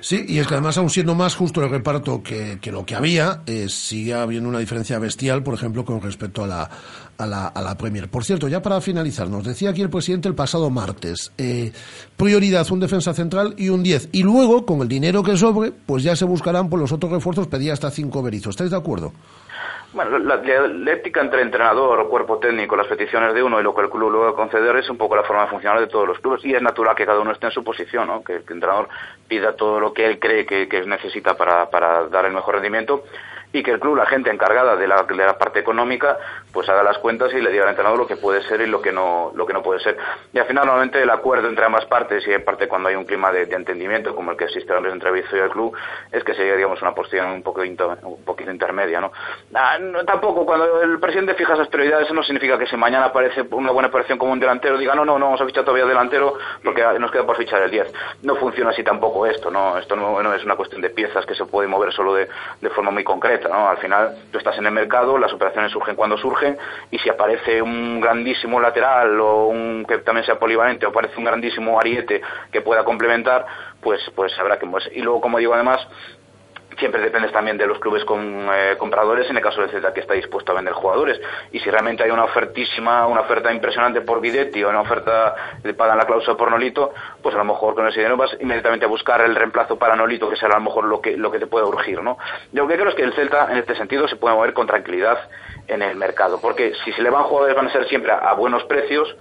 Sí, 0.00 0.24
y 0.28 0.38
es 0.38 0.46
que 0.46 0.54
además, 0.54 0.78
aún 0.78 0.90
siendo 0.90 1.14
más 1.14 1.34
justo 1.34 1.62
el 1.62 1.70
reparto 1.70 2.22
que, 2.22 2.58
que 2.60 2.72
lo 2.72 2.84
que 2.84 2.94
había, 2.94 3.42
eh, 3.46 3.68
sigue 3.68 4.14
habiendo 4.14 4.48
una 4.48 4.58
diferencia 4.58 4.98
bestial, 4.98 5.42
por 5.42 5.54
ejemplo, 5.54 5.84
con 5.84 6.00
respecto 6.00 6.44
a 6.44 6.46
la, 6.46 6.70
a, 7.18 7.26
la, 7.26 7.46
a 7.48 7.62
la 7.62 7.76
Premier. 7.76 8.08
Por 8.08 8.24
cierto, 8.24 8.48
ya 8.48 8.62
para 8.62 8.80
finalizar, 8.80 9.28
nos 9.28 9.44
decía 9.44 9.70
aquí 9.70 9.82
el 9.82 9.90
presidente 9.90 10.28
el 10.28 10.34
pasado 10.34 10.70
martes, 10.70 11.32
eh, 11.38 11.72
prioridad 12.16 12.70
un 12.70 12.80
defensa 12.80 13.14
central 13.14 13.54
y 13.56 13.68
un 13.68 13.82
10. 13.82 14.10
Y 14.12 14.22
luego, 14.22 14.66
con 14.66 14.80
el 14.80 14.88
dinero 14.88 15.22
que 15.22 15.36
sobre, 15.36 15.72
pues 15.72 16.02
ya 16.02 16.16
se 16.16 16.24
buscarán 16.24 16.68
por 16.68 16.80
los 16.80 16.92
otros 16.92 17.12
refuerzos, 17.12 17.46
pedía 17.48 17.72
hasta 17.72 17.90
cinco 17.90 18.22
berizos. 18.22 18.50
¿Estáis 18.50 18.70
de 18.70 18.76
acuerdo? 18.76 19.12
Bueno, 19.92 20.18
la 20.18 20.38
dialéctica 20.38 21.20
entre 21.20 21.42
entrenador, 21.42 22.08
cuerpo 22.08 22.38
técnico, 22.38 22.76
las 22.76 22.86
peticiones 22.86 23.34
de 23.34 23.42
uno 23.42 23.60
y 23.60 23.62
lo 23.62 23.74
que 23.74 23.82
el 23.82 23.90
club 23.90 24.10
luego 24.10 24.34
conceder 24.34 24.74
es 24.76 24.88
un 24.88 24.96
poco 24.96 25.16
la 25.16 25.22
forma 25.22 25.42
de 25.42 25.50
funcionar 25.50 25.80
de 25.80 25.86
todos 25.86 26.08
los 26.08 26.18
clubes 26.18 26.42
y 26.46 26.54
es 26.54 26.62
natural 26.62 26.96
que 26.96 27.04
cada 27.04 27.20
uno 27.20 27.32
esté 27.32 27.46
en 27.46 27.52
su 27.52 27.62
posición, 27.62 28.06
¿no? 28.06 28.24
que 28.24 28.36
el 28.36 28.38
entrenador 28.40 28.88
pida 29.28 29.54
todo 29.54 29.78
lo 29.80 29.92
que 29.92 30.06
él 30.06 30.18
cree 30.18 30.46
que, 30.46 30.66
que 30.66 30.86
necesita 30.86 31.36
para, 31.36 31.68
para 31.68 32.06
dar 32.06 32.24
el 32.24 32.32
mejor 32.32 32.54
rendimiento 32.54 33.04
y 33.52 33.62
que 33.62 33.72
el 33.72 33.80
club, 33.80 33.96
la 33.96 34.06
gente 34.06 34.30
encargada 34.30 34.76
de 34.76 34.86
la, 34.86 35.02
de 35.02 35.14
la 35.16 35.38
parte 35.38 35.60
económica, 35.60 36.16
pues 36.52 36.68
haga 36.68 36.82
las 36.82 36.98
cuentas 36.98 37.32
y 37.32 37.40
le 37.40 37.50
diga 37.50 37.64
al 37.64 37.70
entrenador 37.70 37.98
lo 37.98 38.06
que 38.06 38.16
puede 38.16 38.42
ser 38.42 38.60
y 38.60 38.66
lo 38.66 38.80
que 38.80 38.92
no 38.92 39.32
lo 39.34 39.46
que 39.46 39.52
no 39.52 39.62
puede 39.62 39.80
ser. 39.80 39.96
Y 40.32 40.38
al 40.38 40.46
final, 40.46 40.66
normalmente, 40.66 41.02
el 41.02 41.10
acuerdo 41.10 41.48
entre 41.48 41.64
ambas 41.64 41.84
partes, 41.86 42.26
y 42.26 42.32
en 42.32 42.44
parte 42.44 42.68
cuando 42.68 42.88
hay 42.88 42.94
un 42.94 43.04
clima 43.04 43.32
de, 43.32 43.46
de 43.46 43.56
entendimiento, 43.56 44.14
como 44.14 44.30
el 44.30 44.36
que 44.36 44.44
existe 44.44 44.72
ahora 44.72 44.90
entre 44.90 45.10
Vizo 45.12 45.36
y 45.36 45.40
el 45.40 45.50
club, 45.50 45.76
es 46.10 46.24
que 46.24 46.34
sería, 46.34 46.56
digamos, 46.56 46.80
una 46.82 46.94
posición 46.94 47.26
un 47.30 47.42
poquito, 47.42 47.96
un 48.02 48.24
poquito 48.24 48.50
intermedia, 48.50 49.00
¿no? 49.00 49.12
Ah, 49.54 49.78
no, 49.78 50.04
Tampoco, 50.04 50.44
cuando 50.44 50.82
el 50.82 50.98
presidente 50.98 51.34
fija 51.34 51.54
esas 51.54 51.68
prioridades, 51.68 52.06
eso 52.06 52.14
no 52.14 52.22
significa 52.22 52.58
que 52.58 52.66
si 52.66 52.76
mañana 52.76 53.06
aparece 53.06 53.42
una 53.50 53.72
buena 53.72 53.88
operación 53.88 54.18
como 54.18 54.32
un 54.32 54.40
delantero, 54.40 54.78
diga, 54.78 54.94
no, 54.94 55.04
no, 55.04 55.18
no 55.18 55.26
vamos 55.26 55.40
a 55.40 55.46
fichar 55.46 55.64
todavía 55.64 55.86
delantero 55.86 56.34
porque 56.62 56.82
nos 56.98 57.10
queda 57.10 57.24
por 57.24 57.36
fichar 57.36 57.62
el 57.62 57.70
10. 57.70 57.92
No 58.22 58.36
funciona 58.36 58.70
así 58.70 58.82
tampoco 58.82 59.26
esto, 59.26 59.50
¿no? 59.50 59.78
Esto 59.78 59.96
no, 59.96 60.22
no 60.22 60.34
es 60.34 60.44
una 60.44 60.56
cuestión 60.56 60.80
de 60.80 60.90
piezas 60.90 61.24
que 61.26 61.34
se 61.34 61.44
puede 61.44 61.68
mover 61.68 61.92
solo 61.92 62.14
de, 62.14 62.28
de 62.60 62.70
forma 62.70 62.90
muy 62.90 63.04
concreta, 63.04 63.41
¿no? 63.48 63.68
Al 63.68 63.78
final, 63.78 64.16
tú 64.30 64.38
estás 64.38 64.56
en 64.58 64.66
el 64.66 64.72
mercado, 64.72 65.18
las 65.18 65.32
operaciones 65.32 65.72
surgen 65.72 65.96
cuando 65.96 66.16
surgen, 66.16 66.56
y 66.90 66.98
si 66.98 67.08
aparece 67.08 67.62
un 67.62 68.00
grandísimo 68.00 68.60
lateral 68.60 69.18
o 69.20 69.46
un 69.46 69.84
que 69.86 69.98
también 69.98 70.24
sea 70.24 70.38
polivalente 70.38 70.86
o 70.86 70.90
aparece 70.90 71.16
un 71.18 71.24
grandísimo 71.24 71.78
ariete 71.78 72.20
que 72.50 72.60
pueda 72.60 72.84
complementar, 72.84 73.46
pues 73.80 74.00
pues 74.14 74.38
habrá 74.38 74.58
que 74.58 74.66
moverse. 74.66 74.90
Y 74.94 75.00
luego, 75.02 75.20
como 75.20 75.38
digo, 75.38 75.54
además, 75.54 75.86
siempre 76.78 77.00
dependes 77.00 77.32
también 77.32 77.56
de 77.56 77.66
los 77.66 77.78
clubes 77.78 78.04
con, 78.04 78.48
eh, 78.52 78.76
compradores, 78.78 79.28
en 79.30 79.36
el 79.36 79.42
caso 79.42 79.60
del 79.60 79.70
Celta 79.70 79.92
que 79.92 80.00
está 80.00 80.14
dispuesto 80.14 80.52
a 80.52 80.54
vender 80.54 80.74
jugadores. 80.74 81.20
Y 81.52 81.60
si 81.60 81.70
realmente 81.70 82.02
hay 82.02 82.10
una 82.10 82.24
ofertísima, 82.24 83.06
una 83.06 83.22
oferta 83.22 83.52
impresionante 83.52 84.00
por 84.00 84.20
Guidetti 84.20 84.62
o 84.64 84.68
una 84.68 84.80
oferta 84.80 85.34
le 85.62 85.74
pagan 85.74 85.98
la 85.98 86.04
cláusula 86.04 86.36
por 86.36 86.50
Nolito, 86.50 86.92
pues 87.22 87.34
a 87.34 87.38
lo 87.38 87.44
mejor 87.44 87.74
con 87.74 87.86
ese 87.88 88.00
dinero 88.00 88.16
vas 88.16 88.36
inmediatamente 88.40 88.86
a 88.86 88.88
buscar 88.88 89.20
el 89.20 89.34
reemplazo 89.34 89.78
para 89.78 89.96
Nolito, 89.96 90.28
que 90.28 90.36
será 90.36 90.54
a 90.54 90.58
lo 90.58 90.64
mejor 90.64 90.84
lo 90.84 91.00
que, 91.00 91.16
lo 91.16 91.30
que 91.30 91.38
te 91.38 91.46
puede 91.46 91.66
urgir, 91.66 92.02
¿no? 92.02 92.18
Yo 92.52 92.62
lo 92.64 92.68
que 92.68 92.76
creo 92.76 92.88
es 92.88 92.94
que 92.94 93.02
el 93.02 93.12
Celta, 93.14 93.48
en 93.50 93.58
este 93.58 93.74
sentido, 93.74 94.08
se 94.08 94.16
puede 94.16 94.34
mover 94.34 94.52
con 94.52 94.66
tranquilidad 94.66 95.18
en 95.68 95.82
el 95.82 95.96
mercado, 95.96 96.40
porque 96.40 96.74
si 96.84 96.92
se 96.92 97.02
le 97.02 97.10
van 97.10 97.24
jugadores 97.24 97.54
van 97.56 97.66
a 97.66 97.72
ser 97.72 97.86
siempre 97.88 98.12
a, 98.12 98.18
a 98.18 98.34
buenos 98.34 98.64
precios, 98.64 99.16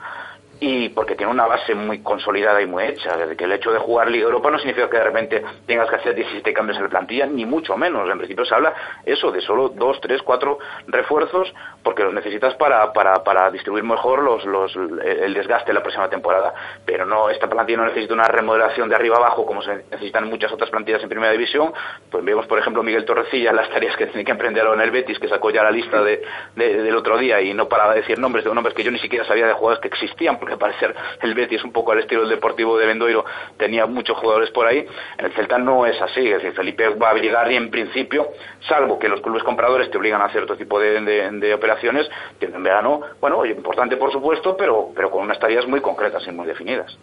y 0.64 0.90
porque 0.90 1.16
tiene 1.16 1.32
una 1.32 1.48
base 1.48 1.74
muy 1.74 2.04
consolidada 2.04 2.62
y 2.62 2.68
muy 2.68 2.84
hecha. 2.84 3.18
Desde 3.18 3.36
que 3.36 3.46
el 3.46 3.52
hecho 3.52 3.72
de 3.72 3.80
jugar 3.80 4.12
Liga 4.12 4.26
Europa 4.26 4.52
no 4.52 4.60
significa 4.60 4.88
que 4.92 4.98
de 4.98 5.04
repente 5.04 5.44
tengas 5.66 5.90
que 5.90 5.96
hacer 5.96 6.14
17 6.14 6.54
cambios 6.54 6.78
en 6.78 6.84
la 6.84 6.90
plantilla, 6.90 7.26
ni 7.26 7.48
mucho 7.48 7.76
menos. 7.76 8.08
En 8.08 8.20
principio 8.20 8.46
se 8.46 8.54
habla 8.54 8.72
eso 9.04 9.32
de 9.32 9.42
solo 9.42 9.70
2, 9.70 10.00
3, 10.00 10.22
4 10.22 10.60
refuerzos 10.88 11.52
porque 11.82 12.04
los 12.04 12.14
necesitas 12.14 12.54
para, 12.56 12.94
para, 12.94 13.24
para 13.24 13.50
distribuir 13.50 13.84
mejor 13.84 14.22
los, 14.22 14.46
los, 14.46 14.76
el 14.76 15.34
desgaste 15.34 15.70
de 15.70 15.74
la 15.74 15.82
próxima 15.82 16.08
temporada. 16.10 16.54
Pero 16.86 17.08
no, 17.08 17.32
esta 17.32 17.50
plantilla 17.50 17.80
no 17.80 17.86
necesita 17.86 18.14
una 18.14 18.28
remodelación 18.28 18.88
de 18.88 18.94
arriba 18.94 19.18
abajo 19.18 19.48
como 19.48 19.64
se 19.64 19.86
necesitan 19.90 20.28
muchas 20.28 20.52
otras 20.52 20.70
plantillas 20.70 21.02
en 21.02 21.10
primera 21.10 21.32
división. 21.32 21.74
Pues 22.12 22.24
vemos, 22.24 22.46
por 22.46 22.60
ejemplo, 22.60 22.84
Miguel 22.84 23.04
Torrecilla, 23.04 23.52
las 23.52 23.68
tareas 23.72 23.98
que 23.98 24.06
tiene 24.06 24.24
que 24.24 24.32
emprender 24.32 24.68
en 24.72 24.80
el 24.80 24.92
Betis, 24.92 25.18
que 25.18 25.28
sacó 25.28 25.50
ya 25.50 25.64
la 25.64 25.72
lista 25.72 26.04
de, 26.04 26.22
de, 26.56 26.84
del 26.84 26.96
otro 26.96 27.18
día 27.18 27.42
y 27.42 27.52
no 27.56 27.68
paraba 27.68 27.96
de 27.96 28.02
decir 28.02 28.20
nombres 28.20 28.46
de 28.46 28.54
nombres 28.54 28.76
que 28.76 28.84
yo 28.84 28.92
ni 28.92 29.00
siquiera 29.00 29.26
sabía 29.26 29.48
de 29.48 29.54
jugadores 29.54 29.82
que 29.82 29.88
existían, 29.88 30.38
que 30.52 30.58
parecer 30.58 30.94
el 31.22 31.34
Betis 31.34 31.64
un 31.64 31.72
poco 31.72 31.92
al 31.92 32.00
estilo 32.00 32.22
del 32.22 32.32
Deportivo 32.32 32.78
de 32.78 32.86
Bendoiro 32.86 33.26
tenía 33.58 33.86
muchos 33.86 34.18
jugadores 34.18 34.52
por 34.52 34.68
ahí. 34.68 34.86
En 35.18 35.26
el 35.26 35.32
Celta 35.34 35.58
no 35.58 35.86
es 35.86 36.00
así, 36.02 36.28
es 36.28 36.42
decir, 36.42 36.54
Felipe 36.54 36.90
va 36.90 37.12
a 37.12 37.14
llegar 37.16 37.52
y 37.52 37.56
en 37.56 37.72
principio, 37.72 38.30
salvo 38.68 39.00
que 39.00 39.08
los 39.08 39.22
clubes 39.22 39.44
compradores 39.44 39.90
te 39.90 39.98
obligan 39.98 40.22
a 40.22 40.26
hacer 40.26 40.44
otro 40.44 40.58
tipo 40.58 40.80
de, 40.80 41.02
de, 41.02 41.54
operaciones, 41.54 42.10
en 42.40 42.64
verano, 42.64 43.02
bueno, 43.20 43.46
importante 43.46 43.98
por 43.98 44.12
supuesto, 44.12 44.56
pero, 44.58 44.90
pero 44.96 45.10
con 45.10 45.24
unas 45.24 45.40
tareas 45.40 45.66
muy 45.68 45.82
concretas 45.82 46.26
y 46.28 46.32
muy 46.32 46.48
definidas. 46.48 46.98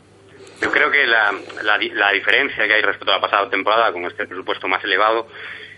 Yo 0.61 0.71
creo 0.73 0.91
que 0.91 1.07
la, 1.07 1.33
la, 1.63 1.79
la, 1.79 2.11
diferencia 2.11 2.67
que 2.67 2.75
hay 2.75 2.83
respecto 2.83 3.13
a 3.13 3.17
la 3.17 3.21
pasada 3.21 3.49
temporada 3.49 3.93
con 3.93 4.05
este 4.05 4.27
presupuesto 4.27 4.67
más 4.67 4.83
elevado 4.83 5.29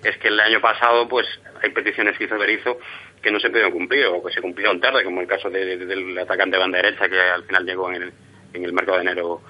es 0.02 0.16
que 0.16 0.28
el 0.28 0.40
año 0.40 0.60
pasado 0.60 1.06
pues 1.06 1.26
hay 1.62 1.70
peticiones 1.70 2.16
que 2.16 2.24
hizo 2.24 2.38
Berizzo 2.38 2.78
que 3.22 3.30
no 3.30 3.40
se 3.40 3.48
pudieron 3.50 3.72
cumplir 3.72 4.06
o 4.06 4.22
que 4.22 4.32
se 4.32 4.40
cumplieron 4.40 4.80
tarde, 4.80 5.04
como 5.04 5.20
el 5.20 5.26
caso 5.26 5.50
de, 5.50 5.76
de, 5.76 5.86
del 5.86 6.18
atacante 6.18 6.56
de 6.56 6.62
banda 6.62 6.78
derecha 6.82 7.08
que 7.08 7.20
al 7.20 7.44
final 7.44 7.64
llegó 7.64 7.90
en 7.90 8.02
el, 8.02 8.12
en 8.54 8.64
el 8.64 8.72
mercado 8.72 8.98
de 8.98 9.02
enero 9.02 9.42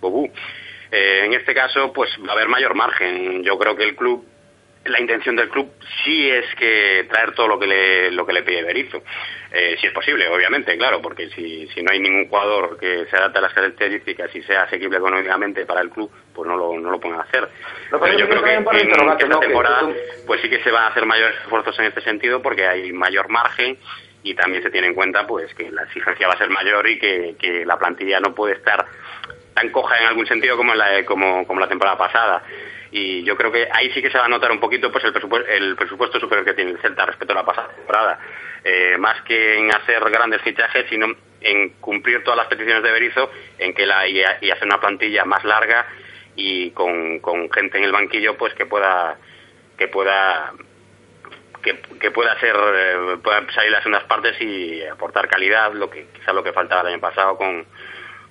Bobú. 0.00 0.30
Eh, 0.90 1.22
en 1.24 1.32
este 1.32 1.54
caso 1.54 1.92
pues 1.92 2.10
va 2.26 2.32
a 2.32 2.34
haber 2.34 2.48
mayor 2.48 2.74
margen. 2.74 3.42
Yo 3.42 3.58
creo 3.58 3.74
que 3.74 3.84
el 3.84 3.96
club 3.96 4.26
la 4.86 5.00
intención 5.00 5.36
del 5.36 5.48
club 5.48 5.72
sí 6.04 6.28
es 6.30 6.44
que 6.56 7.06
traer 7.08 7.32
todo 7.32 7.48
lo 7.48 7.58
que 7.58 7.66
le, 7.66 8.10
lo 8.10 8.26
que 8.26 8.32
le 8.32 8.42
pide 8.42 8.62
Berizzo. 8.62 9.02
Eh, 9.52 9.76
si 9.80 9.86
es 9.86 9.92
posible, 9.92 10.28
obviamente, 10.28 10.76
claro, 10.76 11.00
porque 11.00 11.30
si, 11.30 11.66
si 11.68 11.82
no 11.82 11.92
hay 11.92 12.00
ningún 12.00 12.28
jugador 12.28 12.78
que 12.78 13.06
se 13.06 13.16
adapte 13.16 13.38
a 13.38 13.42
las 13.42 13.54
características 13.54 14.34
y 14.34 14.42
sea 14.42 14.64
asequible 14.64 14.98
económicamente 14.98 15.64
para 15.64 15.80
el 15.80 15.90
club, 15.90 16.10
pues 16.34 16.48
no 16.48 16.56
lo, 16.56 16.78
no 16.78 16.90
lo 16.90 16.98
pueden 17.00 17.20
hacer. 17.20 17.48
Lo 17.90 18.00
Pero 18.00 18.18
yo 18.18 18.28
creo 18.28 18.42
que 18.42 18.52
en 18.54 18.66
esta 19.12 19.26
¿no? 19.28 19.38
temporada, 19.40 19.80
Que 19.86 19.94
tú- 19.94 20.26
pues 20.26 20.40
sí 20.42 20.50
que 20.50 20.62
se 20.62 20.70
van 20.70 20.84
a 20.84 20.86
hacer 20.88 21.06
mayores 21.06 21.36
esfuerzos 21.42 21.78
en 21.78 21.86
este 21.86 22.00
sentido 22.00 22.42
porque 22.42 22.66
hay 22.66 22.92
mayor 22.92 23.28
margen 23.28 23.78
y 24.22 24.34
también 24.34 24.62
se 24.62 24.70
tiene 24.70 24.88
en 24.88 24.94
cuenta 24.94 25.26
pues 25.26 25.54
que 25.54 25.70
la 25.70 25.82
exigencia 25.84 26.26
va 26.26 26.34
a 26.34 26.38
ser 26.38 26.50
mayor 26.50 26.88
y 26.88 26.98
que, 26.98 27.36
que 27.38 27.64
la 27.64 27.78
plantilla 27.78 28.20
no 28.20 28.34
puede 28.34 28.54
estar 28.54 28.84
tan 29.54 29.70
coja 29.70 29.98
en 29.98 30.06
algún 30.06 30.26
sentido 30.26 30.56
como 30.56 30.72
en 30.72 30.78
la, 30.78 31.04
como, 31.04 31.46
como 31.46 31.60
la 31.60 31.68
temporada 31.68 31.96
pasada 31.96 32.42
y 32.90 33.22
yo 33.24 33.36
creo 33.36 33.52
que 33.52 33.68
ahí 33.72 33.90
sí 33.92 34.00
que 34.02 34.10
se 34.10 34.18
va 34.18 34.24
a 34.24 34.28
notar 34.28 34.50
un 34.50 34.60
poquito 34.60 34.90
pues 34.90 35.04
el 35.04 35.12
presupuesto, 35.12 35.48
el 35.50 35.76
presupuesto 35.76 36.18
superior 36.20 36.44
que 36.44 36.54
tiene 36.54 36.70
el 36.72 36.78
Celta 36.78 37.06
respecto 37.06 37.32
a 37.32 37.36
la 37.36 37.44
pasada 37.44 37.68
temporada 37.68 38.18
Eh, 38.66 38.96
más 38.98 39.20
que 39.28 39.58
en 39.58 39.70
hacer 39.74 40.00
grandes 40.10 40.40
fichajes 40.40 40.86
sino 40.88 41.06
en 41.42 41.68
cumplir 41.80 42.24
todas 42.24 42.38
las 42.38 42.46
peticiones 42.46 42.82
de 42.82 42.90
Berizzo 42.92 43.30
en 43.58 43.74
que 43.74 43.84
la 43.84 44.08
y 44.08 44.22
hacer 44.24 44.64
una 44.66 44.80
plantilla 44.80 45.24
más 45.26 45.44
larga 45.44 45.84
y 46.36 46.70
con, 46.70 47.20
con 47.20 47.50
gente 47.50 47.78
en 47.78 47.84
el 47.84 47.92
banquillo 47.92 48.36
pues 48.36 48.54
que 48.54 48.66
pueda 48.66 49.18
que 49.76 49.88
pueda 49.88 50.52
que, 51.62 51.78
que 52.00 52.10
pueda 52.10 52.38
ser 52.40 52.54
eh, 52.56 53.16
pueda 53.22 53.50
salir 53.52 53.70
las 53.70 53.86
unas 53.86 54.04
partes 54.04 54.40
y 54.40 54.82
aportar 54.84 55.28
calidad 55.28 55.72
lo 55.72 55.90
que 55.90 56.06
quizás 56.12 56.34
lo 56.34 56.44
que 56.44 56.52
faltaba 56.52 56.82
el 56.82 56.94
año 56.94 57.00
pasado 57.00 57.36
con 57.36 57.66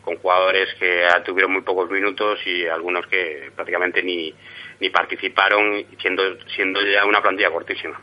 con 0.04 0.18
jugadores 0.18 0.68
que 0.80 1.08
tuvieron 1.24 1.54
muy 1.54 1.62
pocos 1.62 1.90
minutos 1.90 2.40
y 2.46 2.68
algunos 2.68 3.08
que 3.08 3.52
prácticamente 3.56 4.04
ni, 4.04 4.34
ni 4.80 4.90
participaron 4.90 5.86
siendo 6.02 6.24
siendo 6.56 6.82
ya 6.82 7.06
una 7.06 7.22
plantilla 7.22 7.52
cortísima. 7.52 8.00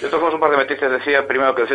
De 0.00 0.08
todos 0.08 0.32
un 0.32 0.40
par 0.40 0.50
de 0.50 0.56
noticias 0.56 0.90
decía 0.90 1.26
primero 1.26 1.54
que 1.54 1.62
el 1.62 1.68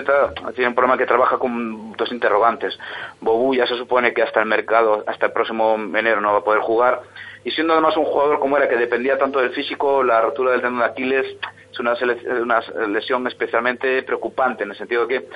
tiene 0.56 0.70
un 0.70 0.76
problema 0.76 0.98
que 0.98 1.06
trabaja 1.06 1.38
con 1.38 1.94
dos 1.94 2.12
interrogantes. 2.12 2.78
Bobú 3.22 3.54
ya 3.54 3.68
se 3.68 3.78
supone 3.78 4.14
que 4.14 4.24
hasta 4.24 4.40
el 4.40 4.48
mercado, 4.48 5.04
hasta 5.06 5.28
el 5.28 5.32
próximo 5.34 5.76
enero 5.76 6.20
no 6.20 6.34
va 6.34 6.40
a 6.40 6.44
poder 6.44 6.62
jugar. 6.62 7.02
Y 7.44 7.52
siendo 7.52 7.74
además 7.74 7.96
un 7.98 8.06
jugador 8.06 8.40
como 8.40 8.58
era, 8.58 8.68
que 8.68 8.76
dependía 8.76 9.18
tanto 9.18 9.40
del 9.40 9.52
físico, 9.52 10.04
la 10.04 10.22
rotura 10.22 10.52
del 10.52 10.62
tendón 10.62 10.80
de 10.80 10.86
Aquiles 10.86 11.26
es 11.72 11.80
una, 11.80 11.96
sele- 11.96 12.42
una 12.42 12.60
lesión 12.88 13.26
especialmente 13.28 14.04
preocupante, 14.04 14.64
en 14.64 14.72
el 14.72 14.76
sentido 14.78 15.06
de 15.06 15.20
que, 15.20 15.30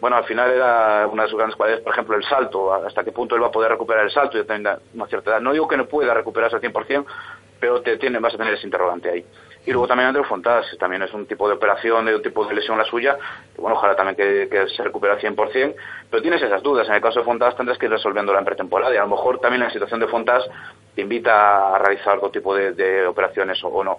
bueno, 0.00 0.16
al 0.16 0.24
final 0.24 0.50
era 0.50 1.06
una 1.06 1.24
de 1.24 1.28
sus 1.28 1.36
grandes 1.36 1.56
cualidades, 1.56 1.84
por 1.84 1.92
ejemplo, 1.92 2.16
el 2.16 2.24
salto, 2.24 2.72
hasta 2.72 3.04
qué 3.04 3.12
punto 3.12 3.34
él 3.36 3.42
va 3.42 3.48
a 3.48 3.52
poder 3.52 3.70
recuperar 3.70 4.04
el 4.04 4.10
salto, 4.10 4.38
y 4.38 4.44
también 4.44 4.76
una 4.94 5.06
cierta 5.06 5.32
edad. 5.32 5.40
No 5.40 5.52
digo 5.52 5.68
que 5.68 5.76
no 5.76 5.84
pueda 5.86 6.14
recuperarse 6.14 6.56
al 6.56 6.62
100%, 6.62 7.04
pero 7.60 7.82
te 7.82 7.98
tiene, 7.98 8.18
vas 8.20 8.34
a 8.34 8.38
tener 8.38 8.54
ese 8.54 8.66
interrogante 8.66 9.10
ahí. 9.10 9.26
Y 9.66 9.72
luego 9.72 9.86
también 9.86 10.08
Andrew 10.08 10.24
Fontás, 10.24 10.66
también 10.78 11.02
es 11.02 11.12
un 11.12 11.26
tipo 11.26 11.46
de 11.46 11.54
operación, 11.54 12.06
de 12.06 12.16
un 12.16 12.22
tipo 12.22 12.46
de 12.46 12.54
lesión 12.54 12.78
la 12.78 12.84
suya, 12.84 13.18
bueno, 13.58 13.76
ojalá 13.76 13.94
también 13.94 14.16
que, 14.16 14.66
se 14.74 14.82
recupere 14.82 15.12
al 15.12 15.20
100%, 15.20 15.74
pero 16.10 16.22
tienes 16.22 16.42
esas 16.42 16.62
dudas. 16.62 16.88
En 16.88 16.94
el 16.94 17.02
caso 17.02 17.18
de 17.20 17.26
Fontás 17.26 17.56
tendrás 17.56 17.76
que 17.76 17.86
ir 17.86 17.92
resolviéndola 17.92 18.38
en 18.38 18.44
pretemporada 18.46 18.94
y 18.94 18.96
a 18.96 19.02
lo 19.02 19.08
mejor 19.08 19.38
también 19.38 19.62
la 19.62 19.70
situación 19.70 20.00
de 20.00 20.06
Fontás 20.06 20.44
te 20.94 21.02
invita 21.02 21.74
a 21.74 21.78
realizar 21.78 22.16
otro 22.16 22.30
tipo 22.30 22.54
de, 22.54 23.06
operaciones 23.06 23.60
o, 23.62 23.84
no. 23.84 23.98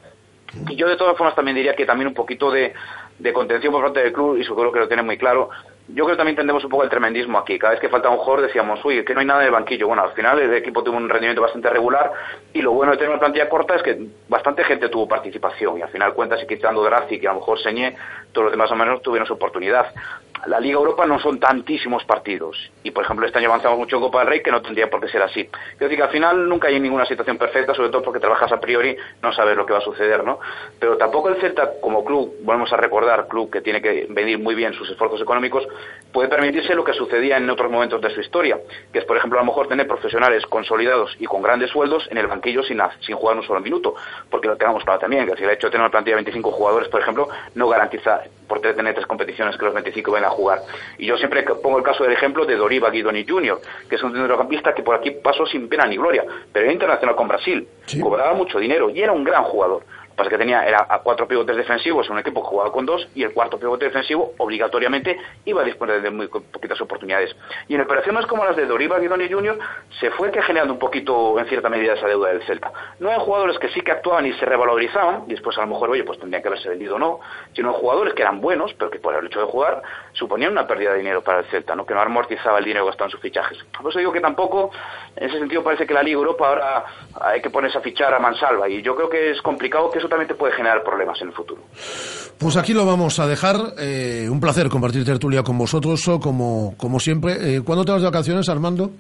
Y 0.68 0.76
yo 0.76 0.88
de 0.88 0.98
todas 0.98 1.16
formas 1.16 1.36
también 1.36 1.56
diría 1.56 1.76
que 1.76 1.86
también 1.86 2.08
un 2.08 2.14
poquito 2.14 2.52
de, 2.52 2.74
de 3.20 3.34
contención 3.34 3.72
por 3.72 3.84
parte 3.84 4.02
del 4.02 4.14
club, 4.14 4.38
y 4.38 4.44
seguro 4.44 4.72
que 4.72 4.80
lo 4.80 4.88
tiene 4.88 5.04
muy 5.04 5.18
claro, 5.18 5.50
yo 5.94 6.06
creo 6.06 6.16
que 6.16 6.18
también 6.18 6.36
tendemos 6.36 6.64
un 6.64 6.70
poco 6.70 6.84
el 6.84 6.90
tremendismo 6.90 7.38
aquí. 7.38 7.60
Cada 7.60 7.72
vez 7.72 7.80
que 7.80 7.90
falta 7.90 8.10
un 8.10 8.18
jugador 8.18 8.48
decíamos, 8.48 8.84
uy, 8.86 9.04
que 9.04 9.14
no 9.14 9.20
hay 9.20 9.26
nada 9.26 9.42
en 9.42 9.48
el 9.48 9.52
banquillo. 9.52 9.88
Bueno, 9.88 10.04
al 10.04 10.12
final 10.12 10.40
el 10.40 10.54
equipo 10.54 10.84
tuvo 10.84 10.98
un 10.98 11.10
rendimiento 11.10 11.42
bastante 11.42 11.70
regular 11.70 12.12
y 12.54 12.62
lo 12.62 12.72
bueno 12.72 12.94
de 12.94 12.98
tener 12.98 13.10
una 13.12 13.20
plantilla 13.20 13.50
corta 13.50 13.76
es 13.76 13.84
que 13.84 13.98
bastante 14.30 14.64
gente 14.64 14.90
tuvo 14.90 15.08
participación 15.08 15.80
y 15.80 15.82
al 15.82 15.90
final 15.90 16.14
cuentas 16.14 16.42
y 16.44 16.48
quitando 16.48 16.84
Drazi, 16.84 17.20
que 17.20 17.28
a 17.28 17.34
lo 17.34 17.40
mejor 17.40 17.60
Señé, 17.60 17.96
todos 18.32 18.46
los 18.46 18.52
demás 18.54 18.72
o 18.72 18.76
menos 18.76 19.02
tuvieron 19.02 19.28
su 19.28 19.34
oportunidad. 19.34 19.94
La 20.48 20.60
Liga 20.60 20.76
Europa 20.76 21.06
no 21.06 21.20
son 21.20 21.40
tantísimos 21.40 22.04
partidos 22.06 22.58
y, 22.84 22.90
por 22.90 23.04
ejemplo, 23.04 23.28
este 23.28 23.38
año 23.38 23.50
avanzamos 23.50 23.78
mucho 23.78 23.98
en 23.98 24.02
Copa 24.02 24.20
del 24.20 24.28
Rey 24.28 24.42
que 24.42 24.50
no 24.50 24.62
tendría 24.62 24.90
por 24.90 25.00
qué 25.00 25.08
ser 25.08 25.22
así. 25.22 25.46
Quiero 25.46 25.90
decir 25.90 25.98
que 25.98 26.04
al 26.04 26.10
final 26.10 26.50
nunca 26.50 26.68
hay 26.68 26.80
ninguna 26.80 27.06
situación 27.06 27.38
perfecta, 27.38 27.76
sobre 27.76 27.90
todo 27.90 28.02
porque 28.02 28.20
trabajas 28.20 28.52
a 28.52 28.60
priori, 28.60 28.98
no 29.22 29.32
sabes 29.34 29.56
lo 29.56 29.68
que 29.68 29.74
va 29.74 29.80
a 29.80 29.84
suceder, 29.84 30.24
¿no? 30.24 30.40
Pero 30.80 30.98
tampoco 30.98 31.30
el 31.30 31.40
Celta 31.40 31.74
como 31.80 32.04
club, 32.04 32.38
volvemos 32.42 32.74
a 32.74 32.78
recordar, 32.78 33.28
club 33.28 33.52
que 33.52 33.62
tiene 33.62 33.84
que 33.84 34.08
venir 34.10 34.40
muy 34.40 34.56
bien 34.56 34.74
sus 34.74 34.90
esfuerzos 34.90 35.22
económicos, 35.22 35.68
puede 36.12 36.30
permitirse 36.30 36.76
lo 36.76 36.84
que 36.84 36.94
sucedía 36.94 37.38
en 37.38 37.50
otros 37.50 37.72
momentos 37.72 38.02
de 38.02 38.10
su 38.10 38.22
historia, 38.22 38.60
que 38.92 39.00
es, 39.00 39.06
por 39.06 39.18
ejemplo, 39.18 39.40
a 39.40 39.42
lo 39.42 39.48
mejor 39.48 39.68
tener 39.68 39.88
profesionales 39.88 40.46
consolidados 40.46 41.16
y 41.20 41.26
con 41.26 41.42
grandes 41.42 41.70
sueldos 41.70 42.08
en 42.12 42.18
el 42.18 42.28
banquillo 42.28 42.64
sin, 42.64 42.80
sin 43.00 43.16
jugar 43.16 43.38
un 43.38 43.44
solo 43.44 43.60
minuto, 43.62 43.96
porque 44.30 44.48
lo 44.48 44.58
tengamos 44.58 44.84
claro 44.84 45.00
también, 45.00 45.26
que 45.26 45.36
si 45.38 45.44
el 45.44 45.52
hecho 45.52 45.68
de 45.68 45.72
tener 45.72 45.84
una 45.84 45.92
plantilla 45.92 46.16
de 46.18 46.24
25 46.24 46.52
jugadores, 46.52 46.90
por 46.90 47.02
ejemplo, 47.02 47.30
no 47.56 47.68
garantiza 47.70 48.22
por 48.48 48.60
tener 48.60 48.94
tres 48.94 49.06
competiciones 49.06 49.56
que 49.58 49.66
los 49.66 49.74
25 49.74 50.12
vengan 50.12 50.30
a 50.30 50.34
jugar. 50.34 50.62
Y 50.98 51.06
yo 51.06 51.18
siempre 51.18 51.44
pongo 51.44 51.78
el 51.78 51.84
caso 51.84 52.04
del 52.04 52.14
ejemplo 52.14 52.46
de 52.46 52.56
Doriva 52.56 52.90
Guidoni 52.90 53.26
Jr., 53.28 53.60
que 53.90 53.96
es 53.96 54.04
un 54.04 54.12
centrocampista 54.12 54.74
que 54.74 54.84
por 54.84 54.96
aquí 54.96 55.12
pasó 55.12 55.46
sin 55.46 55.70
pena 55.70 55.86
ni 55.86 55.96
gloria, 55.96 56.26
pero 56.52 56.66
era 56.66 56.74
internacional 56.74 57.16
con 57.16 57.28
Brasil, 57.28 57.68
cobraba 58.02 58.34
mucho 58.34 58.60
dinero 58.60 58.90
y 58.90 59.02
era 59.02 59.14
un 59.14 59.24
gran 59.24 59.44
jugador 59.44 59.84
que 60.30 60.38
tenía 60.38 60.66
era 60.66 60.86
a 60.90 61.00
cuatro 61.00 61.28
pivotes 61.28 61.56
defensivos, 61.56 62.10
un 62.10 62.20
equipo 62.20 62.42
jugaba 62.42 62.72
con 62.72 62.86
dos, 62.86 63.08
y 63.16 63.24
el 63.24 63.34
cuarto 63.34 63.58
pivote 63.60 63.86
defensivo 63.86 64.34
obligatoriamente 64.38 65.18
iba 65.46 65.62
a 65.62 65.66
disponer 65.66 66.02
de 66.02 66.10
muy 66.10 66.28
poquitas 66.28 66.80
oportunidades. 66.82 67.36
Y 67.68 67.76
en 67.76 67.82
operaciones 67.82 68.26
como 68.26 68.46
las 68.46 68.56
de 68.56 68.66
Doriva 68.66 69.00
Guidoni 69.00 69.30
Jr. 69.30 69.58
se 70.00 70.12
fue 70.12 70.32
que 70.32 70.42
generando 70.42 70.74
un 70.74 70.80
poquito, 70.80 71.40
en 71.40 71.46
cierta 71.48 71.70
medida, 71.70 71.94
esa 71.94 72.08
deuda 72.08 72.30
del 72.30 72.44
Celta. 72.44 72.72
No 73.00 73.10
hay 73.10 73.20
jugadores 73.20 73.58
que 73.60 73.70
sí 73.70 73.82
que 73.82 73.92
actuaban 73.92 74.26
y 74.26 74.34
se 74.34 74.46
revalorizaban, 74.46 75.24
y 75.28 75.32
después 75.32 75.58
a 75.58 75.62
lo 75.62 75.68
mejor, 75.68 75.90
oye, 75.90 76.04
pues 76.04 76.20
tendrían 76.20 76.42
que 76.42 76.50
haberse 76.50 76.70
vendido 76.70 76.96
o 76.96 77.00
no, 77.00 77.20
sino 77.54 77.74
jugadores 77.74 78.14
que 78.14 78.22
eran 78.22 78.42
buenos, 78.42 78.74
pero 78.74 78.92
que 78.92 79.00
por 79.00 79.16
el 79.16 79.26
hecho 79.26 79.40
de 79.40 79.46
jugar 79.46 79.82
suponían 80.14 80.52
una 80.52 80.68
pérdida 80.68 80.92
de 80.92 81.00
dinero 81.00 81.22
para 81.24 81.40
el 81.40 81.46
Celta, 81.46 81.76
¿no? 81.76 81.86
que 81.86 81.94
no 81.94 82.02
amortizaba 82.02 82.60
el 82.60 82.66
dinero 82.66 82.86
gastado 82.86 83.06
en 83.08 83.12
sus 83.12 83.22
fichajes. 83.22 83.58
Por 83.78 83.90
eso 83.90 84.00
digo 84.00 84.12
que 84.12 84.20
tampoco, 84.20 84.72
en 85.16 85.30
ese 85.30 85.40
sentido, 85.40 85.64
parece 85.64 85.88
que 85.88 85.94
la 85.94 86.04
Liga 86.04 86.18
Europa 86.18 86.48
ahora 86.48 86.86
hay 87.20 87.42
que 87.42 87.50
ponerse 87.50 87.78
a 87.78 87.82
fichar 87.82 88.14
a 88.14 88.20
mansalva, 88.20 88.70
y 88.70 88.82
yo 88.82 88.96
creo 88.96 89.10
que 89.10 89.32
es 89.32 89.42
complicado 89.42 89.90
que 89.90 90.00
eso 90.00 90.10
también 90.12 90.28
te 90.28 90.36
puede 90.36 90.52
generar 90.54 90.84
problemas 90.84 91.22
en 91.22 91.30
el 91.30 91.34
futuro. 91.34 91.62
Pues 92.38 92.58
aquí 92.58 92.74
lo 92.74 92.86
vamos 92.86 93.18
a 93.20 93.28
dejar. 93.28 93.56
Eh, 93.80 94.28
un 94.30 94.42
placer 94.42 94.68
compartir 94.68 95.06
tertulia 95.06 95.42
con 95.42 95.58
vosotros, 95.58 96.04
como, 96.22 96.76
como 96.78 97.00
siempre. 97.00 97.56
Eh, 97.56 97.62
¿Cuándo 97.64 97.86
te 97.86 97.94
vas 97.94 98.02
de 98.02 98.10
vacaciones, 98.10 98.50
Armando? 98.50 98.92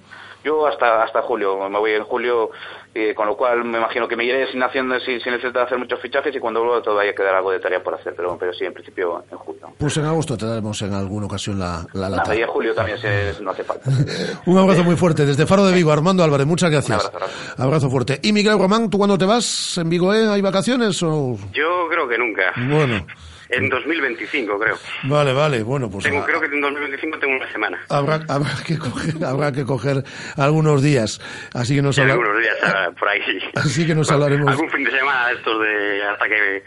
Yo 0.41 0.66
hasta 0.66 1.03
hasta 1.03 1.22
julio, 1.22 1.70
me 1.70 1.78
voy 1.78 1.91
en 1.91 2.03
julio, 2.05 2.49
eh, 2.94 3.14
con 3.16 3.26
lo 3.28 3.38
cual 3.38 3.64
me 3.64 3.78
imagino 3.78 4.08
que 4.08 4.16
me 4.16 4.26
iré 4.26 4.52
sin 4.52 4.62
haciendo 4.62 5.00
sin, 5.00 5.20
sin 5.22 5.32
necesidad 5.32 5.54
de 5.54 5.62
hacer 5.62 5.78
muchos 5.78 6.00
fichajes 6.02 6.36
y 6.36 6.39
cuando 6.39 6.62
vuelva 6.62 6.82
todavía 6.82 7.14
quedará 7.16 7.38
algo 7.38 7.52
de 7.52 7.60
tarea 7.60 7.82
por 7.82 7.94
hacer, 7.96 8.14
pero, 8.16 8.38
pero 8.38 8.54
sí, 8.54 8.66
en 8.66 8.74
principio 8.74 9.24
en 9.32 9.38
julio. 9.38 9.70
Pues 9.78 9.96
en 9.98 10.06
agosto 10.06 10.38
te 10.38 10.46
daremos 10.46 10.82
en 10.82 10.94
alguna 10.94 11.26
ocasión 11.28 11.58
la, 11.58 11.86
la 11.94 12.10
lata. 12.10 12.24
Nada, 12.24 12.36
y 12.36 12.42
en 12.42 12.48
julio 12.48 12.74
también 12.74 12.98
se, 12.98 13.34
no 13.42 13.52
hace 13.52 13.64
falta. 13.64 13.89
Un 14.46 14.58
abrazo 14.58 14.84
muy 14.84 14.96
fuerte 14.96 15.26
desde 15.26 15.46
Faro 15.46 15.66
de 15.66 15.74
Vigo, 15.74 15.92
Armando 15.92 16.24
Álvarez, 16.24 16.46
muchas 16.46 16.70
gracias. 16.70 17.04
Un 17.06 17.16
abrazo, 17.16 17.64
abrazo 17.64 17.89
fuerte. 17.89 18.20
¿Y 18.24 18.34
Miguel 18.34 18.60
Román, 18.60 18.89
tú 18.89 18.98
cuándo 18.98 19.18
te 19.18 19.26
vas 19.26 19.78
en 19.78 19.89
Vigo, 19.89 20.14
eh? 20.14 20.28
¿Hay 20.28 20.42
vacaciones 20.42 21.02
o...? 21.04 21.38
Yo 21.54 21.88
creo 21.89 22.08
que 22.08 22.18
nunca. 22.18 22.54
Bueno. 22.58 23.06
En 23.52 23.70
2025, 23.70 24.58
creo. 24.60 24.78
Vale, 25.04 25.34
vale, 25.34 25.62
bueno, 25.64 25.89
pues... 25.89 26.04
Tengo, 26.06 26.24
creo 26.26 26.39
que 26.39 26.47
en 26.47 26.62
2025 26.62 27.20
tengo 27.20 27.36
una 27.36 27.52
semana. 27.52 27.82
Habrá, 27.89 28.22
habrá, 28.30 28.52
que 28.66 28.78
coger, 28.78 29.14
habrá 29.26 29.52
que 29.52 29.66
coger 29.66 30.04
algunos 30.38 30.82
días, 30.82 31.20
así 31.54 31.76
que 31.76 31.82
nos 31.82 31.95
Sí, 31.95 32.02
habla- 32.02 32.14
algunos 32.14 32.39
días 32.39 32.56
ah, 32.64 32.89
por 32.97 33.08
ahí. 33.10 33.22
Así 33.56 33.86
que 33.86 33.93
nos 33.95 34.10
hablaremos. 34.12 34.47
Algún 34.49 34.70
fin 34.70 34.84
de 34.84 34.91
semana 34.91 35.32
estos 35.32 35.62
de 35.62 36.04
hasta 36.04 36.28
que 36.28 36.64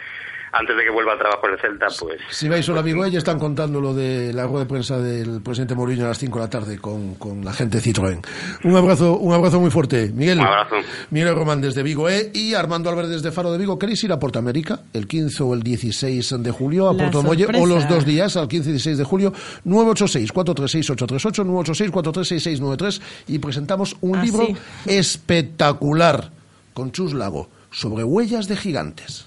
antes 0.56 0.76
de 0.76 0.84
que 0.84 0.90
vuelva 0.90 1.12
al 1.12 1.18
trabajo 1.18 1.46
en 1.48 1.54
el 1.54 1.60
Celta, 1.60 1.86
pues 2.00 2.20
Si 2.30 2.48
vais 2.48 2.68
hola 2.68 2.80
amigo, 2.80 3.06
ya 3.06 3.18
están 3.18 3.38
contando 3.38 3.80
lo 3.80 3.92
de 3.94 4.32
la 4.32 4.46
rueda 4.46 4.60
de 4.60 4.66
prensa 4.70 4.98
del 4.98 5.42
presidente 5.42 5.74
Mourinho 5.74 6.04
a 6.04 6.08
las 6.08 6.18
5 6.18 6.38
de 6.38 6.44
la 6.44 6.50
tarde 6.50 6.78
con, 6.78 7.14
con 7.16 7.44
la 7.44 7.52
gente 7.52 7.80
de 7.80 7.82
Citroën. 7.92 8.24
Un 8.64 8.76
abrazo, 8.76 9.16
un 9.18 9.34
abrazo 9.34 9.60
muy 9.60 9.70
fuerte. 9.70 10.10
Miguel. 10.14 10.38
Un 10.38 10.46
abrazo. 10.46 10.76
Miguel 11.10 11.34
Román 11.34 11.60
desde 11.60 11.82
Vigo, 11.82 12.08
¿eh? 12.08 12.30
Y 12.32 12.54
Armando 12.54 12.88
Álvarez 12.90 13.10
desde 13.10 13.32
Faro 13.32 13.50
de 13.52 13.58
Vigo. 13.58 13.78
¿Queréis 13.78 14.02
ir 14.04 14.12
a 14.12 14.18
Portamérica 14.18 14.80
el 14.92 15.06
15 15.08 15.42
o 15.42 15.54
el 15.54 15.62
16 15.62 16.34
de 16.38 16.50
julio 16.50 16.88
a 16.88 16.92
La 16.92 16.98
Puerto 16.98 17.22
Molle 17.22 17.46
o 17.58 17.66
los 17.66 17.88
dos 17.88 18.04
días 18.04 18.36
al 18.36 18.48
15 18.48 18.68
y 18.68 18.72
16 18.72 18.98
de 18.98 19.04
julio? 19.04 19.32
986-436-838, 19.66 21.44
986-436-693 21.92 23.00
y 23.28 23.38
presentamos 23.38 23.96
un 24.00 24.16
Ah, 24.18 24.22
libro 24.24 24.46
sí. 24.46 24.56
espectacular 24.86 26.30
con 26.72 26.92
Chus 26.92 27.12
Lago 27.14 27.48
sobre 27.70 28.04
huellas 28.04 28.46
de 28.48 28.56
gigantes. 28.56 29.26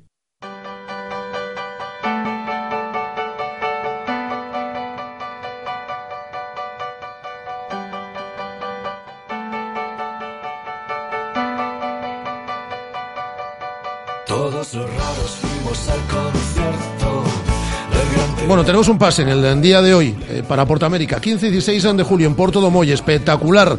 Bueno, 18.61 18.73
tenemos 18.73 18.89
un 18.89 18.99
pase 18.99 19.23
en 19.23 19.29
el 19.29 19.59
día 19.59 19.81
de 19.81 19.91
hoy 19.91 20.15
eh, 20.29 20.43
para 20.47 20.67
Portamérica, 20.67 21.19
15 21.19 21.47
y 21.47 21.49
16 21.49 21.97
de 21.97 22.03
julio 22.03 22.27
en 22.27 22.35
Porto 22.35 22.61
Domoy, 22.61 22.91
espectacular. 22.91 23.75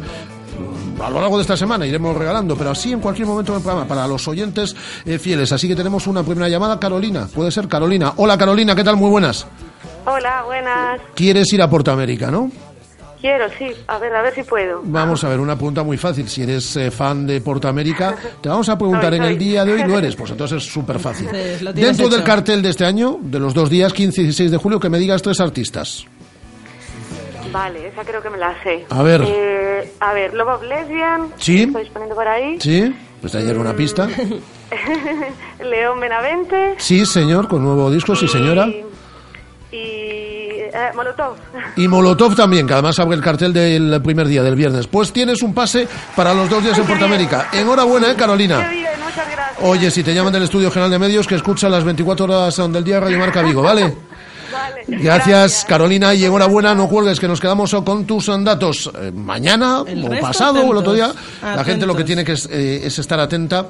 A 1.01 1.09
lo 1.09 1.21
largo 1.21 1.37
de 1.37 1.43
esta 1.43 1.55
semana 1.55 1.87
iremos 1.87 2.17
regalando, 2.17 2.57
pero 2.57 2.71
así 2.71 2.91
en 2.91 2.99
cualquier 2.99 3.25
momento 3.25 3.53
del 3.53 3.61
programa 3.61 3.87
para 3.87 4.05
los 4.05 4.27
oyentes 4.27 4.75
eh, 5.05 5.19
fieles. 5.19 5.53
Así 5.53 5.69
que 5.69 5.75
tenemos 5.77 6.05
una 6.05 6.21
primera 6.21 6.49
llamada, 6.49 6.81
Carolina. 6.81 7.29
Puede 7.33 7.49
ser 7.49 7.69
Carolina. 7.69 8.11
Hola 8.17 8.37
Carolina, 8.37 8.75
¿qué 8.75 8.83
tal? 8.83 8.97
Muy 8.97 9.09
buenas. 9.09 9.47
Hola, 10.05 10.43
buenas. 10.43 10.99
¿Quieres 11.15 11.53
ir 11.53 11.61
a 11.61 11.69
Portamérica, 11.69 12.29
no? 12.29 12.51
Quiero, 13.23 13.47
sí. 13.57 13.71
A 13.87 13.99
ver, 13.99 14.13
a 14.13 14.21
ver 14.21 14.35
si 14.35 14.43
puedo. 14.43 14.81
Vamos 14.83 15.23
a 15.23 15.29
ver, 15.29 15.39
una 15.39 15.55
pregunta 15.55 15.81
muy 15.81 15.95
fácil. 15.95 16.27
Si 16.27 16.43
eres 16.43 16.75
eh, 16.75 16.91
fan 16.91 17.25
de 17.25 17.39
Portamérica, 17.39 18.17
te 18.41 18.49
vamos 18.49 18.67
a 18.67 18.77
preguntar 18.77 19.11
Soy, 19.11 19.19
en 19.19 19.23
el 19.23 19.37
día 19.37 19.63
de 19.63 19.71
hoy, 19.71 19.83
¿lo 19.85 19.97
eres? 19.97 20.13
Pues 20.17 20.31
entonces 20.31 20.61
es 20.61 20.69
súper 20.69 20.99
fácil. 20.99 21.29
Sí, 21.29 21.65
Dentro 21.73 22.09
del 22.09 22.19
hecho. 22.19 22.25
cartel 22.25 22.61
de 22.61 22.69
este 22.71 22.83
año, 22.83 23.19
de 23.21 23.39
los 23.39 23.53
dos 23.53 23.69
días, 23.69 23.93
15 23.93 24.19
y 24.19 24.23
16 24.25 24.51
de 24.51 24.57
julio, 24.57 24.77
que 24.77 24.89
me 24.89 24.99
digas 24.99 25.21
tres 25.21 25.39
artistas. 25.39 26.05
Vale, 27.53 27.87
esa 27.87 28.03
creo 28.03 28.21
que 28.21 28.29
me 28.29 28.37
la 28.37 28.61
sé. 28.61 28.85
A 28.89 29.01
ver. 29.03 29.23
Eh, 29.25 29.93
a 30.01 30.11
ver, 30.13 30.33
Love 30.33 30.55
of 30.55 30.63
Lesbian. 30.63 31.29
Sí. 31.37 31.61
Estoy 31.63 31.89
poniendo 31.91 32.15
por 32.15 32.27
ahí. 32.27 32.59
¿Sí? 32.59 32.93
Pues 33.21 33.35
ayer 33.35 33.57
una 33.57 33.73
pista. 33.73 34.05
León 35.63 35.97
Benavente. 36.01 36.75
Sí, 36.77 37.05
señor, 37.05 37.47
con 37.47 37.63
nuevo 37.63 37.89
disco, 37.89 38.17
sí, 38.17 38.27
señora. 38.27 38.67
Y 39.71 40.22
eh, 40.73 40.91
Molotov. 40.95 41.35
Y 41.75 41.87
Molotov 41.87 42.35
también, 42.35 42.67
que 42.67 42.73
además 42.73 42.99
abre 42.99 43.15
el 43.15 43.21
cartel 43.21 43.53
del 43.53 44.01
primer 44.01 44.27
día, 44.27 44.43
del 44.43 44.55
viernes. 44.55 44.87
Pues 44.87 45.13
tienes 45.13 45.41
un 45.43 45.53
pase 45.53 45.87
para 46.15 46.33
los 46.33 46.49
dos 46.49 46.63
días 46.63 46.77
en 46.77 46.85
Portamérica. 46.85 47.49
Enhorabuena, 47.53 48.11
¿eh, 48.11 48.15
Carolina? 48.15 48.67
Qué 48.67 48.75
bien, 48.75 48.91
muchas 49.03 49.29
gracias. 49.31 49.57
Oye, 49.61 49.91
si 49.91 50.03
te 50.03 50.13
llaman 50.13 50.33
del 50.33 50.43
Estudio 50.43 50.71
General 50.71 50.91
de 50.91 50.99
Medios, 50.99 51.27
que 51.27 51.35
escucha 51.35 51.69
las 51.69 51.83
24 51.83 52.25
horas 52.25 52.57
del 52.57 52.83
día 52.83 52.99
Radio 52.99 53.19
Marca 53.19 53.41
Vigo, 53.41 53.61
¿vale? 53.61 53.95
Vale. 54.63 55.03
Gracias, 55.03 55.65
Carolina, 55.67 56.13
y 56.13 56.23
enhorabuena, 56.23 56.73
no 56.73 56.87
cuelgues, 56.87 57.19
que 57.19 57.27
nos 57.27 57.39
quedamos 57.41 57.73
con 57.83 58.05
tus 58.05 58.27
datos. 58.43 58.89
Eh, 58.97 59.11
mañana, 59.11 59.83
El 59.85 60.05
o 60.05 60.19
pasado, 60.21 60.61
o 60.65 60.71
el 60.71 60.77
otro 60.77 60.93
día, 60.93 61.07
atentos. 61.07 61.55
la 61.55 61.63
gente 61.63 61.85
lo 61.85 61.95
que 61.95 62.03
tiene 62.03 62.23
que 62.23 62.33
es, 62.33 62.47
eh, 62.51 62.81
es 62.83 62.97
estar 62.99 63.19
atenta 63.19 63.67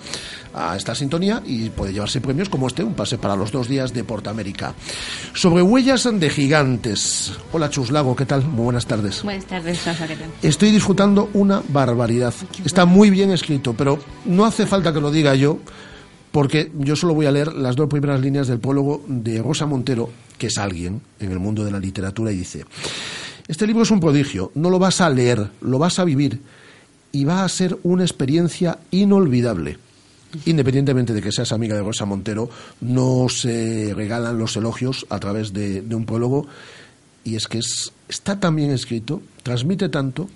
a 0.53 0.75
esta 0.75 0.93
sintonía 0.93 1.41
y 1.45 1.69
puede 1.69 1.93
llevarse 1.93 2.21
premios 2.21 2.49
como 2.49 2.67
este, 2.67 2.83
un 2.83 2.93
pase 2.93 3.17
para 3.17 3.35
los 3.35 3.51
dos 3.51 3.67
días 3.67 3.93
de 3.93 4.03
Portamérica. 4.03 4.73
Sobre 5.33 5.63
huellas 5.63 6.07
de 6.11 6.29
gigantes. 6.29 7.33
Hola, 7.51 7.69
Chuslago, 7.69 8.15
¿qué 8.15 8.25
tal? 8.25 8.43
Muy 8.45 8.65
buenas 8.65 8.85
tardes. 8.85 9.23
Buenas 9.23 9.45
tardes, 9.45 9.79
¿qué 9.79 9.91
tal? 9.91 10.19
Estoy 10.41 10.71
disfrutando 10.71 11.29
una 11.33 11.61
barbaridad. 11.69 12.33
Está 12.63 12.85
muy 12.85 13.09
bien 13.09 13.31
escrito, 13.31 13.73
pero 13.73 13.99
no 14.25 14.45
hace 14.45 14.67
falta 14.67 14.93
que 14.93 15.01
lo 15.01 15.11
diga 15.11 15.33
yo, 15.35 15.57
porque 16.31 16.71
yo 16.77 16.95
solo 16.95 17.13
voy 17.13 17.25
a 17.25 17.31
leer 17.31 17.53
las 17.53 17.75
dos 17.75 17.87
primeras 17.89 18.19
líneas 18.19 18.47
del 18.47 18.59
prólogo 18.59 19.03
de 19.07 19.41
Rosa 19.41 19.65
Montero, 19.65 20.09
que 20.43 20.47
es 20.47 20.57
alguien 20.57 20.99
en 21.21 21.31
el 21.31 21.39
mundo 21.39 21.63
de 21.63 21.71
la 21.71 21.79
literatura, 21.79 22.29
y 22.29 22.35
dice, 22.35 22.65
este 23.47 23.65
libro 23.65 23.83
es 23.83 23.91
un 23.91 24.01
prodigio, 24.01 24.51
no 24.55 24.69
lo 24.69 24.77
vas 24.77 24.99
a 24.99 25.09
leer, 25.09 25.51
lo 25.61 25.79
vas 25.79 25.99
a 25.99 26.03
vivir, 26.03 26.41
y 27.13 27.23
va 27.23 27.45
a 27.45 27.47
ser 27.47 27.77
una 27.83 28.03
experiencia 28.03 28.77
inolvidable. 28.91 29.77
Independientemente 30.45 31.13
de 31.13 31.21
que 31.21 31.31
seas 31.31 31.53
amiga 31.53 31.77
de 31.77 31.81
Rosa 31.81 32.03
Montero, 32.03 32.49
no 32.81 33.29
se 33.29 33.93
regalan 33.95 34.37
los 34.37 34.57
elogios 34.57 35.05
a 35.09 35.17
través 35.17 35.53
de, 35.53 35.81
un 35.95 36.05
prólogo, 36.05 36.45
y 37.23 37.37
es 37.37 37.47
que 37.47 37.59
es, 37.59 37.93
está 38.09 38.37
tan 38.37 38.57
bien 38.57 38.71
escrito, 38.71 39.21
transmite 39.43 39.87
tanto, 39.87 40.27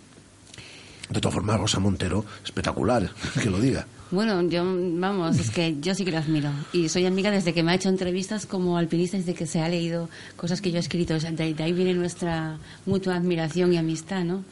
de 1.09 1.19
todas 1.19 1.35
formas, 1.35 1.59
Rosa 1.59 1.81
Montero, 1.81 2.23
espectacular, 2.45 3.11
que 3.43 3.49
lo 3.49 3.59
diga. 3.59 3.85
Bueno, 4.09 4.41
yo, 4.43 4.63
vamos, 4.63 5.37
es 5.37 5.49
que 5.51 5.75
yo 5.81 5.93
sí 5.93 6.05
que 6.05 6.11
lo 6.11 6.17
admiro. 6.19 6.49
Y 6.71 6.87
soy 6.87 7.05
amiga 7.05 7.29
desde 7.29 7.53
que 7.53 7.61
me 7.61 7.71
ha 7.71 7.75
hecho 7.75 7.89
entrevistas 7.89 8.45
como 8.45 8.77
alpinista, 8.77 9.17
desde 9.17 9.33
que 9.33 9.45
se 9.45 9.59
ha 9.59 9.67
leído 9.67 10.09
cosas 10.37 10.61
que 10.61 10.71
yo 10.71 10.77
he 10.77 10.79
escrito. 10.79 11.15
O 11.15 11.19
sea, 11.19 11.31
de, 11.31 11.53
de 11.53 11.63
ahí 11.63 11.73
viene 11.73 11.93
nuestra 11.93 12.57
mutua 12.85 13.15
admiración 13.15 13.73
y 13.73 13.77
amistad, 13.77 14.23
¿no? 14.23 14.45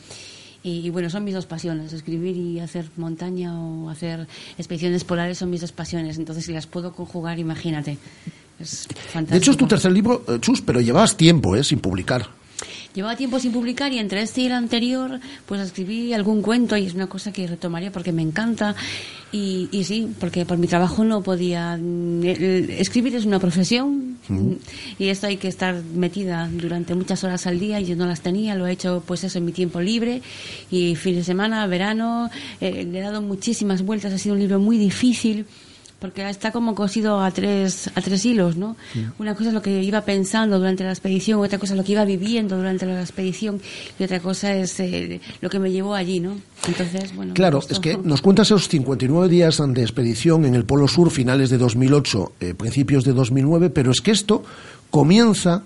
Y, 0.61 0.85
y 0.85 0.89
bueno, 0.89 1.09
son 1.09 1.23
mis 1.23 1.35
dos 1.35 1.45
pasiones, 1.45 1.93
escribir 1.93 2.35
y 2.35 2.59
hacer 2.59 2.85
montaña 2.97 3.57
o 3.57 3.89
hacer 3.89 4.27
expediciones 4.57 5.03
polares 5.03 5.37
son 5.37 5.49
mis 5.51 5.61
dos 5.61 5.71
pasiones. 5.71 6.17
Entonces, 6.17 6.43
si 6.43 6.51
las 6.53 6.67
puedo 6.67 6.91
conjugar, 6.91 7.39
imagínate. 7.39 7.97
Es 8.59 8.87
fantástico. 8.87 9.31
De 9.31 9.37
hecho, 9.37 9.51
es 9.51 9.57
tu 9.57 9.67
tercer 9.67 9.91
libro, 9.91 10.23
eh, 10.27 10.37
Chus, 10.41 10.61
pero 10.61 10.81
llevabas 10.81 11.15
tiempo, 11.15 11.55
¿eh? 11.55 11.63
Sin 11.63 11.79
publicar. 11.79 12.27
Llevaba 12.93 13.15
tiempo 13.17 13.39
sin 13.39 13.51
publicar 13.51 13.91
y 13.91 13.99
entre 13.99 14.21
este 14.21 14.41
y 14.41 14.45
el 14.45 14.53
anterior, 14.53 15.19
pues 15.45 15.59
escribí 15.59 16.13
algún 16.13 16.41
cuento 16.41 16.77
y 16.77 16.85
es 16.85 16.93
una 16.93 17.07
cosa 17.07 17.33
que 17.33 17.45
retomaría 17.45 17.91
porque 17.91 18.11
me 18.13 18.21
encanta. 18.21 18.75
Y, 19.31 19.67
y 19.71 19.83
sí, 19.83 20.07
porque 20.19 20.45
por 20.45 20.57
mi 20.57 20.67
trabajo 20.67 21.03
no 21.03 21.21
podía. 21.21 21.77
mm, 21.77 22.23
Escribir 22.23 23.15
es 23.15 23.25
una 23.25 23.39
profesión 23.39 24.17
y 24.97 25.09
esto 25.09 25.27
hay 25.27 25.35
que 25.37 25.49
estar 25.49 25.75
metida 25.93 26.49
durante 26.51 26.95
muchas 26.95 27.23
horas 27.25 27.45
al 27.47 27.59
día 27.59 27.81
y 27.81 27.85
yo 27.85 27.95
no 27.97 28.05
las 28.05 28.21
tenía. 28.21 28.55
Lo 28.55 28.65
he 28.65 28.71
hecho, 28.71 29.03
pues 29.05 29.25
eso, 29.25 29.37
en 29.39 29.45
mi 29.45 29.51
tiempo 29.51 29.81
libre 29.81 30.21
y 30.71 30.95
fin 30.95 31.15
de 31.15 31.23
semana, 31.25 31.67
verano. 31.67 32.29
eh, 32.61 32.87
le 32.89 32.99
he 32.99 33.01
dado 33.01 33.21
muchísimas 33.21 33.81
vueltas. 33.81 34.13
Ha 34.13 34.17
sido 34.17 34.35
un 34.35 34.39
libro 34.41 34.59
muy 34.59 34.77
difícil 34.77 35.45
porque 35.99 36.29
está 36.29 36.51
como 36.51 36.75
cosido 36.75 37.21
a 37.21 37.31
tres, 37.31 37.89
a 37.95 38.01
tres 38.01 38.25
hilos, 38.25 38.57
¿no? 38.57 38.75
Una 39.17 39.35
cosa 39.35 39.49
es 39.49 39.53
lo 39.53 39.61
que 39.61 39.81
iba 39.81 40.01
pensando 40.01 40.57
durante 40.57 40.83
la 40.83 40.91
expedición, 40.91 41.39
otra 41.39 41.57
cosa 41.57 41.73
es 41.73 41.77
lo 41.77 41.83
que 41.83 41.93
iba 41.93 42.05
viviendo 42.05 42.57
durante 42.57 42.85
la 42.85 43.01
expedición 43.01 43.61
y 43.97 44.03
otra 44.03 44.19
cosa 44.19 44.53
es 44.53 44.79
eh, 44.79 45.21
lo 45.41 45.49
que 45.49 45.59
me 45.59 45.71
llevó 45.71 45.95
allí, 45.95 46.19
¿no? 46.19 46.37
Entonces, 46.67 47.15
bueno. 47.15 47.33
Claro, 47.33 47.59
es 47.67 47.79
que 47.79 47.97
nos 47.97 48.21
cuentas 48.21 48.47
esos 48.47 48.67
59 48.67 49.29
días 49.29 49.61
de 49.65 49.81
expedición 49.81 50.45
en 50.45 50.55
el 50.55 50.65
Polo 50.65 50.87
Sur, 50.87 51.09
finales 51.11 51.49
de 51.49 51.57
2008, 51.57 52.33
eh, 52.39 52.53
principios 52.53 53.03
de 53.03 53.13
2009, 53.13 53.69
pero 53.69 53.91
es 53.91 54.01
que 54.01 54.11
esto 54.11 54.43
comienza 54.89 55.63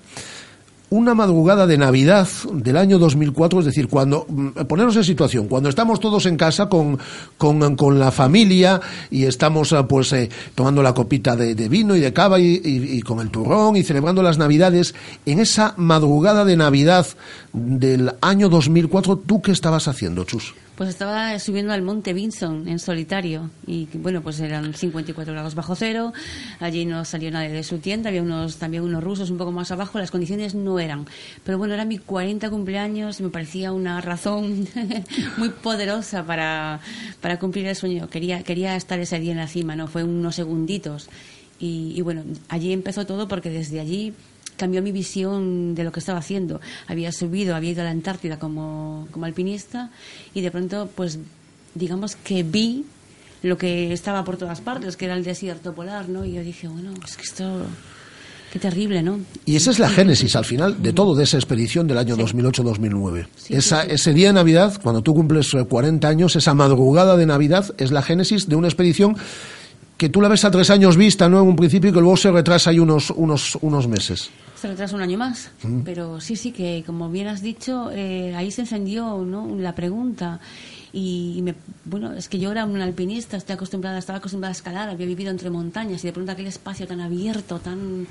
una 0.92 1.14
madrugada 1.14 1.68
de 1.68 1.78
Navidad 1.78 2.28
del 2.52 2.78
año 2.78 2.98
2004, 3.00 3.60
es 3.60 3.66
decir, 3.66 3.88
cuando, 3.88 4.26
mm, 4.28 4.48
ponernos 4.68 4.96
en 4.96 5.04
situación, 5.04 5.48
cuando 5.48 5.70
estamos 5.70 6.00
todos 6.00 6.26
en 6.26 6.36
casa 6.38 6.68
con, 6.68 6.98
con, 7.38 7.76
con 7.76 8.00
la 8.00 8.12
familia 8.12 8.82
y 9.12 9.26
estamos 9.26 9.72
ah, 9.74 9.88
pues 9.88 10.12
eh, 10.14 10.30
tomando 10.56 10.82
la 10.82 10.94
copita 10.94 11.36
de, 11.36 11.54
de 11.56 11.70
vino 11.70 11.96
y 11.96 12.00
de 12.00 12.12
cava 12.14 12.40
y, 12.40 12.60
y- 12.64 12.98
y 12.98 13.02
con 13.02 13.20
el 13.20 13.30
turrón 13.30 13.76
y 13.76 13.84
celebrando 13.84 14.24
las 14.24 14.38
Navidades, 14.38 14.96
en 15.26 15.40
esa 15.40 15.74
madrugada 15.78 16.44
de 16.46 16.58
Navidad 16.58 17.06
del 17.54 18.12
año 18.22 18.50
2004, 18.50 19.18
¿tú 19.26 19.42
qué 19.42 19.52
estabas 19.52 19.88
haciendo, 19.88 20.24
Chus? 20.24 20.54
Pues 20.80 20.92
estaba 20.92 21.38
subiendo 21.40 21.74
al 21.74 21.82
monte 21.82 22.14
Vinson 22.14 22.66
en 22.70 22.80
solitario 22.80 23.50
y 23.68 23.90
bueno, 23.96 24.22
pues 24.22 24.40
eran 24.40 24.74
54 24.74 25.34
grados 25.34 25.54
bajo 25.54 25.76
cero, 25.76 26.14
allí 26.62 26.86
no 26.86 27.04
salió 27.04 27.30
nadie 27.32 27.50
de 27.50 27.64
su 27.64 27.80
tienda, 27.80 28.08
había 28.08 28.22
unos 28.22 28.56
también 28.56 28.84
unos 28.84 29.04
rusos 29.04 29.30
un 29.30 29.38
poco 29.38 29.52
más 29.52 29.72
abajo, 29.72 30.00
las 30.00 30.10
condiciones 30.10 30.56
no 30.56 30.80
eran, 30.80 31.06
pero 31.44 31.58
bueno, 31.58 31.74
era 31.74 31.84
mi 31.84 31.98
40 31.98 32.50
cumpleaños 32.50 33.20
y 33.20 33.24
me 33.24 33.30
parecía 33.30 33.74
una 33.74 34.00
razón 34.00 34.70
muy 35.38 35.50
poderosa 35.50 36.24
para, 36.26 36.80
para 37.20 37.40
cumplir 37.40 37.66
el 37.68 37.76
sueño, 37.76 38.10
quería, 38.10 38.44
quería 38.44 38.78
estar 38.78 39.02
ese 39.02 39.20
día 39.20 39.34
en 39.34 39.40
la 39.40 39.48
cima, 39.50 39.76
no 39.76 39.88
fue 39.88 40.06
unos 40.06 40.36
segunditos. 40.36 41.10
Y, 41.62 41.92
y 41.94 42.02
bueno, 42.04 42.24
allí 42.48 42.72
empezó 42.72 43.06
todo 43.06 43.28
porque 43.28 43.50
desde 43.50 43.82
allí 43.82 44.14
cambió 44.60 44.84
mi 44.84 44.92
visión 44.92 45.74
de 45.74 45.84
lo 45.84 45.92
que 45.92 46.02
estaba 46.02 46.20
haciendo. 46.20 46.60
Había 46.88 47.12
subido, 47.12 47.56
había 47.56 47.72
ido 47.72 47.82
a 47.82 47.86
la 47.86 47.92
Antártida 47.92 48.38
como, 48.38 49.08
como 49.10 49.26
alpinista 49.26 49.90
y 50.36 50.42
de 50.42 50.52
pronto, 50.52 50.90
pues, 50.94 51.18
digamos 51.74 52.16
que 52.18 52.44
vi 52.44 52.86
lo 53.42 53.58
que 53.58 53.94
estaba 53.94 54.24
por 54.26 54.38
todas 54.38 54.60
partes, 54.60 54.98
que 54.98 55.06
era 55.06 55.16
el 55.16 55.24
desierto 55.24 55.74
polar, 55.74 56.10
¿no? 56.10 56.26
Y 56.26 56.34
yo 56.34 56.44
dije, 56.44 56.68
bueno, 56.68 56.92
es 57.06 57.16
que 57.16 57.24
esto, 57.24 57.62
qué 58.52 58.60
terrible, 58.60 59.02
¿no? 59.02 59.22
Y 59.46 59.56
esa 59.56 59.72
es 59.72 59.80
la 59.80 59.90
génesis 59.90 60.36
al 60.36 60.44
final 60.44 60.84
de 60.84 60.92
todo, 60.92 61.16
de 61.16 61.24
esa 61.24 61.38
expedición 61.38 61.88
del 61.88 62.00
año 62.00 62.18
2008-2009. 62.18 63.28
Esa, 63.48 63.84
Ese 63.84 64.14
día 64.14 64.28
de 64.28 64.34
Navidad, 64.34 64.78
cuando 64.84 65.02
tú 65.02 65.14
cumples 65.14 65.54
eh, 65.54 65.64
40 65.64 66.06
años, 66.06 66.36
esa 66.36 66.54
madrugada 66.54 67.16
de 67.16 67.26
Navidad 67.26 67.74
es 67.78 67.92
la 67.92 68.02
génesis 68.02 68.50
de 68.50 68.58
una 68.58 68.68
expedición 68.68 69.16
que 69.96 70.10
tú 70.10 70.22
la 70.22 70.28
ves 70.28 70.46
a 70.46 70.52
tres 70.52 70.70
años 70.70 70.98
vista, 70.98 71.30
¿no? 71.30 71.42
En 71.42 71.48
un 71.48 71.56
principio 71.56 71.90
y 71.92 71.94
que 71.94 72.00
luego 72.00 72.18
se 72.18 72.32
retrasa 72.32 72.72
ahí 72.72 72.80
unos, 72.80 73.10
unos, 73.12 73.58
unos 73.62 73.88
meses. 73.88 74.30
Se 74.60 74.68
retrasa 74.68 74.96
un 74.96 75.02
año 75.02 75.18
más, 75.18 75.52
Mm. 75.64 75.82
pero 75.86 76.20
sí, 76.20 76.36
sí, 76.36 76.52
que 76.52 76.84
como 76.86 77.10
bien 77.10 77.28
has 77.28 77.42
dicho, 77.42 77.92
eh, 77.94 78.36
ahí 78.36 78.52
se 78.52 78.62
encendió 78.62 79.18
¿no? 79.26 79.56
la 79.58 79.74
pregunta. 79.74 80.40
Y, 80.92 81.42
me, 81.44 81.56
bueno, 81.86 82.14
es 82.14 82.30
que 82.30 82.40
yo 82.40 82.52
era 82.52 82.66
un 82.66 82.82
alpinista, 82.82 83.38
estoy 83.38 83.54
acostumbrada, 83.54 84.00
estaba 84.00 84.18
acostumbrada 84.18 84.52
a 84.52 84.56
escalar, 84.56 84.90
había 84.90 85.06
vivido 85.06 85.30
entre 85.30 85.50
montañas 85.50 86.04
y 86.04 86.08
de 86.08 86.14
pronto 86.14 86.32
aquel 86.32 86.48
espacio 86.48 86.88
tan 86.88 87.00
abierto, 87.00 87.60
tan, 87.60 88.08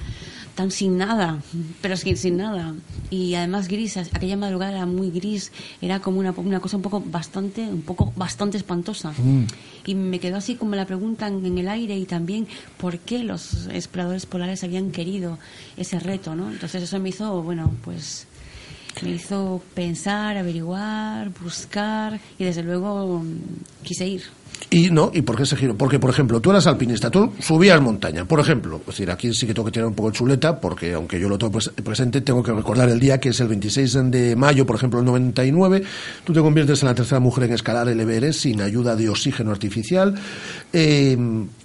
tan 0.55 0.71
sin 0.71 0.97
nada, 0.97 1.43
pero 1.83 1.97
sin, 1.97 2.17
sin 2.17 2.37
nada. 2.37 2.75
Y 3.11 3.35
además 3.35 3.69
gris, 3.69 3.97
aquella 3.97 4.37
madrugada 4.37 4.73
era 4.73 4.87
muy 4.87 5.11
gris, 5.11 5.51
era 5.81 6.01
como 6.01 6.21
una, 6.21 6.33
una 6.33 6.61
cosa 6.61 6.77
un 6.77 6.83
poco 6.83 7.01
bastante, 7.01 7.63
un 7.63 7.83
poco 7.83 8.13
bastante 8.17 8.57
espantosa. 8.57 9.13
Y 9.85 9.95
me 9.95 10.21
quedó 10.21 10.37
así 10.37 10.55
como 10.55 10.75
la 10.77 10.87
pregunta 10.87 11.27
en, 11.27 11.45
en 11.45 11.59
el 11.59 11.69
aire 11.69 11.97
y 11.97 12.05
también 12.05 12.47
por 12.77 12.99
qué 12.99 13.25
los 13.25 13.67
exploradores 13.69 14.27
polares 14.27 14.63
habían 14.63 14.93
querido 14.93 15.39
ese 15.77 15.99
reto, 15.99 16.37
¿no? 16.37 16.51
Entonces 16.51 16.83
eso 16.83 16.99
me 17.01 17.09
hizo, 17.09 17.43
bueno, 17.43 17.73
pues 17.85 18.27
me 19.03 19.11
hizo 19.13 19.63
pensar, 19.75 20.37
averiguar, 20.37 21.31
buscar 21.43 22.21
y 22.39 22.45
desde 22.45 22.63
luego 22.63 23.21
mm, 23.21 23.37
quise 23.83 24.07
ir. 24.07 24.23
Y 24.71 24.91
no, 24.91 25.13
¿y 25.15 25.23
por 25.23 25.37
qué 25.37 25.45
ese 25.45 25.57
giro? 25.57 25.77
Porque, 25.77 26.01
por 26.01 26.11
ejemplo, 26.11 26.41
tú 26.41 26.51
eras 26.51 26.67
alpinista, 26.67 27.11
tú 27.11 27.33
subías 27.39 27.81
montaña, 27.81 28.25
por 28.25 28.41
ejemplo. 28.41 28.79
Es 28.81 28.87
decir, 28.87 29.09
aquí 29.11 29.33
sí 29.33 29.47
que 29.47 29.55
tengo 29.55 29.65
que 29.67 29.71
tirar 29.71 29.87
un 29.87 29.95
poco 29.95 30.11
de 30.11 30.17
chuleta, 30.19 30.59
porque 30.61 30.95
aunque 30.95 31.21
yo 31.21 31.29
lo 31.29 31.39
tengo 31.39 31.53
pres- 31.53 31.71
presente, 31.75 32.21
tengo 32.23 32.43
que 32.43 32.53
recordar 32.53 32.89
el 32.89 32.99
día 32.99 33.19
que 33.21 33.29
es 33.29 33.39
el 33.41 33.47
26 33.49 34.11
de 34.11 34.35
mayo, 34.35 34.67
por 34.67 34.75
ejemplo, 34.75 34.99
del 34.99 35.07
99. 35.07 35.85
Tú 36.25 36.33
te 36.33 36.41
conviertes 36.41 36.83
en 36.83 36.89
la 36.89 36.95
tercera 36.97 37.21
mujer 37.21 37.45
en 37.45 37.53
escalar 37.53 37.89
el 37.89 38.01
Everest 38.01 38.41
sin 38.41 38.61
ayuda 38.61 38.97
de 38.97 39.09
oxígeno 39.09 39.53
artificial. 39.53 40.17
Eh, 40.73 41.17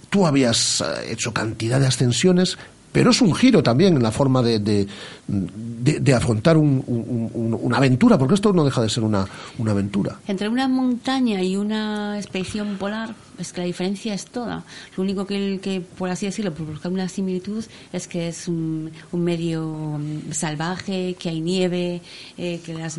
tú 0.08 0.26
habías 0.26 0.80
eh, 0.80 1.12
hecho 1.12 1.32
cantidad 1.34 1.80
de 1.80 1.86
ascensiones, 1.88 2.56
pero 2.94 3.10
es 3.10 3.20
un 3.20 3.34
giro 3.34 3.60
también 3.60 3.96
en 3.96 4.02
la 4.04 4.12
forma 4.12 4.40
de, 4.40 4.60
de, 4.60 4.86
de- 5.26 6.14
afrontar 6.14 6.56
un- 6.56 6.80
un- 6.86 7.28
un- 7.34 7.58
una 7.60 7.78
aventura, 7.78 8.16
porque 8.16 8.34
esto 8.36 8.52
no 8.52 8.64
deja 8.64 8.80
de 8.80 8.88
ser 8.88 9.02
una, 9.02 9.26
una 9.58 9.72
aventura. 9.72 10.20
Entre 10.28 10.48
una 10.48 10.68
montaña 10.68 11.42
y 11.42 11.56
una 11.56 12.16
expedición 12.16 12.76
polar, 12.78 13.16
es 13.36 13.52
que 13.52 13.62
la 13.62 13.66
diferencia 13.66 14.14
es 14.14 14.26
toda. 14.26 14.62
Lo 14.96 15.02
único 15.02 15.26
que, 15.26 15.58
que 15.60 15.80
por 15.80 16.08
así 16.08 16.26
decirlo, 16.26 16.54
por 16.54 16.66
buscar 16.66 16.92
una 16.92 17.08
similitud, 17.08 17.64
es 17.92 18.06
que 18.06 18.28
es 18.28 18.46
un, 18.46 18.92
un 19.10 19.24
medio 19.24 19.64
mm, 19.98 20.30
salvaje, 20.32 21.16
que 21.18 21.30
hay 21.30 21.40
nieve, 21.40 22.00
eh, 22.38 22.60
que 22.64 22.74
las 22.74 22.98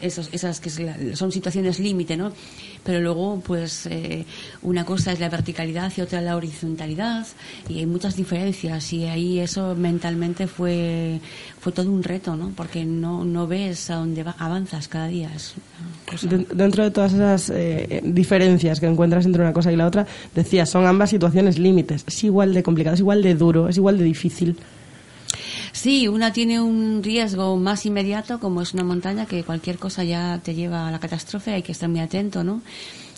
esos, 0.00 0.28
esas 0.32 0.60
que 0.60 0.70
son 1.14 1.32
situaciones 1.32 1.78
límite, 1.78 2.16
¿no? 2.16 2.32
Pero 2.84 3.00
luego, 3.00 3.40
pues, 3.44 3.86
eh, 3.86 4.24
una 4.62 4.84
cosa 4.84 5.12
es 5.12 5.20
la 5.20 5.28
verticalidad 5.28 5.92
y 5.96 6.00
otra 6.00 6.20
la 6.20 6.36
horizontalidad, 6.36 7.26
y 7.68 7.78
hay 7.80 7.86
muchas 7.86 8.16
diferencias, 8.16 8.92
y 8.92 9.04
ahí 9.04 9.40
eso 9.40 9.74
mentalmente 9.74 10.46
fue, 10.46 11.20
fue 11.60 11.72
todo 11.72 11.90
un 11.90 12.02
reto, 12.02 12.36
¿no? 12.36 12.50
Porque 12.56 12.84
no, 12.84 13.24
no 13.24 13.46
ves 13.46 13.90
a 13.90 13.96
dónde 13.96 14.22
va- 14.22 14.36
avanzas 14.38 14.86
cada 14.88 15.08
día. 15.08 15.30
Dentro 16.54 16.84
de 16.84 16.90
todas 16.90 17.12
esas 17.12 17.50
eh, 17.50 18.00
diferencias 18.04 18.78
que 18.80 18.86
encuentras 18.86 19.26
entre 19.26 19.42
una 19.42 19.52
cosa 19.52 19.72
y 19.72 19.76
la 19.76 19.86
otra, 19.86 20.06
decías, 20.34 20.70
son 20.70 20.86
ambas 20.86 21.10
situaciones 21.10 21.58
límites. 21.58 22.04
Es 22.06 22.22
igual 22.24 22.54
de 22.54 22.62
complicado, 22.62 22.94
es 22.94 23.00
igual 23.00 23.22
de 23.22 23.34
duro, 23.34 23.68
es 23.68 23.76
igual 23.76 23.98
de 23.98 24.04
difícil. 24.04 24.56
Sí, 25.72 26.08
una 26.08 26.32
tiene 26.32 26.60
un 26.60 27.02
riesgo 27.02 27.56
más 27.56 27.86
inmediato, 27.86 28.40
como 28.40 28.62
es 28.62 28.74
una 28.74 28.84
montaña, 28.84 29.26
que 29.26 29.44
cualquier 29.44 29.78
cosa 29.78 30.04
ya 30.04 30.40
te 30.42 30.54
lleva 30.54 30.88
a 30.88 30.90
la 30.90 30.98
catástrofe, 30.98 31.52
hay 31.52 31.62
que 31.62 31.72
estar 31.72 31.88
muy 31.88 32.00
atento, 32.00 32.44
¿no? 32.44 32.62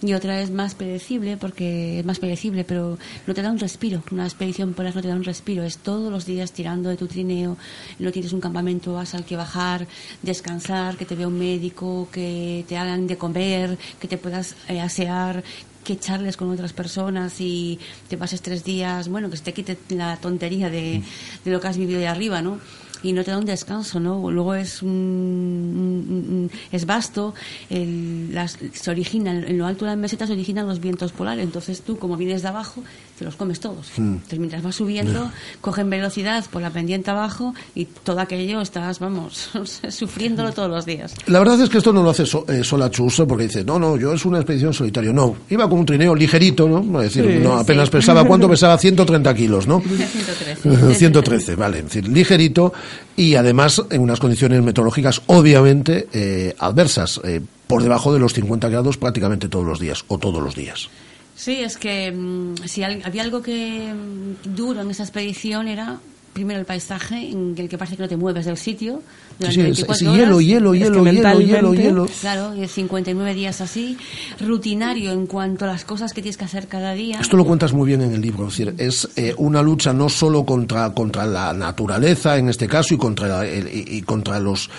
Y 0.01 0.15
otra 0.15 0.41
es 0.41 0.53
más 0.53 0.77
predecible, 0.77 1.37
porque 1.37 1.99
es 1.99 2.07
más 2.07 2.21
predecible, 2.21 2.63
pero 2.63 2.99
no 3.27 3.35
te 3.35 3.43
da 3.43 3.51
un 3.51 3.59
respiro. 3.59 4.01
Una 4.13 4.25
expedición 4.25 4.73
polar 4.73 4.95
no 4.95 5.03
te 5.03 5.09
da 5.09 5.17
un 5.17 5.25
respiro. 5.25 5.65
Es 5.65 5.79
todos 5.79 6.13
los 6.13 6.25
días 6.25 6.53
tirando 6.53 6.89
de 6.89 6.97
tu 6.97 7.09
trineo, 7.09 7.57
no 7.99 8.13
tienes 8.13 8.33
un 8.33 8.41
campamento, 8.41 8.95
vas 8.95 9.15
al 9.15 9.25
que 9.25 9.37
bajar, 9.37 9.89
descansar, 10.23 10.97
que 10.97 11.05
te 11.05 11.17
vea 11.17 11.27
un 11.27 11.39
médico, 11.39 12.09
que 12.13 12.65
te 12.69 12.77
hagan 12.77 13.09
de 13.09 13.19
comer, 13.19 13.77
que 13.99 14.07
te 14.07 14.19
puedas 14.19 14.55
eh, 14.69 14.81
asear, 14.81 15.43
que 15.89 15.99
charles 15.99 16.37
con 16.37 16.51
otras 16.51 16.75
personas 16.75 17.41
y 17.41 17.79
te 18.11 18.19
pases 18.19 18.43
tres 18.43 18.63
días, 18.63 19.09
bueno, 19.09 19.31
que 19.31 19.39
se 19.39 19.45
te 19.45 19.55
quite 19.55 19.79
la 19.89 20.19
tontería 20.19 20.69
de, 20.69 21.03
de 21.47 21.51
lo 21.51 21.63
que 21.63 21.69
has 21.69 21.79
vivido 21.79 21.99
de 21.99 22.07
arriba, 22.07 22.43
¿no? 22.43 22.61
Y 23.03 23.13
no 23.13 23.23
te 23.25 23.31
da 23.31 23.39
un 23.39 23.45
descanso, 23.45 24.01
¿no? 24.01 24.31
Luego 24.31 24.55
es 24.55 24.83
un, 24.83 24.89
un- 24.91 26.27
un- 26.35 26.51
es 26.73 26.85
vasto, 26.87 27.35
el- 27.71 28.35
las- 28.35 28.59
se 28.73 28.91
originan 28.91 29.45
en 29.45 29.59
lo 29.59 29.67
alto 29.67 29.85
de 29.85 29.93
la 29.93 29.97
meseta 29.97 30.27
se 30.27 30.33
originan 30.33 30.67
los 30.67 30.81
vientos 30.81 31.13
polares, 31.13 31.45
entonces 31.45 31.81
tú 31.83 31.97
como 31.99 32.17
vienes 32.17 32.43
de 32.43 32.49
abajo 32.49 32.83
te 33.19 33.25
los 33.25 33.35
comes 33.37 33.59
todos. 33.61 33.89
Mm. 33.97 34.13
Entonces 34.15 34.39
mientras 34.39 34.63
vas 34.63 34.75
subiendo 34.77 35.31
cogen 35.61 35.91
velocidad 35.91 36.45
por 36.51 36.63
la 36.63 36.71
pendiente 36.71 37.11
abajo 37.11 37.55
y 37.75 37.85
todo 37.87 38.21
aquello 38.21 38.61
estás, 38.61 38.99
vamos, 39.01 39.51
sufriéndolo 39.91 40.53
todos 40.53 40.71
los 40.71 40.87
días. 40.87 41.15
La 41.27 41.39
verdad 41.41 41.61
es 41.61 41.69
que 41.69 41.79
esto 41.79 41.93
no 41.93 42.03
lo 42.03 42.11
hace 42.11 42.27
so- 42.27 42.45
eh, 42.49 42.63
sola 42.65 42.91
Chus, 42.91 43.23
porque 43.29 43.45
dice, 43.45 43.65
no, 43.65 43.79
no, 43.79 43.97
yo 43.97 44.13
es 44.13 44.25
una 44.25 44.39
expedición 44.39 44.73
solitaria. 44.73 45.13
No, 45.13 45.37
iba 45.51 45.69
con 45.69 45.81
un 45.81 45.87
trineo 45.87 46.15
ligerito, 46.15 46.69
¿no? 46.69 47.01
Es 47.03 47.15
decir, 47.15 47.33
Sí, 47.39 47.43
no, 47.43 47.55
apenas 47.59 47.87
sí. 47.89 47.93
pesaba, 47.93 48.25
¿cuánto 48.25 48.49
pesaba? 48.49 48.79
130 48.79 49.35
kilos, 49.35 49.67
¿no? 49.67 49.81
113. 49.81 50.95
113, 50.95 51.55
vale. 51.57 51.79
Es 51.79 51.85
decir, 51.85 52.09
ligerito 52.09 52.73
y 53.17 53.35
además 53.35 53.83
en 53.91 54.01
unas 54.01 54.21
condiciones 54.21 54.63
meteorológicas 54.63 55.23
obviamente 55.27 56.09
eh, 56.13 56.55
adversas, 56.59 57.21
eh, 57.25 57.41
por 57.67 57.83
debajo 57.83 58.13
de 58.13 58.21
los 58.21 58.33
50 58.33 58.69
grados 58.69 58.97
prácticamente 58.97 59.49
todos 59.49 59.67
los 59.67 59.81
días, 59.81 60.05
o 60.09 60.19
todos 60.19 60.43
los 60.43 60.55
días. 60.55 60.89
Sí, 61.37 61.61
es 61.61 61.77
que 61.77 62.11
mm, 62.11 62.57
si 62.67 62.83
había 62.83 63.23
algo 63.23 63.43
que 63.43 63.93
mm, 63.93 64.55
duro 64.55 64.81
en 64.81 64.91
esa 64.91 65.05
expedición 65.05 65.69
era 65.69 65.99
primero 66.39 66.61
el 66.61 66.67
paisaje 66.67 67.31
en 67.31 67.55
el 67.59 67.69
que 67.69 67.77
parece 67.77 67.97
que 67.97 68.03
no 68.05 68.09
te 68.09 68.17
mueves 68.17 68.47
del 68.47 68.57
sitio 68.57 69.03
durante 69.41 69.55
Sí, 69.55 69.61
es- 69.61 69.67
24 69.67 69.95
es 69.95 70.03
horas. 70.03 70.17
hielo, 70.17 70.41
hielo, 70.41 70.75
Es 70.75 70.81
hielo, 70.81 71.05
hielo, 71.05 71.41
hielo, 71.41 71.75
hielo. 71.75 72.07
Claro, 72.21 72.55
y 72.55 72.69
59 72.69 73.35
días 73.35 73.61
así, 73.61 73.97
rutinario 74.41 75.13
en 75.13 75.27
cuanto 75.27 75.65
a 75.65 75.69
las 75.69 75.85
cosas 75.85 76.13
que 76.13 76.23
tienes 76.23 76.37
que 76.37 76.45
hacer 76.45 76.69
cada 76.69 76.93
día. 76.95 77.19
Esto 77.21 77.37
lo 77.37 77.45
cuentas 77.45 77.73
muy 77.73 77.87
bien 77.89 78.03
en 78.03 78.13
el 78.13 78.21
libro, 78.21 78.47
es 78.49 78.57
decir, 78.57 78.75
es 78.79 79.09
eh, 79.17 79.35
una 79.37 79.63
lucha 79.63 79.93
no 79.93 80.09
solo 80.09 80.45
contra, 80.45 80.93
contra 80.95 81.27
la 81.27 81.53
naturaleza, 81.53 82.37
en 82.37 82.49
este 82.49 82.69
caso, 82.69 82.95
y 82.95 82.99
contra, 82.99 83.27
la- 83.29 83.47
el- 83.47 83.67
y, 83.69 83.97
y 83.99 84.03
contra 84.03 84.39
los, 84.39 84.71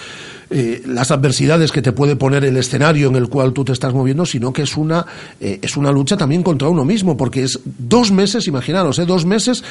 eh, 0.49 0.81
las 0.85 1.11
adversidades 1.11 1.71
que 1.71 1.81
te 1.81 1.91
puede 1.91 2.15
poner 2.15 2.43
el 2.45 2.57
escenario 2.57 3.09
en 3.09 3.15
el 3.17 3.27
cual 3.29 3.53
tú 3.53 3.63
te 3.65 3.73
estás 3.73 3.93
moviendo, 3.93 4.25
sino 4.25 4.51
que 4.53 4.63
es 4.63 4.77
una, 4.77 5.05
eh, 5.39 5.59
es 5.61 5.77
una 5.77 5.91
lucha 5.91 6.17
también 6.17 6.41
contra 6.41 6.69
uno 6.69 6.85
mismo, 6.85 7.17
porque 7.17 7.43
es 7.43 7.59
dos 7.65 8.11
meses, 8.11 8.47
imaginaros, 8.47 8.97
¿eh? 8.99 9.05
dos 9.05 9.25
meses, 9.25 9.63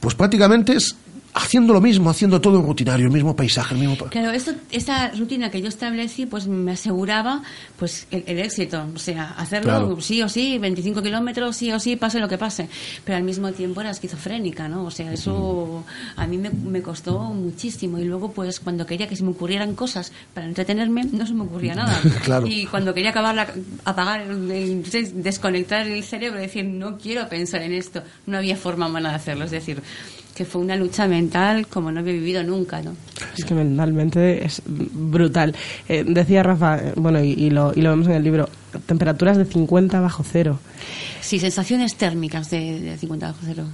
pues 0.00 0.14
prácticamente 0.14 0.74
es 0.74 0.94
haciendo 1.34 1.72
lo 1.72 1.80
mismo, 1.80 2.10
haciendo 2.10 2.40
todo 2.40 2.60
rutinario, 2.62 3.06
el 3.06 3.12
mismo 3.12 3.36
paisaje, 3.36 3.74
el 3.74 3.80
mismo... 3.80 3.96
Claro, 4.08 4.30
esto, 4.32 4.52
esta 4.70 5.10
rutina 5.12 5.50
que 5.50 5.60
yo 5.62 5.68
establecí, 5.68 6.26
pues 6.26 6.46
me 6.48 6.72
aseguraba 6.72 7.42
pues 7.78 8.06
el, 8.10 8.24
el 8.26 8.38
éxito. 8.40 8.84
O 8.94 8.98
sea, 8.98 9.34
hacerlo 9.38 9.68
Claro. 9.70 10.00
sí 10.00 10.20
o 10.22 10.28
sí, 10.28 10.58
25 10.58 11.02
kilómetros, 11.02 11.56
sí 11.56 11.70
o 11.72 11.78
sí, 11.78 11.96
pase 11.96 12.18
lo 12.18 12.28
que 12.28 12.38
pase. 12.38 12.68
Pero 13.04 13.16
al 13.18 13.22
mismo 13.24 13.52
tiempo 13.52 13.80
era 13.80 13.90
esquizofrénica, 13.90 14.68
¿no? 14.68 14.84
O 14.84 14.90
sea, 14.90 15.12
eso 15.12 15.84
a 16.16 16.26
mí 16.26 16.38
me, 16.38 16.50
me 16.50 16.82
costó 16.82 17.18
muchísimo. 17.20 17.98
Y 17.98 18.04
luego, 18.04 18.32
pues 18.32 18.58
cuando 18.60 18.84
quería 18.86 19.06
que 19.06 19.14
se 19.16 19.22
me 19.22 19.30
ocurrieran 19.30 19.74
cosas 19.74 20.12
para 20.34 20.46
entretenerme, 20.46 21.04
no 21.04 21.26
se 21.26 21.34
me 21.34 21.42
ocurría 21.42 21.74
nada. 21.74 21.98
Claro. 22.24 22.46
Y 22.46 22.66
cuando 22.66 22.92
quería 22.92 23.10
acabar 23.10 23.34
la- 23.34 23.54
apagar, 23.84 24.22
el- 24.22 24.82
desconectar 25.22 25.86
el 25.86 26.02
cerebro, 26.02 26.40
decir, 26.40 26.64
no 26.64 26.98
quiero 26.98 27.28
pensar 27.28 27.62
en 27.62 27.72
esto, 27.72 28.02
no 28.26 28.38
había 28.38 28.56
forma 28.56 28.86
humana 28.88 29.10
de 29.10 29.14
hacerlo. 29.16 29.44
Es 29.44 29.50
decir, 29.50 29.80
que 30.38 30.44
fue 30.44 30.62
una 30.62 30.76
lucha 30.76 31.08
mental 31.08 31.66
como 31.66 31.90
no 31.90 31.98
había 31.98 32.12
vivido 32.12 32.44
nunca, 32.44 32.80
¿no? 32.80 32.94
Es 33.36 33.44
que 33.44 33.54
mentalmente 33.54 34.44
es 34.46 34.62
brutal. 34.64 35.54
Eh, 35.88 36.04
decía 36.06 36.44
Rafa, 36.44 36.78
eh, 36.78 36.92
bueno, 36.94 37.22
y, 37.22 37.32
y 37.32 37.50
lo, 37.50 37.72
y 37.74 37.82
lo 37.82 37.90
vemos 37.90 38.06
en 38.06 38.14
el 38.14 38.22
libro, 38.22 38.48
temperaturas 38.86 39.36
de 39.36 39.44
50 39.44 40.00
bajo 40.00 40.22
cero. 40.22 40.60
Sí, 41.20 41.40
sensaciones 41.40 41.96
térmicas 41.96 42.50
de, 42.50 42.80
de 42.80 42.96
50 42.96 43.26
bajo 43.26 43.40
cero. 43.44 43.64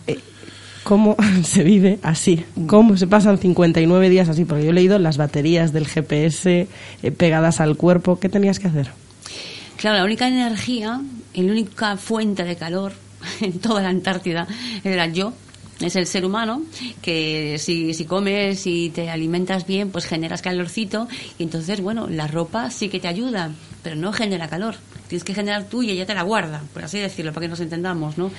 ¿Cómo 0.85 1.17
se 1.45 1.63
vive 1.63 1.99
así? 2.03 2.43
¿Cómo 2.67 2.97
se 2.97 3.07
pasan 3.07 3.37
59 3.37 4.09
días 4.09 4.31
así? 4.31 4.47
Porque 4.47 4.65
yo 4.65 4.71
he 4.71 4.75
leído 4.75 4.99
las 4.99 5.19
baterías 5.19 5.75
del 5.75 5.87
GPS 5.87 6.67
eh, 7.03 7.11
pegadas 7.11 7.61
al 7.61 7.77
cuerpo. 7.77 8.19
¿Qué 8.19 8.31
tenías 8.31 8.59
que 8.59 8.69
hacer? 8.69 8.91
Claro, 9.77 9.99
la 9.99 10.05
única 10.05 10.27
energía 10.27 11.01
la 11.35 11.53
única 11.53 11.97
fuente 11.97 12.45
de 12.45 12.57
calor 12.57 12.93
en 13.41 13.59
toda 13.59 13.83
la 13.83 13.89
Antártida 13.89 14.47
era 14.83 15.07
yo. 15.09 15.35
Es 15.85 15.97
el 15.97 16.07
ser 16.07 16.25
humano 16.25 16.63
que 17.03 17.59
si, 17.59 17.93
si 17.93 18.07
comes 18.07 18.67
y 18.67 18.89
te 18.89 19.11
alimentas 19.11 19.67
bien, 19.67 19.91
pues 19.91 20.07
generas 20.07 20.41
calorcito 20.41 21.09
y 21.39 21.43
entonces, 21.43 21.83
bueno, 21.83 22.09
la 22.09 22.27
ropa 22.27 22.71
sí 22.71 22.89
que 22.89 23.01
te 23.01 23.09
ayuda, 23.09 23.51
pero 23.83 23.95
no 23.95 24.11
genera 24.11 24.49
calor. 24.49 24.77
Tienes 25.09 25.25
que 25.25 25.35
generar 25.35 25.65
tú 25.65 25.83
y 25.83 25.91
ella 25.91 26.07
te 26.07 26.15
la 26.15 26.23
guarda, 26.23 26.63
por 26.73 26.85
así 26.85 26.99
decirlo, 26.99 27.35
para 27.35 27.45
que 27.45 27.51
nos 27.51 27.61
entendamos, 27.61 28.17
¿no? 28.17 28.31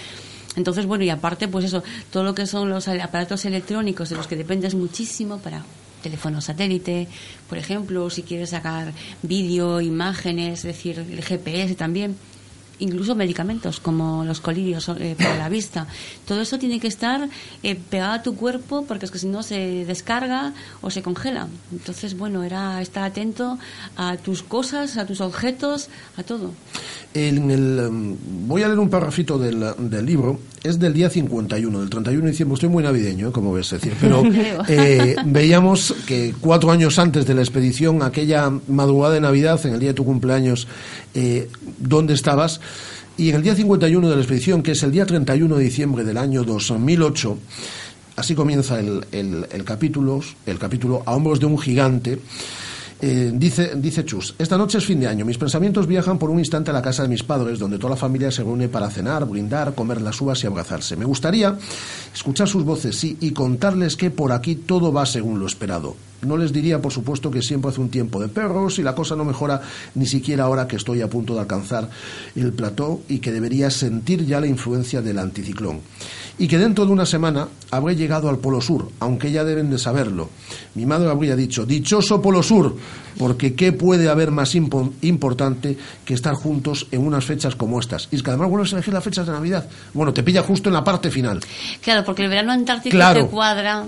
Entonces, 0.55 0.87
bueno, 0.87 1.03
y 1.03 1.11
aparte, 1.11 1.47
pues 1.47 1.65
eso, 1.65 1.83
todo 2.11 2.23
lo 2.23 2.33
que 2.33 2.47
son 2.47 2.67
los 2.67 2.87
aparatos 2.87 3.45
electrónicos 3.45 4.09
de 4.09 4.15
los 4.15 4.25
que 4.25 4.35
dependes 4.35 4.73
muchísimo 4.73 5.37
para 5.37 5.63
teléfono 6.01 6.41
satélite, 6.41 7.07
por 7.47 7.59
ejemplo, 7.59 8.09
si 8.09 8.23
quieres 8.23 8.51
sacar 8.51 8.91
vídeo, 9.21 9.81
imágenes, 9.81 10.59
es 10.59 10.63
decir, 10.63 10.97
el 10.97 11.23
GPS 11.23 11.75
también, 11.75 12.15
incluso 12.79 13.15
medicamentos 13.15 13.79
como 13.79 14.23
los 14.25 14.41
colirios 14.41 14.89
eh, 14.89 15.15
para 15.17 15.37
la 15.37 15.49
vista. 15.49 15.87
Todo 16.27 16.41
eso 16.41 16.59
tiene 16.59 16.79
que 16.79 16.87
estar 16.87 17.29
eh, 17.63 17.75
pegado 17.75 18.13
a 18.13 18.23
tu 18.23 18.35
cuerpo 18.35 18.85
porque 18.87 19.05
es 19.05 19.11
que 19.11 19.19
si 19.19 19.27
no 19.27 19.43
se 19.43 19.85
descarga 19.85 20.53
o 20.81 20.89
se 20.89 21.01
congela. 21.01 21.47
Entonces, 21.71 22.17
bueno, 22.17 22.43
era 22.43 22.81
estar 22.81 23.03
atento 23.03 23.57
a 23.97 24.17
tus 24.17 24.43
cosas, 24.43 24.97
a 24.97 25.05
tus 25.05 25.21
objetos, 25.21 25.89
a 26.17 26.23
todo. 26.23 26.51
En 27.13 27.49
el, 27.49 27.79
em, 27.79 28.17
voy 28.47 28.63
a 28.63 28.67
leer 28.67 28.79
un 28.79 28.89
parrafito 28.89 29.37
del, 29.37 29.65
del 29.77 30.05
libro, 30.05 30.39
es 30.63 30.79
del 30.79 30.93
día 30.93 31.09
51, 31.09 31.79
del 31.79 31.89
31 31.89 32.25
de 32.25 32.31
diciembre, 32.31 32.55
estoy 32.55 32.69
muy 32.69 32.83
navideño, 32.83 33.31
como 33.31 33.53
ves, 33.53 33.71
es 33.71 33.81
decir, 33.81 33.97
pero 34.01 34.23
eh, 34.67 35.15
veíamos 35.25 35.95
que 36.05 36.33
cuatro 36.41 36.71
años 36.71 36.99
antes 36.99 37.25
de 37.25 37.35
la 37.35 37.41
expedición, 37.41 38.01
aquella 38.01 38.51
madrugada 38.67 39.13
de 39.13 39.21
Navidad, 39.21 39.63
en 39.65 39.75
el 39.75 39.79
día 39.79 39.89
de 39.89 39.93
tu 39.93 40.05
cumpleaños, 40.05 40.67
eh, 41.13 41.49
¿dónde 41.77 42.13
estabas? 42.13 42.61
Y 43.17 43.29
en 43.29 43.35
el 43.35 43.43
día 43.43 43.55
51 43.55 44.09
de 44.09 44.15
la 44.15 44.21
expedición, 44.21 44.61
que 44.61 44.71
es 44.71 44.83
el 44.83 44.91
día 44.91 45.05
31 45.05 45.55
de 45.55 45.63
diciembre 45.63 46.03
del 46.03 46.17
año 46.17 46.43
2008, 46.43 47.37
así 48.17 48.35
comienza 48.35 48.77
el, 48.77 49.05
el, 49.13 49.63
capítulo, 49.63 50.19
el 50.45 50.59
capítulo 50.59 51.01
A 51.05 51.15
hombros 51.15 51.39
de 51.39 51.45
un 51.45 51.57
gigante, 51.57 52.19
eh, 53.01 53.31
dice, 53.33 53.73
dice 53.75 54.05
Chus, 54.05 54.35
esta 54.39 54.57
noche 54.57 54.77
es 54.77 54.85
fin 54.85 54.99
de 54.99 55.07
año. 55.07 55.25
Mis 55.25 55.37
pensamientos 55.37 55.85
viajan 55.85 56.17
por 56.17 56.29
un 56.29 56.39
instante 56.39 56.71
a 56.71 56.73
la 56.73 56.81
casa 56.81 57.03
de 57.03 57.09
mis 57.09 57.23
padres, 57.23 57.59
donde 57.59 57.77
toda 57.77 57.91
la 57.91 57.95
familia 57.95 58.31
se 58.31 58.43
reúne 58.43 58.69
para 58.69 58.89
cenar, 58.89 59.25
brindar, 59.25 59.75
comer 59.75 60.01
las 60.01 60.19
uvas 60.21 60.43
y 60.43 60.47
abrazarse. 60.47 60.95
Me 60.95 61.05
gustaría 61.05 61.57
escuchar 62.13 62.47
sus 62.47 62.63
voces 62.63 62.95
sí, 62.95 63.17
y 63.19 63.31
contarles 63.31 63.95
que 63.95 64.11
por 64.11 64.31
aquí 64.31 64.55
todo 64.55 64.93
va 64.93 65.05
según 65.05 65.39
lo 65.39 65.47
esperado. 65.47 65.95
No 66.21 66.37
les 66.37 66.53
diría, 66.53 66.81
por 66.81 66.91
supuesto, 66.91 67.29
que 67.29 67.41
siempre 67.41 67.69
hace 67.69 67.81
un 67.81 67.89
tiempo 67.89 68.19
de 68.19 68.29
perros 68.29 68.79
y 68.79 68.83
la 68.83 68.95
cosa 68.95 69.15
no 69.15 69.25
mejora 69.25 69.61
ni 69.93 70.05
siquiera 70.05 70.45
ahora 70.45 70.67
que 70.67 70.77
estoy 70.77 71.01
a 71.01 71.09
punto 71.09 71.35
de 71.35 71.41
alcanzar 71.41 71.89
el 72.35 72.53
plató 72.53 73.01
y 73.07 73.19
que 73.19 73.31
debería 73.31 73.69
sentir 73.69 74.25
ya 74.25 74.39
la 74.39 74.47
influencia 74.47 75.01
del 75.01 75.19
anticiclón. 75.19 75.81
Y 76.37 76.47
que 76.49 76.57
dentro 76.57 76.85
de 76.85 76.91
una 76.91 77.05
semana 77.05 77.47
habré 77.71 77.95
llegado 77.95 78.27
al 78.29 78.39
Polo 78.39 78.59
Sur, 78.59 78.89
aunque 78.99 79.31
ya 79.31 79.45
deben 79.45 79.69
de 79.69 79.77
saberlo. 79.77 80.29
Mi 80.75 80.85
madre 80.85 81.09
habría 81.09 81.33
dicho, 81.35 81.65
dichoso 81.65 82.21
Polo 82.21 82.43
Sur, 82.43 82.75
porque 83.17 83.55
¿qué 83.55 83.71
puede 83.71 84.09
haber 84.09 84.31
más 84.31 84.53
impo- 84.55 84.91
importante 85.03 85.77
que 86.03 86.13
estar 86.13 86.33
juntos 86.35 86.87
en 86.91 87.05
unas 87.07 87.23
fechas 87.23 87.55
como 87.55 87.79
estas? 87.79 88.09
Y 88.11 88.17
es 88.17 88.23
que 88.23 88.31
además 88.31 88.49
vuelves 88.49 88.73
a 88.73 88.75
elegir 88.75 88.93
las 88.93 89.03
fechas 89.03 89.25
de 89.25 89.31
Navidad. 89.31 89.67
Bueno, 89.93 90.13
te 90.13 90.23
pilla 90.23 90.43
justo 90.43 90.67
en 90.69 90.73
la 90.73 90.83
parte 90.83 91.09
final. 91.09 91.39
Claro, 91.81 92.03
porque 92.03 92.23
el 92.23 92.29
verano 92.29 92.51
antártico 92.51 92.91
Claro. 92.95 93.23
te 93.23 93.29
cuadra 93.31 93.85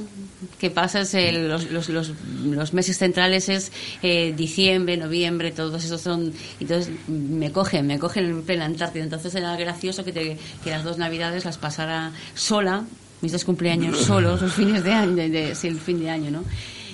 que 0.59 0.69
pasas 0.69 1.14
el- 1.14 1.47
los, 1.49 1.72
los, 1.72 1.89
los, 1.89 2.11
los 2.45 2.73
meses 2.73 2.97
centrales 2.97 3.49
es 3.49 3.72
eh, 4.03 4.34
diciembre, 4.38 4.95
noviembre, 4.97 5.51
todos 5.51 5.84
esos 5.84 6.01
son... 6.01 6.34
Entonces 6.59 6.91
me 7.07 7.51
cogen, 7.51 7.88
me 7.88 7.97
cogen 7.99 8.26
en 8.26 8.43
plena 8.43 8.65
Antártida. 8.65 9.03
Entonces 9.03 9.34
era 9.35 9.55
gracioso 9.57 10.03
que, 10.03 10.11
te- 10.14 10.38
que 10.64 10.69
las 10.69 10.84
dos 10.84 10.97
navidades 10.97 11.45
las 11.45 11.57
pasara 11.57 12.11
sola, 12.35 12.85
mis 13.22 13.31
dos 13.31 13.45
cumpleaños 13.45 13.97
solos, 13.99 14.41
los 14.41 14.53
fines 14.53 14.84
de 14.84 14.91
año, 14.93 15.15
de, 15.15 15.30
de- 15.30 15.55
sí, 15.55 15.68
el 15.68 15.80
fin 15.80 15.99
de 15.99 16.09
año, 16.11 16.30
¿no? 16.30 16.43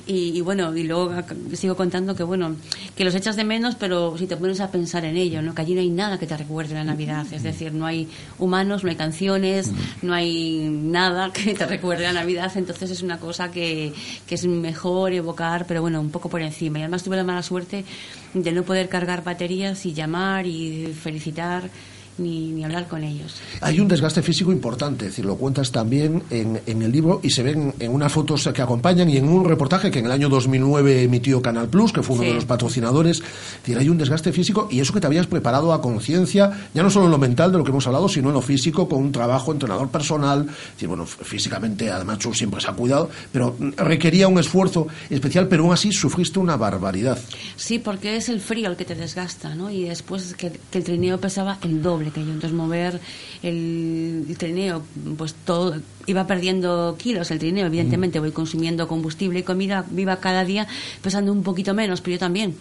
Y, 0.06 0.38
y 0.38 0.42
bueno, 0.42 0.76
y 0.76 0.84
luego 0.84 1.14
sigo 1.54 1.76
contando 1.76 2.14
que 2.14 2.24
bueno, 2.24 2.58
que 2.96 3.06
los 3.06 3.16
echas 3.16 3.38
de 3.38 3.46
menos, 3.46 3.76
pero 3.76 4.18
si 4.18 4.28
te 4.28 4.36
pones 4.36 4.60
a 4.60 4.70
pensar 4.70 5.06
en 5.06 5.16
ello, 5.16 5.42
¿no? 5.42 5.56
Que 5.56 5.62
allí 5.62 5.76
no 5.76 5.80
hay 5.82 5.90
nada 5.90 6.20
que 6.20 6.28
te 6.28 6.36
recuerde 6.36 6.74
la 6.74 6.84
Navidad, 6.84 7.26
es 7.32 7.44
decir, 7.44 7.74
no 7.74 7.86
hay 7.86 8.10
humanos, 8.38 8.84
no 8.84 8.90
hay 8.90 8.98
canciones, 8.98 9.72
no 10.02 10.14
hay 10.14 10.68
nada 10.70 11.32
que 11.32 11.54
te 11.54 11.66
recuerde 11.66 12.04
la 12.04 12.14
Navidad, 12.14 12.52
entonces 12.56 12.92
es 12.92 13.02
una 13.02 13.18
cosa 13.18 13.50
que, 13.50 13.94
que 14.28 14.36
es 14.36 14.46
mejor 14.46 15.14
evocar, 15.14 15.66
pero 15.68 15.82
bueno, 15.82 16.02
un 16.02 16.10
poco 16.10 16.30
por 16.30 16.42
encima. 16.42 16.80
Y 16.80 16.82
además 16.82 17.04
tuve 17.04 17.16
la 17.16 17.24
mala 17.24 17.42
suerte 17.42 17.86
de 18.34 18.52
no 18.52 18.64
poder 18.64 18.90
cargar 18.90 19.24
baterías 19.24 19.86
y 19.86 19.94
llamar 19.94 20.46
y 20.48 20.88
felicitar 20.88 21.70
ni, 22.18 22.52
ni 22.52 22.64
hablar 22.64 22.88
con 22.88 23.04
ellos. 23.04 23.36
Hay 23.62 23.80
un 23.80 23.88
desgaste 23.88 24.22
físico 24.22 24.52
importante, 24.52 25.06
es 25.06 25.12
decir, 25.12 25.26
lo 25.26 25.36
cuentas 25.36 25.72
también 25.72 26.24
en, 26.30 26.62
en 26.66 26.82
el 26.82 26.92
libro 26.92 27.20
y 27.24 27.30
se 27.30 27.44
ven 27.44 27.74
en 27.80 27.92
unas 27.92 28.12
fotos 28.12 28.50
que 28.54 28.62
acompañan 28.62 29.10
y 29.10 29.18
en 29.18 29.28
un 29.28 29.46
reportaje 29.46 29.90
que 29.92 30.00
en 30.00 30.06
el 30.06 30.12
año 30.12 30.30
2009 30.30 31.04
emitió 31.04 31.42
Canal 31.42 31.68
Plus, 31.70 31.92
que 31.94 32.04
fue 32.04 32.16
uno 32.16 32.24
Sí. 32.24 32.30
de 32.30 32.36
los 32.36 32.46
patrocinadores. 32.46 33.18
Es 33.20 33.24
decir, 33.64 33.78
hay 33.78 33.90
un 33.90 33.98
desgaste 33.98 34.32
físico 34.32 34.68
y 34.72 34.80
eso 34.80 34.94
que 34.94 35.00
te 35.02 35.08
habías 35.08 35.28
preparado 35.28 35.74
a 35.74 35.82
conciencia, 35.82 36.68
ya 36.74 36.84
no 36.84 36.90
solo 36.90 37.06
en 37.06 37.12
lo 37.12 37.18
mental 37.18 37.52
de 37.52 37.58
lo 37.58 37.64
que 37.64 37.72
hemos 37.72 37.86
hablado, 37.88 38.08
sino 38.08 38.30
en 38.30 38.36
lo 38.36 38.42
físico, 38.42 38.88
con 38.88 39.00
un 39.00 39.12
trabajo 39.12 39.52
entrenador 39.52 39.90
personal. 39.90 40.46
Es 40.50 40.74
decir, 40.74 40.88
bueno, 40.88 41.06
físicamente, 41.06 41.90
además, 41.92 42.20
tú 42.20 42.34
siempre 42.34 42.62
se 42.62 42.70
ha 42.70 42.74
cuidado, 42.74 43.10
pero 43.32 43.56
requería 43.78 44.28
un 44.28 44.40
esfuerzo 44.40 44.88
especial, 45.10 45.48
pero 45.48 45.64
aún 45.64 45.74
así 45.74 45.92
sufriste 45.92 46.40
una 46.40 46.58
barbaridad. 46.58 47.18
Sí, 47.56 47.80
porque 47.80 48.16
es 48.18 48.30
el 48.30 48.40
frío 48.40 48.70
el 48.70 48.76
que 48.76 48.86
te 48.86 48.96
desgasta, 48.96 49.56
¿no? 49.56 49.70
Y 49.70 49.86
después 49.86 50.36
que, 50.36 50.52
que 50.72 50.78
el 50.78 50.84
trineo 50.84 51.20
pesaba 51.20 51.58
el 51.64 51.82
doble 51.82 52.03
que 52.12 52.22
yo. 52.22 52.32
Entonces 52.32 52.54
mover 52.54 53.00
el, 53.42 54.26
el 54.28 54.38
trineo, 54.38 54.84
pues 55.18 55.36
todo, 55.46 55.76
iba 56.06 56.28
perdiendo 56.28 56.96
kilos 56.98 57.32
el 57.32 57.40
trineo, 57.40 57.68
evidentemente 57.68 58.20
voy 58.20 58.32
consumiendo 58.32 58.88
combustible 58.88 59.40
y 59.40 59.44
comida, 59.44 59.86
viva 59.90 60.18
cada 60.18 60.44
día 60.46 60.68
pesando 61.02 61.32
un 61.32 61.44
poquito 61.44 61.74
menos, 61.74 62.02
pero 62.02 62.14
yo 62.14 62.20
también. 62.20 62.56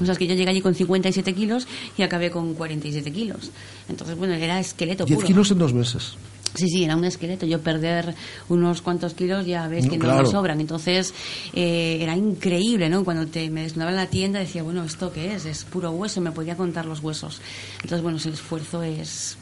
O 0.00 0.04
sea, 0.04 0.12
es 0.12 0.18
que 0.18 0.26
yo 0.26 0.34
llegué 0.34 0.50
allí 0.50 0.60
con 0.60 0.74
57 0.74 1.32
kilos 1.34 1.66
y 1.96 2.02
acabé 2.02 2.30
con 2.30 2.54
47 2.54 3.10
kilos. 3.12 3.50
Entonces, 3.88 4.16
bueno, 4.16 4.34
era 4.34 4.60
esqueleto 4.60 5.06
10 5.06 5.16
puro. 5.16 5.26
kilos 5.26 5.50
en 5.50 5.58
dos 5.58 5.72
meses. 5.72 6.16
Sí, 6.54 6.68
sí, 6.68 6.84
era 6.84 6.96
un 6.96 7.04
esqueleto. 7.04 7.44
Yo 7.46 7.60
perder 7.60 8.14
unos 8.48 8.80
cuantos 8.80 9.14
kilos 9.14 9.46
ya 9.46 9.68
ves 9.68 9.88
que 9.88 9.98
no 9.98 10.04
claro. 10.04 10.22
me 10.22 10.28
sobran. 10.28 10.60
Entonces 10.60 11.12
eh, 11.52 11.98
era 12.00 12.16
increíble, 12.16 12.88
¿no? 12.88 13.04
Cuando 13.04 13.26
te, 13.26 13.50
me 13.50 13.62
desnudaba 13.62 13.90
en 13.90 13.96
la 13.96 14.06
tienda 14.06 14.38
decía, 14.38 14.62
bueno, 14.62 14.84
¿esto 14.84 15.12
qué 15.12 15.34
es? 15.34 15.44
Es 15.44 15.64
puro 15.64 15.90
hueso, 15.90 16.20
me 16.20 16.32
podía 16.32 16.56
contar 16.56 16.86
los 16.86 17.00
huesos. 17.00 17.40
Entonces, 17.76 18.02
bueno, 18.02 18.18
el 18.24 18.32
esfuerzo 18.32 18.82
es... 18.82 19.36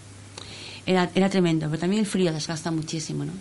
Era, 0.86 1.10
era 1.14 1.30
tremendo, 1.30 1.66
pero 1.70 1.80
también 1.80 2.00
el 2.00 2.06
frío 2.06 2.32
desgasta 2.32 2.70
muchísimo, 2.70 3.24
¿no? 3.24 3.32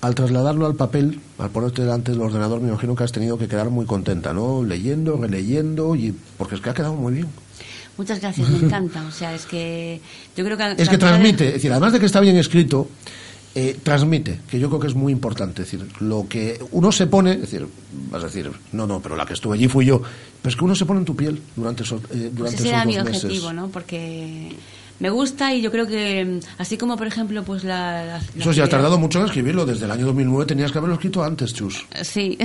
Al 0.00 0.14
trasladarlo 0.14 0.66
al 0.66 0.74
papel, 0.74 1.20
al 1.38 1.50
ponerte 1.50 1.82
delante 1.82 2.10
del 2.10 2.20
ordenador, 2.22 2.60
me 2.60 2.68
imagino 2.68 2.96
que 2.96 3.04
has 3.04 3.12
tenido 3.12 3.38
que 3.38 3.46
quedar 3.46 3.70
muy 3.70 3.86
contenta, 3.86 4.32
¿no? 4.32 4.64
Leyendo, 4.64 5.16
releyendo, 5.16 5.94
y 5.94 6.12
porque 6.36 6.56
es 6.56 6.60
que 6.60 6.70
ha 6.70 6.74
quedado 6.74 6.94
muy 6.94 7.12
bien. 7.12 7.28
Muchas 7.98 8.20
gracias, 8.20 8.48
me 8.48 8.58
encanta. 8.66 9.04
O 9.06 9.10
sea, 9.12 9.34
es 9.34 9.44
que 9.46 10.00
yo 10.36 10.44
creo 10.44 10.56
que... 10.56 10.74
Es 10.78 10.88
que 10.88 10.98
transmite, 10.98 11.48
es 11.48 11.54
decir, 11.54 11.70
además 11.70 11.92
de 11.92 12.00
que 12.00 12.06
está 12.06 12.20
bien 12.20 12.36
escrito, 12.36 12.88
eh, 13.54 13.76
transmite, 13.82 14.40
que 14.50 14.58
yo 14.58 14.68
creo 14.68 14.80
que 14.80 14.86
es 14.88 14.94
muy 14.94 15.12
importante. 15.12 15.62
Es 15.62 15.70
decir, 15.70 15.86
lo 16.00 16.26
que 16.28 16.58
uno 16.72 16.90
se 16.90 17.06
pone, 17.06 17.32
es 17.32 17.40
decir, 17.42 17.66
vas 18.10 18.22
a 18.22 18.26
decir, 18.26 18.50
no, 18.72 18.86
no, 18.86 19.00
pero 19.00 19.14
la 19.14 19.26
que 19.26 19.34
estuve 19.34 19.56
allí 19.56 19.68
fui 19.68 19.84
yo, 19.84 20.00
pero 20.40 20.50
es 20.50 20.56
que 20.56 20.64
uno 20.64 20.74
se 20.74 20.86
pone 20.86 21.00
en 21.00 21.04
tu 21.06 21.14
piel 21.14 21.40
durante 21.54 21.82
esos, 21.82 22.00
eh, 22.04 22.06
Pues 22.10 22.34
durante 22.34 22.56
ese 22.56 22.68
esos 22.68 22.72
era 22.72 22.84
mi 22.86 22.96
meses. 22.96 23.24
objetivo, 23.24 23.52
¿no? 23.52 23.68
Porque 23.68 24.56
me 25.00 25.10
gusta 25.10 25.52
y 25.52 25.60
yo 25.60 25.70
creo 25.70 25.86
que, 25.86 26.40
así 26.58 26.78
como 26.78 26.96
por 26.96 27.06
ejemplo, 27.08 27.42
pues 27.44 27.62
la... 27.64 28.04
la- 28.04 28.04
la 28.06 28.16
Eso 28.18 28.24
sí, 28.34 28.38
ha 28.38 28.64
actividad- 28.64 28.68
tardado 28.70 28.98
mucho 28.98 29.18
en 29.18 29.26
escribirlo. 29.26 29.66
Desde 29.66 29.84
el 29.84 29.90
año 29.90 30.06
2009 30.06 30.46
tenías 30.46 30.72
que 30.72 30.78
haberlo 30.78 30.94
escrito 30.94 31.22
antes, 31.22 31.52
Chus. 31.52 31.84
Sí. 32.02 32.38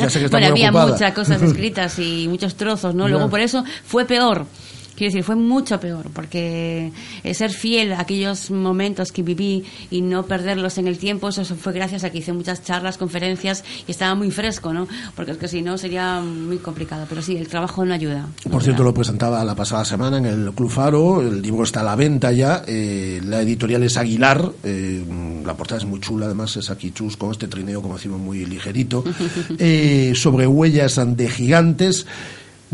Ya 0.00 0.08
sé 0.08 0.20
que 0.20 0.24
está 0.26 0.38
bueno, 0.38 0.50
muy 0.52 0.60
había 0.62 0.70
ocupada. 0.70 0.92
muchas 0.92 1.12
cosas 1.12 1.42
escritas 1.50 1.98
y 1.98 2.26
muchos 2.28 2.54
trozos, 2.54 2.94
¿no? 2.94 3.06
Luego 3.06 3.28
por 3.28 3.40
eso 3.40 3.62
fue 3.84 4.06
peor. 4.06 4.46
Quiero 4.96 5.12
decir, 5.12 5.24
fue 5.24 5.36
mucho 5.36 5.80
peor, 5.80 6.10
porque 6.12 6.92
eh, 7.22 7.34
ser 7.34 7.50
fiel 7.50 7.92
a 7.92 8.00
aquellos 8.00 8.50
momentos 8.50 9.12
que 9.12 9.22
viví 9.22 9.64
y 9.90 10.02
no 10.02 10.24
perderlos 10.24 10.78
en 10.78 10.86
el 10.86 10.98
tiempo, 10.98 11.28
eso 11.28 11.44
fue 11.44 11.72
gracias 11.72 12.04
a 12.04 12.10
que 12.10 12.18
hice 12.18 12.32
muchas 12.32 12.62
charlas, 12.62 12.96
conferencias 12.98 13.64
y 13.86 13.90
estaba 13.90 14.14
muy 14.14 14.30
fresco, 14.30 14.72
¿no? 14.72 14.86
Porque 15.16 15.32
es 15.32 15.38
que 15.38 15.48
si 15.48 15.62
no 15.62 15.78
sería 15.78 16.20
muy 16.20 16.58
complicado. 16.58 17.06
Pero 17.08 17.22
sí, 17.22 17.36
el 17.36 17.48
trabajo 17.48 17.84
no 17.84 17.94
ayuda. 17.94 18.28
Por 18.50 18.62
cierto, 18.62 18.82
lo 18.82 18.94
presentaba 18.94 19.44
la 19.44 19.54
pasada 19.54 19.84
semana 19.84 20.18
en 20.18 20.26
el 20.26 20.52
Club 20.52 20.70
Faro. 20.70 21.22
El 21.22 21.42
libro 21.42 21.64
está 21.64 21.80
a 21.80 21.84
la 21.84 21.96
venta 21.96 22.32
ya. 22.32 22.62
eh, 22.66 23.20
la 23.24 23.40
editorial 23.42 23.82
es 23.82 23.96
Aguilar. 23.96 24.50
eh, 24.62 25.04
la 25.44 25.54
portada 25.54 25.80
es 25.80 25.86
muy 25.86 26.00
chula, 26.00 26.26
además 26.26 26.56
es 26.56 26.70
aquí 26.70 26.90
Chus 26.92 27.16
con 27.16 27.30
este 27.30 27.48
trineo, 27.48 27.82
como 27.82 27.94
decimos, 27.94 28.20
muy 28.20 28.46
ligerito. 28.46 29.04
eh, 29.58 30.12
sobre 30.14 30.46
huellas 30.46 31.00
de 31.16 31.28
gigantes. 31.28 32.06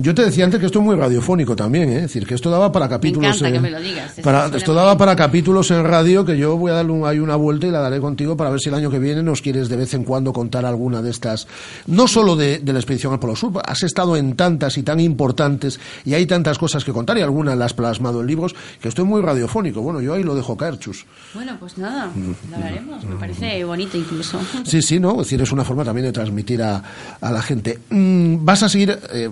Yo 0.01 0.15
te 0.15 0.25
decía 0.25 0.45
antes 0.45 0.59
que 0.61 0.67
esto 0.67 0.79
es 0.79 0.85
muy 0.85 0.97
radiofónico 0.97 1.55
también, 1.55 1.89
¿eh? 1.91 1.97
es 1.97 2.03
decir, 2.03 2.27
que 2.27 2.35
esto 2.35 2.51
daba 2.51 2.73
para 2.73 2.89
capítulos. 2.89 3.27
encanta 3.37 3.49
en- 3.49 3.55
que 3.55 3.61
me 3.61 3.71
lo 3.71 3.81
digas, 3.81 4.13
para- 4.23 4.47
esto 4.57 4.73
daba 4.73 4.97
para 4.97 5.15
capítulos 5.17 5.71
en 5.71 5.85
radio 5.85 6.25
que 6.25 6.39
yo 6.39 6.57
voy 6.57 6.71
a 6.71 6.75
darle 6.75 6.93
un- 6.93 7.07
ahí 7.07 7.19
una 7.19 7.37
vuelta 7.37 7.67
y 7.67 7.71
la 7.71 7.81
daré 7.81 8.01
contigo 8.01 8.37
para 8.37 8.51
ver 8.51 8.61
si 8.61 8.69
el 8.69 8.75
año 8.77 8.91
que 8.91 8.99
viene 8.99 9.23
nos 9.23 9.43
quieres 9.43 9.69
de 9.69 9.77
vez 9.77 9.93
en 9.95 10.05
cuando 10.05 10.33
contar 10.33 10.65
alguna 10.65 11.03
de 11.03 11.11
estas, 11.11 11.47
no 11.87 12.07
solo 12.09 12.35
de, 12.37 12.59
de 12.61 12.73
la 12.73 12.79
expedición 12.79 13.13
al 13.13 13.19
Polo 13.21 13.37
Sur, 13.37 13.61
has 13.65 13.83
estado 13.83 14.17
en 14.17 14.37
tantas 14.37 14.79
y 14.79 14.83
tan 14.83 15.01
importantes 15.01 15.79
y 16.05 16.15
hay 16.15 16.25
tantas 16.27 16.57
cosas 16.59 16.85
que 16.85 16.93
contar 16.93 17.19
y 17.19 17.23
algunas 17.23 17.57
las 17.59 17.67
has 17.67 17.75
plasmado 17.75 18.21
en 18.21 18.27
libros 18.27 18.55
que 18.81 18.89
esto 18.89 19.03
es 19.03 19.09
muy 19.09 19.21
radiofónico. 19.23 19.83
Bueno, 19.83 20.01
yo 20.01 20.15
ahí 20.15 20.23
lo 20.23 20.35
dejo 20.35 20.57
caer, 20.57 20.79
Chus. 20.79 21.05
Bueno, 21.35 21.57
pues 21.61 21.77
nada, 21.79 22.11
lo 22.51 22.57
hablaremos. 22.57 23.05
Me 23.05 23.17
parece 23.17 23.65
bonito 23.65 23.97
incluso. 23.99 24.41
Sí, 24.65 24.81
sí, 24.83 24.99
¿no? 24.99 25.13
Es 25.13 25.19
decir, 25.27 25.41
es 25.43 25.53
una 25.53 25.65
forma 25.65 25.85
también 25.85 26.07
de 26.07 26.13
transmitir 26.13 26.63
a, 26.63 26.83
a 27.21 27.31
la 27.33 27.43
gente. 27.43 27.79
Mm, 27.91 28.45
vas 28.45 28.63
a 28.63 28.69
seguir, 28.69 28.99
eh, 29.13 29.29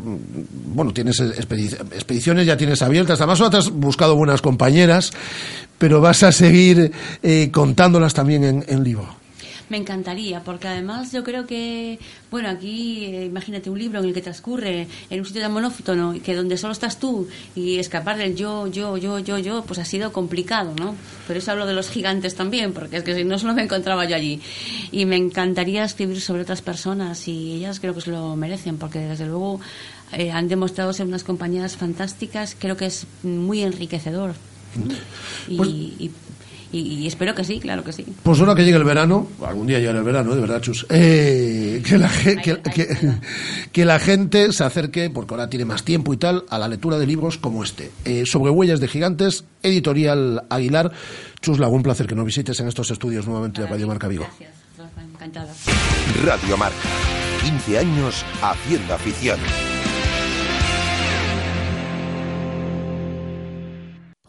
bueno, 0.67 0.93
tienes 0.93 1.21
expedi- 1.21 1.79
expediciones, 1.93 2.47
ya 2.47 2.57
tienes 2.57 2.83
abiertas, 2.83 3.21
además 3.21 3.41
has 3.41 3.71
buscado 3.71 4.17
buenas 4.17 4.43
compañeras, 4.43 5.13
pero 5.79 6.01
vas 6.01 6.23
a 6.23 6.33
seguir 6.33 6.93
eh, 7.23 7.51
contándolas 7.53 8.15
también 8.15 8.45
en, 8.45 8.65
en 8.69 8.85
libro. 8.85 9.17
Me 9.70 9.77
encantaría, 9.77 10.40
porque 10.43 10.66
además 10.69 11.12
yo 11.12 11.23
creo 11.23 11.47
que, 11.47 11.99
bueno, 12.31 12.49
aquí 12.49 13.05
eh, 13.05 13.27
imagínate 13.27 13.69
un 13.69 13.78
libro 13.78 13.99
en 14.01 14.07
el 14.07 14.15
que 14.15 14.23
transcurre 14.23 14.86
en 15.11 15.19
un 15.20 15.27
sitio 15.27 15.43
tan 15.43 15.53
monótono, 15.53 16.15
que 16.24 16.35
donde 16.35 16.57
solo 16.57 16.73
estás 16.73 16.99
tú 16.99 17.28
y 17.55 17.78
escapar 17.78 18.16
del 18.16 18.35
yo, 18.35 18.66
yo, 18.66 18.97
yo, 18.97 19.19
yo, 19.19 19.39
yo, 19.39 19.62
pues 19.65 19.78
ha 19.78 19.85
sido 19.85 20.11
complicado, 20.12 20.74
¿no? 20.78 20.95
Por 21.27 21.36
eso 21.36 21.51
hablo 21.53 21.66
de 21.66 21.74
los 21.74 21.90
gigantes 21.90 22.35
también, 22.35 22.73
porque 22.73 22.97
es 22.97 23.03
que 23.05 23.15
si 23.15 23.24
no 23.24 23.39
solo 23.39 23.53
me 23.55 23.62
encontraba 23.65 24.07
yo 24.07 24.16
allí. 24.16 24.40
Y 24.90 25.05
me 25.05 25.16
encantaría 25.16 25.85
escribir 25.85 26.20
sobre 26.20 26.43
otras 26.43 26.62
personas 26.62 27.28
y 27.28 27.53
ellas 27.55 27.78
creo 27.78 27.95
que 27.95 28.01
se 28.01 28.11
lo 28.11 28.36
merecen, 28.36 28.78
porque 28.78 29.01
desde 29.01 29.27
luego 29.27 29.61
eh, 30.12 30.31
han 30.31 30.49
demostrado 30.49 30.93
ser 30.95 31.07
unas 31.07 31.24
compañeras 31.24 31.77
fantásticas, 31.77 32.57
creo 32.59 32.77
que 32.78 32.86
es 32.86 33.07
muy 33.23 33.62
enriquecedor. 33.62 34.35
Pues- 35.57 35.69
y- 35.69 35.95
y- 35.99 36.11
y 36.73 37.07
espero 37.07 37.35
que 37.35 37.45
sí, 37.45 37.61
claro 37.61 37.82
que 37.82 37.93
sí. 37.93 38.05
Pues 38.23 38.39
ahora 38.40 38.55
que 38.55 38.65
llegue 38.65 38.77
el 38.77 38.85
verano, 38.85 39.27
algún 39.45 39.66
día 39.66 39.78
llegará 39.78 39.99
el 39.99 40.05
verano, 40.05 40.35
de 40.35 40.40
verdad, 40.40 40.61
Chus, 40.61 40.86
eh, 40.90 41.82
que, 41.86 41.97
la, 41.99 42.09
que, 42.11 42.36
que- 42.36 42.89
que 43.73 43.85
la 43.85 43.99
gente 43.99 44.53
se 44.53 44.65
acerque, 44.65 45.09
porque 45.11 45.35
ahora 45.35 45.49
tiene 45.49 45.65
más 45.65 45.82
tiempo 45.85 46.12
y 46.12 46.16
tal, 46.19 46.45
a 46.51 46.59
la 46.59 46.69
lectura 46.69 46.99
de 46.99 47.07
libros 47.07 47.39
como 47.39 47.65
este. 47.65 47.90
Eh, 48.05 48.24
sobre 48.27 48.51
huellas 48.51 48.81
de 48.81 48.89
gigantes, 48.89 49.45
editorial 49.62 50.43
Aguilar. 50.51 50.93
Chus 51.40 51.59
Lago, 51.59 51.74
un 51.74 51.82
placer 51.82 52.07
que 52.07 52.15
nos 52.15 52.27
visites 52.27 52.59
en 52.61 52.69
estos 52.69 52.90
estudios 52.90 53.27
nuevamente 53.27 53.62
de 53.62 53.66
Radio 53.69 53.86
Marca 53.86 54.09
Vigo. 54.09 54.24
Gracias, 54.24 54.51
Rafa, 54.77 55.03
encantada. 55.03 55.55
Radio 56.24 56.57
Marca. 56.57 56.77
15 57.45 57.78
años 57.78 58.24
haciendo 58.43 58.95
afición. 58.95 59.39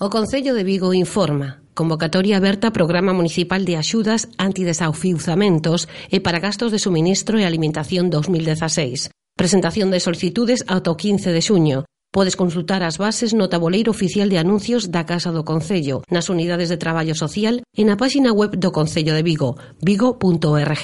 O 0.01 0.09
Concello 0.09 0.53
de 0.53 0.63
Vigo 0.63 0.93
informa. 0.93 1.59
Convocatoria 1.79 2.35
aberta 2.35 2.75
Programa 2.75 3.13
Municipal 3.13 3.63
de 3.63 3.77
Axudas 3.77 4.27
Antidesafiuzamentos 4.35 5.87
e 6.11 6.19
para 6.19 6.43
gastos 6.43 6.75
de 6.75 6.79
suministro 6.83 7.39
e 7.39 7.47
alimentación 7.47 8.11
2016. 8.11 9.07
Presentación 9.39 9.87
de 9.87 10.03
solicitudes 10.03 10.67
ata 10.67 10.91
o 10.91 10.99
15 10.99 11.31
de 11.31 11.39
xuño. 11.39 11.87
Podes 12.11 12.35
consultar 12.35 12.83
as 12.83 12.99
bases 12.99 13.31
no 13.31 13.47
tabuleiro 13.47 13.95
oficial 13.95 14.27
de 14.27 14.43
anuncios 14.43 14.91
da 14.91 15.07
Casa 15.07 15.31
do 15.31 15.47
Concello, 15.47 16.03
nas 16.11 16.27
unidades 16.27 16.67
de 16.67 16.75
traballo 16.75 17.15
social 17.15 17.63
e 17.71 17.87
na 17.87 17.95
páxina 17.95 18.35
web 18.35 18.59
do 18.59 18.75
Concello 18.75 19.15
de 19.15 19.23
Vigo, 19.23 19.55
vigo.org. 19.79 20.83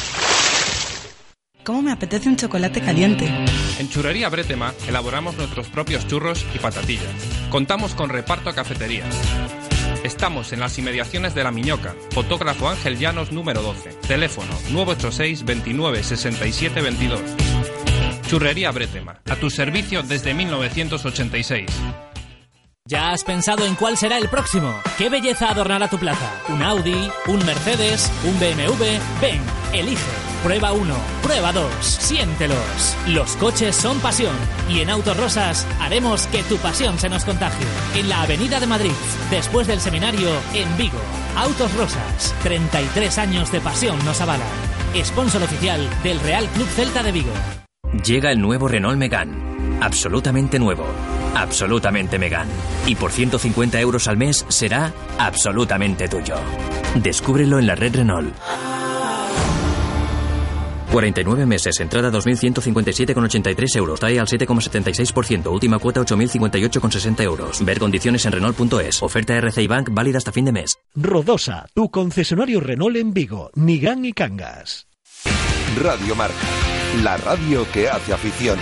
¿Cómo 1.63 1.83
me 1.83 1.91
apetece 1.91 2.27
un 2.27 2.37
chocolate 2.37 2.81
caliente? 2.81 3.27
En 3.77 3.89
Churrería 3.89 4.29
Bretema 4.29 4.73
elaboramos 4.87 5.37
nuestros 5.37 5.67
propios 5.67 6.07
churros 6.07 6.45
y 6.55 6.59
patatillas. 6.59 7.05
Contamos 7.49 7.93
con 7.93 8.09
reparto 8.09 8.49
a 8.49 8.55
cafeterías. 8.55 9.15
Estamos 10.03 10.51
en 10.53 10.59
las 10.59 10.77
inmediaciones 10.79 11.35
de 11.35 11.43
La 11.43 11.51
Miñoca, 11.51 11.93
fotógrafo 12.11 12.67
Ángel 12.67 12.97
Llanos 12.97 13.31
número 13.31 13.61
12, 13.61 13.91
teléfono 14.07 14.51
986 14.71 15.45
29 15.45 16.03
67 16.03 16.81
22. 16.81 17.21
Churrería 18.27 18.71
Bretema, 18.71 19.21
a 19.29 19.35
tu 19.35 19.51
servicio 19.51 20.01
desde 20.01 20.33
1986. 20.33 21.69
¿Ya 22.85 23.11
has 23.11 23.23
pensado 23.23 23.65
en 23.65 23.75
cuál 23.75 23.95
será 23.97 24.17
el 24.17 24.27
próximo? 24.27 24.73
¿Qué 24.97 25.09
belleza 25.09 25.51
adornará 25.51 25.87
tu 25.87 25.99
plaza? 25.99 26.31
¿Un 26.49 26.63
Audi? 26.63 27.11
¿Un 27.27 27.45
Mercedes? 27.45 28.11
¿Un 28.23 28.39
BMW? 28.39 28.83
Ven, 29.21 29.41
elige. 29.71 30.20
Prueba 30.43 30.71
uno, 30.71 30.95
prueba 31.21 31.53
dos, 31.53 31.69
siéntelos. 31.85 32.97
Los 33.07 33.35
coches 33.35 33.75
son 33.75 33.99
pasión 33.99 34.35
y 34.67 34.79
en 34.79 34.89
Autos 34.89 35.15
Rosas 35.15 35.67
haremos 35.79 36.25
que 36.27 36.41
tu 36.41 36.57
pasión 36.57 36.97
se 36.97 37.09
nos 37.09 37.25
contagie. 37.25 37.65
En 37.95 38.09
la 38.09 38.23
Avenida 38.23 38.59
de 38.59 38.65
Madrid, 38.65 38.91
después 39.29 39.67
del 39.67 39.79
seminario, 39.79 40.29
en 40.55 40.75
Vigo. 40.77 40.97
Autos 41.37 41.71
Rosas, 41.75 42.33
33 42.41 43.19
años 43.19 43.51
de 43.51 43.61
pasión 43.61 44.03
nos 44.03 44.19
avalan. 44.19 44.47
Sponsor 45.03 45.43
oficial 45.43 45.87
del 46.01 46.19
Real 46.19 46.47
Club 46.47 46.67
Celta 46.69 47.03
de 47.03 47.11
Vigo. 47.11 47.33
Llega 48.03 48.31
el 48.31 48.41
nuevo 48.41 48.67
Renault 48.67 48.97
Megane. 48.97 49.51
Absolutamente 49.79 50.57
nuevo. 50.57 50.87
Absolutamente 51.35 52.17
Megane. 52.17 52.51
Y 52.87 52.95
por 52.95 53.11
150 53.11 53.79
euros 53.79 54.07
al 54.07 54.17
mes 54.17 54.43
será 54.49 54.91
absolutamente 55.19 56.07
tuyo. 56.07 56.35
Descúbrelo 56.95 57.59
en 57.59 57.67
la 57.67 57.75
red 57.75 57.95
Renault. 57.95 58.33
49 60.91 61.45
meses, 61.45 61.79
entrada 61.79 62.11
2.157,83 62.11 63.75
euros, 63.77 63.99
TAE 63.99 64.19
al 64.19 64.27
7,76%, 64.27 65.49
última 65.49 65.79
cuota 65.79 66.01
8.058,60 66.01 67.23
euros. 67.23 67.63
Ver 67.63 67.79
condiciones 67.79 68.25
en 68.25 68.33
Renault.es. 68.33 69.01
Oferta 69.01 69.35
RCI 69.37 69.67
Bank 69.67 69.89
válida 69.91 70.17
hasta 70.17 70.33
fin 70.33 70.45
de 70.45 70.51
mes. 70.51 70.77
Rodosa, 70.93 71.65
tu 71.73 71.89
concesionario 71.89 72.59
Renault 72.59 72.97
en 72.97 73.13
Vigo, 73.13 73.51
Nigán 73.55 74.03
y 74.03 74.11
Cangas. 74.11 74.87
Radio 75.81 76.15
Marca, 76.15 76.35
la 77.03 77.15
radio 77.15 77.65
que 77.71 77.87
hace 77.87 78.13
afición. 78.13 78.59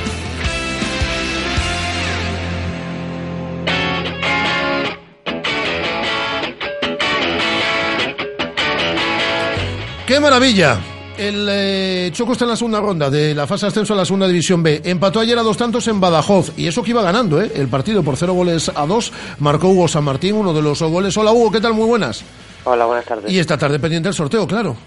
¡Qué 10.06 10.20
maravilla! 10.20 10.80
El 11.20 11.48
eh, 11.52 12.10
Choco 12.14 12.32
está 12.32 12.46
en 12.46 12.52
la 12.52 12.56
segunda 12.56 12.80
ronda 12.80 13.10
de 13.10 13.36
la 13.36 13.46
fase 13.46 13.66
de 13.66 13.72
ascenso 13.72 13.94
a 13.94 13.98
la 13.98 14.06
segunda 14.06 14.26
división 14.26 14.64
B. 14.64 14.80
Empató 14.86 15.20
ayer 15.20 15.38
a 15.38 15.44
dos 15.44 15.58
tantos 15.58 15.86
en 15.90 16.00
Badajoz 16.00 16.58
y 16.58 16.66
eso 16.66 16.82
que 16.82 16.92
iba 16.92 17.02
ganando, 17.02 17.42
¿eh? 17.42 17.52
El 17.56 17.68
partido 17.68 18.02
por 18.04 18.16
cero 18.16 18.32
goles 18.32 18.72
a 18.74 18.86
dos. 18.86 19.12
Marcó 19.40 19.68
Hugo 19.68 19.90
San 19.90 20.06
Martín, 20.06 20.36
uno 20.36 20.54
de 20.54 20.62
los 20.62 20.82
goles. 20.82 21.18
Hola 21.18 21.34
Hugo, 21.34 21.52
¿qué 21.52 21.60
tal? 21.60 21.74
Muy 21.74 21.88
buenas. 21.88 22.24
Hola, 22.64 22.86
buenas 22.86 23.04
tardes. 23.04 23.30
Y 23.30 23.38
esta 23.38 23.58
tarde 23.58 23.80
pendiente 23.80 24.08
el 24.08 24.16
sorteo, 24.16 24.48
claro. 24.48 24.78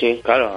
Sí, 0.00 0.18
claro, 0.24 0.50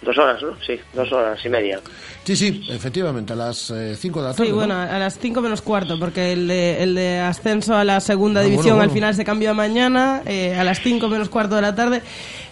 dos 0.00 0.16
horas, 0.16 0.42
¿no? 0.42 0.56
Sí, 0.66 0.80
dos 0.94 1.12
horas 1.12 1.38
y 1.44 1.48
media. 1.50 1.78
Sí, 2.24 2.36
sí, 2.36 2.62
efectivamente, 2.68 3.32
a 3.32 3.36
las 3.36 3.72
5 3.96 4.20
de 4.22 4.28
la 4.28 4.32
tarde. 4.34 4.44
Sí, 4.44 4.50
¿no? 4.50 4.56
bueno, 4.56 4.74
a 4.74 4.98
las 4.98 5.18
5 5.18 5.40
menos 5.40 5.62
cuarto, 5.62 5.98
porque 5.98 6.32
el 6.32 6.46
de, 6.48 6.82
el 6.82 6.94
de 6.94 7.18
ascenso 7.18 7.74
a 7.74 7.82
la 7.82 7.98
segunda 8.00 8.40
Ah, 8.40 8.42
bueno, 8.44 8.50
división 8.56 8.76
bueno. 8.76 8.90
al 8.90 8.94
final 8.94 9.14
se 9.14 9.24
cambió 9.24 9.50
a 9.50 9.54
mañana, 9.54 10.22
eh, 10.26 10.54
a 10.54 10.62
las 10.62 10.80
5 10.80 11.08
menos 11.08 11.28
cuarto 11.30 11.56
de 11.56 11.62
la 11.62 11.74
tarde, 11.74 12.02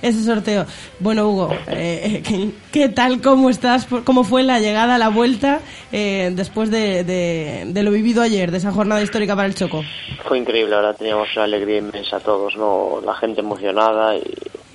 ese 0.03 0.25
sorteo. 0.25 0.65
Bueno, 1.01 1.29
Hugo, 1.29 1.55
eh, 1.69 2.23
¿qué, 2.27 2.51
qué 2.73 2.89
tal, 2.89 3.21
cómo 3.21 3.51
estás? 3.51 3.87
¿Cómo 4.05 4.25
fue 4.25 4.43
la 4.43 4.59
llegada, 4.59 4.97
la 4.99 5.11
vuelta, 5.11 5.61
eh, 5.93 6.33
después 6.35 6.71
de, 6.71 7.05
de- 7.05 7.65
de 7.69 7.83
lo 7.83 7.91
vivido 7.93 8.23
ayer, 8.23 8.51
de 8.51 8.59
esa 8.59 8.73
jornada 8.73 9.03
histórica 9.03 9.37
para 9.37 9.47
el 9.47 9.55
Choco? 9.55 9.85
Fue 10.27 10.39
increíble, 10.39 10.75
ahora 10.75 10.95
teníamos 10.95 11.29
una 11.37 11.45
alegría 11.45 11.77
inmensa 11.79 12.19
todos, 12.21 12.57
¿no? 12.57 13.01
La 13.05 13.15
gente 13.17 13.41
emocionada 13.43 14.17
y 14.17 14.23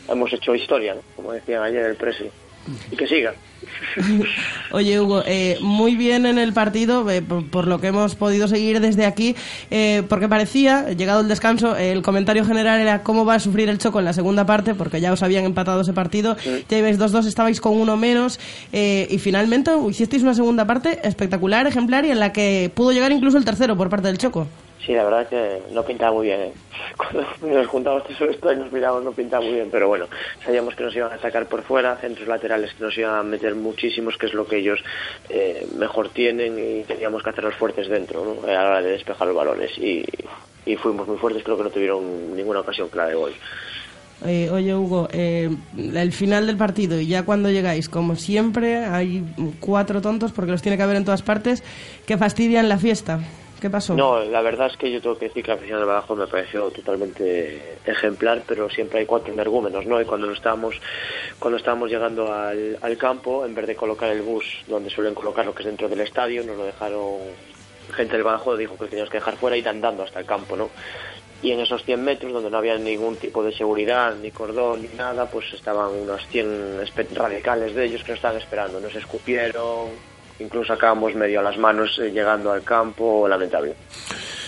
hemos 0.07 0.31
hecho 0.31 0.53
historia, 0.55 0.93
¿no? 0.93 1.01
Como 1.15 1.33
decían 1.33 1.63
ayer 1.63 1.83
el 1.83 1.95
Presi. 1.95 2.25
Y 2.91 2.95
que 2.95 3.07
siga. 3.07 3.33
Oye, 4.71 4.99
Hugo, 4.99 5.23
eh, 5.25 5.57
muy 5.61 5.95
bien 5.95 6.25
en 6.25 6.37
el 6.37 6.53
partido, 6.53 7.09
eh, 7.09 7.21
por, 7.21 7.47
por 7.49 7.67
lo 7.67 7.79
que 7.79 7.87
hemos 7.87 8.15
podido 8.15 8.47
seguir 8.47 8.79
desde 8.79 9.05
aquí, 9.05 9.35
eh, 9.71 10.03
porque 10.09 10.27
parecía, 10.27 10.91
llegado 10.93 11.21
el 11.21 11.27
descanso, 11.27 11.75
el 11.75 12.01
comentario 12.01 12.45
general 12.45 12.81
era 12.81 13.03
cómo 13.03 13.25
va 13.25 13.35
a 13.35 13.39
sufrir 13.39 13.69
el 13.69 13.77
Choco 13.77 13.99
en 13.99 14.05
la 14.05 14.13
segunda 14.13 14.45
parte, 14.45 14.73
porque 14.73 15.01
ya 15.01 15.11
os 15.11 15.23
habían 15.23 15.45
empatado 15.45 15.81
ese 15.81 15.93
partido, 15.93 16.35
ya 16.69 16.77
ibais 16.77 16.99
2-2, 16.99 17.27
estabais 17.27 17.61
con 17.61 17.79
uno 17.79 17.97
menos, 17.97 18.39
eh, 18.71 19.07
y 19.09 19.17
finalmente 19.19 19.71
hicisteis 19.89 20.23
una 20.23 20.33
segunda 20.33 20.65
parte 20.65 20.99
espectacular, 21.03 21.67
ejemplar, 21.67 22.05
y 22.05 22.11
en 22.11 22.19
la 22.19 22.33
que 22.33 22.71
pudo 22.73 22.91
llegar 22.91 23.11
incluso 23.11 23.37
el 23.37 23.45
tercero 23.45 23.77
por 23.77 23.89
parte 23.89 24.07
del 24.07 24.17
Choco. 24.17 24.47
Sí, 24.85 24.93
la 24.93 25.05
verdad 25.05 25.21
es 25.21 25.27
que 25.29 25.73
no 25.73 25.83
pintaba 25.83 26.11
muy 26.11 26.27
bien. 26.27 26.41
¿eh? 26.41 26.53
Cuando 26.97 27.25
nos 27.41 27.67
juntamos 27.67 28.03
todo 28.03 28.29
esto 28.29 28.51
y 28.51 28.57
nos 28.57 28.71
miramos, 28.71 29.03
no 29.03 29.11
pintaba 29.11 29.43
muy 29.43 29.53
bien. 29.53 29.69
Pero 29.71 29.87
bueno, 29.87 30.07
sabíamos 30.43 30.75
que 30.75 30.83
nos 30.83 30.95
iban 30.95 31.11
a 31.11 31.15
atacar 31.15 31.45
por 31.47 31.63
fuera, 31.63 31.95
centros 31.97 32.27
laterales 32.27 32.73
que 32.73 32.83
nos 32.83 32.97
iban 32.97 33.15
a 33.15 33.23
meter 33.23 33.55
muchísimos, 33.55 34.17
que 34.17 34.25
es 34.25 34.33
lo 34.33 34.45
que 34.45 34.57
ellos 34.57 34.83
eh, 35.29 35.67
mejor 35.77 36.09
tienen, 36.09 36.57
y 36.59 36.83
teníamos 36.83 37.23
que 37.23 37.29
hacerlos 37.29 37.55
fuertes 37.55 37.87
dentro 37.87 38.25
¿no? 38.25 38.47
a 38.47 38.51
la 38.51 38.67
hora 38.67 38.81
de 38.81 38.91
despejar 38.91 39.27
los 39.27 39.35
balones. 39.35 39.77
Y, 39.77 40.05
y 40.65 40.75
fuimos 40.75 41.07
muy 41.07 41.17
fuertes, 41.17 41.43
creo 41.43 41.57
que 41.57 41.63
no 41.63 41.69
tuvieron 41.69 42.35
ninguna 42.35 42.59
ocasión 42.59 42.89
clara 42.89 43.09
de 43.09 43.15
gol. 43.15 43.33
Eh, 44.25 44.49
oye, 44.51 44.73
Hugo, 44.73 45.09
eh, 45.11 45.49
el 45.77 46.11
final 46.13 46.47
del 46.47 46.55
partido 46.55 46.99
y 46.99 47.07
ya 47.07 47.23
cuando 47.23 47.49
llegáis, 47.49 47.89
como 47.89 48.15
siempre, 48.15 48.85
hay 48.85 49.23
cuatro 49.59 50.01
tontos, 50.01 50.31
porque 50.31 50.51
los 50.51 50.61
tiene 50.61 50.77
que 50.77 50.83
haber 50.83 50.95
en 50.95 51.05
todas 51.05 51.21
partes, 51.21 51.63
que 52.05 52.17
fastidian 52.17 52.69
la 52.69 52.77
fiesta. 52.77 53.19
¿Qué 53.63 53.69
pasó? 53.69 53.93
No, 53.95 54.19
la 54.25 54.41
verdad 54.41 54.67
es 54.69 54.75
que 54.75 54.91
yo 54.91 55.01
tengo 55.01 55.17
que 55.17 55.29
decir 55.29 55.41
que 55.41 55.47
la 55.51 55.55
afición 55.55 55.77
del 55.79 55.87
Badajoz 55.87 56.17
me 56.17 56.27
pareció 56.27 56.69
totalmente 56.71 57.77
ejemplar, 57.85 58.43
pero 58.45 58.69
siempre 58.69 58.99
hay 58.99 59.05
cuatro 59.05 59.31
energúmenos, 59.31 59.85
¿no? 59.85 60.01
Y 60.01 60.05
cuando 60.05 60.27
nos 60.27 60.35
estábamos, 60.35 60.75
cuando 61.39 61.55
estábamos 61.57 61.89
llegando 61.89 62.33
al, 62.33 62.77
al 62.81 62.97
campo, 62.97 63.45
en 63.45 63.55
vez 63.55 63.65
de 63.65 63.77
colocar 63.77 64.09
el 64.11 64.21
bus 64.21 64.43
donde 64.67 64.89
suelen 64.89 65.13
colocar 65.15 65.45
lo 65.45 65.55
que 65.55 65.61
es 65.61 65.67
dentro 65.67 65.87
del 65.87 66.01
estadio, 66.01 66.43
nos 66.43 66.57
lo 66.57 66.65
dejaron, 66.65 67.19
gente 67.95 68.13
del 68.15 68.23
Badajoz 68.23 68.59
dijo 68.59 68.77
que 68.77 68.87
teníamos 68.87 69.09
que 69.09 69.19
dejar 69.19 69.37
fuera 69.37 69.55
y 69.55 69.65
andando 69.65 70.03
hasta 70.03 70.19
el 70.19 70.25
campo, 70.25 70.57
¿no? 70.57 70.69
Y 71.41 71.51
en 71.53 71.61
esos 71.61 71.85
100 71.85 72.03
metros, 72.03 72.33
donde 72.33 72.49
no 72.49 72.57
había 72.57 72.77
ningún 72.77 73.15
tipo 73.15 73.43
de 73.45 73.53
seguridad, 73.53 74.13
ni 74.21 74.31
cordón, 74.31 74.81
ni 74.81 74.89
nada, 74.97 75.25
pues 75.27 75.53
estaban 75.53 75.89
unos 75.89 76.27
100 76.27 76.81
espe- 76.81 77.07
radicales 77.13 77.73
de 77.75 77.85
ellos 77.85 78.03
que 78.03 78.11
nos 78.11 78.17
estaban 78.17 78.37
esperando. 78.41 78.81
Nos 78.81 78.93
escupieron, 78.93 79.87
incluso 80.43 80.73
sacábamos 80.73 81.15
medio 81.15 81.39
a 81.39 81.43
las 81.43 81.57
manos 81.57 81.99
eh, 81.99 82.11
llegando 82.11 82.51
al 82.51 82.63
campo, 82.63 83.27
lamentable. 83.27 83.75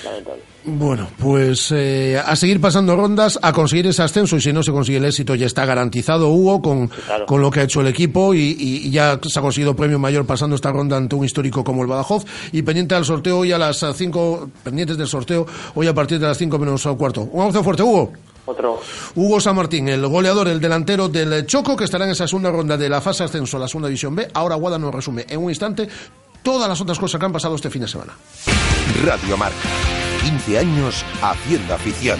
Lamentable. 0.04 0.42
Bueno, 0.68 1.08
pues 1.20 1.72
eh, 1.72 2.20
a 2.24 2.36
seguir 2.36 2.60
pasando 2.60 2.96
rondas, 2.96 3.38
a 3.42 3.54
conseguir 3.54 3.86
ese 3.88 4.02
ascenso 4.02 4.36
y 4.36 4.42
si 4.42 4.52
no 4.52 4.64
se 4.64 4.72
consigue 4.72 4.98
el 4.98 5.06
éxito 5.06 5.36
ya 5.36 5.46
está 5.46 5.64
garantizado 5.64 6.30
Hugo 6.30 6.60
con, 6.60 6.90
con 7.28 7.42
lo 7.42 7.52
que 7.52 7.60
ha 7.60 7.64
hecho 7.64 7.82
el 7.82 7.88
equipo 7.88 8.34
y, 8.34 8.90
ya 8.90 9.20
se 9.22 9.40
ha 9.40 9.42
conseguido 9.44 9.76
premio 9.76 10.00
mayor 10.00 10.26
pasando 10.26 10.56
esta 10.56 10.72
ronda 10.72 10.98
ante 10.98 11.16
un 11.16 11.24
histórico 11.24 11.64
como 11.64 11.84
el 11.84 11.88
Badajoz 11.88 12.26
y 12.52 12.64
pendiente 12.64 12.96
al 12.96 13.06
sorteo 13.06 13.40
hoy 13.40 13.52
a 13.52 13.60
las 13.60 13.86
5, 13.96 14.50
pendientes 14.64 14.98
del 14.98 15.08
sorteo 15.08 15.46
hoy 15.76 15.88
a 15.88 15.94
partir 15.94 16.20
de 16.20 16.28
las 16.28 16.38
5 16.38 16.58
menos 16.58 16.86
un 16.86 16.96
cuarto. 16.96 17.22
Un 17.22 17.42
abrazo 17.42 17.64
fuerte 17.64 17.84
Hugo. 17.84 18.14
Otro. 18.46 18.80
Hugo 19.16 19.40
San 19.40 19.56
Martín, 19.56 19.90
el 19.90 20.06
goleador, 20.08 20.48
el 20.48 20.60
delantero 20.60 21.10
del 21.10 21.46
Choco, 21.46 21.76
que 21.76 21.86
estará 21.86 22.06
en 22.06 22.12
esa 22.12 22.28
segunda 22.28 22.52
ronda 22.52 22.78
de 22.78 22.90
la 22.90 23.02
fase 23.02 23.24
ascenso 23.24 23.58
a 23.58 23.62
la 23.62 23.68
segunda 23.68 23.88
división 23.88 24.16
B. 24.16 24.28
Ahora 24.34 24.56
Guada 24.56 24.78
nos 24.78 24.94
resume 24.94 25.26
en 25.28 25.44
un 25.44 25.50
instante 25.50 25.88
todas 26.44 26.70
las 26.70 26.80
otras 26.80 27.00
cosas 27.00 27.20
que 27.20 27.26
han 27.26 27.34
pasado 27.34 27.56
este 27.56 27.70
fin 27.70 27.82
de 27.82 27.88
semana. 27.88 28.14
Radio 29.04 29.36
Marca, 29.36 29.58
15 30.22 30.60
años 30.60 31.04
haciendo 31.22 31.74
afición. 31.74 32.20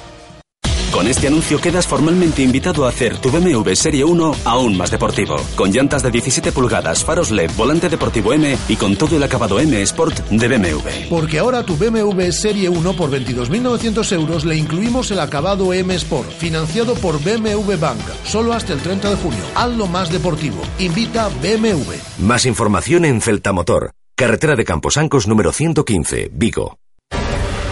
Con 0.91 1.07
este 1.07 1.27
anuncio 1.27 1.59
quedas 1.59 1.87
formalmente 1.87 2.41
invitado 2.41 2.85
a 2.85 2.89
hacer 2.89 3.17
tu 3.17 3.31
BMW 3.31 3.73
Serie 3.75 4.03
1 4.03 4.35
aún 4.43 4.77
más 4.77 4.91
deportivo. 4.91 5.37
Con 5.55 5.71
llantas 5.71 6.03
de 6.03 6.11
17 6.11 6.51
pulgadas, 6.51 7.05
faros 7.05 7.31
LED, 7.31 7.51
volante 7.55 7.87
deportivo 7.87 8.33
M 8.33 8.57
y 8.67 8.75
con 8.75 8.97
todo 8.97 9.15
el 9.15 9.23
acabado 9.23 9.59
M 9.59 9.81
Sport 9.83 10.19
de 10.29 10.47
BMW. 10.49 11.09
Porque 11.09 11.39
ahora 11.39 11.63
tu 11.63 11.77
BMW 11.77 12.29
Serie 12.31 12.67
1 12.67 12.93
por 12.93 13.09
22.900 13.09 14.11
euros 14.11 14.43
le 14.43 14.57
incluimos 14.57 15.09
el 15.11 15.21
acabado 15.21 15.73
M 15.73 15.95
Sport, 15.95 16.29
financiado 16.29 16.93
por 16.95 17.23
BMW 17.23 17.77
Bank, 17.79 18.01
solo 18.25 18.51
hasta 18.51 18.73
el 18.73 18.79
30 18.79 19.11
de 19.11 19.15
junio. 19.15 19.43
Hazlo 19.55 19.87
más 19.87 20.11
deportivo. 20.11 20.61
Invita 20.77 21.29
BMW. 21.41 21.93
Más 22.19 22.45
información 22.45 23.05
en 23.05 23.21
Celta 23.21 23.53
Motor, 23.53 23.91
carretera 24.15 24.57
de 24.57 24.65
Camposancos 24.65 25.25
número 25.25 25.53
115, 25.53 26.31
Vigo. 26.33 26.77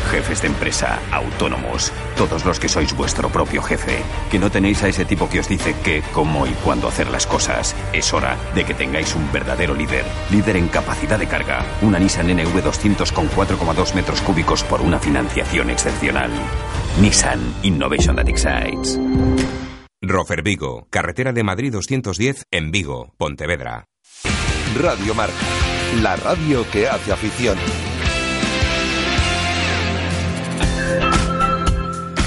Jefes 0.10 0.41
de 0.41 0.48
empresa, 0.48 0.99
autónomos, 1.11 1.94
todos 2.18 2.44
los 2.45 2.60
que 2.60 2.68
sois 2.68 2.95
vuestro 2.95 3.30
propio 3.30 3.61
jefe, 3.61 4.02
que 4.31 4.40
no 4.40 4.49
tenéis 4.49 4.81
a 4.84 4.88
ese 4.88 5.06
tipo 5.06 5.30
que 5.30 5.40
os 5.40 5.48
dice 5.48 5.76
qué, 5.84 6.03
cómo 6.11 6.48
y 6.48 6.52
cuándo 6.64 6.88
hacer 6.88 7.10
las 7.10 7.27
cosas. 7.27 7.76
Es 7.94 8.14
hora 8.14 8.36
de 8.56 8.65
que 8.65 8.73
tengáis 8.73 9.15
un 9.15 9.31
verdadero 9.31 9.76
líder. 9.76 10.06
Líder 10.31 10.57
en 10.57 10.68
capacidad 10.68 11.19
de 11.19 11.27
carga. 11.27 11.65
Una 11.81 11.99
Nissan 11.99 12.27
NV200 12.30 13.11
con 13.14 13.30
4,2 13.30 13.94
metros 13.94 14.22
cúbicos 14.22 14.64
por 14.64 14.81
una 14.81 14.99
financiación 14.99 15.69
excepcional. 15.69 16.31
Nissan 16.99 17.40
Innovation 17.64 18.15
that 18.15 18.27
excites. 18.27 18.99
Rofer 20.02 20.41
Vigo, 20.44 20.88
carretera 20.90 21.34
de 21.34 21.44
Madrid 21.44 21.73
210 21.73 22.45
en 22.52 22.72
Vigo, 22.72 23.14
Pontevedra. 23.18 23.86
Radio 24.80 25.14
Marca, 25.14 25.34
la 26.02 26.15
radio 26.15 26.65
que 26.72 26.88
hace 26.88 27.11
afición. 27.11 27.57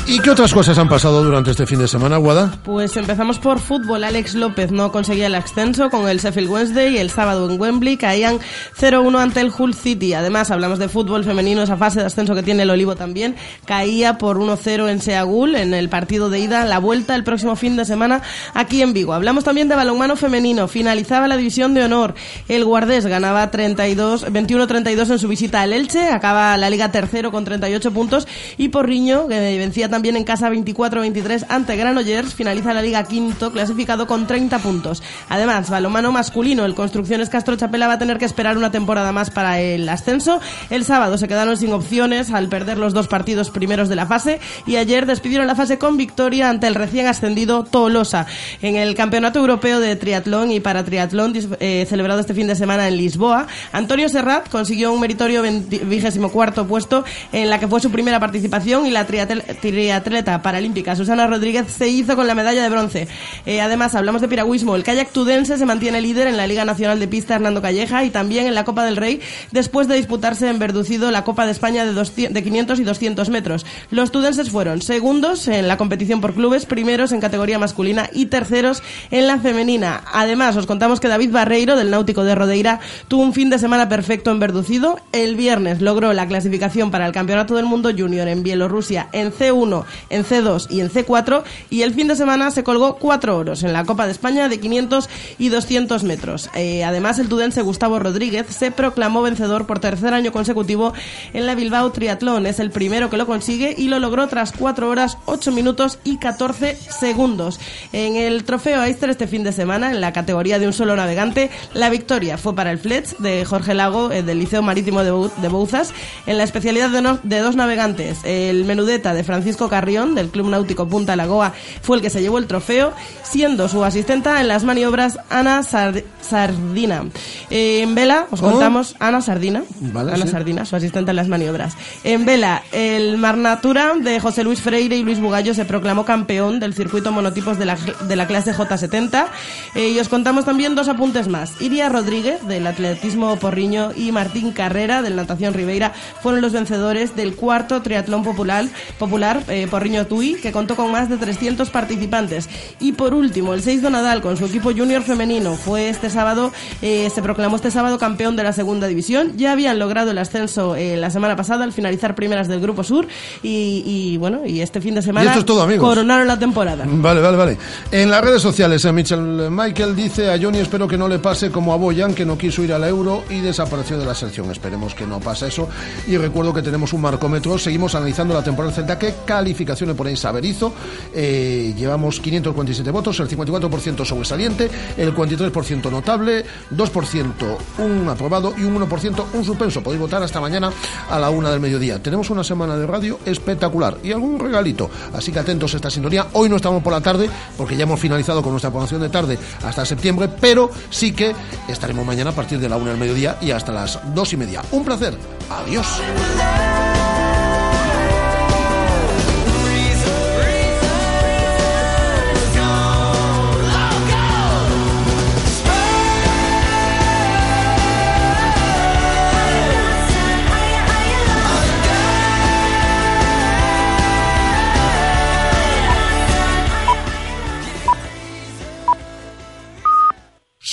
¿Y 0.05 0.19
qué 0.19 0.31
otras 0.31 0.53
cosas 0.53 0.77
han 0.79 0.89
pasado 0.89 1.23
durante 1.23 1.53
este 1.53 1.65
fin 1.65 1.79
de 1.79 1.87
semana, 1.87 2.17
Guada? 2.17 2.59
Pues 2.65 2.97
empezamos 2.97 3.39
por 3.39 3.61
fútbol. 3.61 4.03
Alex 4.03 4.35
López 4.35 4.73
no 4.73 4.91
conseguía 4.91 5.27
el 5.29 5.35
ascenso 5.37 5.91
con 5.91 6.09
el 6.09 6.19
Sheffield 6.19 6.51
Wednesday 6.51 6.97
y 6.97 6.99
el 6.99 7.09
sábado 7.09 7.49
en 7.49 7.59
Wembley 7.59 7.97
caían 7.97 8.41
0-1 8.79 9.21
ante 9.21 9.41
el 9.41 9.53
Hull 9.57 9.75
City. 9.75 10.13
Además, 10.15 10.51
hablamos 10.51 10.81
de 10.81 10.89
fútbol 10.89 11.25
femenino, 11.25 11.63
esa 11.63 11.77
fase 11.77 12.01
de 12.01 12.07
ascenso 12.07 12.35
que 12.35 12.43
tiene 12.43 12.65
el 12.65 12.71
Olivo 12.71 12.97
también. 12.97 13.37
Caía 13.65 14.19
por 14.19 14.39
1-0 14.39 14.91
en 14.91 15.01
Seagul 15.01 15.55
en 15.55 15.73
el 15.73 15.89
partido 15.89 16.31
de 16.31 16.41
ida, 16.41 16.65
la 16.65 16.81
vuelta 16.81 17.15
el 17.15 17.23
próximo 17.23 17.55
fin 17.55 17.77
de 17.77 17.85
semana 17.85 18.23
aquí 18.55 18.83
en 18.83 18.93
Vigo. 18.93 19.15
Hablamos 19.15 19.45
también 19.45 19.69
de 19.69 19.77
balonmano 19.77 20.17
femenino. 20.17 20.67
Finalizaba 20.67 21.29
la 21.29 21.37
división 21.37 21.75
de 21.75 21.85
honor. 21.85 22.15
El 22.49 22.65
Guardés 22.65 23.07
ganaba 23.07 23.49
32, 23.53 24.27
21-32 24.27 25.13
en 25.13 25.19
su 25.21 25.29
visita 25.29 25.63
al 25.63 25.73
Elche. 25.73 26.11
Acaba 26.11 26.57
la 26.57 26.71
liga 26.71 26.91
tercero 26.91 27.31
con 27.31 27.45
38 27.45 27.93
puntos. 27.93 28.27
Y 28.59 28.69
Porriño, 28.69 29.29
que 29.29 29.39
vencía 29.59 29.92
también 29.93 30.17
en 30.17 30.25
casa 30.25 30.51
24-23 30.51 31.45
ante 31.51 31.77
Granollers, 31.77 32.35
finaliza 32.35 32.73
la 32.73 32.81
liga 32.81 33.05
quinto, 33.05 33.53
clasificado 33.53 34.07
con 34.07 34.27
30 34.27 34.59
puntos. 34.61 35.03
Además, 35.29 35.69
balomano 35.69 36.11
masculino, 36.11 36.65
el 36.65 36.75
Construcciones 36.75 37.29
Castro 37.29 37.57
Chapela 37.57 37.89
va 37.89 37.95
a 37.95 37.99
tener 37.99 38.17
que 38.17 38.25
esperar 38.25 38.57
una 38.57 38.71
temporada 38.71 39.13
más 39.13 39.31
para 39.31 39.61
el 39.61 39.87
ascenso. 39.89 40.41
El 40.71 40.87
sábado 40.87 41.19
se 41.19 41.29
quedaron 41.29 41.59
sin 41.59 41.75
opciones 41.75 42.31
al 42.31 42.49
perder 42.49 42.79
los 42.79 42.95
dos 42.95 43.07
partidos 43.07 43.51
primeros 43.51 43.91
de 43.91 43.97
la 43.97 44.07
fase 44.07 44.41
y 44.67 44.77
ayer 44.77 45.05
despidieron 45.05 45.47
la 45.47 45.55
fase 45.55 45.77
con 45.77 45.99
victoria 45.99 46.49
ante 46.49 46.67
el 46.69 46.75
recién 46.75 47.07
ascendido 47.07 47.65
Tolosa 47.65 48.27
en 48.63 48.77
el 48.77 48.95
Campeonato 48.95 49.41
Europeo 49.41 49.79
de 49.79 49.95
Triatlón 49.97 50.53
y 50.53 50.61
para 50.61 50.85
Triatlón 50.85 51.35
eh, 51.61 51.87
celebrado 51.87 52.21
este 52.21 52.33
fin 52.33 52.47
de 52.47 52.57
semana 52.57 52.89
en 52.89 52.97
Lisboa. 52.97 53.47
Antonio 53.73 54.09
Serrat 54.09 54.49
consiguió 54.49 54.91
un 54.91 55.01
meritorio 55.01 55.43
vigésimo 55.43 56.31
cuarto 56.31 56.67
puesto 56.67 57.05
en 57.31 57.51
la 57.51 57.61
que 57.61 57.69
fue 57.69 57.81
su 57.81 57.91
primera 57.91 58.19
participación 58.19 58.87
y 58.87 58.91
la 58.91 59.07
triatel, 59.07 59.43
atleta 59.91 60.43
paralímpica 60.43 60.95
Susana 60.95 61.27
Rodríguez 61.27 61.67
se 61.71 61.89
hizo 61.89 62.15
con 62.17 62.27
la 62.27 62.35
medalla 62.35 62.63
de 62.63 62.69
bronce. 62.69 63.09
Eh, 63.47 63.61
además, 63.61 63.95
hablamos 63.95 64.21
de 64.21 64.29
piragüismo. 64.29 64.77
El 64.77 64.85
kayak 64.85 65.11
tudense 65.11 65.57
se 65.57 65.67
mantiene 65.67 66.01
líder 66.01 66.27
en 66.27 66.37
la 66.37 66.47
Liga 66.47 66.65
Nacional 66.65 67.01
de 67.01 67.09
Pista 67.09 67.35
Hernando 67.35 67.63
Calleja 67.63 68.05
y 68.05 68.11
también 68.11 68.47
en 68.47 68.55
la 68.55 68.65
Copa 68.65 68.85
del 68.85 68.97
Rey 68.97 69.21
después 69.51 69.89
de 69.89 69.97
disputarse 69.97 70.49
en 70.49 70.59
Verducido 70.59 71.11
la 71.11 71.25
Copa 71.25 71.47
de 71.47 71.53
España 71.53 71.85
de, 71.85 71.93
200, 71.93 72.35
de 72.35 72.43
500 72.43 72.81
y 72.81 72.85
200 72.85 73.29
metros. 73.31 73.67
Los 73.91 74.13
tudenses 74.13 74.51
fueron 74.51 74.83
segundos 74.83 75.49
en 75.49 75.69
la 75.69 75.77
competición 75.77 76.21
por 76.21 76.35
clubes, 76.35 76.67
primeros 76.67 77.13
en 77.13 77.21
categoría 77.21 77.59
masculina 77.59 78.09
y 78.13 78.27
terceros 78.27 78.83
en 79.11 79.27
la 79.27 79.39
femenina. 79.39 80.03
Además, 80.13 80.57
os 80.57 80.67
contamos 80.67 81.01
que 81.01 81.09
David 81.09 81.33
Barreiro 81.33 81.77
del 81.77 81.91
Náutico 81.91 82.25
de 82.25 82.35
Rodeira 82.35 82.81
tuvo 83.09 83.23
un 83.23 83.33
fin 83.33 83.51
de 83.51 83.59
semana 83.59 83.89
perfecto 83.89 84.31
en 84.31 84.41
Verducido. 84.41 84.99
El 85.13 85.37
viernes 85.37 85.81
logró 85.81 86.13
la 86.13 86.27
clasificación 86.27 86.91
para 86.91 87.07
el 87.07 87.13
Campeonato 87.13 87.55
del 87.55 87.65
Mundo 87.65 87.91
Junior 87.97 88.29
en 88.29 88.43
Bielorrusia 88.43 89.09
en 89.13 89.33
C1 89.33 89.72
en 90.11 90.25
C2 90.25 90.67
y 90.71 90.81
en 90.81 90.91
C4 90.91 91.43
y 91.71 91.83
el 91.83 91.95
fin 91.95 92.09
de 92.09 92.17
semana 92.17 92.51
se 92.51 92.65
colgó 92.65 92.97
cuatro 92.97 93.37
oros 93.37 93.63
en 93.63 93.73
la 93.73 93.85
Copa 93.85 94.07
de 94.07 94.13
España 94.13 94.49
de 94.49 94.61
500 94.61 95.09
y 95.39 95.49
200 95.49 96.05
metros. 96.05 96.51
Eh, 96.55 96.85
además, 96.85 97.19
el 97.19 97.29
tudense 97.29 97.63
Gustavo 97.63 97.99
Rodríguez 97.99 98.47
se 98.49 98.71
proclamó 98.71 99.23
vencedor 99.23 99.67
por 99.67 99.79
tercer 99.79 100.15
año 100.15 100.33
consecutivo 100.33 100.93
en 101.33 101.47
la 101.47 101.55
Bilbao 101.55 101.91
Triatlón. 101.93 102.47
Es 102.47 102.61
el 102.61 102.71
primero 102.71 103.11
que 103.11 103.17
lo 103.17 103.27
consigue 103.27 103.75
y 103.77 103.89
lo 103.89 103.99
logró 103.99 104.27
tras 104.29 104.53
4 104.53 104.89
horas, 104.89 105.19
8 105.27 105.53
minutos 105.53 105.99
y 106.05 106.19
14 106.19 106.77
segundos. 106.77 107.59
En 107.93 108.17
el 108.17 108.45
trofeo 108.45 108.83
Eister 108.83 109.11
este 109.11 109.27
fin 109.27 109.45
de 109.45 109.53
semana, 109.53 109.91
en 109.91 110.01
la 110.01 110.13
categoría 110.13 110.59
de 110.59 110.67
un 110.67 110.73
solo 110.73 110.97
navegante, 110.97 111.51
la 111.75 111.91
victoria 111.91 112.39
fue 112.39 112.55
para 112.55 112.71
el 112.71 112.79
Fletch 112.79 113.17
de 113.19 113.45
Jorge 113.45 113.75
Lago 113.75 114.11
eh, 114.11 114.23
del 114.23 114.39
Liceo 114.39 114.63
Marítimo 114.63 115.05
de, 115.05 115.49
Bouzas. 115.49 115.93
En 116.27 116.39
la 116.39 116.45
especialidad 116.45 116.91
de, 116.91 117.19
de 117.23 117.39
dos 117.41 117.57
navegantes, 117.57 118.19
el 118.25 118.65
Menudeta 118.65 119.15
de 119.15 119.25
Francisco 119.25 119.62
Carrión 119.69 120.15
del 120.15 120.29
Club 120.29 120.49
Náutico 120.49 120.89
Punta 120.89 121.17
Lagoa 121.17 121.53
fue 121.83 121.97
el 121.97 122.03
que 122.03 122.11
se 122.11 122.21
llevó 122.21 122.39
el 122.39 122.47
trofeo, 122.47 122.93
siendo 123.23 123.69
su 123.69 123.85
asistenta 123.85 124.41
en 124.41 124.49
las 124.49 124.65
maniobras 124.65 125.19
Ana 125.31 125.63
Sardina. 125.63 127.05
Eh, 127.51 127.83
en 127.83 127.95
vela, 127.95 128.27
os 128.31 128.41
contamos, 128.41 128.97
Ana 128.99 129.21
Sardina, 129.21 129.63
Ana 129.95 130.27
Sardina, 130.27 130.65
su 130.65 130.77
asistente 130.77 131.11
en 131.11 131.17
las 131.17 131.29
maniobras. 131.29 131.77
En 132.05 132.25
vela, 132.25 132.63
el 132.73 133.19
Marnatura 133.19 133.95
de 133.95 134.21
José 134.21 134.45
Luis 134.45 134.61
Freire 134.61 134.97
y 134.97 135.03
Luis 135.03 135.21
Bugallo 135.21 135.55
se 135.55 135.65
proclamó 135.65 136.05
campeón 136.05 136.61
del 136.61 136.75
circuito 136.75 137.13
monotipos 137.13 137.59
de 137.59 137.67
la, 137.67 137.77
de 137.77 138.17
la 138.17 138.27
clase 138.27 138.55
J70. 138.55 139.27
Eh, 139.75 139.91
y 139.91 139.99
os 139.99 140.09
contamos 140.09 140.45
también 140.45 140.75
dos 140.75 140.89
apuntes 140.89 141.29
más. 141.29 141.61
Iria 141.61 141.89
Rodríguez 141.89 142.47
del 142.47 142.67
atletismo 142.67 143.37
Porriño 143.37 143.93
y 143.97 144.13
Martín 144.13 144.53
Carrera 144.53 145.03
del 145.03 145.17
natación 145.17 145.55
Ribeira 145.55 145.93
fueron 146.23 146.41
los 146.41 146.53
vencedores 146.53 147.17
del 147.17 147.35
cuarto 147.35 147.83
triatlón 147.83 148.23
popular, 148.23 148.67
popular 148.99 149.43
eh, 149.53 149.67
Porriño 149.69 150.07
Tui, 150.07 150.35
que 150.35 150.53
contó 150.53 150.77
con 150.77 150.91
más 150.91 151.09
de 151.09 151.17
300 151.17 151.71
participantes. 151.71 152.49
Y 152.81 152.93
por 152.93 153.15
último, 153.15 153.55
el 153.55 153.63
6 153.63 153.83
Donadal 153.83 154.23
con 154.23 154.37
su 154.37 154.47
equipo 154.47 154.71
junior 154.73 155.03
femenino 155.03 155.55
fue 155.55 155.89
este 155.89 156.11
sábado, 156.11 156.53
eh, 156.81 157.11
se 157.15 157.23
proclamó 157.23 157.57
este 157.57 157.71
sábado 157.71 157.99
campeón 157.99 158.37
de 158.37 158.43
la 158.43 158.53
segunda 158.53 158.87
división. 158.87 159.33
Ya 159.37 159.53
habían 159.53 159.79
logrado 159.79 160.11
el 160.11 160.19
ascenso 160.19 160.75
eh, 160.75 160.97
la 160.97 161.11
semana 161.11 161.37
pasada 161.37 161.65
al 161.65 161.73
finalizar 161.73 162.15
primeras 162.15 162.49
del 162.49 162.61
Grupo 162.61 162.83
Sur 162.85 163.07
y, 163.43 164.17
bueno, 164.19 164.47
y 164.47 164.61
este 164.61 164.81
fin 164.81 164.95
de 164.95 165.03
semana 165.03 165.35
coronaron 165.79 166.27
la 166.27 166.39
temporada. 166.39 166.85
Vale, 166.89 167.21
vale, 167.21 167.37
vale. 167.37 167.59
En 167.91 168.11
las 168.11 168.23
redes 168.23 168.43
sociales, 168.43 168.85
eh, 168.85 168.93
Mitchell 168.93 169.51
Michael 169.51 169.95
dice 169.95 170.33
a 170.33 170.39
Johnny 170.41 170.59
espero 170.59 170.89
que 170.89 170.97
no 170.97 171.09
le 171.09 171.19
pase 171.19 171.51
como 171.51 171.73
a 171.73 171.77
Boyan, 171.77 172.15
que 172.15 172.25
no 172.25 172.39
quiso 172.39 172.63
ir 172.63 172.73
al 172.73 172.85
euro 172.85 173.25
y 173.29 173.41
desapareció 173.41 173.99
de 173.99 174.07
la 174.07 174.15
selección. 174.15 174.51
Esperemos 174.51 174.95
que 174.95 175.07
no 175.07 175.21
pase 175.21 175.49
eso. 175.49 175.69
Y 176.07 176.17
recuerdo 176.17 176.55
que 176.55 176.63
tenemos 176.63 176.93
un 176.93 177.03
marcómetro. 177.03 177.59
Seguimos 177.59 177.95
analizando 177.95 178.35
la 178.35 178.43
temporada 178.43 178.75
Celta 178.75 178.99
que 178.99 179.15
calificación 179.25 179.42
le 179.45 179.95
ponéis 179.95 180.25
a 180.25 180.33
Berizo. 180.33 180.73
Eh, 181.15 181.75
llevamos 181.77 182.21
547 182.21 182.91
votos, 182.91 183.19
el 183.21 183.29
54% 183.29 184.05
sobresaliente, 184.05 184.71
el 184.97 185.15
43% 185.15 185.91
notable, 185.91 186.45
2% 186.75 187.33
un 187.79 188.09
aprobado 188.09 188.55
y 188.57 188.65
un 188.65 188.79
1% 188.79 189.25
un 189.35 189.45
suspenso. 189.45 189.83
Podéis 189.83 190.01
votar 190.01 190.23
hasta 190.23 190.41
mañana 190.41 190.73
a 191.11 191.19
la 191.19 191.31
una 191.31 191.51
del 191.51 191.61
mediodía. 191.61 192.03
Tenemos 192.03 192.31
una 192.31 192.45
semana 192.45 192.77
de 192.77 192.87
radio 192.87 193.19
espectacular 193.25 193.99
y 194.03 194.13
algún 194.13 194.39
regalito. 194.39 194.91
Así 195.15 195.33
que 195.33 195.39
atentos 195.39 195.73
a 195.75 195.77
esta 195.77 195.91
sintonía. 195.91 196.29
Hoy 196.33 196.49
no 196.49 196.57
estamos 196.57 196.83
por 196.83 196.93
la 196.93 197.01
tarde 197.01 197.29
porque 197.57 197.77
ya 197.77 197.85
hemos 197.85 198.01
finalizado 198.01 198.43
con 198.43 198.53
nuestra 198.53 198.71
programación 198.71 199.01
de 199.01 199.09
tarde 199.09 199.39
hasta 199.65 199.85
septiembre, 199.85 200.29
pero 200.41 200.71
sí 200.91 201.13
que 201.13 201.35
estaremos 201.69 202.07
mañana 202.07 202.31
a 202.31 202.35
partir 202.35 202.59
de 202.59 202.69
la 202.69 202.77
una 202.77 202.91
del 202.91 202.99
mediodía 202.99 203.39
y 203.41 203.51
hasta 203.51 203.73
las 203.73 203.99
dos 204.15 204.33
y 204.33 204.37
media. 204.37 204.63
Un 204.73 204.85
placer. 204.85 205.15
Adiós. 205.51 206.01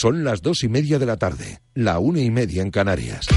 Son 0.02 0.24
las 0.24 0.42
dos 0.42 0.64
y 0.64 0.70
media 0.70 0.98
de 0.98 1.06
la 1.06 1.18
tarde, 1.18 1.60
la 1.74 2.00
una 2.00 2.22
y 2.22 2.32
media 2.32 2.62
en 2.62 2.72
Canarias. 2.72 3.28